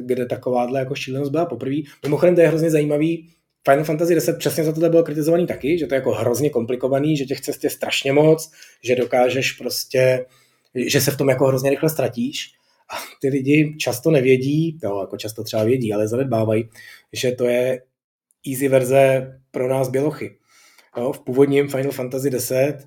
kde 0.00 0.26
takováhle 0.26 0.78
jako 0.78 0.94
šílenost 0.94 1.30
byla 1.30 1.46
poprvé. 1.46 1.76
Mimochodem 2.02 2.34
to 2.34 2.40
je 2.40 2.48
hrozně 2.48 2.70
zajímavý, 2.70 3.28
Final 3.70 3.84
Fantasy 3.84 4.14
10 4.14 4.38
přesně 4.38 4.64
za 4.64 4.72
to 4.72 4.80
bylo 4.80 5.02
kritizovaný 5.02 5.46
taky, 5.46 5.78
že 5.78 5.86
to 5.86 5.94
je 5.94 5.96
jako 5.96 6.12
hrozně 6.12 6.50
komplikovaný, 6.50 7.16
že 7.16 7.24
těch 7.24 7.40
cest 7.40 7.64
je 7.64 7.70
strašně 7.70 8.12
moc, 8.12 8.50
že 8.82 8.96
dokážeš 8.96 9.52
prostě, 9.52 10.26
že 10.74 11.00
se 11.00 11.10
v 11.10 11.16
tom 11.16 11.28
jako 11.28 11.46
hrozně 11.46 11.70
rychle 11.70 11.90
ztratíš. 11.90 12.52
A 12.90 12.94
ty 13.20 13.28
lidi 13.28 13.74
často 13.78 14.10
nevědí, 14.10 14.78
no 14.82 15.00
jako 15.00 15.16
často 15.16 15.44
třeba 15.44 15.64
vědí, 15.64 15.92
ale 15.92 16.08
zanedbávají, 16.08 16.68
že 17.12 17.32
to 17.32 17.44
je 17.44 17.82
easy 18.52 18.68
verze 18.68 19.32
pro 19.50 19.68
nás 19.68 19.88
bělochy. 19.88 20.36
Jo, 20.96 21.12
v 21.12 21.20
původním 21.20 21.68
Final 21.68 21.92
Fantasy 21.92 22.30
10 22.30 22.86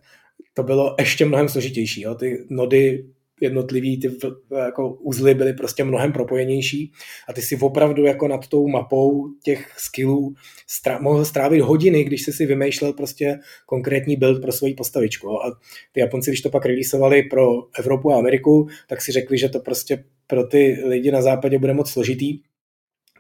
to 0.54 0.64
bylo 0.64 0.96
ještě 1.00 1.26
mnohem 1.26 1.50
složitější. 1.50 2.02
Jo. 2.02 2.16
Ty 2.16 2.46
nody 2.50 3.06
jednotlivý 3.42 4.00
ty 4.00 4.12
jako 4.66 4.90
uzly 4.94 5.34
byly 5.34 5.54
prostě 5.54 5.84
mnohem 5.84 6.12
propojenější 6.12 6.92
a 7.28 7.34
ty 7.34 7.42
si 7.42 7.58
opravdu 7.58 8.06
jako 8.06 8.28
nad 8.28 8.48
tou 8.48 8.68
mapou 8.68 9.28
těch 9.44 9.72
skillů 9.78 10.34
strá, 10.68 11.00
mohl 11.00 11.26
strávit 11.26 11.62
hodiny, 11.62 12.04
když 12.04 12.24
jsi 12.24 12.34
si 12.34 12.46
vymýšlel 12.46 12.94
prostě 12.94 13.40
konkrétní 13.66 14.16
build 14.16 14.42
pro 14.42 14.52
svoji 14.52 14.74
postavičku. 14.74 15.44
A 15.44 15.58
ty 15.92 16.00
Japonci, 16.00 16.32
když 16.32 16.42
to 16.42 16.50
pak 16.50 16.66
releaseovali 16.66 17.24
pro 17.24 17.48
Evropu 17.80 18.12
a 18.12 18.18
Ameriku, 18.18 18.68
tak 18.88 19.02
si 19.02 19.12
řekli, 19.12 19.38
že 19.38 19.50
to 19.50 19.60
prostě 19.60 20.04
pro 20.28 20.44
ty 20.44 20.78
lidi 20.86 21.12
na 21.12 21.22
západě 21.22 21.60
bude 21.60 21.74
moc 21.74 21.92
složitý, 21.92 22.40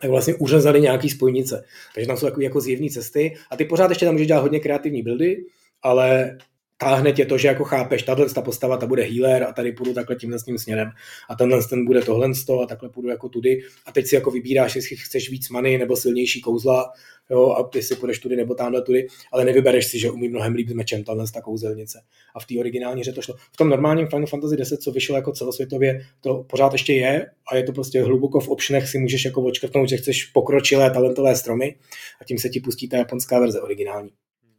tak 0.01 0.09
vlastně 0.09 0.35
uřezali 0.35 0.81
nějaký 0.81 1.09
spojnice. 1.09 1.63
Takže 1.95 2.07
tam 2.07 2.17
jsou 2.17 2.25
takové 2.25 2.43
jako 2.43 2.61
zjevné 2.61 2.89
cesty 2.89 3.35
a 3.51 3.57
ty 3.57 3.65
pořád 3.65 3.89
ještě 3.89 4.05
tam 4.05 4.13
můžeš 4.13 4.27
dělat 4.27 4.41
hodně 4.41 4.59
kreativní 4.59 5.03
buildy, 5.03 5.37
ale 5.81 6.37
táhne 6.81 7.11
tě 7.11 7.25
to, 7.25 7.37
že 7.37 7.47
jako 7.47 7.63
chápeš, 7.63 8.03
tahle 8.03 8.29
ta 8.29 8.41
postava, 8.41 8.77
ta 8.77 8.87
bude 8.87 9.03
healer 9.03 9.43
a 9.43 9.53
tady 9.53 9.71
půjdu 9.71 9.93
takhle 9.93 10.15
tímhle 10.15 10.39
s 10.39 10.43
tím 10.43 10.57
směrem. 10.57 10.89
A 11.29 11.35
tenhle 11.35 11.63
ten 11.69 11.85
bude 11.85 12.01
tohle 12.01 12.27
a 12.63 12.65
takhle 12.65 12.89
půjdu 12.89 13.09
jako 13.09 13.29
tudy. 13.29 13.61
A 13.85 13.91
teď 13.91 14.07
si 14.07 14.15
jako 14.15 14.31
vybíráš, 14.31 14.75
jestli 14.75 14.95
chceš 14.95 15.29
víc 15.29 15.49
many 15.49 15.77
nebo 15.77 15.95
silnější 15.95 16.41
kouzla 16.41 16.91
jo, 17.29 17.49
a 17.49 17.63
ty 17.63 17.83
si 17.83 17.95
půjdeš 17.95 18.19
tudy 18.19 18.35
nebo 18.35 18.55
tamhle 18.55 18.81
tudy, 18.81 19.07
ale 19.31 19.45
nevybereš 19.45 19.87
si, 19.87 19.99
že 19.99 20.11
umí 20.11 20.29
mnohem 20.29 20.53
líp 20.53 20.69
s 20.69 20.73
mečem 20.73 21.03
tahle 21.03 21.25
ta 21.33 21.41
kouzelnice. 21.41 22.01
A 22.35 22.39
v 22.39 22.45
té 22.45 22.59
originální 22.59 23.01
hře 23.01 23.13
to 23.13 23.21
šlo. 23.21 23.35
V 23.51 23.57
tom 23.57 23.69
normálním 23.69 24.07
Final 24.07 24.27
Fantasy 24.27 24.57
10, 24.57 24.81
co 24.81 24.91
vyšlo 24.91 25.15
jako 25.15 25.31
celosvětově, 25.31 26.05
to 26.21 26.45
pořád 26.49 26.73
ještě 26.73 26.93
je 26.93 27.25
a 27.51 27.55
je 27.55 27.63
to 27.63 27.71
prostě 27.71 28.03
hluboko 28.03 28.39
v 28.39 28.49
optionech 28.49 28.87
si 28.87 28.99
můžeš 28.99 29.25
jako 29.25 29.41
očkrtnout, 29.41 29.89
že 29.89 29.97
chceš 29.97 30.25
pokročilé 30.25 30.91
talentové 30.91 31.35
stromy. 31.35 31.75
A 32.21 32.25
tím 32.25 32.37
se 32.37 32.49
ti 32.49 32.59
pustí 32.59 32.89
ta 32.89 32.97
japonská 32.97 33.39
verze 33.39 33.61
originální 33.61 34.11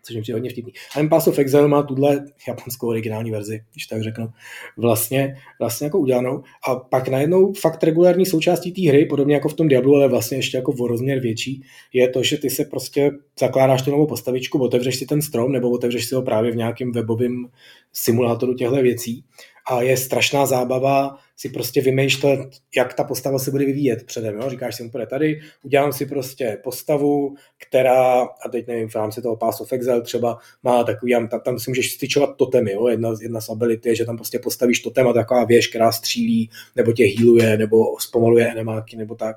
což 0.03 0.17
mi 0.17 0.23
přijde 0.23 0.37
hodně 0.37 0.51
vtipný. 0.51 0.73
A 0.97 1.09
Pass 1.09 1.27
of 1.27 1.39
Exile 1.39 1.69
má 1.69 1.83
tuhle 1.83 2.25
japonskou 2.49 2.89
originální 2.89 3.31
verzi, 3.31 3.61
když 3.73 3.87
tak 3.87 4.03
řeknu, 4.03 4.29
vlastně, 4.77 5.37
vlastně 5.59 5.85
jako 5.85 5.99
udělanou. 5.99 6.43
A 6.69 6.77
pak 6.77 7.09
najednou 7.09 7.53
fakt 7.53 7.85
regulární 7.85 8.27
součástí 8.27 8.73
té 8.73 8.89
hry, 8.89 9.07
podobně 9.07 9.35
jako 9.35 9.49
v 9.49 9.55
tom 9.55 9.69
Diablu, 9.69 9.95
ale 9.95 10.09
vlastně 10.09 10.39
ještě 10.39 10.57
jako 10.57 10.73
o 10.73 10.87
rozměr 10.87 11.21
větší, 11.21 11.63
je 11.93 12.09
to, 12.09 12.23
že 12.23 12.39
ty 12.39 12.51
se 12.51 12.65
prostě 12.65 13.11
zakládáš 13.41 13.83
tu 13.83 13.91
novou 13.91 14.07
postavičku, 14.07 14.63
otevřeš 14.63 14.97
si 14.97 15.07
ten 15.07 15.23
strom, 15.23 15.53
nebo 15.53 15.71
otevřeš 15.71 16.07
si 16.07 16.15
ho 16.15 16.23
právě 16.23 16.53
v 16.53 16.57
nějakém 16.57 16.93
webovém 16.93 17.47
simulátoru 17.93 18.55
těchto 18.55 18.83
věcí 18.83 19.25
a 19.71 19.83
je 19.83 19.97
strašná 19.97 20.47
zábava 20.47 21.17
si 21.41 21.49
prostě 21.49 21.81
vymýšlet, 21.83 22.41
jak 22.77 22.95
ta 22.95 23.05
postava 23.05 23.39
se 23.39 23.51
bude 23.51 23.65
vyvíjet 23.65 24.07
předem. 24.07 24.35
Jo? 24.35 24.51
Říkáš 24.51 24.77
si, 24.77 24.89
bude 24.89 25.07
tady, 25.07 25.41
udělám 25.65 25.93
si 25.93 26.07
prostě 26.07 26.59
postavu, 26.65 27.35
která, 27.67 28.21
a 28.21 28.49
teď 28.53 28.67
nevím, 28.67 28.89
v 28.89 28.95
rámci 28.95 29.23
toho 29.23 29.37
Pass 29.37 29.61
of 29.61 29.73
Exile 29.73 30.03
třeba 30.03 30.39
má 30.63 30.85
takový, 30.85 31.13
tam, 31.13 31.41
tam 31.41 31.59
si 31.59 31.71
můžeš 31.71 31.93
styčovat 31.93 32.37
totemy, 32.37 32.73
jo? 32.73 32.89
Jedna, 32.89 33.15
jedna 33.23 33.41
z 33.41 33.49
ability 33.49 33.89
je, 33.89 33.95
že 33.95 34.05
tam 34.05 34.17
prostě 34.17 34.39
postavíš 34.39 34.81
totem 34.81 35.09
a 35.09 35.13
taková 35.13 35.45
věž, 35.45 35.69
která 35.69 35.93
střílí, 35.93 36.51
nebo 36.77 36.93
tě 36.93 37.05
healuje, 37.05 37.59
nebo 37.59 37.85
zpomaluje 38.01 38.53
enemáky, 38.53 38.97
nebo 38.97 39.15
tak. 39.15 39.37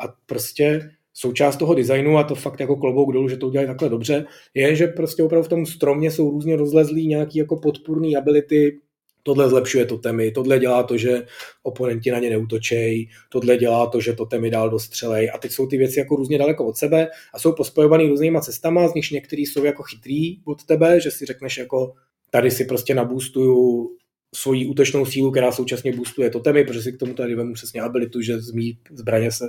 A 0.00 0.14
prostě 0.26 0.90
součást 1.14 1.56
toho 1.56 1.74
designu, 1.74 2.18
a 2.18 2.24
to 2.24 2.34
fakt 2.34 2.60
jako 2.60 2.76
klobouk 2.76 3.12
dolů, 3.12 3.28
že 3.28 3.36
to 3.36 3.46
udělají 3.46 3.68
takhle 3.68 3.88
dobře, 3.88 4.24
je, 4.54 4.76
že 4.76 4.86
prostě 4.86 5.22
opravdu 5.22 5.46
v 5.46 5.48
tom 5.48 5.66
stromě 5.66 6.10
jsou 6.10 6.30
různě 6.30 6.56
rozlezlý 6.56 7.06
nějaký 7.06 7.38
jako 7.38 7.56
podpůrný 7.56 8.16
ability, 8.16 8.78
tohle 9.22 9.48
zlepšuje 9.48 9.86
totemy, 9.86 10.30
tohle 10.30 10.58
dělá 10.58 10.82
to, 10.82 10.96
že 10.96 11.26
oponenti 11.62 12.10
na 12.10 12.18
ně 12.18 12.30
neutočej, 12.30 13.08
tohle 13.28 13.56
dělá 13.56 13.86
to, 13.86 14.00
že 14.00 14.12
totemy 14.12 14.50
dál 14.50 14.70
dostřelej 14.70 15.30
a 15.34 15.38
teď 15.38 15.52
jsou 15.52 15.66
ty 15.66 15.76
věci 15.76 15.98
jako 15.98 16.16
různě 16.16 16.38
daleko 16.38 16.66
od 16.66 16.76
sebe 16.76 17.08
a 17.34 17.38
jsou 17.38 17.52
pospojovaný 17.52 18.08
různýma 18.08 18.40
cestama, 18.40 18.88
z 18.88 18.94
nichž 18.94 19.10
některý 19.10 19.46
jsou 19.46 19.64
jako 19.64 19.82
chytrý 19.82 20.38
od 20.44 20.64
tebe, 20.64 21.00
že 21.00 21.10
si 21.10 21.26
řekneš 21.26 21.58
jako 21.58 21.92
tady 22.30 22.50
si 22.50 22.64
prostě 22.64 22.94
nabůstuju 22.94 23.88
svoji 24.34 24.66
útočnou 24.66 25.06
sílu, 25.06 25.30
která 25.30 25.52
současně 25.52 25.92
boostuje 25.92 26.30
totemy, 26.30 26.64
protože 26.64 26.82
si 26.82 26.92
k 26.92 26.98
tomu 26.98 27.14
tady 27.14 27.34
vemu 27.34 27.54
přesně 27.54 27.80
abilitu, 27.80 28.20
že 28.20 28.40
z 28.40 28.52
mý 28.52 28.78
zbraně 28.90 29.32
se 29.32 29.44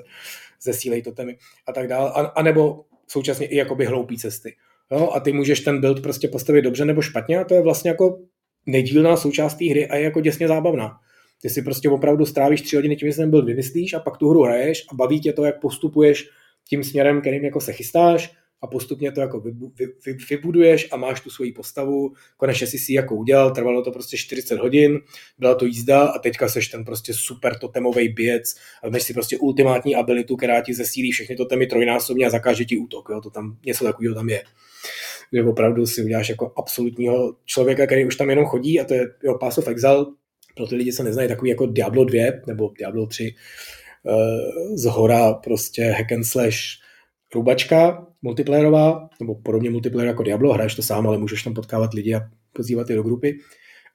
zesílejí 0.62 1.02
totemy 1.02 1.38
a 1.68 1.74
tak 1.74 1.88
dále. 1.88 2.12
A, 2.12 2.20
a 2.20 2.44
nebo 2.44 2.86
současně 3.08 3.48
i 3.48 3.56
jakoby 3.56 3.86
hloupý 3.86 4.18
cesty. 4.18 4.56
Jo? 4.92 5.10
A 5.14 5.20
ty 5.20 5.34
můžeš 5.34 5.60
ten 5.60 5.82
build 5.82 6.02
prostě 6.02 6.28
postavit 6.28 6.62
dobře 6.62 6.86
nebo 6.86 7.02
špatně 7.02 7.40
a 7.40 7.44
to 7.44 7.54
je 7.54 7.62
vlastně 7.62 7.90
jako 7.90 8.20
nedílná 8.66 9.18
součást 9.18 9.56
té 9.56 9.66
hry 9.66 9.88
a 9.88 9.96
je 9.96 10.04
jako 10.04 10.22
děsně 10.22 10.48
zábavná. 10.48 10.98
Ty 11.42 11.50
si 11.50 11.62
prostě 11.62 11.90
opravdu 11.90 12.26
strávíš 12.26 12.62
tři 12.62 12.76
hodiny 12.76 12.96
tím, 12.96 13.12
že 13.12 13.18
ten 13.18 13.30
build 13.30 13.46
vymyslíš 13.46 13.94
a 13.94 14.00
pak 14.00 14.18
tu 14.18 14.30
hru 14.30 14.44
hraješ 14.44 14.86
a 14.92 14.96
baví 14.96 15.20
tě 15.20 15.34
to, 15.34 15.46
jak 15.46 15.62
postupuješ 15.62 16.30
tím 16.70 16.84
směrem, 16.84 17.22
kterým 17.22 17.46
jako 17.46 17.62
se 17.62 17.74
chystáš 17.74 18.34
a 18.64 18.68
postupně 18.68 19.12
to 19.12 19.22
jako 19.22 19.44
vybuduješ 20.30 20.88
a 20.92 20.98
máš 20.98 21.22
tu 21.22 21.30
svoji 21.30 21.52
postavu, 21.52 22.14
konečně 22.38 22.68
si 22.68 22.78
si 22.78 22.94
jako 22.94 23.16
udělal, 23.16 23.52
trvalo 23.52 23.84
to 23.84 23.92
prostě 23.92 24.18
40 24.18 24.60
hodin, 24.60 25.00
byla 25.40 25.56
to 25.56 25.66
jízda 25.66 26.06
a 26.06 26.20
teďka 26.20 26.50
seš 26.50 26.68
ten 26.68 26.86
prostě 26.86 27.14
super 27.14 27.60
totemový 27.60 28.10
běc 28.10 28.56
a 28.84 28.90
máš 28.90 29.04
si 29.04 29.14
prostě 29.14 29.38
ultimátní 29.38 29.96
abilitu, 29.96 30.36
která 30.36 30.62
ti 30.62 30.74
zesílí 30.74 31.12
všechny 31.12 31.36
totemy 31.36 31.68
trojnásobně 31.68 32.26
a 32.26 32.30
zakáže 32.30 32.66
ti 32.66 32.78
útok, 32.78 33.10
jo, 33.10 33.22
to 33.22 33.30
tam, 33.30 33.58
něco 33.66 33.84
takového 33.84 34.16
tam 34.16 34.30
je. 34.30 34.44
Že 35.34 35.44
opravdu 35.44 35.86
si 35.86 36.04
uděláš 36.04 36.30
jako 36.30 36.54
absolutního 36.58 37.36
člověka, 37.46 37.86
který 37.86 38.06
už 38.06 38.16
tam 38.16 38.30
jenom 38.30 38.46
chodí 38.46 38.80
a 38.80 38.84
to 38.84 38.94
je 38.94 39.06
jo, 39.24 39.38
Pass 39.38 39.58
of 39.58 39.68
Exile, 39.68 40.06
pro 40.56 40.68
ty 40.68 40.76
lidi, 40.76 40.94
co 40.94 41.04
neznají, 41.04 41.28
takový 41.28 41.50
jako 41.50 41.66
Diablo 41.66 42.06
2 42.06 42.24
nebo 42.48 42.72
Diablo 42.78 43.08
3 43.08 43.36
uh, 44.04 44.14
eh, 44.14 44.78
z 44.78 44.86
hora 44.86 45.34
prostě 45.34 45.84
hack 45.84 46.12
and 46.12 46.24
slash 46.24 46.58
rubačka 47.36 48.08
multiplayerová, 48.22 49.10
nebo 49.20 49.36
podobně 49.36 49.70
multiplayer 49.70 50.08
jako 50.08 50.24
Diablo, 50.24 50.54
hraješ 50.54 50.76
to 50.76 50.82
sám, 50.82 51.08
ale 51.08 51.18
můžeš 51.18 51.44
tam 51.44 51.54
potkávat 51.54 51.94
lidi 51.94 52.16
a 52.16 52.22
pozývat 52.54 52.90
je 52.90 52.96
do 52.96 53.04
grupy. 53.04 53.38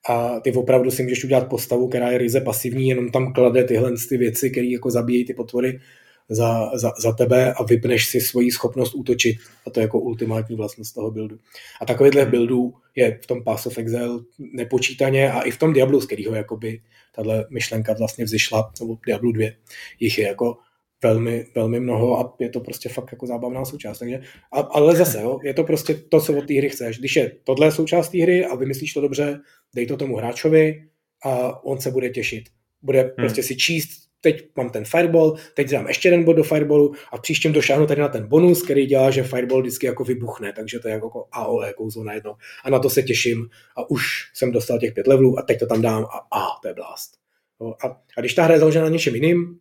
A 0.09 0.41
ty 0.41 0.53
opravdu 0.53 0.91
si 0.91 1.03
můžeš 1.03 1.24
udělat 1.24 1.49
postavu, 1.49 1.89
která 1.89 2.11
je 2.11 2.18
ryze 2.18 2.41
pasivní, 2.41 2.89
jenom 2.89 3.11
tam 3.11 3.32
klade 3.32 3.64
tyhle 3.64 3.93
ty 4.09 4.16
věci, 4.16 4.51
které 4.51 4.66
jako 4.66 4.91
zabíjejí 4.91 5.24
ty 5.24 5.34
potvory 5.34 5.80
za, 6.29 6.70
za, 6.74 6.93
za 6.99 7.12
tebe 7.12 7.53
a 7.53 7.62
vypneš 7.62 8.07
si 8.07 8.20
svoji 8.20 8.51
schopnost 8.51 8.95
útočit. 8.95 9.39
A 9.66 9.70
to 9.70 9.81
je 9.81 9.83
jako 9.83 10.01
ultimátní 10.01 10.57
vlastnost 10.57 10.95
toho 10.95 11.11
buildu. 11.11 11.39
A 11.81 11.87
takovýhle 11.87 12.26
buildů 12.26 12.74
je 12.95 13.18
v 13.22 13.26
tom 13.26 13.45
Pass 13.45 13.66
of 13.66 13.79
Exile 13.79 14.20
nepočítaně 14.39 15.33
a 15.33 15.41
i 15.41 15.51
v 15.51 15.59
tom 15.59 15.72
Diablu, 15.72 16.01
z 16.01 16.07
kterého 16.07 16.35
jakoby 16.35 16.81
tahle 17.14 17.47
myšlenka 17.51 17.95
vlastně 17.99 18.24
vzešla, 18.24 18.72
nebo 18.81 18.99
Diablo 19.07 19.33
2, 19.33 19.47
jich 20.01 20.18
je 20.18 20.26
jako 20.26 20.57
velmi, 21.03 21.47
velmi 21.55 21.81
mnoho 21.81 22.20
a 22.20 22.37
je 22.39 22.49
to 22.49 22.61
prostě 22.61 22.89
fakt 22.89 23.12
jako 23.12 23.26
zábavná 23.26 23.64
součást. 23.64 23.99
Takže, 23.99 24.20
a, 24.53 24.61
ale 24.61 24.97
zase, 24.97 25.22
jo, 25.22 25.39
je 25.43 25.55
to 25.55 25.64
prostě 25.64 25.95
to, 25.95 26.20
co 26.20 26.39
od 26.39 26.47
té 26.47 26.55
hry 26.55 26.68
chceš. 26.68 26.99
Když 26.99 27.16
je 27.16 27.33
tohle 27.45 27.72
součást 27.72 28.09
té 28.09 28.22
hry 28.22 28.45
a 28.45 28.55
vymyslíš 28.55 28.95
to 28.95 29.01
dobře, 29.01 29.41
dej 29.74 29.87
to 29.87 29.97
tomu 29.97 30.16
hráčovi 30.16 30.85
a 31.24 31.64
on 31.64 31.81
se 31.81 31.91
bude 31.91 32.11
těšit. 32.11 32.45
Bude 32.83 33.01
hmm. 33.01 33.11
prostě 33.16 33.43
si 33.43 33.57
číst, 33.57 34.08
teď 34.21 34.49
mám 34.57 34.71
ten 34.71 34.85
fireball, 34.85 35.37
teď 35.55 35.71
dám 35.71 35.89
ještě 35.89 36.09
jeden 36.09 36.25
bod 36.25 36.33
do 36.33 36.43
fireballu 36.43 36.95
a 37.12 37.19
příštím 37.19 37.53
došáhnu 37.53 37.87
tady 37.87 38.01
na 38.01 38.09
ten 38.09 38.27
bonus, 38.27 38.62
který 38.62 38.87
dělá, 38.87 39.11
že 39.11 39.23
fireball 39.23 39.61
vždycky 39.61 39.87
jako 39.87 40.05
vybuchne, 40.05 40.53
takže 40.53 40.79
to 40.79 40.89
je 40.89 40.95
jako 40.95 41.27
AOE 41.33 41.73
kouzlo 41.73 42.05
na 42.05 42.12
jedno. 42.12 42.37
A 42.64 42.71
na 42.71 42.79
to 42.79 42.91
se 42.91 43.03
těším 43.03 43.49
a 43.77 43.91
už 43.91 44.05
jsem 44.35 44.53
dostal 44.53 44.79
těch 44.79 44.95
pět 44.95 45.07
levelů 45.07 45.39
a 45.39 45.43
teď 45.43 45.59
to 45.59 45.66
tam 45.66 45.83
dám 45.83 46.05
a 46.05 46.39
a, 46.39 46.47
to 46.62 46.69
je 46.69 46.75
blast. 46.75 47.11
No, 47.61 47.75
a, 47.85 48.01
a 48.16 48.21
když 48.21 48.35
ta 48.35 48.45
hra 48.45 48.55
je 48.55 48.61
založena 48.61 48.85
na 48.85 48.91
něčem 48.91 49.14
jiným, 49.14 49.59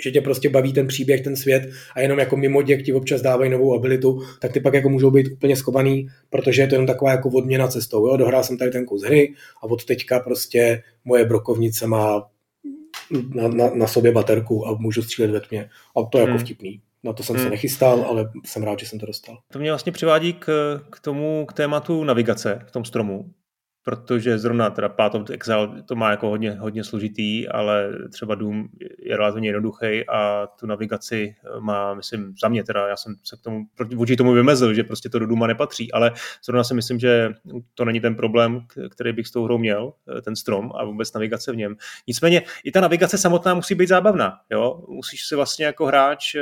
že 0.00 0.10
tě 0.10 0.20
prostě 0.20 0.48
baví 0.48 0.72
ten 0.72 0.86
příběh, 0.86 1.20
ten 1.20 1.36
svět 1.36 1.70
a 1.94 2.00
jenom 2.00 2.18
jako 2.18 2.36
mimo 2.36 2.62
děk 2.62 2.82
ti 2.82 2.92
občas 2.92 3.22
dávají 3.22 3.50
novou 3.50 3.74
abilitu, 3.74 4.22
tak 4.40 4.52
ty 4.52 4.60
pak 4.60 4.74
jako 4.74 4.88
můžou 4.88 5.10
být 5.10 5.32
úplně 5.32 5.56
skovaný, 5.56 6.06
protože 6.30 6.62
je 6.62 6.66
to 6.66 6.74
jenom 6.74 6.86
taková 6.86 7.10
jako 7.10 7.28
odměna 7.28 7.68
cestou. 7.68 8.06
Jo? 8.06 8.16
Dohrál 8.16 8.44
jsem 8.44 8.58
tady 8.58 8.70
ten 8.70 8.86
kus 8.86 9.02
hry 9.02 9.34
a 9.62 9.62
od 9.62 9.84
teďka 9.84 10.20
prostě 10.20 10.82
moje 11.04 11.24
brokovnice 11.24 11.86
má 11.86 12.31
na, 13.34 13.48
na, 13.48 13.70
na 13.74 13.86
sobě 13.86 14.12
baterku 14.12 14.68
a 14.68 14.74
můžu 14.74 15.02
střílet 15.02 15.30
ve 15.30 15.40
tmě. 15.40 15.70
A 15.96 16.02
to 16.02 16.18
je 16.18 16.22
jako 16.22 16.30
hmm. 16.30 16.44
vtipný. 16.44 16.80
Na 17.04 17.12
to 17.12 17.22
jsem 17.22 17.36
hmm. 17.36 17.44
se 17.44 17.50
nechystal, 17.50 18.04
ale 18.08 18.30
jsem 18.44 18.62
rád, 18.62 18.78
že 18.78 18.86
jsem 18.86 18.98
to 18.98 19.06
dostal. 19.06 19.38
To 19.52 19.58
mě 19.58 19.70
vlastně 19.70 19.92
přivádí 19.92 20.32
k, 20.32 20.80
k 20.90 21.00
tomu, 21.00 21.46
k 21.46 21.52
tématu 21.52 22.04
navigace 22.04 22.62
v 22.66 22.70
tom 22.70 22.84
stromu, 22.84 23.30
protože 23.84 24.38
zrovna 24.38 24.70
teda 24.70 24.88
Path 24.88 25.14
of 25.14 25.30
Exile 25.30 25.82
to 25.82 25.94
má 25.94 26.10
jako 26.10 26.28
hodně, 26.28 26.50
hodně 26.50 26.84
složitý, 26.84 27.48
ale 27.48 27.90
třeba 28.12 28.34
Doom 28.34 28.68
je 28.98 29.16
relativně 29.16 29.48
jednoduchý 29.48 30.08
a 30.08 30.46
tu 30.60 30.66
navigaci 30.66 31.34
má, 31.58 31.94
myslím, 31.94 32.34
za 32.42 32.48
mě 32.48 32.64
teda, 32.64 32.88
já 32.88 32.96
jsem 32.96 33.14
se 33.24 33.36
k 33.36 33.40
tomu, 33.40 33.64
vůči 33.94 34.16
tomu 34.16 34.32
vymezil, 34.32 34.74
že 34.74 34.84
prostě 34.84 35.08
to 35.08 35.18
do 35.18 35.26
Dooma 35.26 35.46
nepatří, 35.46 35.92
ale 35.92 36.12
zrovna 36.44 36.64
si 36.64 36.74
myslím, 36.74 36.98
že 36.98 37.30
to 37.74 37.84
není 37.84 38.00
ten 38.00 38.14
problém, 38.14 38.60
který 38.90 39.12
bych 39.12 39.26
s 39.26 39.30
tou 39.30 39.44
hrou 39.44 39.58
měl, 39.58 39.92
ten 40.22 40.36
strom 40.36 40.72
a 40.74 40.84
vůbec 40.84 41.12
navigace 41.12 41.52
v 41.52 41.56
něm. 41.56 41.76
Nicméně 42.06 42.42
i 42.64 42.70
ta 42.70 42.80
navigace 42.80 43.18
samotná 43.18 43.54
musí 43.54 43.74
být 43.74 43.88
zábavná, 43.88 44.38
jo? 44.50 44.84
Musíš 44.88 45.26
si 45.26 45.36
vlastně 45.36 45.64
jako 45.64 45.86
hráč 45.86 46.34
eh, 46.34 46.40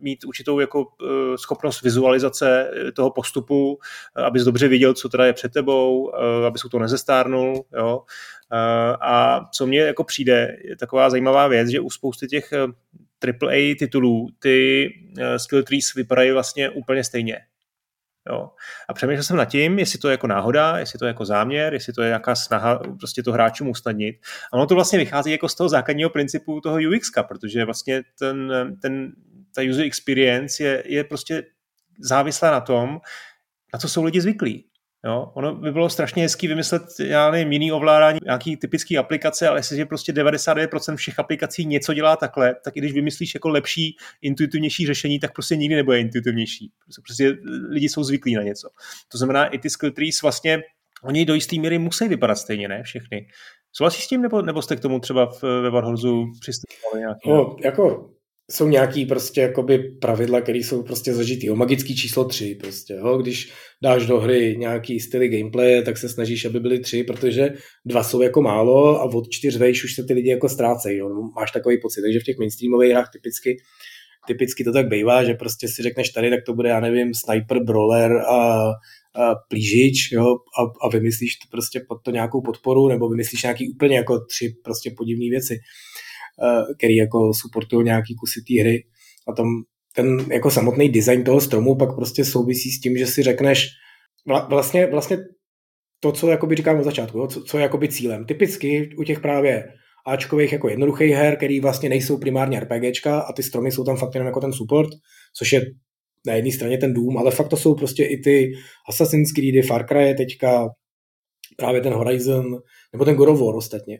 mít 0.00 0.24
určitou 0.24 0.60
jako 0.60 0.86
eh, 1.02 1.38
schopnost 1.38 1.82
vizualizace 1.82 2.70
eh, 2.88 2.92
toho 2.92 3.10
postupu, 3.10 3.78
abys 4.14 4.44
dobře 4.44 4.68
viděl, 4.68 4.94
co 4.94 5.08
teda 5.08 5.26
je 5.26 5.32
před 5.32 5.52
tebou, 5.52 6.12
Eh, 6.15 6.15
aby 6.46 6.58
se 6.58 6.68
to 6.68 6.78
nezestárnul. 6.78 7.64
Jo. 7.76 8.02
Eh, 8.52 8.96
a 9.00 9.40
co 9.52 9.66
mně 9.66 9.80
jako 9.80 10.04
přijde, 10.04 10.56
je 10.64 10.76
taková 10.76 11.10
zajímavá 11.10 11.48
věc, 11.48 11.68
že 11.68 11.80
u 11.80 11.90
spousty 11.90 12.26
těch 12.26 12.52
AAA 13.20 13.72
eh, 13.72 13.74
titulů 13.74 14.28
ty 14.38 14.88
skill 15.36 15.62
trees 15.62 15.94
vypadají 15.94 16.30
vlastně 16.30 16.70
úplně 16.70 17.04
stejně. 17.04 17.38
Jo. 18.30 18.50
A 18.88 18.94
přemýšlel 18.94 19.22
jsem 19.22 19.36
nad 19.36 19.44
tím, 19.44 19.78
jestli 19.78 19.98
to 19.98 20.08
je 20.08 20.12
jako 20.12 20.26
náhoda, 20.26 20.78
jestli 20.78 20.98
to 20.98 21.04
je 21.04 21.08
jako 21.08 21.24
záměr, 21.24 21.72
jestli 21.72 21.92
to 21.92 22.02
je 22.02 22.08
nějaká 22.08 22.34
snaha 22.34 22.78
prostě 22.98 23.22
to 23.22 23.32
hráčům 23.32 23.68
usnadnit. 23.68 24.16
A 24.52 24.56
ono 24.56 24.66
to 24.66 24.74
vlastně 24.74 24.98
vychází 24.98 25.30
jako 25.30 25.48
z 25.48 25.54
toho 25.54 25.68
základního 25.68 26.10
principu 26.10 26.60
toho 26.60 26.78
UX, 26.96 27.10
protože 27.28 27.64
vlastně 27.64 28.02
ten, 28.18 28.52
ten, 28.82 29.12
ta 29.54 29.62
user 29.70 29.84
experience 29.84 30.62
je, 30.62 30.82
je 30.86 31.04
prostě 31.04 31.42
závislá 31.98 32.50
na 32.50 32.60
tom, 32.60 33.00
na 33.74 33.78
co 33.78 33.88
jsou 33.88 34.04
lidi 34.04 34.20
zvyklí. 34.20 34.64
Jo? 35.06 35.30
Ono 35.34 35.54
by 35.54 35.72
bylo 35.72 35.88
strašně 35.88 36.22
hezký 36.22 36.48
vymyslet, 36.48 36.82
já 37.00 37.30
nevím, 37.30 37.52
jiný 37.52 37.72
ovládání, 37.72 38.18
nějaký 38.24 38.56
typický 38.56 38.98
aplikace, 38.98 39.48
ale 39.48 39.58
jestliže 39.58 39.86
prostě 39.86 40.12
99% 40.12 40.96
všech 40.96 41.18
aplikací 41.18 41.66
něco 41.66 41.94
dělá 41.94 42.16
takhle, 42.16 42.54
tak 42.64 42.76
i 42.76 42.80
když 42.80 42.92
vymyslíš 42.92 43.34
jako 43.34 43.48
lepší, 43.48 43.96
intuitivnější 44.22 44.86
řešení, 44.86 45.20
tak 45.20 45.32
prostě 45.32 45.56
nikdy 45.56 45.76
nebude 45.76 46.00
intuitivnější. 46.00 46.72
Prostě, 46.84 47.02
prostě 47.02 47.50
lidi 47.70 47.88
jsou 47.88 48.04
zvyklí 48.04 48.34
na 48.34 48.42
něco. 48.42 48.68
To 49.12 49.18
znamená, 49.18 49.46
i 49.46 49.58
ty 49.58 49.70
skill 49.70 49.92
trees 49.92 50.22
vlastně, 50.22 50.62
oni 51.04 51.24
do 51.24 51.34
jisté 51.34 51.58
míry 51.58 51.78
musí 51.78 52.08
vypadat 52.08 52.34
stejně, 52.34 52.68
ne? 52.68 52.82
Všechny. 52.82 53.26
Souhlasíš 53.72 54.04
s 54.04 54.08
tím, 54.08 54.22
nebo, 54.22 54.42
nebo 54.42 54.62
jste 54.62 54.76
k 54.76 54.80
tomu 54.80 55.00
třeba 55.00 55.26
v, 55.26 55.42
ve 55.42 55.70
Warhorzu 55.70 56.24
přistupovali 56.40 57.00
nějaký? 57.00 57.30
No, 57.30 57.56
jako 57.64 58.10
jsou 58.50 58.68
nějaký 58.68 59.06
prostě 59.06 59.40
jakoby 59.40 59.78
pravidla, 59.78 60.40
které 60.40 60.58
jsou 60.58 60.82
prostě 60.82 61.14
zažitý. 61.14 61.50
O 61.50 61.56
magický 61.56 61.96
číslo 61.96 62.24
3 62.24 62.54
prostě, 62.54 62.94
jo? 62.94 63.18
když 63.18 63.52
dáš 63.82 64.06
do 64.06 64.20
hry 64.20 64.56
nějaký 64.58 65.00
styly 65.00 65.28
gameplay, 65.28 65.84
tak 65.84 65.98
se 65.98 66.08
snažíš, 66.08 66.44
aby 66.44 66.60
byly 66.60 66.80
tři, 66.80 67.04
protože 67.04 67.50
dva 67.84 68.02
jsou 68.02 68.22
jako 68.22 68.42
málo 68.42 69.00
a 69.00 69.04
od 69.04 69.28
čtyř 69.30 69.56
vejš 69.56 69.84
už 69.84 69.94
se 69.94 70.04
ty 70.04 70.14
lidi 70.14 70.30
jako 70.30 70.48
ztrácejí. 70.48 70.98
Jo? 70.98 71.08
Máš 71.36 71.52
takový 71.52 71.80
pocit, 71.80 72.02
takže 72.02 72.20
v 72.20 72.24
těch 72.24 72.38
mainstreamových 72.38 72.90
hrách 72.90 73.10
typicky 73.12 73.56
typicky 74.26 74.64
to 74.64 74.72
tak 74.72 74.88
bývá, 74.88 75.24
že 75.24 75.34
prostě 75.34 75.68
si 75.68 75.82
řekneš 75.82 76.10
tady, 76.10 76.30
tak 76.30 76.40
to 76.46 76.54
bude, 76.54 76.68
já 76.68 76.80
nevím, 76.80 77.14
sniper, 77.14 77.64
brawler 77.64 78.12
a, 78.16 78.70
a 79.14 79.34
plížič, 79.48 80.12
jo, 80.12 80.24
a, 80.60 80.86
a 80.86 80.88
vymyslíš 80.88 81.36
prostě 81.50 81.80
pod 81.88 82.02
to 82.02 82.10
nějakou 82.10 82.42
podporu, 82.42 82.88
nebo 82.88 83.08
vymyslíš 83.08 83.42
nějaký 83.42 83.70
úplně 83.70 83.96
jako 83.96 84.24
tři 84.24 84.54
prostě 84.64 84.90
podivné 84.96 85.30
věci. 85.30 85.58
Eh, 86.42 86.74
který 86.78 86.96
jako 86.96 87.34
supportují 87.34 87.84
nějaký 87.84 88.14
kusy 88.14 88.40
té 88.42 88.60
hry 88.60 88.84
a 89.28 89.32
tam 89.32 89.46
ten 89.94 90.18
jako 90.32 90.50
samotný 90.50 90.88
design 90.88 91.24
toho 91.24 91.40
stromu 91.40 91.76
pak 91.76 91.94
prostě 91.94 92.24
souvisí 92.24 92.70
s 92.70 92.80
tím, 92.80 92.96
že 92.96 93.06
si 93.06 93.22
řekneš 93.22 93.68
vlastně, 94.48 94.86
vlastně 94.86 95.18
to, 96.00 96.12
co 96.12 96.30
jakoby 96.30 96.54
říkám 96.54 96.78
od 96.78 96.84
začátku, 96.84 97.18
jo, 97.18 97.26
co, 97.26 97.42
co 97.42 97.58
je 97.58 97.62
jakoby 97.62 97.88
cílem. 97.88 98.24
Typicky 98.24 98.90
u 98.98 99.02
těch 99.02 99.20
právě 99.20 99.64
Ačkových 100.06 100.52
jako 100.52 100.68
jednoduchých 100.68 101.12
her, 101.12 101.36
který 101.36 101.60
vlastně 101.60 101.88
nejsou 101.88 102.18
primárně 102.18 102.60
RPGčka 102.60 103.20
a 103.20 103.32
ty 103.32 103.42
stromy 103.42 103.72
jsou 103.72 103.84
tam 103.84 103.96
fakt 103.96 104.14
jenom 104.14 104.26
jako 104.26 104.40
ten 104.40 104.52
support, 104.52 104.88
což 105.36 105.52
je 105.52 105.62
na 106.26 106.34
jedné 106.34 106.52
straně 106.52 106.78
ten 106.78 106.94
Doom, 106.94 107.18
ale 107.18 107.30
fakt 107.30 107.48
to 107.48 107.56
jsou 107.56 107.74
prostě 107.74 108.04
i 108.04 108.16
ty 108.16 108.52
Assassin's 108.88 109.32
Creedy, 109.32 109.62
Far 109.62 109.86
Cry 109.86 110.14
teďka, 110.14 110.68
právě 111.56 111.80
ten 111.80 111.92
Horizon, 111.92 112.56
nebo 112.92 113.04
ten 113.04 113.14
God 113.14 113.28
of 113.28 113.40
War 113.40 113.56
ostatně, 113.56 113.98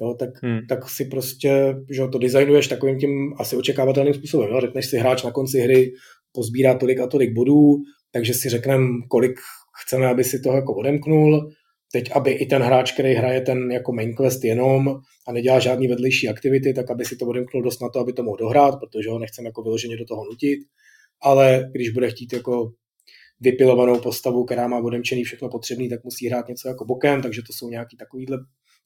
jo, 0.00 0.14
tak, 0.18 0.30
hmm. 0.42 0.60
tak 0.68 0.88
si 0.88 1.04
prostě 1.04 1.74
že 1.90 2.08
to 2.12 2.18
designuješ 2.18 2.68
takovým 2.68 2.98
tím 2.98 3.34
asi 3.38 3.56
očekávatelným 3.56 4.14
způsobem. 4.14 4.50
Jo. 4.50 4.60
Řekneš 4.60 4.86
si 4.86 4.96
hráč 4.96 5.22
na 5.22 5.30
konci 5.30 5.58
hry 5.60 5.92
pozbírá 6.32 6.74
tolik 6.74 7.00
a 7.00 7.06
tolik 7.06 7.34
bodů, 7.34 7.76
takže 8.12 8.34
si 8.34 8.48
řekneme, 8.48 8.86
kolik 9.08 9.40
chceme, 9.84 10.06
aby 10.06 10.24
si 10.24 10.40
to 10.40 10.52
jako 10.52 10.74
odemknul. 10.74 11.50
Teď, 11.92 12.10
aby 12.14 12.30
i 12.30 12.46
ten 12.46 12.62
hráč, 12.62 12.92
který 12.92 13.14
hraje 13.14 13.40
ten 13.40 13.70
jako 13.70 13.92
main 13.92 14.14
quest 14.16 14.44
jenom 14.44 14.88
a 15.28 15.32
nedělá 15.32 15.58
žádný 15.58 15.88
vedlejší 15.88 16.28
aktivity, 16.28 16.74
tak 16.74 16.90
aby 16.90 17.04
si 17.04 17.16
to 17.16 17.26
odemknul 17.26 17.62
dost 17.62 17.82
na 17.82 17.88
to, 17.88 18.00
aby 18.00 18.12
to 18.12 18.22
mohl 18.22 18.36
dohrát, 18.36 18.74
protože 18.80 19.10
ho 19.10 19.18
nechceme 19.18 19.48
jako 19.48 19.62
vyloženě 19.62 19.96
do 19.96 20.04
toho 20.04 20.24
nutit. 20.24 20.58
Ale 21.22 21.70
když 21.72 21.90
bude 21.90 22.10
chtít 22.10 22.32
jako 22.32 22.72
vypilovanou 23.40 24.00
postavu, 24.00 24.44
která 24.44 24.68
má 24.68 24.78
odemčený 24.78 25.24
všechno 25.24 25.48
potřebný, 25.48 25.88
tak 25.88 26.04
musí 26.04 26.28
hrát 26.28 26.48
něco 26.48 26.68
jako 26.68 26.84
bokem, 26.84 27.22
takže 27.22 27.42
to 27.46 27.52
jsou 27.52 27.68
nějaký 27.68 27.96
takovýhle 27.96 28.38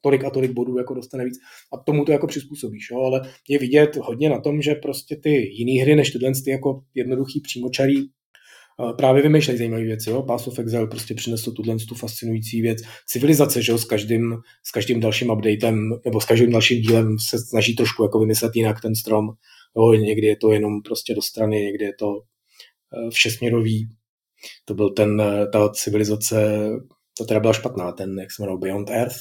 tolik 0.03 0.23
a 0.23 0.29
tolik 0.29 0.51
bodů 0.51 0.77
jako 0.77 0.93
dostane 0.93 1.25
víc 1.25 1.33
a 1.73 1.77
tomu 1.77 2.05
to 2.05 2.11
jako 2.11 2.27
přizpůsobíš, 2.27 2.87
jo? 2.91 2.99
ale 2.99 3.21
je 3.49 3.59
vidět 3.59 3.95
hodně 3.95 4.29
na 4.29 4.41
tom, 4.41 4.61
že 4.61 4.75
prostě 4.75 5.15
ty 5.15 5.29
jiné 5.29 5.83
hry 5.83 5.95
než 5.95 6.11
tyhle 6.11 6.31
ty 6.43 6.51
jako 6.51 6.81
jednoduchý 6.95 7.41
přímočarý 7.41 7.99
eh, 7.99 8.93
právě 8.97 9.21
vymýšlejí 9.21 9.57
zajímavé 9.57 9.83
věci. 9.83 10.09
Jo? 10.09 10.23
Pass 10.23 10.47
of 10.47 10.59
Exile 10.59 10.87
prostě 10.87 11.13
přinesl 11.13 11.51
tuhle 11.51 11.75
tu 11.89 11.95
fascinující 11.95 12.61
věc. 12.61 12.79
Civilizace, 13.07 13.61
že 13.61 13.71
jo, 13.71 13.77
s 13.77 13.85
každým, 13.85 14.35
s 14.63 14.71
každým 14.71 14.99
dalším 14.99 15.29
updatem 15.29 15.89
nebo 16.05 16.21
s 16.21 16.25
každým 16.25 16.51
dalším 16.51 16.81
dílem 16.81 17.15
se 17.29 17.37
snaží 17.39 17.75
trošku 17.75 18.03
jako 18.03 18.19
vymyslet 18.19 18.55
jinak 18.55 18.81
ten 18.81 18.95
strom. 18.95 19.25
Jo? 19.77 19.93
Někdy 19.93 20.27
je 20.27 20.35
to 20.35 20.51
jenom 20.51 20.81
prostě 20.81 21.15
do 21.15 21.21
strany, 21.21 21.61
někdy 21.61 21.85
je 21.85 21.93
to 21.99 22.07
eh, 22.17 23.09
všesměrový. 23.09 23.89
To 24.65 24.73
byl 24.73 24.89
ten, 24.89 25.21
eh, 25.21 25.47
ta 25.47 25.69
civilizace, 25.69 26.69
to 27.17 27.25
teda 27.25 27.39
byla 27.39 27.53
špatná, 27.53 27.91
ten, 27.91 28.19
jak 28.19 28.31
se 28.31 28.41
jmenoval, 28.41 28.59
Beyond 28.59 28.89
Earth, 28.89 29.15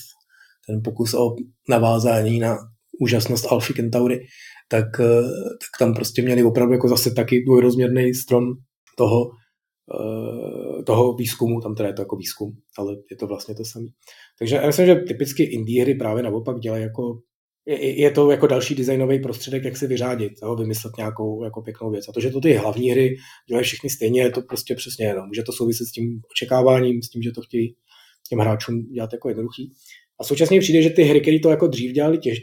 ten 0.66 0.80
pokus 0.84 1.14
o 1.14 1.36
navázání 1.68 2.38
na 2.38 2.56
úžasnost 3.00 3.52
Alfy 3.52 3.74
Kentaury, 3.74 4.26
tak, 4.68 5.00
eh, 5.00 5.22
tak 5.50 5.78
tam 5.78 5.94
prostě 5.94 6.22
měli 6.22 6.42
opravdu 6.42 6.72
jako 6.72 6.88
zase 6.88 7.10
taky 7.10 7.44
dvojrozměrný 7.44 8.14
strom 8.14 8.44
toho, 8.98 9.30
eh, 10.00 10.82
toho 10.82 11.14
výzkumu, 11.14 11.60
tam 11.60 11.74
teda 11.74 11.86
je 11.86 11.94
to 11.94 12.02
jako 12.02 12.16
výzkum, 12.16 12.52
ale 12.78 12.96
je 13.10 13.16
to 13.16 13.26
vlastně 13.26 13.54
to 13.54 13.64
samé. 13.64 13.86
Takže 14.38 14.56
já 14.56 14.66
myslím, 14.66 14.86
že 14.86 14.94
typicky 14.94 15.42
indie 15.42 15.82
hry 15.82 15.94
právě 15.94 16.22
naopak 16.22 16.58
dělají 16.58 16.82
jako 16.82 17.18
je, 17.66 18.10
to 18.10 18.30
jako 18.30 18.46
další 18.46 18.74
designový 18.74 19.18
prostředek, 19.18 19.64
jak 19.64 19.76
si 19.76 19.86
vyřádit, 19.86 20.32
jo, 20.42 20.56
vymyslet 20.56 20.96
nějakou 20.96 21.44
jako 21.44 21.62
pěknou 21.62 21.90
věc. 21.90 22.08
A 22.08 22.12
to, 22.12 22.20
že 22.20 22.30
to 22.30 22.40
ty 22.40 22.52
hlavní 22.54 22.90
hry 22.90 23.16
dělají 23.48 23.64
všichni 23.64 23.90
stejně, 23.90 24.22
je 24.22 24.30
to 24.30 24.42
prostě 24.42 24.74
přesně, 24.74 25.14
no, 25.14 25.26
může 25.26 25.42
to 25.42 25.52
souviset 25.52 25.86
s 25.86 25.92
tím 25.92 26.20
očekáváním, 26.30 27.02
s 27.02 27.08
tím, 27.08 27.22
že 27.22 27.30
to 27.30 27.42
chtějí 27.42 27.76
těm 28.28 28.38
hráčům 28.38 28.82
dělat 28.82 29.12
jako 29.12 29.28
jednoduchý. 29.28 29.72
A 30.20 30.24
současně 30.24 30.60
přijde, 30.60 30.82
že 30.82 30.90
ty 30.90 31.02
hry, 31.02 31.20
které 31.20 31.38
to 31.38 31.50
jako 31.50 31.66
dřív 31.66 31.92
dělali 31.92 32.18
těž, 32.18 32.38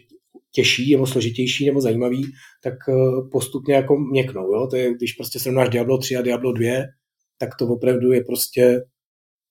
těžší 0.51 0.91
nebo 0.91 1.07
složitější 1.07 1.65
nebo 1.65 1.81
zajímavý, 1.81 2.25
tak 2.63 2.73
eh, 2.89 2.93
postupně 3.31 3.75
jako 3.75 3.97
měknou. 3.97 4.53
Jo? 4.53 4.67
To 4.67 4.75
je, 4.75 4.93
když 4.93 5.13
prostě 5.13 5.39
srovnáš 5.39 5.69
Diablo 5.69 5.97
3 5.97 6.15
a 6.15 6.21
Diablo 6.21 6.53
2, 6.53 6.71
tak 7.37 7.49
to 7.59 7.67
opravdu 7.67 8.11
je 8.11 8.23
prostě 8.23 8.81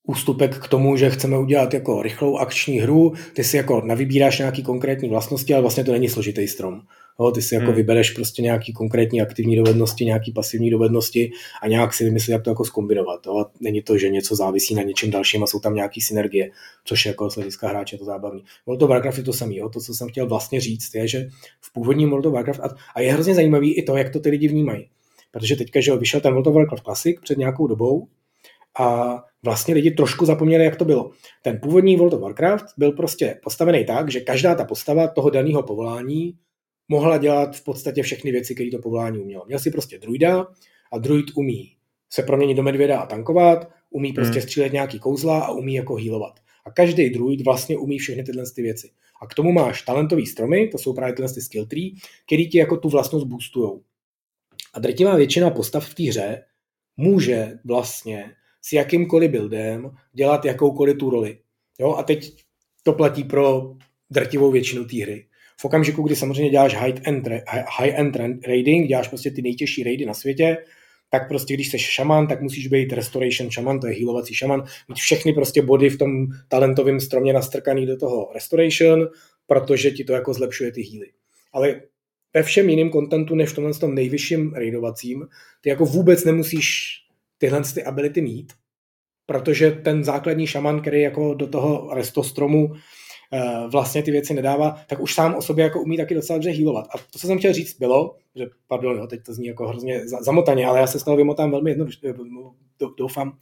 ústupek 0.09 0.59
k 0.59 0.69
tomu, 0.69 0.97
že 0.97 1.11
chceme 1.11 1.39
udělat 1.39 1.75
jako 1.75 2.03
rychlou 2.03 2.37
akční 2.37 2.79
hru, 2.79 3.13
ty 3.35 3.45
si 3.45 3.57
jako 3.57 3.83
navybíráš 3.85 4.39
nějaký 4.39 4.63
konkrétní 4.63 5.09
vlastnosti, 5.09 5.55
ale 5.55 5.63
vlastně 5.63 5.85
to 5.85 5.93
není 5.93 6.09
složitý 6.09 6.49
strom. 6.49 6.81
No, 7.21 7.31
ty 7.31 7.43
si 7.43 7.55
jako 7.55 7.67
hmm. 7.67 7.75
vybereš 7.75 8.11
prostě 8.11 8.43
nějaký 8.43 8.73
konkrétní 8.73 9.23
aktivní 9.23 9.57
dovednosti, 9.57 10.05
nějaký 10.05 10.33
pasivní 10.33 10.71
dovednosti 10.71 11.31
a 11.63 11.69
nějak 11.69 11.95
si 11.95 12.05
vymyslí, 12.05 12.33
jak 12.33 12.43
to 12.43 12.51
jako 12.51 12.65
zkombinovat. 12.65 13.27
Jo. 13.27 13.47
Není 13.61 13.83
to, 13.83 13.99
že 13.99 14.09
něco 14.09 14.37
závisí 14.37 14.75
na 14.75 14.83
něčem 14.83 15.11
dalším 15.11 15.43
a 15.43 15.47
jsou 15.47 15.61
tam 15.61 15.75
nějaké 15.75 16.01
synergie, 16.01 16.51
což 16.85 17.05
je 17.05 17.11
jako 17.11 17.31
z 17.31 17.35
hlediska 17.35 17.69
hráče 17.69 17.99
to 17.99 18.05
zábavný. 18.05 18.45
World 18.67 18.83
of 18.83 18.91
Warcraft 18.91 19.19
je 19.19 19.25
to 19.25 19.33
samý. 19.33 19.57
Jo. 19.57 19.69
To, 19.69 19.81
co 19.81 19.95
jsem 19.95 20.09
chtěl 20.09 20.27
vlastně 20.27 20.61
říct, 20.61 20.95
je, 20.95 21.09
že 21.09 21.29
v 21.61 21.73
původním 21.73 22.11
World 22.11 22.27
of 22.27 22.33
Warcraft, 22.33 22.61
a, 22.61 22.69
a 22.95 23.01
je 23.01 23.13
hrozně 23.13 23.35
zajímavý 23.35 23.75
i 23.75 23.83
to, 23.83 23.97
jak 23.97 24.13
to 24.13 24.21
ty 24.21 24.31
lidi 24.31 24.49
vnímají. 24.49 24.89
Protože 25.31 25.57
teďka, 25.57 25.81
že 25.81 25.97
vyšel 25.97 26.21
ten 26.21 26.33
World 26.33 26.47
of 26.47 26.55
Warcraft 26.55 26.85
Classic 26.85 27.17
před 27.23 27.39
nějakou 27.39 27.67
dobou 27.67 28.09
a 28.79 29.19
vlastně 29.43 29.75
lidi 29.75 29.91
trošku 29.91 30.27
zapomněli, 30.27 30.65
jak 30.65 30.77
to 30.77 30.85
bylo. 30.85 31.11
Ten 31.43 31.59
původní 31.63 31.97
World 31.97 32.15
of 32.15 32.21
Warcraft 32.21 32.65
byl 32.77 32.93
prostě 32.93 33.41
postavený 33.43 33.85
tak, 33.85 34.11
že 34.11 34.21
každá 34.21 34.55
ta 34.55 34.65
postava 34.65 35.09
toho 35.09 35.31
daného 35.31 35.63
povolání 35.63 36.35
mohla 36.89 37.19
dělat 37.19 37.57
v 37.57 37.65
podstatě 37.65 38.03
všechny 38.03 38.33
věci, 38.33 38.55
které 38.55 38.71
to 38.71 38.79
povolání 38.79 39.19
umělo. 39.19 39.45
Měl 39.47 39.59
si 39.59 39.71
prostě 39.71 39.99
druida 39.99 40.47
a 40.93 40.99
druid 40.99 41.27
umí 41.35 41.73
se 42.11 42.23
proměnit 42.23 42.57
do 42.57 42.63
medvěda 42.63 43.01
a 43.01 43.07
tankovat, 43.07 43.69
umí 43.91 44.13
prostě 44.13 44.39
hmm. 44.39 44.43
střílet 44.43 44.73
nějaký 44.73 44.99
kouzla 44.99 45.41
a 45.41 45.51
umí 45.51 45.75
jako 45.75 45.95
healovat. 45.95 46.41
A 46.65 46.71
každý 46.71 47.11
druid 47.11 47.45
vlastně 47.45 47.77
umí 47.77 47.99
všechny 47.99 48.25
tyhle 48.25 48.45
ty 48.55 48.63
věci. 48.63 48.91
A 49.23 49.27
k 49.27 49.35
tomu 49.35 49.53
máš 49.53 49.83
talentový 49.83 50.27
stromy, 50.27 50.69
to 50.69 50.79
jsou 50.79 50.93
právě 50.93 51.15
tyhle 51.15 51.35
ty 51.35 51.41
skill 51.41 51.67
tree, 51.67 51.91
který 52.27 52.49
ti 52.49 52.59
jako 52.59 52.77
tu 52.77 52.89
vlastnost 52.89 53.27
boostujou. 53.27 53.83
A 54.75 54.79
drtivá 54.79 55.17
většina 55.17 55.51
postav 55.51 55.89
v 55.89 55.95
té 55.95 56.03
hře 56.03 56.45
může 56.97 57.59
vlastně 57.65 58.31
s 58.63 58.73
jakýmkoliv 58.73 59.31
buildem 59.31 59.91
dělat 60.13 60.45
jakoukoliv 60.45 60.99
tu 60.99 61.11
roli. 61.11 61.39
Jo? 61.79 61.95
A 61.95 62.03
teď 62.03 62.45
to 62.83 62.93
platí 62.93 63.25
pro 63.25 63.75
drtivou 64.11 64.51
většinu 64.51 64.85
té 64.85 65.03
hry 65.03 65.29
v 65.61 65.65
okamžiku, 65.65 66.03
kdy 66.03 66.17
samozřejmě 66.17 66.51
děláš 66.51 66.75
high-end, 66.75 67.29
high-end 67.79 68.17
raiding, 68.47 68.89
děláš 68.89 69.09
prostě 69.09 69.31
ty 69.31 69.43
nejtěžší 69.43 69.85
raidy 69.85 70.07
na 70.07 70.15
světě, 70.15 70.57
tak 71.11 71.29
prostě 71.29 71.55
když 71.55 71.71
jsi 71.71 71.79
šaman, 71.79 72.27
tak 72.27 72.43
musíš 72.43 72.67
být 72.67 72.93
restoration 72.93 73.51
šaman, 73.51 73.81
to 73.81 73.87
je 73.87 73.95
healovací 73.95 74.35
šaman, 74.35 74.65
mít 74.89 74.99
všechny 74.99 75.33
prostě 75.33 75.63
body 75.63 75.91
v 75.91 75.99
tom 75.99 76.27
talentovém 76.49 77.01
stromě 77.01 77.33
nastrkaný 77.33 77.87
do 77.87 77.97
toho 77.97 78.31
restoration, 78.35 79.09
protože 79.47 79.91
ti 79.91 80.05
to 80.05 80.13
jako 80.13 80.35
zlepšuje 80.35 80.73
ty 80.73 80.83
healy. 80.83 81.07
Ale 81.53 81.81
ve 82.35 82.43
všem 82.43 82.69
jiném 82.69 82.91
kontentu, 82.91 83.35
než 83.35 83.51
v 83.51 83.55
tomhle 83.55 83.75
tom 83.75 83.95
nejvyšším 83.95 84.55
raidovacím, 84.55 85.27
ty 85.61 85.69
jako 85.69 85.85
vůbec 85.85 86.25
nemusíš 86.25 86.95
tyhle 87.39 87.63
ty 87.75 87.85
ability 87.85 88.21
mít, 88.21 88.53
protože 89.27 89.71
ten 89.71 90.05
základní 90.05 90.47
šaman, 90.47 90.81
který 90.81 91.01
jako 91.01 91.35
do 91.35 91.47
toho 91.47 91.95
restostromu 91.95 92.75
vlastně 93.69 94.03
ty 94.03 94.11
věci 94.11 94.35
nedává, 94.35 94.77
tak 94.87 95.01
už 95.01 95.15
sám 95.15 95.35
o 95.35 95.43
sobě 95.43 95.65
jako 95.65 95.83
umí 95.83 95.97
taky 95.97 96.15
docela 96.15 96.37
dobře 96.37 96.51
healovat. 96.51 96.87
A 96.95 96.99
to, 96.99 97.19
co 97.19 97.27
jsem 97.27 97.39
chtěl 97.39 97.53
říct, 97.53 97.79
bylo, 97.79 98.17
že, 98.37 98.47
pardon, 98.69 98.97
jo, 98.97 99.07
teď 99.07 99.21
to 99.27 99.35
zní 99.35 99.47
jako 99.47 99.69
hrozně 99.69 100.09
zamotaně, 100.09 100.67
ale 100.67 100.81
já 100.81 100.87
se 100.87 101.01
z 101.01 101.03
toho 101.03 101.17
vymotám 101.17 101.51
velmi 101.51 101.71
jednoduše, 101.71 101.99
eh, 102.09 102.15
doufám, 102.99 103.39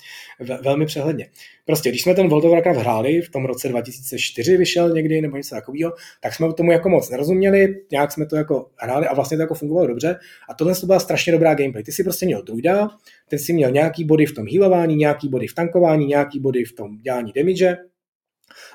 velmi 0.62 0.86
přehledně. 0.86 1.28
Prostě, 1.64 1.88
když 1.88 2.02
jsme 2.02 2.14
ten 2.14 2.28
World 2.28 2.44
of 2.44 2.50
Warcraft 2.52 2.80
hráli, 2.80 3.20
v 3.20 3.30
tom 3.30 3.44
roce 3.44 3.68
2004 3.68 4.56
vyšel 4.56 4.90
někdy, 4.90 5.20
nebo 5.20 5.36
něco 5.36 5.54
takového, 5.54 5.92
tak 6.20 6.34
jsme 6.34 6.52
tomu 6.52 6.72
jako 6.72 6.88
moc 6.88 7.10
nerozuměli, 7.10 7.74
nějak 7.90 8.12
jsme 8.12 8.26
to 8.26 8.36
jako 8.36 8.66
hráli 8.76 9.06
a 9.06 9.14
vlastně 9.14 9.36
to 9.36 9.40
jako 9.40 9.54
fungovalo 9.54 9.86
dobře. 9.86 10.18
A 10.48 10.54
tohle 10.54 10.74
to 10.74 10.86
byla 10.86 11.00
strašně 11.00 11.32
dobrá 11.32 11.54
gameplay. 11.54 11.84
Ty 11.84 11.92
si 11.92 12.04
prostě 12.04 12.26
měl 12.26 12.42
druida, 12.42 12.88
ty 13.28 13.38
si 13.38 13.52
měl 13.52 13.70
nějaký 13.70 14.04
body 14.04 14.26
v 14.26 14.34
tom 14.34 14.46
healování, 14.52 14.96
nějaký 14.96 15.28
body 15.28 15.46
v 15.46 15.54
tankování, 15.54 16.06
nějaký 16.06 16.40
body 16.40 16.64
v 16.64 16.72
tom 16.72 16.98
dělání 16.98 17.32
damage, 17.32 17.76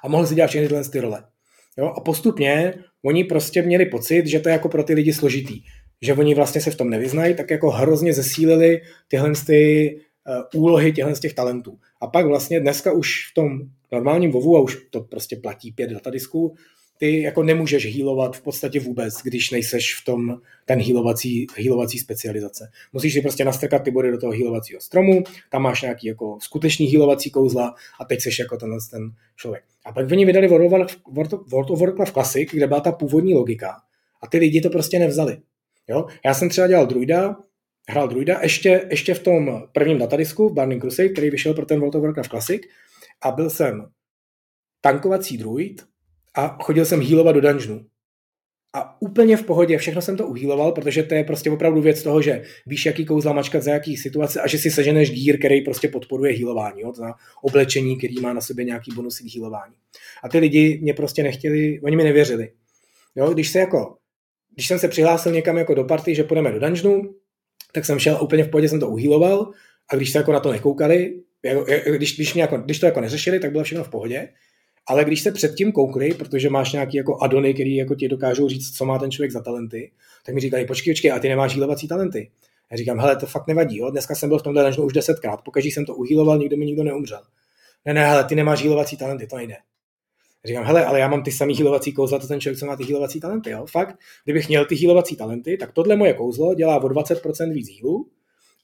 a 0.03 0.07
mohl 0.07 0.27
si 0.27 0.35
dělat 0.35 0.47
všechny 0.47 0.67
tyhle 0.67 0.83
ty 0.83 0.99
role. 0.99 1.23
Jo? 1.77 1.93
A 1.97 2.01
postupně 2.01 2.73
oni 3.05 3.23
prostě 3.23 3.61
měli 3.61 3.85
pocit, 3.85 4.27
že 4.27 4.39
to 4.39 4.49
je 4.49 4.53
jako 4.53 4.69
pro 4.69 4.83
ty 4.83 4.93
lidi 4.93 5.13
složitý. 5.13 5.61
Že 6.01 6.13
oni 6.13 6.35
vlastně 6.35 6.61
se 6.61 6.71
v 6.71 6.75
tom 6.75 6.89
nevyznají, 6.89 7.35
tak 7.35 7.51
jako 7.51 7.69
hrozně 7.69 8.13
zesílili 8.13 8.81
tyhle 9.07 9.31
ty 9.45 9.95
uh, 10.53 10.61
úlohy 10.61 10.93
těchto 10.93 11.15
z 11.15 11.19
těch 11.19 11.33
talentů. 11.33 11.77
A 12.01 12.07
pak 12.07 12.25
vlastně 12.25 12.59
dneska 12.59 12.91
už 12.91 13.29
v 13.31 13.33
tom 13.33 13.59
normálním 13.91 14.31
vovu, 14.31 14.57
a 14.57 14.61
už 14.61 14.77
to 14.89 15.01
prostě 15.01 15.35
platí 15.35 15.71
pět 15.71 15.89
datadisků, 15.89 16.55
ty 17.01 17.21
jako 17.21 17.43
nemůžeš 17.43 17.95
healovat 17.95 18.37
v 18.37 18.41
podstatě 18.41 18.79
vůbec, 18.79 19.17
když 19.23 19.51
nejseš 19.51 19.95
v 19.95 20.05
tom 20.05 20.41
ten 20.65 20.81
healovací, 20.81 21.47
healovací 21.57 21.99
specializace. 21.99 22.71
Musíš 22.93 23.13
si 23.13 23.21
prostě 23.21 23.45
nastrkat 23.45 23.83
ty 23.83 23.91
body 23.91 24.11
do 24.11 24.17
toho 24.17 24.31
healovacího 24.31 24.81
stromu, 24.81 25.23
tam 25.49 25.61
máš 25.61 25.81
nějaký 25.81 26.07
jako 26.07 26.37
skutečný 26.41 26.87
healovací 26.87 27.31
kouzla 27.31 27.75
a 27.99 28.05
teď 28.05 28.21
seš 28.21 28.39
jako 28.39 28.57
tenhle 28.57 28.77
ten 28.91 29.11
člověk. 29.35 29.63
A 29.85 29.91
pak 29.91 30.11
oni 30.11 30.25
vydali 30.25 30.47
World 30.47 31.69
of 31.69 31.79
Warcraft 31.79 32.13
Classic, 32.13 32.49
kde 32.51 32.67
byla 32.67 32.79
ta 32.79 32.91
původní 32.91 33.33
logika 33.33 33.75
a 34.21 34.27
ty 34.27 34.37
lidi 34.37 34.61
to 34.61 34.69
prostě 34.69 34.99
nevzali. 34.99 35.37
Jo? 35.87 36.05
Já 36.25 36.33
jsem 36.33 36.49
třeba 36.49 36.67
dělal 36.67 36.85
druida, 36.85 37.35
hrál 37.89 38.07
druida 38.07 38.39
ještě, 38.43 38.87
ještě 38.89 39.13
v 39.13 39.23
tom 39.23 39.63
prvním 39.71 39.97
datadisku, 39.97 40.49
Burning 40.49 40.81
Crusade, 40.81 41.09
který 41.09 41.29
vyšel 41.29 41.53
pro 41.53 41.65
ten 41.65 41.79
World 41.79 41.95
of 41.95 42.03
Warcraft 42.03 42.29
Classic 42.29 42.61
a 43.21 43.31
byl 43.31 43.49
jsem 43.49 43.87
tankovací 44.81 45.37
druid, 45.37 45.90
a 46.35 46.57
chodil 46.61 46.85
jsem 46.85 47.01
healovat 47.01 47.31
do 47.31 47.41
dungeonu. 47.41 47.85
A 48.75 49.01
úplně 49.01 49.37
v 49.37 49.43
pohodě, 49.43 49.77
všechno 49.77 50.01
jsem 50.01 50.17
to 50.17 50.27
uhýloval, 50.27 50.71
protože 50.71 51.03
to 51.03 51.15
je 51.15 51.23
prostě 51.23 51.51
opravdu 51.51 51.81
věc 51.81 52.03
toho, 52.03 52.21
že 52.21 52.43
víš, 52.65 52.85
jaký 52.85 53.05
kouzla 53.05 53.33
mačkat 53.33 53.63
za 53.63 53.71
jaký 53.71 53.97
situace 53.97 54.41
a 54.41 54.47
že 54.47 54.57
si 54.57 54.71
seženeš 54.71 55.11
gear, 55.11 55.39
který 55.39 55.61
prostě 55.61 55.87
podporuje 55.87 56.33
healování, 56.33 56.81
jo? 56.81 56.91
to 56.91 57.03
oblečení, 57.41 57.97
který 57.97 58.21
má 58.21 58.33
na 58.33 58.41
sobě 58.41 58.65
nějaký 58.65 58.91
bonusy 58.95 59.23
k 59.23 59.35
healování. 59.35 59.73
A 60.23 60.29
ty 60.29 60.39
lidi 60.39 60.79
mě 60.81 60.93
prostě 60.93 61.23
nechtěli, 61.23 61.79
oni 61.83 61.95
mi 61.95 62.03
nevěřili. 62.03 62.51
Jo? 63.15 63.33
Když 63.33 63.49
se 63.49 63.59
jako, 63.59 63.97
když 64.53 64.67
jsem 64.67 64.79
se 64.79 64.87
přihlásil 64.87 65.31
někam 65.31 65.57
jako 65.57 65.73
do 65.73 65.83
party, 65.83 66.15
že 66.15 66.23
půjdeme 66.23 66.51
do 66.51 66.59
dungeonu, 66.59 67.15
tak 67.73 67.85
jsem 67.85 67.99
šel 67.99 68.19
úplně 68.21 68.43
v 68.43 68.49
pohodě, 68.49 68.69
jsem 68.69 68.79
to 68.79 68.89
uhýloval 68.89 69.51
a 69.89 69.95
když 69.95 70.11
se 70.11 70.17
jako 70.17 70.31
na 70.31 70.39
to 70.39 70.51
nekoukali, 70.51 71.21
jako, 71.45 71.65
když, 71.91 72.15
když, 72.15 72.33
mě 72.33 72.41
jako, 72.41 72.57
když 72.57 72.79
to 72.79 72.85
jako 72.85 73.01
neřešili, 73.01 73.39
tak 73.39 73.51
bylo 73.51 73.63
všechno 73.63 73.83
v 73.83 73.89
pohodě. 73.89 74.29
Ale 74.87 75.05
když 75.05 75.21
se 75.21 75.31
předtím 75.31 75.71
koukli, 75.71 76.13
protože 76.13 76.49
máš 76.49 76.71
nějaký 76.71 76.97
jako 76.97 77.17
adony, 77.21 77.53
který 77.53 77.75
jako 77.75 77.95
ti 77.95 78.07
dokážou 78.07 78.49
říct, 78.49 78.77
co 78.77 78.85
má 78.85 78.99
ten 78.99 79.11
člověk 79.11 79.31
za 79.31 79.41
talenty, 79.41 79.91
tak 80.25 80.35
mi 80.35 80.41
říkali, 80.41 80.65
počkej, 80.65 80.93
počkej, 80.93 81.11
a 81.11 81.19
ty 81.19 81.29
nemáš 81.29 81.53
hýlovací 81.53 81.87
talenty. 81.87 82.31
Já 82.71 82.77
říkám, 82.77 82.99
hele, 82.99 83.15
to 83.15 83.25
fakt 83.25 83.47
nevadí, 83.47 83.77
jo? 83.77 83.91
dneska 83.91 84.15
jsem 84.15 84.29
byl 84.29 84.39
v 84.39 84.43
tomhle 84.43 84.63
dungeonu 84.63 84.87
už 84.87 84.93
desetkrát, 84.93 85.41
pokaždé 85.41 85.69
jsem 85.69 85.85
to 85.85 85.95
uhýloval, 85.95 86.37
nikdo 86.37 86.57
mi 86.57 86.65
nikdo 86.65 86.83
neumřel. 86.83 87.21
Ne, 87.85 87.93
ne, 87.93 88.05
hele, 88.05 88.23
ty 88.23 88.35
nemáš 88.35 88.61
hýlovací 88.61 88.97
talenty, 88.97 89.27
to 89.27 89.35
nejde. 89.35 89.53
Já 90.43 90.47
říkám, 90.47 90.65
hele, 90.65 90.85
ale 90.85 90.99
já 90.99 91.07
mám 91.07 91.23
ty 91.23 91.31
samý 91.31 91.55
hýlovací 91.55 91.93
kouzla, 91.93 92.19
to 92.19 92.27
ten 92.27 92.41
člověk, 92.41 92.59
co 92.59 92.65
má 92.65 92.75
ty 92.75 92.83
hýlovací 92.83 93.19
talenty, 93.19 93.49
jo? 93.49 93.65
Fakt, 93.71 93.95
kdybych 94.23 94.47
měl 94.47 94.65
ty 94.65 94.75
hýlovací 94.75 95.15
talenty, 95.15 95.57
tak 95.57 95.71
tohle 95.71 95.95
moje 95.95 96.13
kouzlo 96.13 96.53
dělá 96.53 96.83
o 96.83 96.87
20% 96.87 97.53
víc 97.53 97.69
hýlu 97.69 98.09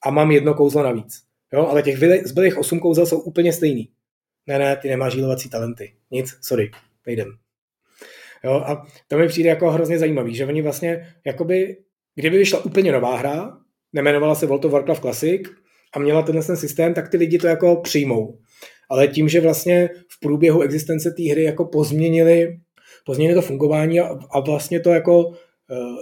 a 0.03 0.11
mám 0.11 0.31
jedno 0.31 0.53
kouzlo 0.53 0.83
navíc. 0.83 1.21
Jo? 1.53 1.67
Ale 1.67 1.83
těch 1.83 1.97
zbylých 2.25 2.57
8 2.57 2.79
kouzel 2.79 3.05
jsou 3.05 3.19
úplně 3.19 3.53
stejný. 3.53 3.89
Ne, 4.47 4.59
ne, 4.59 4.77
ty 4.77 4.89
nemáš 4.89 5.15
hýlovací 5.15 5.49
talenty. 5.49 5.93
Nic, 6.11 6.37
sorry, 6.41 6.71
nejdem. 7.05 7.37
Jo, 8.43 8.53
a 8.53 8.85
to 9.07 9.17
mi 9.17 9.27
přijde 9.27 9.49
jako 9.49 9.71
hrozně 9.71 9.99
zajímavý, 9.99 10.35
že 10.35 10.45
oni 10.45 10.61
vlastně, 10.61 11.13
jakoby, 11.25 11.77
kdyby 12.15 12.37
vyšla 12.37 12.65
úplně 12.65 12.91
nová 12.91 13.17
hra, 13.17 13.57
nemenovala 13.93 14.35
se 14.35 14.45
World 14.45 14.65
of 14.65 14.71
Warcraft 14.71 15.01
Classic 15.01 15.41
a 15.93 15.99
měla 15.99 16.21
tenhle 16.21 16.43
ten 16.43 16.57
systém, 16.57 16.93
tak 16.93 17.09
ty 17.09 17.17
lidi 17.17 17.37
to 17.37 17.47
jako 17.47 17.75
přijmou. 17.75 18.39
Ale 18.89 19.07
tím, 19.07 19.29
že 19.29 19.41
vlastně 19.41 19.89
v 20.09 20.19
průběhu 20.19 20.61
existence 20.61 21.11
té 21.11 21.31
hry 21.31 21.43
jako 21.43 21.65
pozměnili, 21.65 22.57
pozměnili 23.05 23.35
to 23.35 23.41
fungování 23.41 23.99
a, 23.99 24.17
a 24.31 24.39
vlastně 24.39 24.79
to 24.79 24.89
jako 24.89 25.33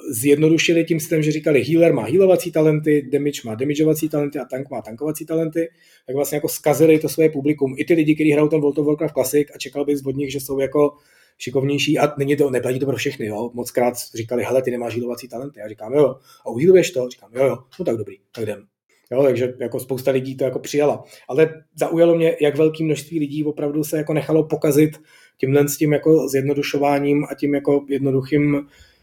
zjednodušili 0.10 0.84
tím 0.84 1.00
systém, 1.00 1.24
že 1.24 1.32
říkali 1.32 1.64
healer 1.64 1.94
má 1.94 2.04
healovací 2.04 2.52
talenty, 2.52 3.10
damage 3.12 3.42
má 3.46 3.56
damageovací 3.56 4.10
talenty 4.10 4.40
a 4.40 4.46
tank 4.46 4.70
má 4.70 4.82
tankovací 4.82 5.26
talenty, 5.26 5.70
tak 6.08 6.16
vlastně 6.16 6.36
jako 6.36 6.50
skazili 6.50 7.00
to 7.00 7.10
své 7.10 7.30
publikum. 7.30 7.76
I 7.78 7.86
ty 7.86 7.94
lidi, 7.94 8.16
kteří 8.16 8.32
hrajou 8.32 8.48
ten 8.48 8.62
World 8.62 8.78
of 8.78 8.86
Warcraft 8.86 9.14
Classic 9.14 9.48
a 9.56 9.58
čekal 9.58 9.86
bys 9.86 10.06
od 10.06 10.16
nich, 10.16 10.32
že 10.32 10.40
jsou 10.40 10.60
jako 10.60 10.94
šikovnější 11.38 12.00
a 12.00 12.14
není 12.18 12.36
to, 12.36 12.50
neplatí 12.50 12.80
to 12.80 12.86
pro 12.86 12.98
všechny, 12.98 13.26
jo. 13.26 13.52
Moc 13.54 13.72
krát 13.72 13.94
říkali, 14.16 14.44
hele, 14.44 14.62
ty 14.62 14.72
nemáš 14.72 14.94
healovací 14.94 15.28
talenty. 15.28 15.60
Já 15.60 15.68
říkám, 15.68 15.94
jo, 15.94 16.16
a 16.46 16.50
uhýluješ 16.50 16.92
to? 16.92 17.10
Říkám, 17.10 17.30
jo, 17.34 17.46
jo, 17.46 17.58
no 17.80 17.86
tak 17.86 17.98
dobrý, 17.98 18.16
tak 18.36 18.44
jdem. 18.44 18.66
Jo, 19.12 19.24
takže 19.24 19.54
jako 19.60 19.80
spousta 19.80 20.12
lidí 20.12 20.38
to 20.38 20.44
jako 20.44 20.60
přijala. 20.60 21.04
Ale 21.30 21.64
zaujalo 21.76 22.16
mě, 22.16 22.38
jak 22.42 22.56
velké 22.56 22.84
množství 22.84 23.20
lidí 23.20 23.44
opravdu 23.44 23.84
se 23.84 23.98
jako 23.98 24.14
nechalo 24.14 24.44
pokazit 24.44 24.92
tímhle 25.38 25.68
s 25.68 25.78
tím 25.78 25.94
jako 25.94 26.28
zjednodušováním 26.28 27.26
a 27.30 27.36
tím 27.36 27.54
jako 27.54 27.86
jednoduchým 27.90 28.58
Eh, 28.58 28.95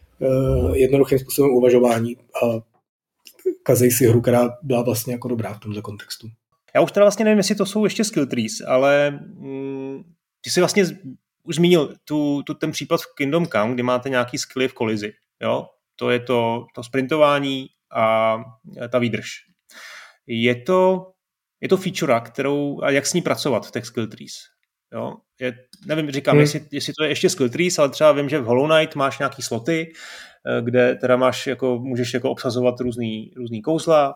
jednoduchým 0.73 1.19
způsobem 1.19 1.51
uvažování 1.51 2.17
a 2.17 2.47
kazej 3.63 3.91
si 3.91 4.07
hru, 4.07 4.21
která 4.21 4.51
byla 4.63 4.83
vlastně 4.83 5.13
jako 5.13 5.29
dobrá 5.29 5.55
v 5.55 5.61
tomto 5.61 5.83
kontextu. 5.83 6.29
Já 6.75 6.81
už 6.81 6.93
teda 6.93 7.05
vlastně 7.05 7.25
nevím, 7.25 7.39
jestli 7.39 7.55
to 7.55 7.67
jsou 7.67 7.85
ještě 7.85 8.05
skill 8.05 8.27
trees, 8.27 8.53
ale 8.67 9.11
mm, 9.11 10.03
ty 10.41 10.51
jsi 10.51 10.61
vlastně 10.61 10.85
už 11.45 11.55
zmínil 11.55 11.95
tu, 12.05 12.43
tu, 12.43 12.55
ten 12.55 12.71
případ 12.71 13.01
v 13.01 13.15
Kingdom 13.15 13.47
Come, 13.47 13.75
kdy 13.75 13.83
máte 13.83 14.09
nějaký 14.09 14.39
skilly 14.39 14.69
v 14.69 14.75
kolizi. 14.75 15.13
Jo? 15.43 15.67
To 15.97 16.11
je 16.11 16.21
to, 16.21 16.67
to 16.75 16.83
sprintování 16.83 17.67
a 17.95 18.37
ta 18.89 18.99
výdrž. 18.99 19.31
Je 20.27 20.55
to, 20.63 21.11
je 21.61 21.69
to 21.69 21.77
feature, 21.77 22.21
kterou, 22.21 22.83
a 22.83 22.91
jak 22.91 23.07
s 23.07 23.15
ní 23.15 23.23
pracovat 23.23 23.67
v 23.67 23.71
těch 23.71 23.87
skill 23.87 24.07
trees? 24.07 24.33
Jo? 24.93 25.17
Je, 25.43 25.55
nevím, 25.87 26.11
říkám, 26.11 26.33
hmm. 26.33 26.41
jestli, 26.41 26.61
jestli 26.71 26.93
to 26.99 27.05
je 27.05 27.11
ještě 27.11 27.31
skill 27.31 27.49
trees, 27.49 27.79
ale 27.79 27.89
třeba 27.89 28.13
vím, 28.13 28.29
že 28.29 28.39
v 28.39 28.45
Hollow 28.45 28.71
Knight 28.71 28.97
máš 28.97 29.19
nějaký 29.19 29.43
sloty, 29.43 29.93
eh, 30.47 30.63
kde 30.63 30.95
teda 30.95 31.17
máš 31.17 31.47
jako, 31.47 31.79
můžeš 31.79 32.15
jako 32.15 32.31
obsazovat 32.31 32.81
různý, 32.81 33.33
různý 33.37 33.63
kouzla, 33.63 34.15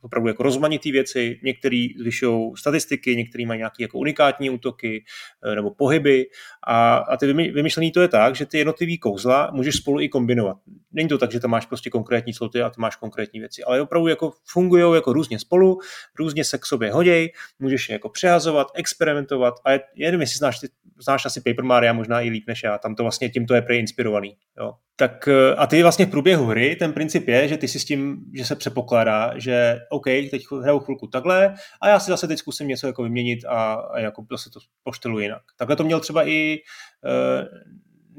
opravdu 0.00 0.28
jako 0.28 0.42
rozmanitý 0.42 0.92
věci, 0.92 1.40
některý 1.42 1.88
zvyšují 1.98 2.52
statistiky, 2.56 3.16
některý 3.16 3.46
mají 3.46 3.58
nějaké 3.58 3.82
jako 3.82 3.98
unikátní 3.98 4.50
útoky 4.50 5.04
eh, 5.44 5.54
nebo 5.54 5.70
pohyby 5.70 6.26
a, 6.66 6.96
a 6.96 7.16
ty 7.16 7.32
vymyšlený 7.32 7.92
to 7.92 8.00
je 8.00 8.08
tak, 8.08 8.36
že 8.36 8.46
ty 8.46 8.58
jednotlivý 8.58 8.98
kouzla 8.98 9.50
můžeš 9.52 9.76
spolu 9.76 10.00
i 10.00 10.08
kombinovat. 10.08 10.56
Není 10.92 11.08
to 11.08 11.18
tak, 11.18 11.32
že 11.32 11.40
tam 11.40 11.50
máš 11.50 11.66
prostě 11.66 11.90
konkrétní 11.90 12.34
sloty 12.34 12.62
a 12.62 12.70
ty 12.70 12.80
máš 12.80 12.96
konkrétní 12.96 13.40
věci, 13.40 13.62
ale 13.64 13.80
opravdu 13.82 14.08
jako 14.08 14.32
fungují 14.44 14.94
jako 14.94 15.12
různě 15.12 15.38
spolu, 15.38 15.78
různě 16.18 16.44
se 16.44 16.58
k 16.58 16.66
sobě 16.66 16.92
hoděj, 16.92 17.32
můžeš 17.58 17.88
je 17.88 17.92
jako 17.92 18.08
přehazovat, 18.08 18.66
experimentovat 18.74 19.54
a 19.64 19.72
je, 19.72 19.80
nevím, 19.98 20.20
jestli 20.20 20.38
znáš, 20.38 20.58
ty, 20.58 20.68
znáš 20.98 21.26
asi 21.26 21.40
Paper 21.40 21.64
Mario 21.64 21.94
možná 21.94 22.20
i 22.20 22.30
líp 22.30 22.44
než 22.46 22.62
já, 22.62 22.78
tam 22.78 22.94
to 22.94 23.02
vlastně 23.02 23.28
tímto 23.28 23.54
je 23.54 23.62
preinspirovaný. 23.62 24.36
Jo. 24.58 24.72
Tak 25.00 25.28
eh, 25.28 25.54
a 25.54 25.66
ty 25.66 25.82
vlastně 25.82 26.06
v 26.06 26.10
průběhu 26.10 26.46
hry, 26.46 26.76
ten 26.76 26.92
princip 26.92 27.28
je, 27.28 27.48
že 27.48 27.56
ty 27.56 27.68
si 27.68 27.80
s 27.80 27.84
tím, 27.84 28.18
že 28.36 28.44
se 28.44 28.56
předpokládá, 28.56 29.32
že 29.36 29.78
OK, 29.90 30.04
teď 30.04 30.42
hraju 30.62 30.78
chvilku 30.78 31.06
takhle 31.06 31.54
a 31.82 31.88
já 31.88 32.00
si 32.00 32.10
zase 32.10 32.28
teď 32.28 32.38
zkusím 32.38 32.68
něco 32.68 32.86
jako 32.86 33.02
vyměnit 33.02 33.44
a, 33.44 33.74
a 33.74 33.98
jako 33.98 34.24
zase 34.30 34.50
to 34.50 34.60
poštelu 34.82 35.18
jinak. 35.18 35.42
Takhle 35.58 35.76
to 35.76 35.84
měl 35.84 36.00
třeba 36.00 36.28
i 36.28 36.58
uh, 37.04 37.44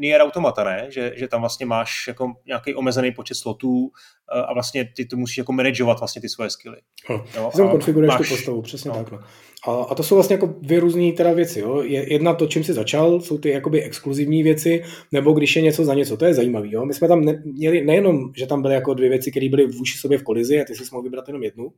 Nier 0.02 0.22
Automata, 0.22 0.64
ne? 0.64 0.86
Že, 0.90 1.14
že 1.16 1.28
tam 1.28 1.42
vlastně 1.42 1.66
máš 1.66 2.08
jako 2.08 2.34
nějaký 2.46 2.76
omezený 2.76 3.12
počet 3.12 3.36
slotů 3.36 3.90
eh, 4.36 4.42
a 4.42 4.54
vlastně 4.54 4.90
ty 4.96 5.06
to 5.06 5.18
musíš 5.18 5.38
jako 5.38 5.54
manageovat 5.54 6.00
vlastně 6.00 6.22
ty 6.22 6.30
svoje 6.30 6.50
skilly. 6.50 6.78
Hm. 7.10 7.22
Jo? 7.36 7.52
Ty 7.56 7.62
konfiguruješ 7.62 8.14
máš... 8.14 8.30
tu 8.30 8.36
postavu, 8.36 8.62
přesně 8.62 8.90
no. 8.90 8.96
takhle. 8.98 9.20
A, 9.68 9.72
a 9.72 9.96
to 9.96 10.04
jsou 10.04 10.16
vlastně 10.16 10.34
jako 10.34 10.56
dvě 10.62 10.80
různé 10.80 11.12
teda 11.12 11.34
věci. 11.34 11.60
Jo? 11.60 11.82
Je, 11.82 12.14
jedna 12.14 12.34
to, 12.34 12.48
čím 12.48 12.64
jsi 12.64 12.74
začal, 12.74 13.22
jsou 13.22 13.38
ty 13.38 13.50
jakoby 13.50 13.84
exkluzivní 13.84 14.44
věci, 14.44 14.84
nebo 15.12 15.34
když 15.34 15.56
je 15.56 15.62
něco 15.62 15.86
za 15.86 15.94
něco, 15.94 16.18
to 16.18 16.26
je 16.26 16.34
zajímavé. 16.34 16.68
My 16.86 16.94
jsme 16.94 17.08
tam 17.08 17.26
ne, 17.26 17.42
měli 17.46 17.86
nejenom, 17.86 18.32
že 18.38 18.48
tam 18.48 18.62
byly 18.62 18.74
jako 18.74 18.94
dvě 18.94 19.10
věci, 19.10 19.32
které 19.32 19.50
byly 19.50 19.66
vůči 19.66 19.98
sobě 19.98 20.18
v 20.18 20.24
kolizi 20.24 20.62
a 20.62 20.66
ty 20.66 20.76
si 20.76 20.84
mohl 20.92 21.04
vybrat 21.04 21.28
jenom 21.28 21.44
jednu, 21.44 21.74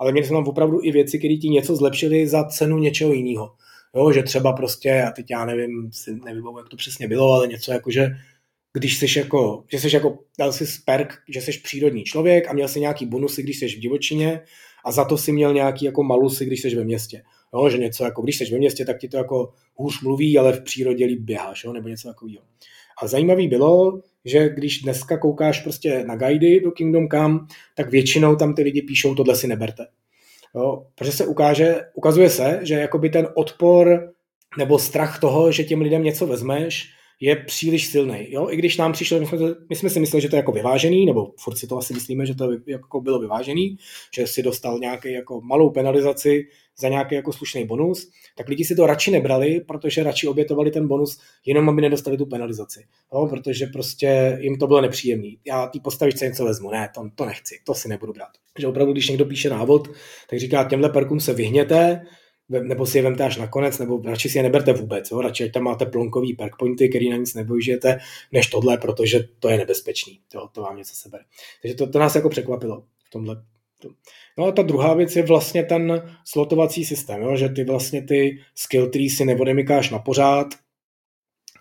ale 0.00 0.12
měli 0.12 0.26
jsme 0.26 0.36
tam 0.36 0.48
opravdu 0.48 0.78
i 0.82 0.90
věci, 0.92 1.18
které 1.18 1.34
ti 1.34 1.48
něco 1.48 1.76
zlepšily 1.76 2.26
za 2.26 2.44
cenu 2.44 2.78
něčeho 2.78 3.12
jiného. 3.12 3.50
Jo, 3.96 4.12
že 4.12 4.22
třeba 4.22 4.52
prostě, 4.52 5.02
a 5.02 5.10
teď 5.10 5.30
já 5.30 5.44
nevím, 5.44 5.92
si 5.92 6.14
nevím, 6.24 6.44
jak 6.58 6.68
to 6.68 6.76
přesně 6.76 7.08
bylo, 7.08 7.32
ale 7.32 7.46
něco 7.46 7.72
jako, 7.72 7.90
že 7.90 8.08
když 8.72 8.98
jsi 8.98 9.18
jako, 9.18 9.64
že 9.72 9.80
jsi 9.80 9.94
jako, 9.94 10.18
dal 10.38 10.52
si 10.52 10.64
perk, 10.84 11.14
že 11.28 11.40
jsi 11.40 11.52
přírodní 11.52 12.04
člověk 12.04 12.48
a 12.48 12.52
měl 12.52 12.68
si 12.68 12.80
nějaký 12.80 13.06
bonusy, 13.06 13.42
když 13.42 13.58
jsi 13.58 13.66
v 13.68 13.80
divočině 13.80 14.40
a 14.84 14.92
za 14.92 15.04
to 15.04 15.18
si 15.18 15.32
měl 15.32 15.54
nějaký 15.54 15.84
jako 15.84 16.02
malusy, 16.02 16.46
když 16.46 16.62
jsi 16.62 16.76
ve 16.76 16.84
městě. 16.84 17.22
Jo, 17.54 17.68
že 17.68 17.78
něco 17.78 18.04
jako, 18.04 18.22
když 18.22 18.36
jsi 18.36 18.44
ve 18.44 18.58
městě, 18.58 18.84
tak 18.84 18.98
ti 18.98 19.08
to 19.08 19.16
jako 19.16 19.52
hůř 19.74 20.02
mluví, 20.02 20.38
ale 20.38 20.52
v 20.52 20.64
přírodě 20.64 21.06
líp 21.06 21.20
běháš, 21.20 21.64
jo, 21.64 21.72
nebo 21.72 21.88
něco 21.88 22.08
takového. 22.08 22.44
A 23.02 23.06
zajímavý 23.06 23.48
bylo, 23.48 24.00
že 24.24 24.48
když 24.48 24.82
dneska 24.82 25.18
koukáš 25.18 25.60
prostě 25.60 26.04
na 26.06 26.16
guidy 26.16 26.60
do 26.60 26.70
Kingdom 26.70 27.08
Come, 27.08 27.38
tak 27.74 27.90
většinou 27.90 28.36
tam 28.36 28.54
ty 28.54 28.62
lidi 28.62 28.82
píšou, 28.82 29.14
tohle 29.14 29.36
si 29.36 29.46
neberte. 29.46 29.86
Jo, 30.56 30.86
protože 30.94 31.12
se 31.12 31.26
ukáže, 31.26 31.80
ukazuje 31.94 32.30
se, 32.30 32.60
že 32.62 32.74
jakoby 32.74 33.10
ten 33.10 33.28
odpor 33.34 34.12
nebo 34.58 34.78
strach 34.78 35.20
toho, 35.20 35.52
že 35.52 35.64
těm 35.64 35.80
lidem 35.80 36.02
něco 36.02 36.26
vezmeš, 36.26 36.95
je 37.20 37.36
příliš 37.36 37.86
silný. 37.86 38.26
Jo? 38.28 38.50
I 38.50 38.56
když 38.56 38.76
nám 38.76 38.92
přišlo, 38.92 39.20
my 39.20 39.26
jsme, 39.26 39.38
my 39.68 39.76
jsme 39.76 39.90
si 39.90 40.00
mysleli, 40.00 40.22
že 40.22 40.28
to 40.28 40.36
je 40.36 40.38
jako 40.38 40.52
vyvážený, 40.52 41.06
nebo 41.06 41.32
furt 41.38 41.56
si 41.56 41.66
to 41.66 41.78
asi 41.78 41.94
myslíme, 41.94 42.26
že 42.26 42.34
to 42.34 42.48
jako 42.66 43.00
bylo 43.00 43.18
vyvážený, 43.18 43.76
že 44.14 44.26
si 44.26 44.42
dostal 44.42 44.78
nějaký 44.78 45.12
jako 45.12 45.40
malou 45.40 45.70
penalizaci 45.70 46.46
za 46.78 46.88
nějaký 46.88 47.14
jako 47.14 47.32
slušný 47.32 47.66
bonus, 47.66 48.10
tak 48.36 48.48
lidi 48.48 48.64
si 48.64 48.74
to 48.74 48.86
radši 48.86 49.10
nebrali, 49.10 49.60
protože 49.60 50.02
radši 50.02 50.28
obětovali 50.28 50.70
ten 50.70 50.88
bonus, 50.88 51.20
jenom 51.46 51.68
aby 51.68 51.82
nedostali 51.82 52.16
tu 52.16 52.26
penalizaci. 52.26 52.84
Jo? 53.12 53.26
Protože 53.30 53.66
prostě 53.66 54.38
jim 54.40 54.58
to 54.58 54.66
bylo 54.66 54.80
nepříjemný. 54.80 55.38
Já 55.46 55.66
té 55.66 55.80
postavičce 55.80 56.26
něco 56.26 56.44
vezmu, 56.44 56.70
ne, 56.70 56.90
to, 56.94 57.10
to 57.14 57.24
nechci, 57.24 57.60
to 57.64 57.74
si 57.74 57.88
nebudu 57.88 58.12
brát. 58.12 58.30
Že 58.58 58.66
opravdu, 58.66 58.92
když 58.92 59.08
někdo 59.08 59.24
píše 59.24 59.50
návod, 59.50 59.88
tak 60.30 60.38
říká, 60.38 60.64
těmhle 60.64 60.88
perkům 60.88 61.20
se 61.20 61.34
vyhněte, 61.34 62.06
nebo 62.48 62.86
si 62.86 62.98
je 62.98 63.02
vemte 63.02 63.24
až 63.24 63.36
nakonec, 63.36 63.78
nebo 63.78 64.02
radši 64.04 64.28
si 64.28 64.38
je 64.38 64.42
neberte 64.42 64.72
vůbec. 64.72 65.10
Jo? 65.10 65.20
Radši, 65.20 65.44
ať 65.44 65.52
tam 65.52 65.62
máte 65.62 65.86
plonkový 65.86 66.34
perk 66.34 66.56
pointy, 66.58 66.88
který 66.88 67.10
na 67.10 67.16
nic 67.16 67.34
nevyužijete, 67.34 67.98
než 68.32 68.46
tohle, 68.46 68.78
protože 68.78 69.28
to 69.38 69.48
je 69.48 69.58
nebezpečný. 69.58 70.20
Jo? 70.34 70.48
To 70.52 70.62
vám 70.62 70.76
něco 70.76 70.94
sebere. 70.94 71.24
Takže 71.62 71.74
to, 71.74 71.86
to 71.86 71.98
nás 71.98 72.14
jako 72.14 72.28
překvapilo 72.28 72.82
v 73.04 73.10
tomhle. 73.10 73.42
No 74.38 74.44
a 74.44 74.52
ta 74.52 74.62
druhá 74.62 74.94
věc 74.94 75.16
je 75.16 75.22
vlastně 75.22 75.62
ten 75.62 76.16
slotovací 76.24 76.84
systém, 76.84 77.22
jo? 77.22 77.36
že 77.36 77.48
ty 77.48 77.64
vlastně 77.64 78.02
ty 78.02 78.38
skill 78.54 78.90
tree 78.90 79.10
si 79.10 79.24
neodemykáš 79.24 79.90
na 79.90 79.98
pořád, 79.98 80.46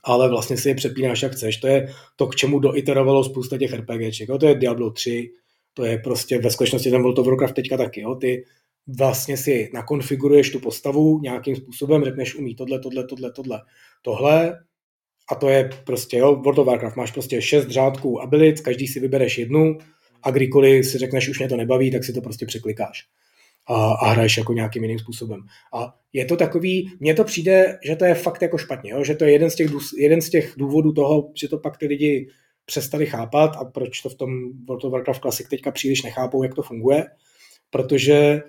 ale 0.04 0.30
vlastně 0.30 0.58
si 0.58 0.70
je 0.70 0.76
přepínáš 0.76 1.24
jak 1.24 1.32
chceš. 1.32 1.58
To 1.58 1.68
je 1.68 1.94
to, 2.16 2.28
k 2.28 2.36
čemu 2.36 2.60
doiterovalo 2.60 3.24
spousta 3.24 3.58
těch 3.58 3.74
RPGček. 3.74 4.30
Jo? 4.30 4.38
To 4.38 4.48
je 4.48 4.56
Diablo 4.56 4.92
3, 4.92 5.32
to 5.74 5.86
je 5.86 5.98
prostě 5.98 6.40
ve 6.40 6.52
skutečnosti 6.52 6.92
ten 6.92 7.02
World 7.02 7.20
of 7.20 7.28
Warcraft 7.28 7.56
teďka 7.56 7.78
taky. 7.78 8.02
Jo? 8.02 8.16
Ty 8.16 8.46
vlastně 8.88 9.38
si 9.38 9.70
nakonfiguruješ 9.74 10.50
tu 10.50 10.60
postavu 10.60 11.20
nějakým 11.20 11.56
způsobem, 11.56 12.04
řekneš 12.04 12.36
umí 12.36 12.56
tohle, 12.56 12.80
tohle, 12.80 13.08
tohle, 13.08 13.32
tohle, 13.32 13.62
tohle 14.02 14.60
a 15.32 15.36
to 15.36 15.50
je 15.50 15.70
prostě, 15.84 16.18
jo, 16.18 16.36
World 16.36 16.60
of 16.60 16.68
Warcraft, 16.68 16.96
máš 16.96 17.12
prostě 17.12 17.42
šest 17.42 17.68
řádků 17.68 18.22
abilit, 18.22 18.62
každý 18.62 18.88
si 18.88 19.00
vybereš 19.00 19.38
jednu 19.38 19.78
a 20.24 20.32
kdykoliv 20.32 20.86
si 20.86 20.98
řekneš, 20.98 21.30
už 21.30 21.40
mě 21.40 21.50
to 21.50 21.58
nebaví, 21.58 21.92
tak 21.92 22.04
si 22.04 22.14
to 22.14 22.22
prostě 22.22 22.46
překlikáš 22.46 23.04
a, 23.68 23.92
a 23.92 24.10
hraješ 24.10 24.38
jako 24.38 24.54
nějakým 24.54 24.84
jiným 24.84 25.00
způsobem. 25.00 25.42
A 25.74 25.96
je 26.14 26.26
to 26.26 26.38
takový, 26.38 26.92
mně 27.00 27.14
to 27.14 27.24
přijde, 27.24 27.80
že 27.86 27.96
to 27.96 28.06
je 28.06 28.16
fakt 28.16 28.42
jako 28.42 28.58
špatně, 28.58 28.92
jo? 28.92 29.04
že 29.04 29.16
to 29.16 29.26
je 29.26 29.32
jeden 29.32 29.50
z, 29.50 29.56
těch, 29.56 29.72
jeden 29.98 30.22
z 30.22 30.30
těch 30.30 30.54
důvodů 30.58 30.94
toho, 30.94 31.32
že 31.36 31.48
to 31.48 31.58
pak 31.58 31.78
ty 31.78 31.88
lidi 31.88 32.28
přestali 32.66 33.06
chápat 33.06 33.56
a 33.56 33.66
proč 33.66 34.02
to 34.02 34.10
v 34.10 34.16
tom 34.16 34.30
World 34.68 34.84
of 34.84 34.92
Warcraft 34.92 35.22
Classic 35.22 35.48
teďka 35.48 35.72
příliš 35.72 36.04
nechápou, 36.04 36.44
jak 36.44 36.56
to 36.56 36.62
funguje, 36.62 37.06
protože 37.70 38.42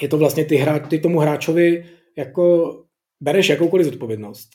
je 0.00 0.08
to 0.08 0.18
vlastně 0.18 0.44
ty, 0.44 0.56
hra, 0.56 0.78
ty 0.78 0.98
tomu 0.98 1.18
hráčovi 1.18 1.84
jako 2.16 2.76
bereš 3.20 3.48
jakoukoliv 3.48 3.86
zodpovědnost. 3.86 4.48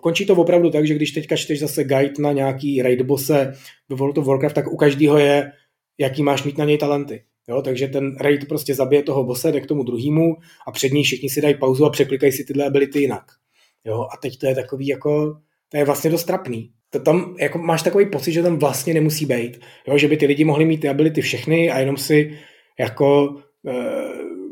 Končí 0.00 0.26
to 0.26 0.34
opravdu 0.34 0.70
tak, 0.70 0.86
že 0.86 0.94
když 0.94 1.10
teďka 1.10 1.36
čteš 1.36 1.60
zase 1.60 1.84
guide 1.84 2.12
na 2.18 2.32
nějaký 2.32 2.82
raid 2.82 3.02
bose 3.02 3.52
ve 3.88 3.96
World 3.96 4.18
of 4.18 4.26
Warcraft, 4.26 4.54
tak 4.54 4.72
u 4.72 4.76
každého 4.76 5.18
je, 5.18 5.52
jaký 5.98 6.22
máš 6.22 6.44
mít 6.44 6.58
na 6.58 6.64
něj 6.64 6.78
talenty. 6.78 7.24
Jo, 7.48 7.62
takže 7.62 7.88
ten 7.88 8.16
raid 8.16 8.48
prostě 8.48 8.74
zabije 8.74 9.02
toho 9.02 9.24
bose, 9.24 9.52
jde 9.52 9.60
k 9.60 9.66
tomu 9.66 9.82
druhému 9.82 10.36
a 10.66 10.72
před 10.72 10.92
ní 10.92 11.04
všichni 11.04 11.28
si 11.28 11.40
dají 11.40 11.54
pauzu 11.54 11.84
a 11.84 11.90
překlikají 11.90 12.32
si 12.32 12.44
tyhle 12.44 12.66
ability 12.66 13.00
jinak. 13.00 13.24
Jo, 13.84 14.06
a 14.14 14.16
teď 14.16 14.38
to 14.38 14.46
je 14.46 14.54
takový 14.54 14.86
jako, 14.86 15.36
to 15.68 15.76
je 15.76 15.84
vlastně 15.84 16.10
dost 16.10 16.24
trapný. 16.24 16.70
To 16.90 17.00
tam 17.00 17.36
jako 17.40 17.58
máš 17.58 17.82
takový 17.82 18.06
pocit, 18.06 18.32
že 18.32 18.42
tam 18.42 18.58
vlastně 18.58 18.94
nemusí 18.94 19.26
být. 19.26 19.60
Jo, 19.88 19.98
že 19.98 20.08
by 20.08 20.16
ty 20.16 20.26
lidi 20.26 20.44
mohli 20.44 20.64
mít 20.64 20.80
ty 20.80 20.88
ability 20.88 21.20
všechny 21.20 21.70
a 21.70 21.78
jenom 21.78 21.96
si 21.96 22.38
jako 22.78 23.36
e, 23.66 23.72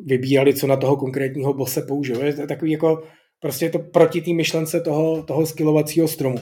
vybírali, 0.06 0.55
co 0.55 0.66
na 0.66 0.77
toho 0.77 0.97
konkrétního 0.97 1.55
bose 1.55 1.82
použijou. 1.82 2.22
Je 2.22 2.32
to 2.32 2.47
takový 2.47 2.72
jako, 2.72 3.02
prostě 3.40 3.64
je 3.64 3.70
to 3.70 3.78
proti 3.78 4.20
té 4.20 4.32
myšlence 4.32 4.81
toho, 4.81 5.22
toho 5.22 5.47
skillovacího 5.47 6.09
stromu. 6.09 6.39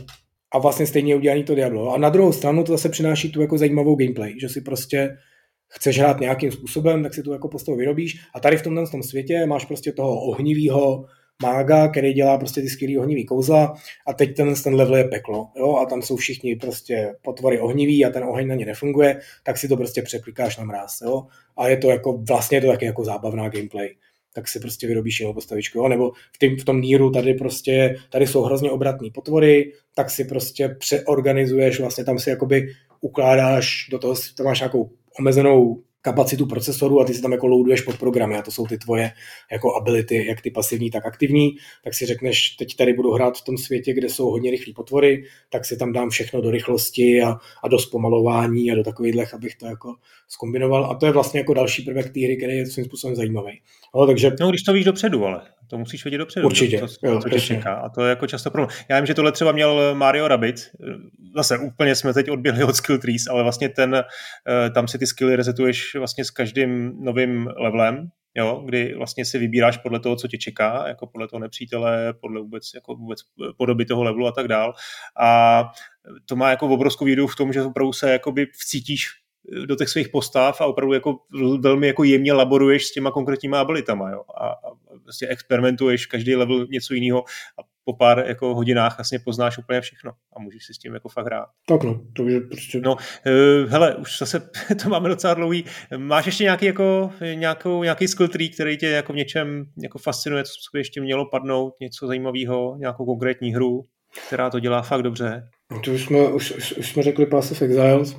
A 0.52 0.58
vlastně 0.58 0.86
stejně 0.86 1.16
udělaný 1.16 1.44
to 1.44 1.54
Diablo. 1.54 1.94
A 1.94 1.98
na 1.98 2.08
druhou 2.08 2.32
stranu 2.32 2.64
to 2.64 2.72
zase 2.72 2.88
přináší 2.88 3.32
tu 3.32 3.40
jako 3.40 3.58
zajímavou 3.58 3.96
gameplay, 3.96 4.34
že 4.40 4.48
si 4.48 4.60
prostě 4.60 5.16
chceš 5.68 5.98
hrát 5.98 6.20
nějakým 6.20 6.52
způsobem, 6.52 7.02
tak 7.02 7.14
si 7.14 7.22
tu 7.22 7.32
jako 7.32 7.48
postavu 7.48 7.78
vyrobíš 7.78 8.20
a 8.34 8.40
tady 8.40 8.56
v 8.56 8.62
tomhle 8.62 8.86
tom 8.86 9.02
světě 9.02 9.46
máš 9.46 9.64
prostě 9.64 9.92
toho 9.92 10.20
ohnivého 10.20 11.04
mága, 11.42 11.88
který 11.88 12.12
dělá 12.12 12.38
prostě 12.38 12.60
ty 12.60 12.68
skvělý 12.68 12.98
ohnivý 12.98 13.24
kouzla 13.24 13.74
a 14.06 14.12
teď 14.12 14.36
ten, 14.36 14.54
ten 14.54 14.74
level 14.74 14.96
je 14.96 15.04
peklo, 15.04 15.48
jo, 15.56 15.76
a 15.76 15.86
tam 15.86 16.02
jsou 16.02 16.16
všichni 16.16 16.56
prostě 16.56 17.14
potvory 17.22 17.60
ohniví 17.60 18.04
a 18.04 18.10
ten 18.10 18.24
oheň 18.24 18.46
na 18.46 18.54
ně 18.54 18.66
nefunguje, 18.66 19.20
tak 19.44 19.58
si 19.58 19.68
to 19.68 19.76
prostě 19.76 20.02
překlikáš 20.02 20.56
na 20.56 20.64
mráz, 20.64 21.00
jo, 21.00 21.26
a 21.56 21.68
je 21.68 21.76
to 21.76 21.90
jako, 21.90 22.12
vlastně 22.28 22.56
je 22.56 22.60
to 22.60 22.66
taky 22.66 22.84
jako 22.84 23.04
zábavná 23.04 23.48
gameplay 23.48 23.94
tak 24.34 24.48
si 24.48 24.60
prostě 24.60 24.86
vyrobíš 24.86 25.20
jinou 25.20 25.32
postavičku. 25.32 25.78
Jo? 25.78 25.88
Nebo 25.88 26.10
v, 26.32 26.38
tým, 26.38 26.56
v 26.56 26.64
tom 26.64 26.80
míru 26.80 27.10
tady 27.10 27.34
prostě, 27.34 27.96
tady 28.10 28.26
jsou 28.26 28.42
hrozně 28.42 28.70
obratní 28.70 29.10
potvory, 29.10 29.72
tak 29.94 30.10
si 30.10 30.24
prostě 30.24 30.68
přeorganizuješ, 30.68 31.80
vlastně 31.80 32.04
tam 32.04 32.18
si 32.18 32.30
jakoby 32.30 32.68
ukládáš 33.00 33.88
do 33.90 33.98
toho, 33.98 34.14
tam 34.36 34.46
máš 34.46 34.60
nějakou 34.60 34.90
omezenou 35.18 35.82
kapacitu 36.08 36.46
procesoru 36.46 37.00
a 37.00 37.04
ty 37.04 37.14
si 37.14 37.22
tam 37.22 37.32
jako 37.32 37.46
loaduješ 37.46 37.80
pod 37.80 37.98
programy 37.98 38.36
a 38.36 38.42
to 38.42 38.50
jsou 38.50 38.66
ty 38.66 38.78
tvoje 38.78 39.10
jako 39.52 39.76
ability, 39.76 40.26
jak 40.26 40.40
ty 40.40 40.50
pasivní, 40.50 40.90
tak 40.90 41.06
aktivní, 41.06 41.56
tak 41.84 41.94
si 41.94 42.06
řekneš, 42.06 42.50
teď 42.50 42.76
tady 42.76 42.92
budu 42.92 43.12
hrát 43.12 43.38
v 43.38 43.44
tom 43.44 43.58
světě, 43.58 43.94
kde 43.94 44.08
jsou 44.08 44.30
hodně 44.30 44.50
rychlé 44.50 44.72
potvory, 44.76 45.24
tak 45.50 45.64
si 45.64 45.76
tam 45.76 45.92
dám 45.92 46.10
všechno 46.10 46.40
do 46.40 46.50
rychlosti 46.50 47.22
a, 47.22 47.36
a 47.64 47.68
do 47.68 47.78
zpomalování 47.78 48.72
a 48.72 48.74
do 48.74 48.82
takových, 48.82 49.34
abych 49.34 49.56
to 49.56 49.66
jako 49.66 49.94
skombinoval 50.28 50.84
a 50.84 50.94
to 50.94 51.06
je 51.06 51.12
vlastně 51.12 51.40
jako 51.40 51.54
další 51.54 51.82
prvek 51.82 52.12
té 52.12 52.20
hry, 52.20 52.36
který 52.36 52.56
je 52.56 52.66
svým 52.66 52.84
způsobem 52.84 53.16
zajímavý. 53.16 53.60
No, 53.94 54.06
takže... 54.06 54.32
no, 54.40 54.50
když 54.50 54.62
to 54.62 54.72
víš 54.72 54.84
dopředu, 54.84 55.26
ale 55.26 55.40
to 55.70 55.78
musíš 55.78 56.04
vědět 56.04 56.18
dopředu. 56.18 56.46
Určitě, 56.46 56.78
to, 56.78 56.86
jo, 57.02 57.18
to 57.18 57.28
tě 57.28 57.40
čeká. 57.40 57.74
A 57.74 57.88
to 57.88 58.02
je 58.02 58.10
jako 58.10 58.26
často 58.26 58.50
problém. 58.50 58.76
Já 58.88 58.96
vím, 59.00 59.06
že 59.06 59.14
tohle 59.14 59.32
třeba 59.32 59.52
měl 59.52 59.94
Mario 59.94 60.28
Rabbit. 60.28 60.70
Zase 61.36 61.58
úplně 61.58 61.94
jsme 61.94 62.14
teď 62.14 62.30
odběhli 62.30 62.64
od 62.64 62.76
skill 62.76 62.98
trees, 62.98 63.22
ale 63.30 63.42
vlastně 63.42 63.68
ten, 63.68 63.94
eh, 63.94 64.70
tam 64.70 64.88
si 64.88 64.98
ty 64.98 65.06
skilly 65.06 65.36
resetuješ 65.36 65.96
vlastně 65.98 66.24
s 66.24 66.30
každým 66.30 66.92
novým 67.04 67.48
levelem, 67.56 68.08
jo, 68.34 68.62
kdy 68.64 68.94
vlastně 68.94 69.24
si 69.24 69.38
vybíráš 69.38 69.76
podle 69.76 70.00
toho, 70.00 70.16
co 70.16 70.28
tě 70.28 70.38
čeká, 70.38 70.88
jako 70.88 71.06
podle 71.06 71.28
toho 71.28 71.40
nepřítele, 71.40 72.14
podle 72.20 72.40
vůbec, 72.40 72.70
jako 72.74 72.94
vůbec 72.94 73.18
podoby 73.56 73.84
toho 73.84 74.02
levelu 74.02 74.26
a 74.26 74.32
tak 74.32 74.48
dál. 74.48 74.74
A 75.20 75.64
to 76.24 76.36
má 76.36 76.50
jako 76.50 76.68
obrovskou 76.68 77.04
výhodu 77.04 77.26
v 77.26 77.36
tom, 77.36 77.52
že 77.52 77.62
opravdu 77.62 77.92
se 77.92 78.10
jakoby 78.10 78.46
vcítíš 78.46 79.06
do 79.66 79.76
těch 79.76 79.88
svých 79.88 80.08
postav 80.08 80.60
a 80.60 80.66
opravdu 80.66 80.92
jako 80.92 81.18
velmi 81.60 81.86
jako 81.86 82.04
jemně 82.04 82.32
laboruješ 82.32 82.86
s 82.86 82.92
těma 82.92 83.10
konkrétníma 83.10 83.60
abilitama, 83.60 84.10
jo. 84.10 84.22
A, 84.40 84.48
a 84.48 84.70
vlastně 85.04 85.28
experimentuješ 85.28 86.06
každý 86.06 86.36
level 86.36 86.66
něco 86.70 86.94
jiného 86.94 87.24
a 87.58 87.62
po 87.84 87.92
pár 87.92 88.24
jako 88.26 88.54
hodinách 88.54 88.98
vlastně 88.98 89.18
poznáš 89.18 89.58
úplně 89.58 89.80
všechno 89.80 90.12
a 90.36 90.40
můžeš 90.40 90.66
si 90.66 90.74
s 90.74 90.78
tím 90.78 90.94
jako 90.94 91.08
fakt 91.08 91.26
hrát. 91.26 91.46
Tak 91.68 91.82
no, 91.82 92.00
to 92.12 92.28
je 92.28 92.40
prostě... 92.40 92.80
No, 92.80 92.92
uh, 92.94 93.70
hele, 93.70 93.96
už 93.96 94.18
zase 94.18 94.50
to 94.82 94.88
máme 94.88 95.08
docela 95.08 95.34
dlouhý. 95.34 95.64
Máš 95.96 96.26
ještě 96.26 96.44
nějaký, 96.44 96.66
jako, 96.66 97.10
nějakou, 97.34 97.82
nějaký 97.82 98.08
skill 98.08 98.28
tree, 98.28 98.48
který 98.48 98.76
tě 98.76 98.88
jako 98.88 99.12
v 99.12 99.16
něčem 99.16 99.64
jako 99.82 99.98
fascinuje, 99.98 100.44
co 100.44 100.50
by 100.72 100.80
ještě 100.80 101.00
mělo 101.00 101.26
padnout, 101.30 101.74
něco 101.80 102.06
zajímavého, 102.06 102.76
nějakou 102.78 103.04
konkrétní 103.04 103.54
hru, 103.54 103.84
která 104.26 104.50
to 104.50 104.60
dělá 104.60 104.82
fakt 104.82 105.02
dobře? 105.02 105.48
No, 105.70 105.80
to 105.80 105.92
už 105.92 106.04
jsme, 106.04 106.28
už, 106.28 106.52
už, 106.52 106.72
už 106.72 106.92
jsme 106.92 107.02
řekli 107.02 107.26
Pass 107.26 107.50
of 107.50 107.62
Exiles, 107.62 108.16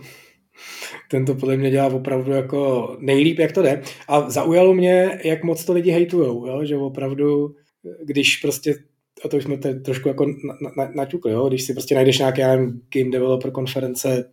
ten 1.11 1.26
to 1.26 1.36
podle 1.36 1.57
mě 1.57 1.72
dělá 1.72 1.88
opravdu 1.88 2.31
jako 2.31 2.90
nejlíp, 2.99 3.40
jak 3.40 3.52
to 3.52 3.61
jde. 3.61 3.81
A 4.07 4.30
zaujalo 4.30 4.73
mě, 4.73 5.19
jak 5.23 5.44
moc 5.44 5.65
to 5.65 5.73
lidi 5.73 5.91
hejtujou, 5.91 6.48
jo? 6.48 6.65
že 6.65 6.77
opravdu, 6.77 7.56
když 8.03 8.38
prostě 8.38 8.76
a 9.26 9.27
to 9.27 9.38
už 9.38 9.44
jsme 9.44 9.57
tady 9.57 9.80
trošku 9.80 10.07
jako 10.07 10.26
naťukli, 10.95 11.31
jo? 11.31 11.48
když 11.48 11.64
si 11.64 11.73
prostě 11.73 11.95
najdeš 11.95 12.19
nějaké 12.19 12.57
game 12.95 13.11
developer 13.11 13.52
konference, 13.52 14.31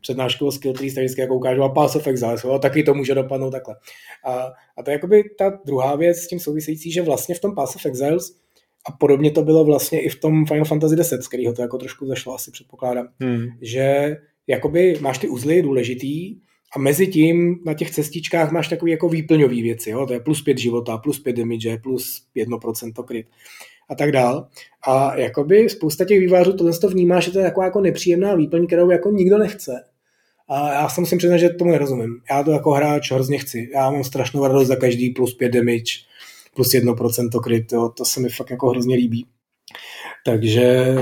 přednášku 0.00 0.46
o 0.46 0.52
skill 0.52 0.72
trees, 0.72 0.94
tak 0.94 1.04
vždycky 1.04 1.20
jako 1.20 1.34
ukážu 1.34 1.62
a 1.62 1.68
Pass 1.68 1.96
of 1.96 2.06
Exiles, 2.06 2.44
jo? 2.44 2.58
taky 2.58 2.82
to 2.82 2.94
může 2.94 3.14
dopadnout 3.14 3.50
takhle. 3.50 3.74
A, 4.24 4.32
a 4.78 4.82
to 4.84 4.90
je 4.90 4.92
jakoby 4.92 5.24
ta 5.38 5.58
druhá 5.66 5.96
věc 5.96 6.18
s 6.18 6.28
tím 6.28 6.40
související, 6.40 6.92
že 6.92 7.02
vlastně 7.02 7.34
v 7.34 7.40
tom 7.40 7.54
Pass 7.54 7.76
of 7.76 7.86
Exiles 7.86 8.32
a 8.88 8.92
podobně 8.92 9.30
to 9.30 9.42
bylo 9.42 9.64
vlastně 9.64 10.02
i 10.02 10.08
v 10.08 10.20
tom 10.20 10.46
Final 10.46 10.64
Fantasy 10.64 10.94
X, 10.94 11.24
z 11.24 11.28
kterého 11.28 11.52
to 11.52 11.62
jako 11.62 11.78
trošku 11.78 12.06
zašlo, 12.06 12.34
asi 12.34 12.50
předpokládám, 12.50 13.08
hmm. 13.20 13.46
že 13.60 14.16
jakoby 14.46 14.98
máš 15.00 15.18
ty 15.18 15.28
uzly 15.28 15.62
důležitý 15.62 16.36
a 16.76 16.78
mezi 16.78 17.06
tím 17.06 17.58
na 17.64 17.74
těch 17.74 17.90
cestičkách 17.90 18.52
máš 18.52 18.68
takový 18.68 18.90
jako 18.90 19.08
výplňový 19.08 19.62
věci, 19.62 19.90
jo? 19.90 20.06
to 20.06 20.12
je 20.12 20.20
plus 20.20 20.42
pět 20.42 20.58
života, 20.58 20.98
plus 20.98 21.18
pět 21.18 21.36
damage, 21.36 21.78
plus 21.78 22.22
1% 22.36 23.04
kryt 23.04 23.26
a 23.88 23.94
tak 23.94 24.12
dál. 24.12 24.48
A 24.86 25.16
jakoby 25.16 25.68
spousta 25.68 26.04
těch 26.04 26.20
vývářů 26.20 26.52
tohle 26.52 26.78
to 26.78 26.88
vnímá, 26.88 27.20
že 27.20 27.30
to 27.30 27.38
je 27.38 27.44
jako, 27.44 27.62
jako 27.62 27.80
nepříjemná 27.80 28.34
výplň, 28.34 28.66
kterou 28.66 28.90
jako 28.90 29.10
nikdo 29.10 29.38
nechce. 29.38 29.84
A 30.48 30.72
já 30.72 30.88
se 30.88 31.00
musím 31.00 31.18
přiznat, 31.18 31.36
že 31.36 31.48
tomu 31.48 31.70
nerozumím. 31.70 32.20
Já 32.30 32.42
to 32.42 32.50
jako 32.50 32.70
hráč 32.70 33.12
hrozně 33.12 33.38
chci. 33.38 33.70
Já 33.74 33.90
mám 33.90 34.04
strašnou 34.04 34.46
radost 34.46 34.68
za 34.68 34.76
každý 34.76 35.10
plus 35.10 35.34
5 35.34 35.48
damage, 35.48 35.92
plus 36.54 36.68
1% 36.68 37.40
kryt, 37.40 37.72
jo? 37.72 37.88
to 37.88 38.04
se 38.04 38.20
mi 38.20 38.28
fakt 38.28 38.50
jako 38.50 38.68
hrozně 38.68 38.96
líbí. 38.96 39.26
Takže 40.24 40.94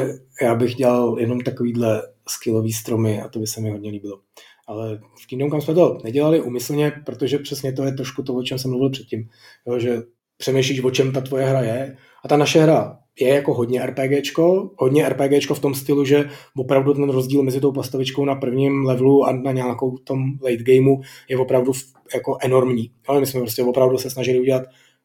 já 0.43 0.55
bych 0.55 0.75
dělal 0.75 1.17
jenom 1.21 1.41
takovýhle 1.41 2.03
skillový 2.29 2.73
stromy 2.73 3.21
a 3.21 3.29
to 3.29 3.39
by 3.39 3.47
se 3.47 3.61
mi 3.61 3.71
hodně 3.71 3.91
líbilo. 3.91 4.21
Ale 4.67 5.01
v 5.23 5.27
Kingdom 5.27 5.51
Come 5.51 5.63
jsme 5.63 5.75
to 5.75 5.99
nedělali 6.05 6.41
umyslně, 6.41 6.93
protože 7.07 7.39
přesně 7.39 7.73
to 7.73 7.85
je 7.85 7.93
trošku 7.93 8.23
to, 8.23 8.35
o 8.35 8.43
čem 8.43 8.59
jsem 8.59 8.71
mluvil 8.71 8.91
předtím. 8.91 9.29
Jo, 9.67 9.79
že 9.79 10.03
přemýšlíš, 10.37 10.85
o 10.85 10.91
čem 10.91 11.13
ta 11.13 11.21
tvoje 11.21 11.47
hra 11.47 11.61
je. 11.61 11.97
A 12.25 12.29
ta 12.29 12.37
naše 12.37 12.61
hra 12.61 12.99
je 13.21 13.29
jako 13.29 13.55
hodně 13.55 13.87
RPGčko, 13.87 14.71
hodně 14.77 15.09
RPGčko 15.09 15.55
v 15.55 15.61
tom 15.61 15.75
stylu, 15.75 16.05
že 16.05 16.29
opravdu 16.57 16.95
ten 16.95 17.11
rozdíl 17.11 17.43
mezi 17.43 17.61
tou 17.61 17.73
postavičkou 17.73 18.25
na 18.25 18.35
prvním 18.35 18.85
levelu 18.85 19.25
a 19.25 19.33
na 19.33 19.53
nějakou 19.53 19.99
tom 19.99 20.25
late 20.43 20.63
gameu 20.63 21.01
je 21.29 21.39
opravdu 21.39 21.73
jako 22.15 22.39
enormní. 22.43 22.91
Ale 23.07 23.21
my 23.21 23.27
jsme 23.27 23.41
prostě 23.41 23.63
opravdu 23.63 23.99
se 23.99 24.11
snažili 24.11 24.41
udělat 24.41 24.63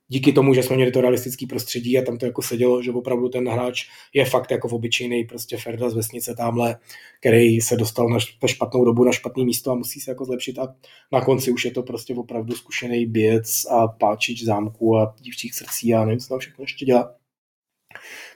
díky 0.10 0.34
tomu, 0.34 0.54
že 0.54 0.64
jsme 0.64 0.76
měli 0.76 0.92
to 0.92 1.02
realistický 1.02 1.48
prostředí 1.48 1.98
a 1.98 2.02
tam 2.02 2.18
to 2.18 2.26
jako 2.26 2.42
sedělo, 2.42 2.84
že 2.84 2.92
opravdu 2.92 3.30
ten 3.30 3.50
hráč 3.50 3.86
je 4.14 4.26
fakt 4.26 4.52
jako 4.52 4.68
v 4.68 4.74
obyčejný 4.74 5.24
prostě 5.24 5.58
Ferda 5.58 5.90
z 5.90 5.96
vesnice 5.96 6.36
tamhle, 6.36 6.78
který 7.20 7.62
se 7.62 7.76
dostal 7.76 8.10
na 8.10 8.20
špatnou 8.46 8.86
dobu, 8.86 9.04
na 9.04 9.12
špatné 9.12 9.44
místo 9.44 9.72
a 9.72 9.76
musí 9.76 10.00
se 10.00 10.12
jako 10.12 10.26
zlepšit 10.26 10.60
a 10.60 10.76
na 11.12 11.22
konci 11.22 11.52
už 11.52 11.66
je 11.66 11.72
to 11.72 11.84
prostě 11.84 12.16
opravdu 12.16 12.56
zkušený 12.56 13.06
běc 13.06 13.66
a 13.66 13.88
páčič 13.88 14.44
zámku 14.44 14.98
a 14.98 15.16
dívčích 15.20 15.54
srdcí 15.54 15.94
a 15.94 16.06
nevím, 16.06 16.20
co 16.20 16.30
tam 16.30 16.40
všechno 16.40 16.64
ještě 16.64 16.86
dělá. 16.86 17.16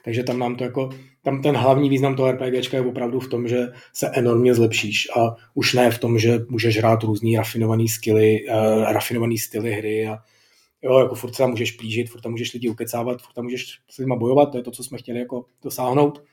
Takže 0.04 0.22
tam 0.22 0.38
nám 0.38 0.56
to 0.56 0.64
jako, 0.64 0.90
tam 1.22 1.42
ten 1.42 1.56
hlavní 1.56 1.88
význam 1.88 2.16
toho 2.16 2.32
RPGčka 2.32 2.76
je 2.76 2.82
opravdu 2.82 3.20
v 3.20 3.28
tom, 3.28 3.48
že 3.48 3.66
se 3.92 4.08
enormně 4.08 4.54
zlepšíš 4.54 5.08
a 5.16 5.34
už 5.54 5.74
ne 5.74 5.90
v 5.90 5.98
tom, 5.98 6.18
že 6.18 6.38
můžeš 6.48 6.78
hrát 6.78 7.02
různý 7.02 7.36
rafinovaný 7.36 7.88
skilly, 7.88 8.38
uh, 8.48 8.92
rafinovaný 8.92 9.38
styly 9.38 9.72
hry 9.72 10.06
a 10.06 10.18
Jo, 10.84 10.98
jako 10.98 11.14
furt 11.14 11.34
se 11.34 11.38
tam 11.38 11.50
můžeš 11.50 11.72
plížit, 11.72 12.10
furt 12.10 12.20
tam 12.20 12.32
můžeš 12.32 12.54
lidi 12.54 12.68
ukecávat, 12.68 13.22
furt 13.22 13.32
tam 13.32 13.44
můžeš 13.44 13.80
s 13.90 13.98
lidma 13.98 14.16
bojovat, 14.16 14.46
to 14.46 14.56
je 14.56 14.62
to, 14.62 14.70
co 14.70 14.84
jsme 14.84 14.98
chtěli 14.98 15.18
jako 15.18 15.44
dosáhnout, 15.62 16.24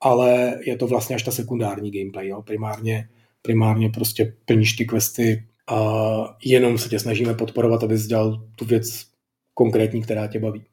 ale 0.00 0.58
je 0.66 0.76
to 0.76 0.86
vlastně 0.86 1.16
až 1.16 1.22
ta 1.22 1.30
sekundární 1.30 1.90
gameplay, 1.90 2.28
jo. 2.28 2.42
Primárně, 2.42 3.08
primárně 3.42 3.90
prostě 3.90 4.36
plníš 4.44 4.72
ty 4.72 4.86
questy 4.86 5.46
a 5.66 6.38
jenom 6.44 6.78
se 6.78 6.88
tě 6.88 6.98
snažíme 6.98 7.34
podporovat, 7.34 7.82
abys 7.82 8.06
dělal 8.06 8.46
tu 8.56 8.64
věc 8.64 9.06
konkrétní, 9.54 10.02
která 10.02 10.26
tě 10.26 10.38
baví. 10.38 10.64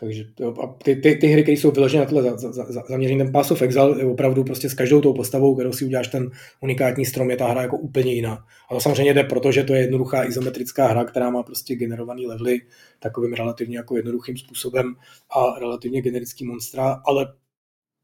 Takže 0.00 0.24
to, 0.34 0.62
a 0.62 0.76
ty, 0.84 0.96
ty, 0.96 1.16
ty 1.16 1.26
hry, 1.26 1.42
které 1.42 1.56
jsou 1.56 1.70
vyložené 1.70 2.04
na 2.04 2.10
tohle 2.10 2.22
za, 2.22 2.52
za, 2.52 2.72
za, 2.72 2.82
zaměření, 2.88 3.18
ten 3.18 3.32
Pass 3.32 3.50
of 3.50 3.62
Exile 3.62 3.98
je 3.98 4.04
opravdu 4.04 4.44
prostě 4.44 4.68
s 4.68 4.74
každou 4.74 5.00
tou 5.00 5.14
postavou, 5.14 5.54
kterou 5.54 5.72
si 5.72 5.84
uděláš 5.84 6.08
ten 6.08 6.30
unikátní 6.60 7.06
strom, 7.06 7.30
je 7.30 7.36
ta 7.36 7.48
hra 7.48 7.62
jako 7.62 7.78
úplně 7.78 8.12
jiná. 8.12 8.44
A 8.70 8.74
to 8.74 8.80
samozřejmě 8.80 9.14
jde, 9.14 9.24
protože 9.24 9.64
to 9.64 9.74
je 9.74 9.80
jednoduchá 9.80 10.28
izometrická 10.28 10.86
hra, 10.86 11.04
která 11.04 11.30
má 11.30 11.42
prostě 11.42 11.74
generovaný 11.74 12.26
levely 12.26 12.60
takovým 13.00 13.32
relativně 13.32 13.76
jako 13.76 13.96
jednoduchým 13.96 14.36
způsobem 14.36 14.94
a 15.36 15.58
relativně 15.58 16.02
generický 16.02 16.46
monstra, 16.46 17.02
ale 17.06 17.32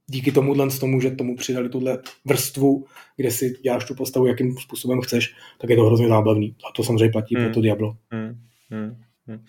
díky 0.07 0.33
tomu 0.33 0.71
z 0.71 0.79
tomu, 0.79 1.01
že 1.01 1.11
tomu 1.11 1.37
přidali 1.37 1.69
tuhle 1.69 1.99
vrstvu, 2.25 2.85
kde 3.17 3.31
si 3.31 3.55
děláš 3.63 3.85
tu 3.85 3.95
postavu, 3.95 4.27
jakým 4.27 4.57
způsobem 4.57 5.01
chceš, 5.01 5.35
tak 5.61 5.71
je 5.71 5.77
to 5.77 5.85
hrozně 5.85 6.09
zábavný. 6.09 6.57
A 6.69 6.73
to 6.77 6.85
samozřejmě 6.85 7.13
platí 7.13 7.35
hmm. 7.35 7.45
pro 7.45 7.55
to 7.55 7.61
Diablo. 7.61 7.97
Hmm. 8.11 8.41
Hmm. 8.71 8.97
Hmm. 9.27 9.45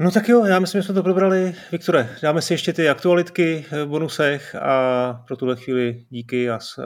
No 0.00 0.10
tak 0.10 0.28
jo, 0.28 0.44
já 0.44 0.58
myslím, 0.58 0.78
že 0.80 0.84
jsme 0.84 0.94
to 0.94 1.02
probrali. 1.02 1.54
Viktore, 1.72 2.08
dáme 2.22 2.42
si 2.42 2.54
ještě 2.54 2.72
ty 2.72 2.88
aktualitky 2.88 3.64
v 3.70 3.86
bonusech 3.86 4.54
a 4.54 5.24
pro 5.26 5.36
tuhle 5.36 5.56
chvíli 5.56 6.04
díky 6.10 6.50
a 6.50 6.58
uh, 6.78 6.84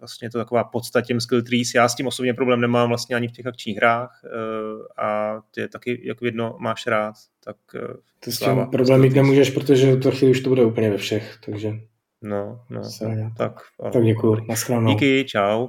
vlastně 0.00 0.26
je 0.26 0.30
to 0.30 0.38
taková 0.38 0.64
podstatě 0.64 1.20
skill 1.20 1.42
trees. 1.42 1.74
Já 1.74 1.88
s 1.88 1.94
tím 1.94 2.06
osobně 2.06 2.34
problém 2.34 2.60
nemám 2.60 2.88
vlastně 2.88 3.16
ani 3.16 3.28
v 3.28 3.32
těch 3.32 3.46
akčních 3.46 3.76
hrách 3.76 4.22
uh, 4.24 5.04
a 5.06 5.40
ty 5.54 5.68
taky 5.68 6.00
jako 6.08 6.24
jedno 6.24 6.56
máš 6.60 6.86
rád, 6.86 7.14
tak 7.44 7.56
Ty 8.20 8.32
s 8.32 8.38
tím 8.38 8.66
problém 8.72 9.00
mít 9.00 9.14
nemůžeš, 9.14 9.50
protože 9.50 9.96
to 9.96 10.10
chvíli 10.10 10.30
už 10.30 10.40
to 10.40 10.48
bude 10.48 10.64
úplně 10.64 10.90
ve 10.90 10.96
všech, 10.96 11.38
takže... 11.46 11.72
No, 12.24 12.60
no, 12.70 12.84
Se, 12.84 13.04
tak. 13.36 13.60
Tak 13.92 14.04
děkuju, 14.04 14.36
Díky, 14.94 15.24
čau. 15.28 15.68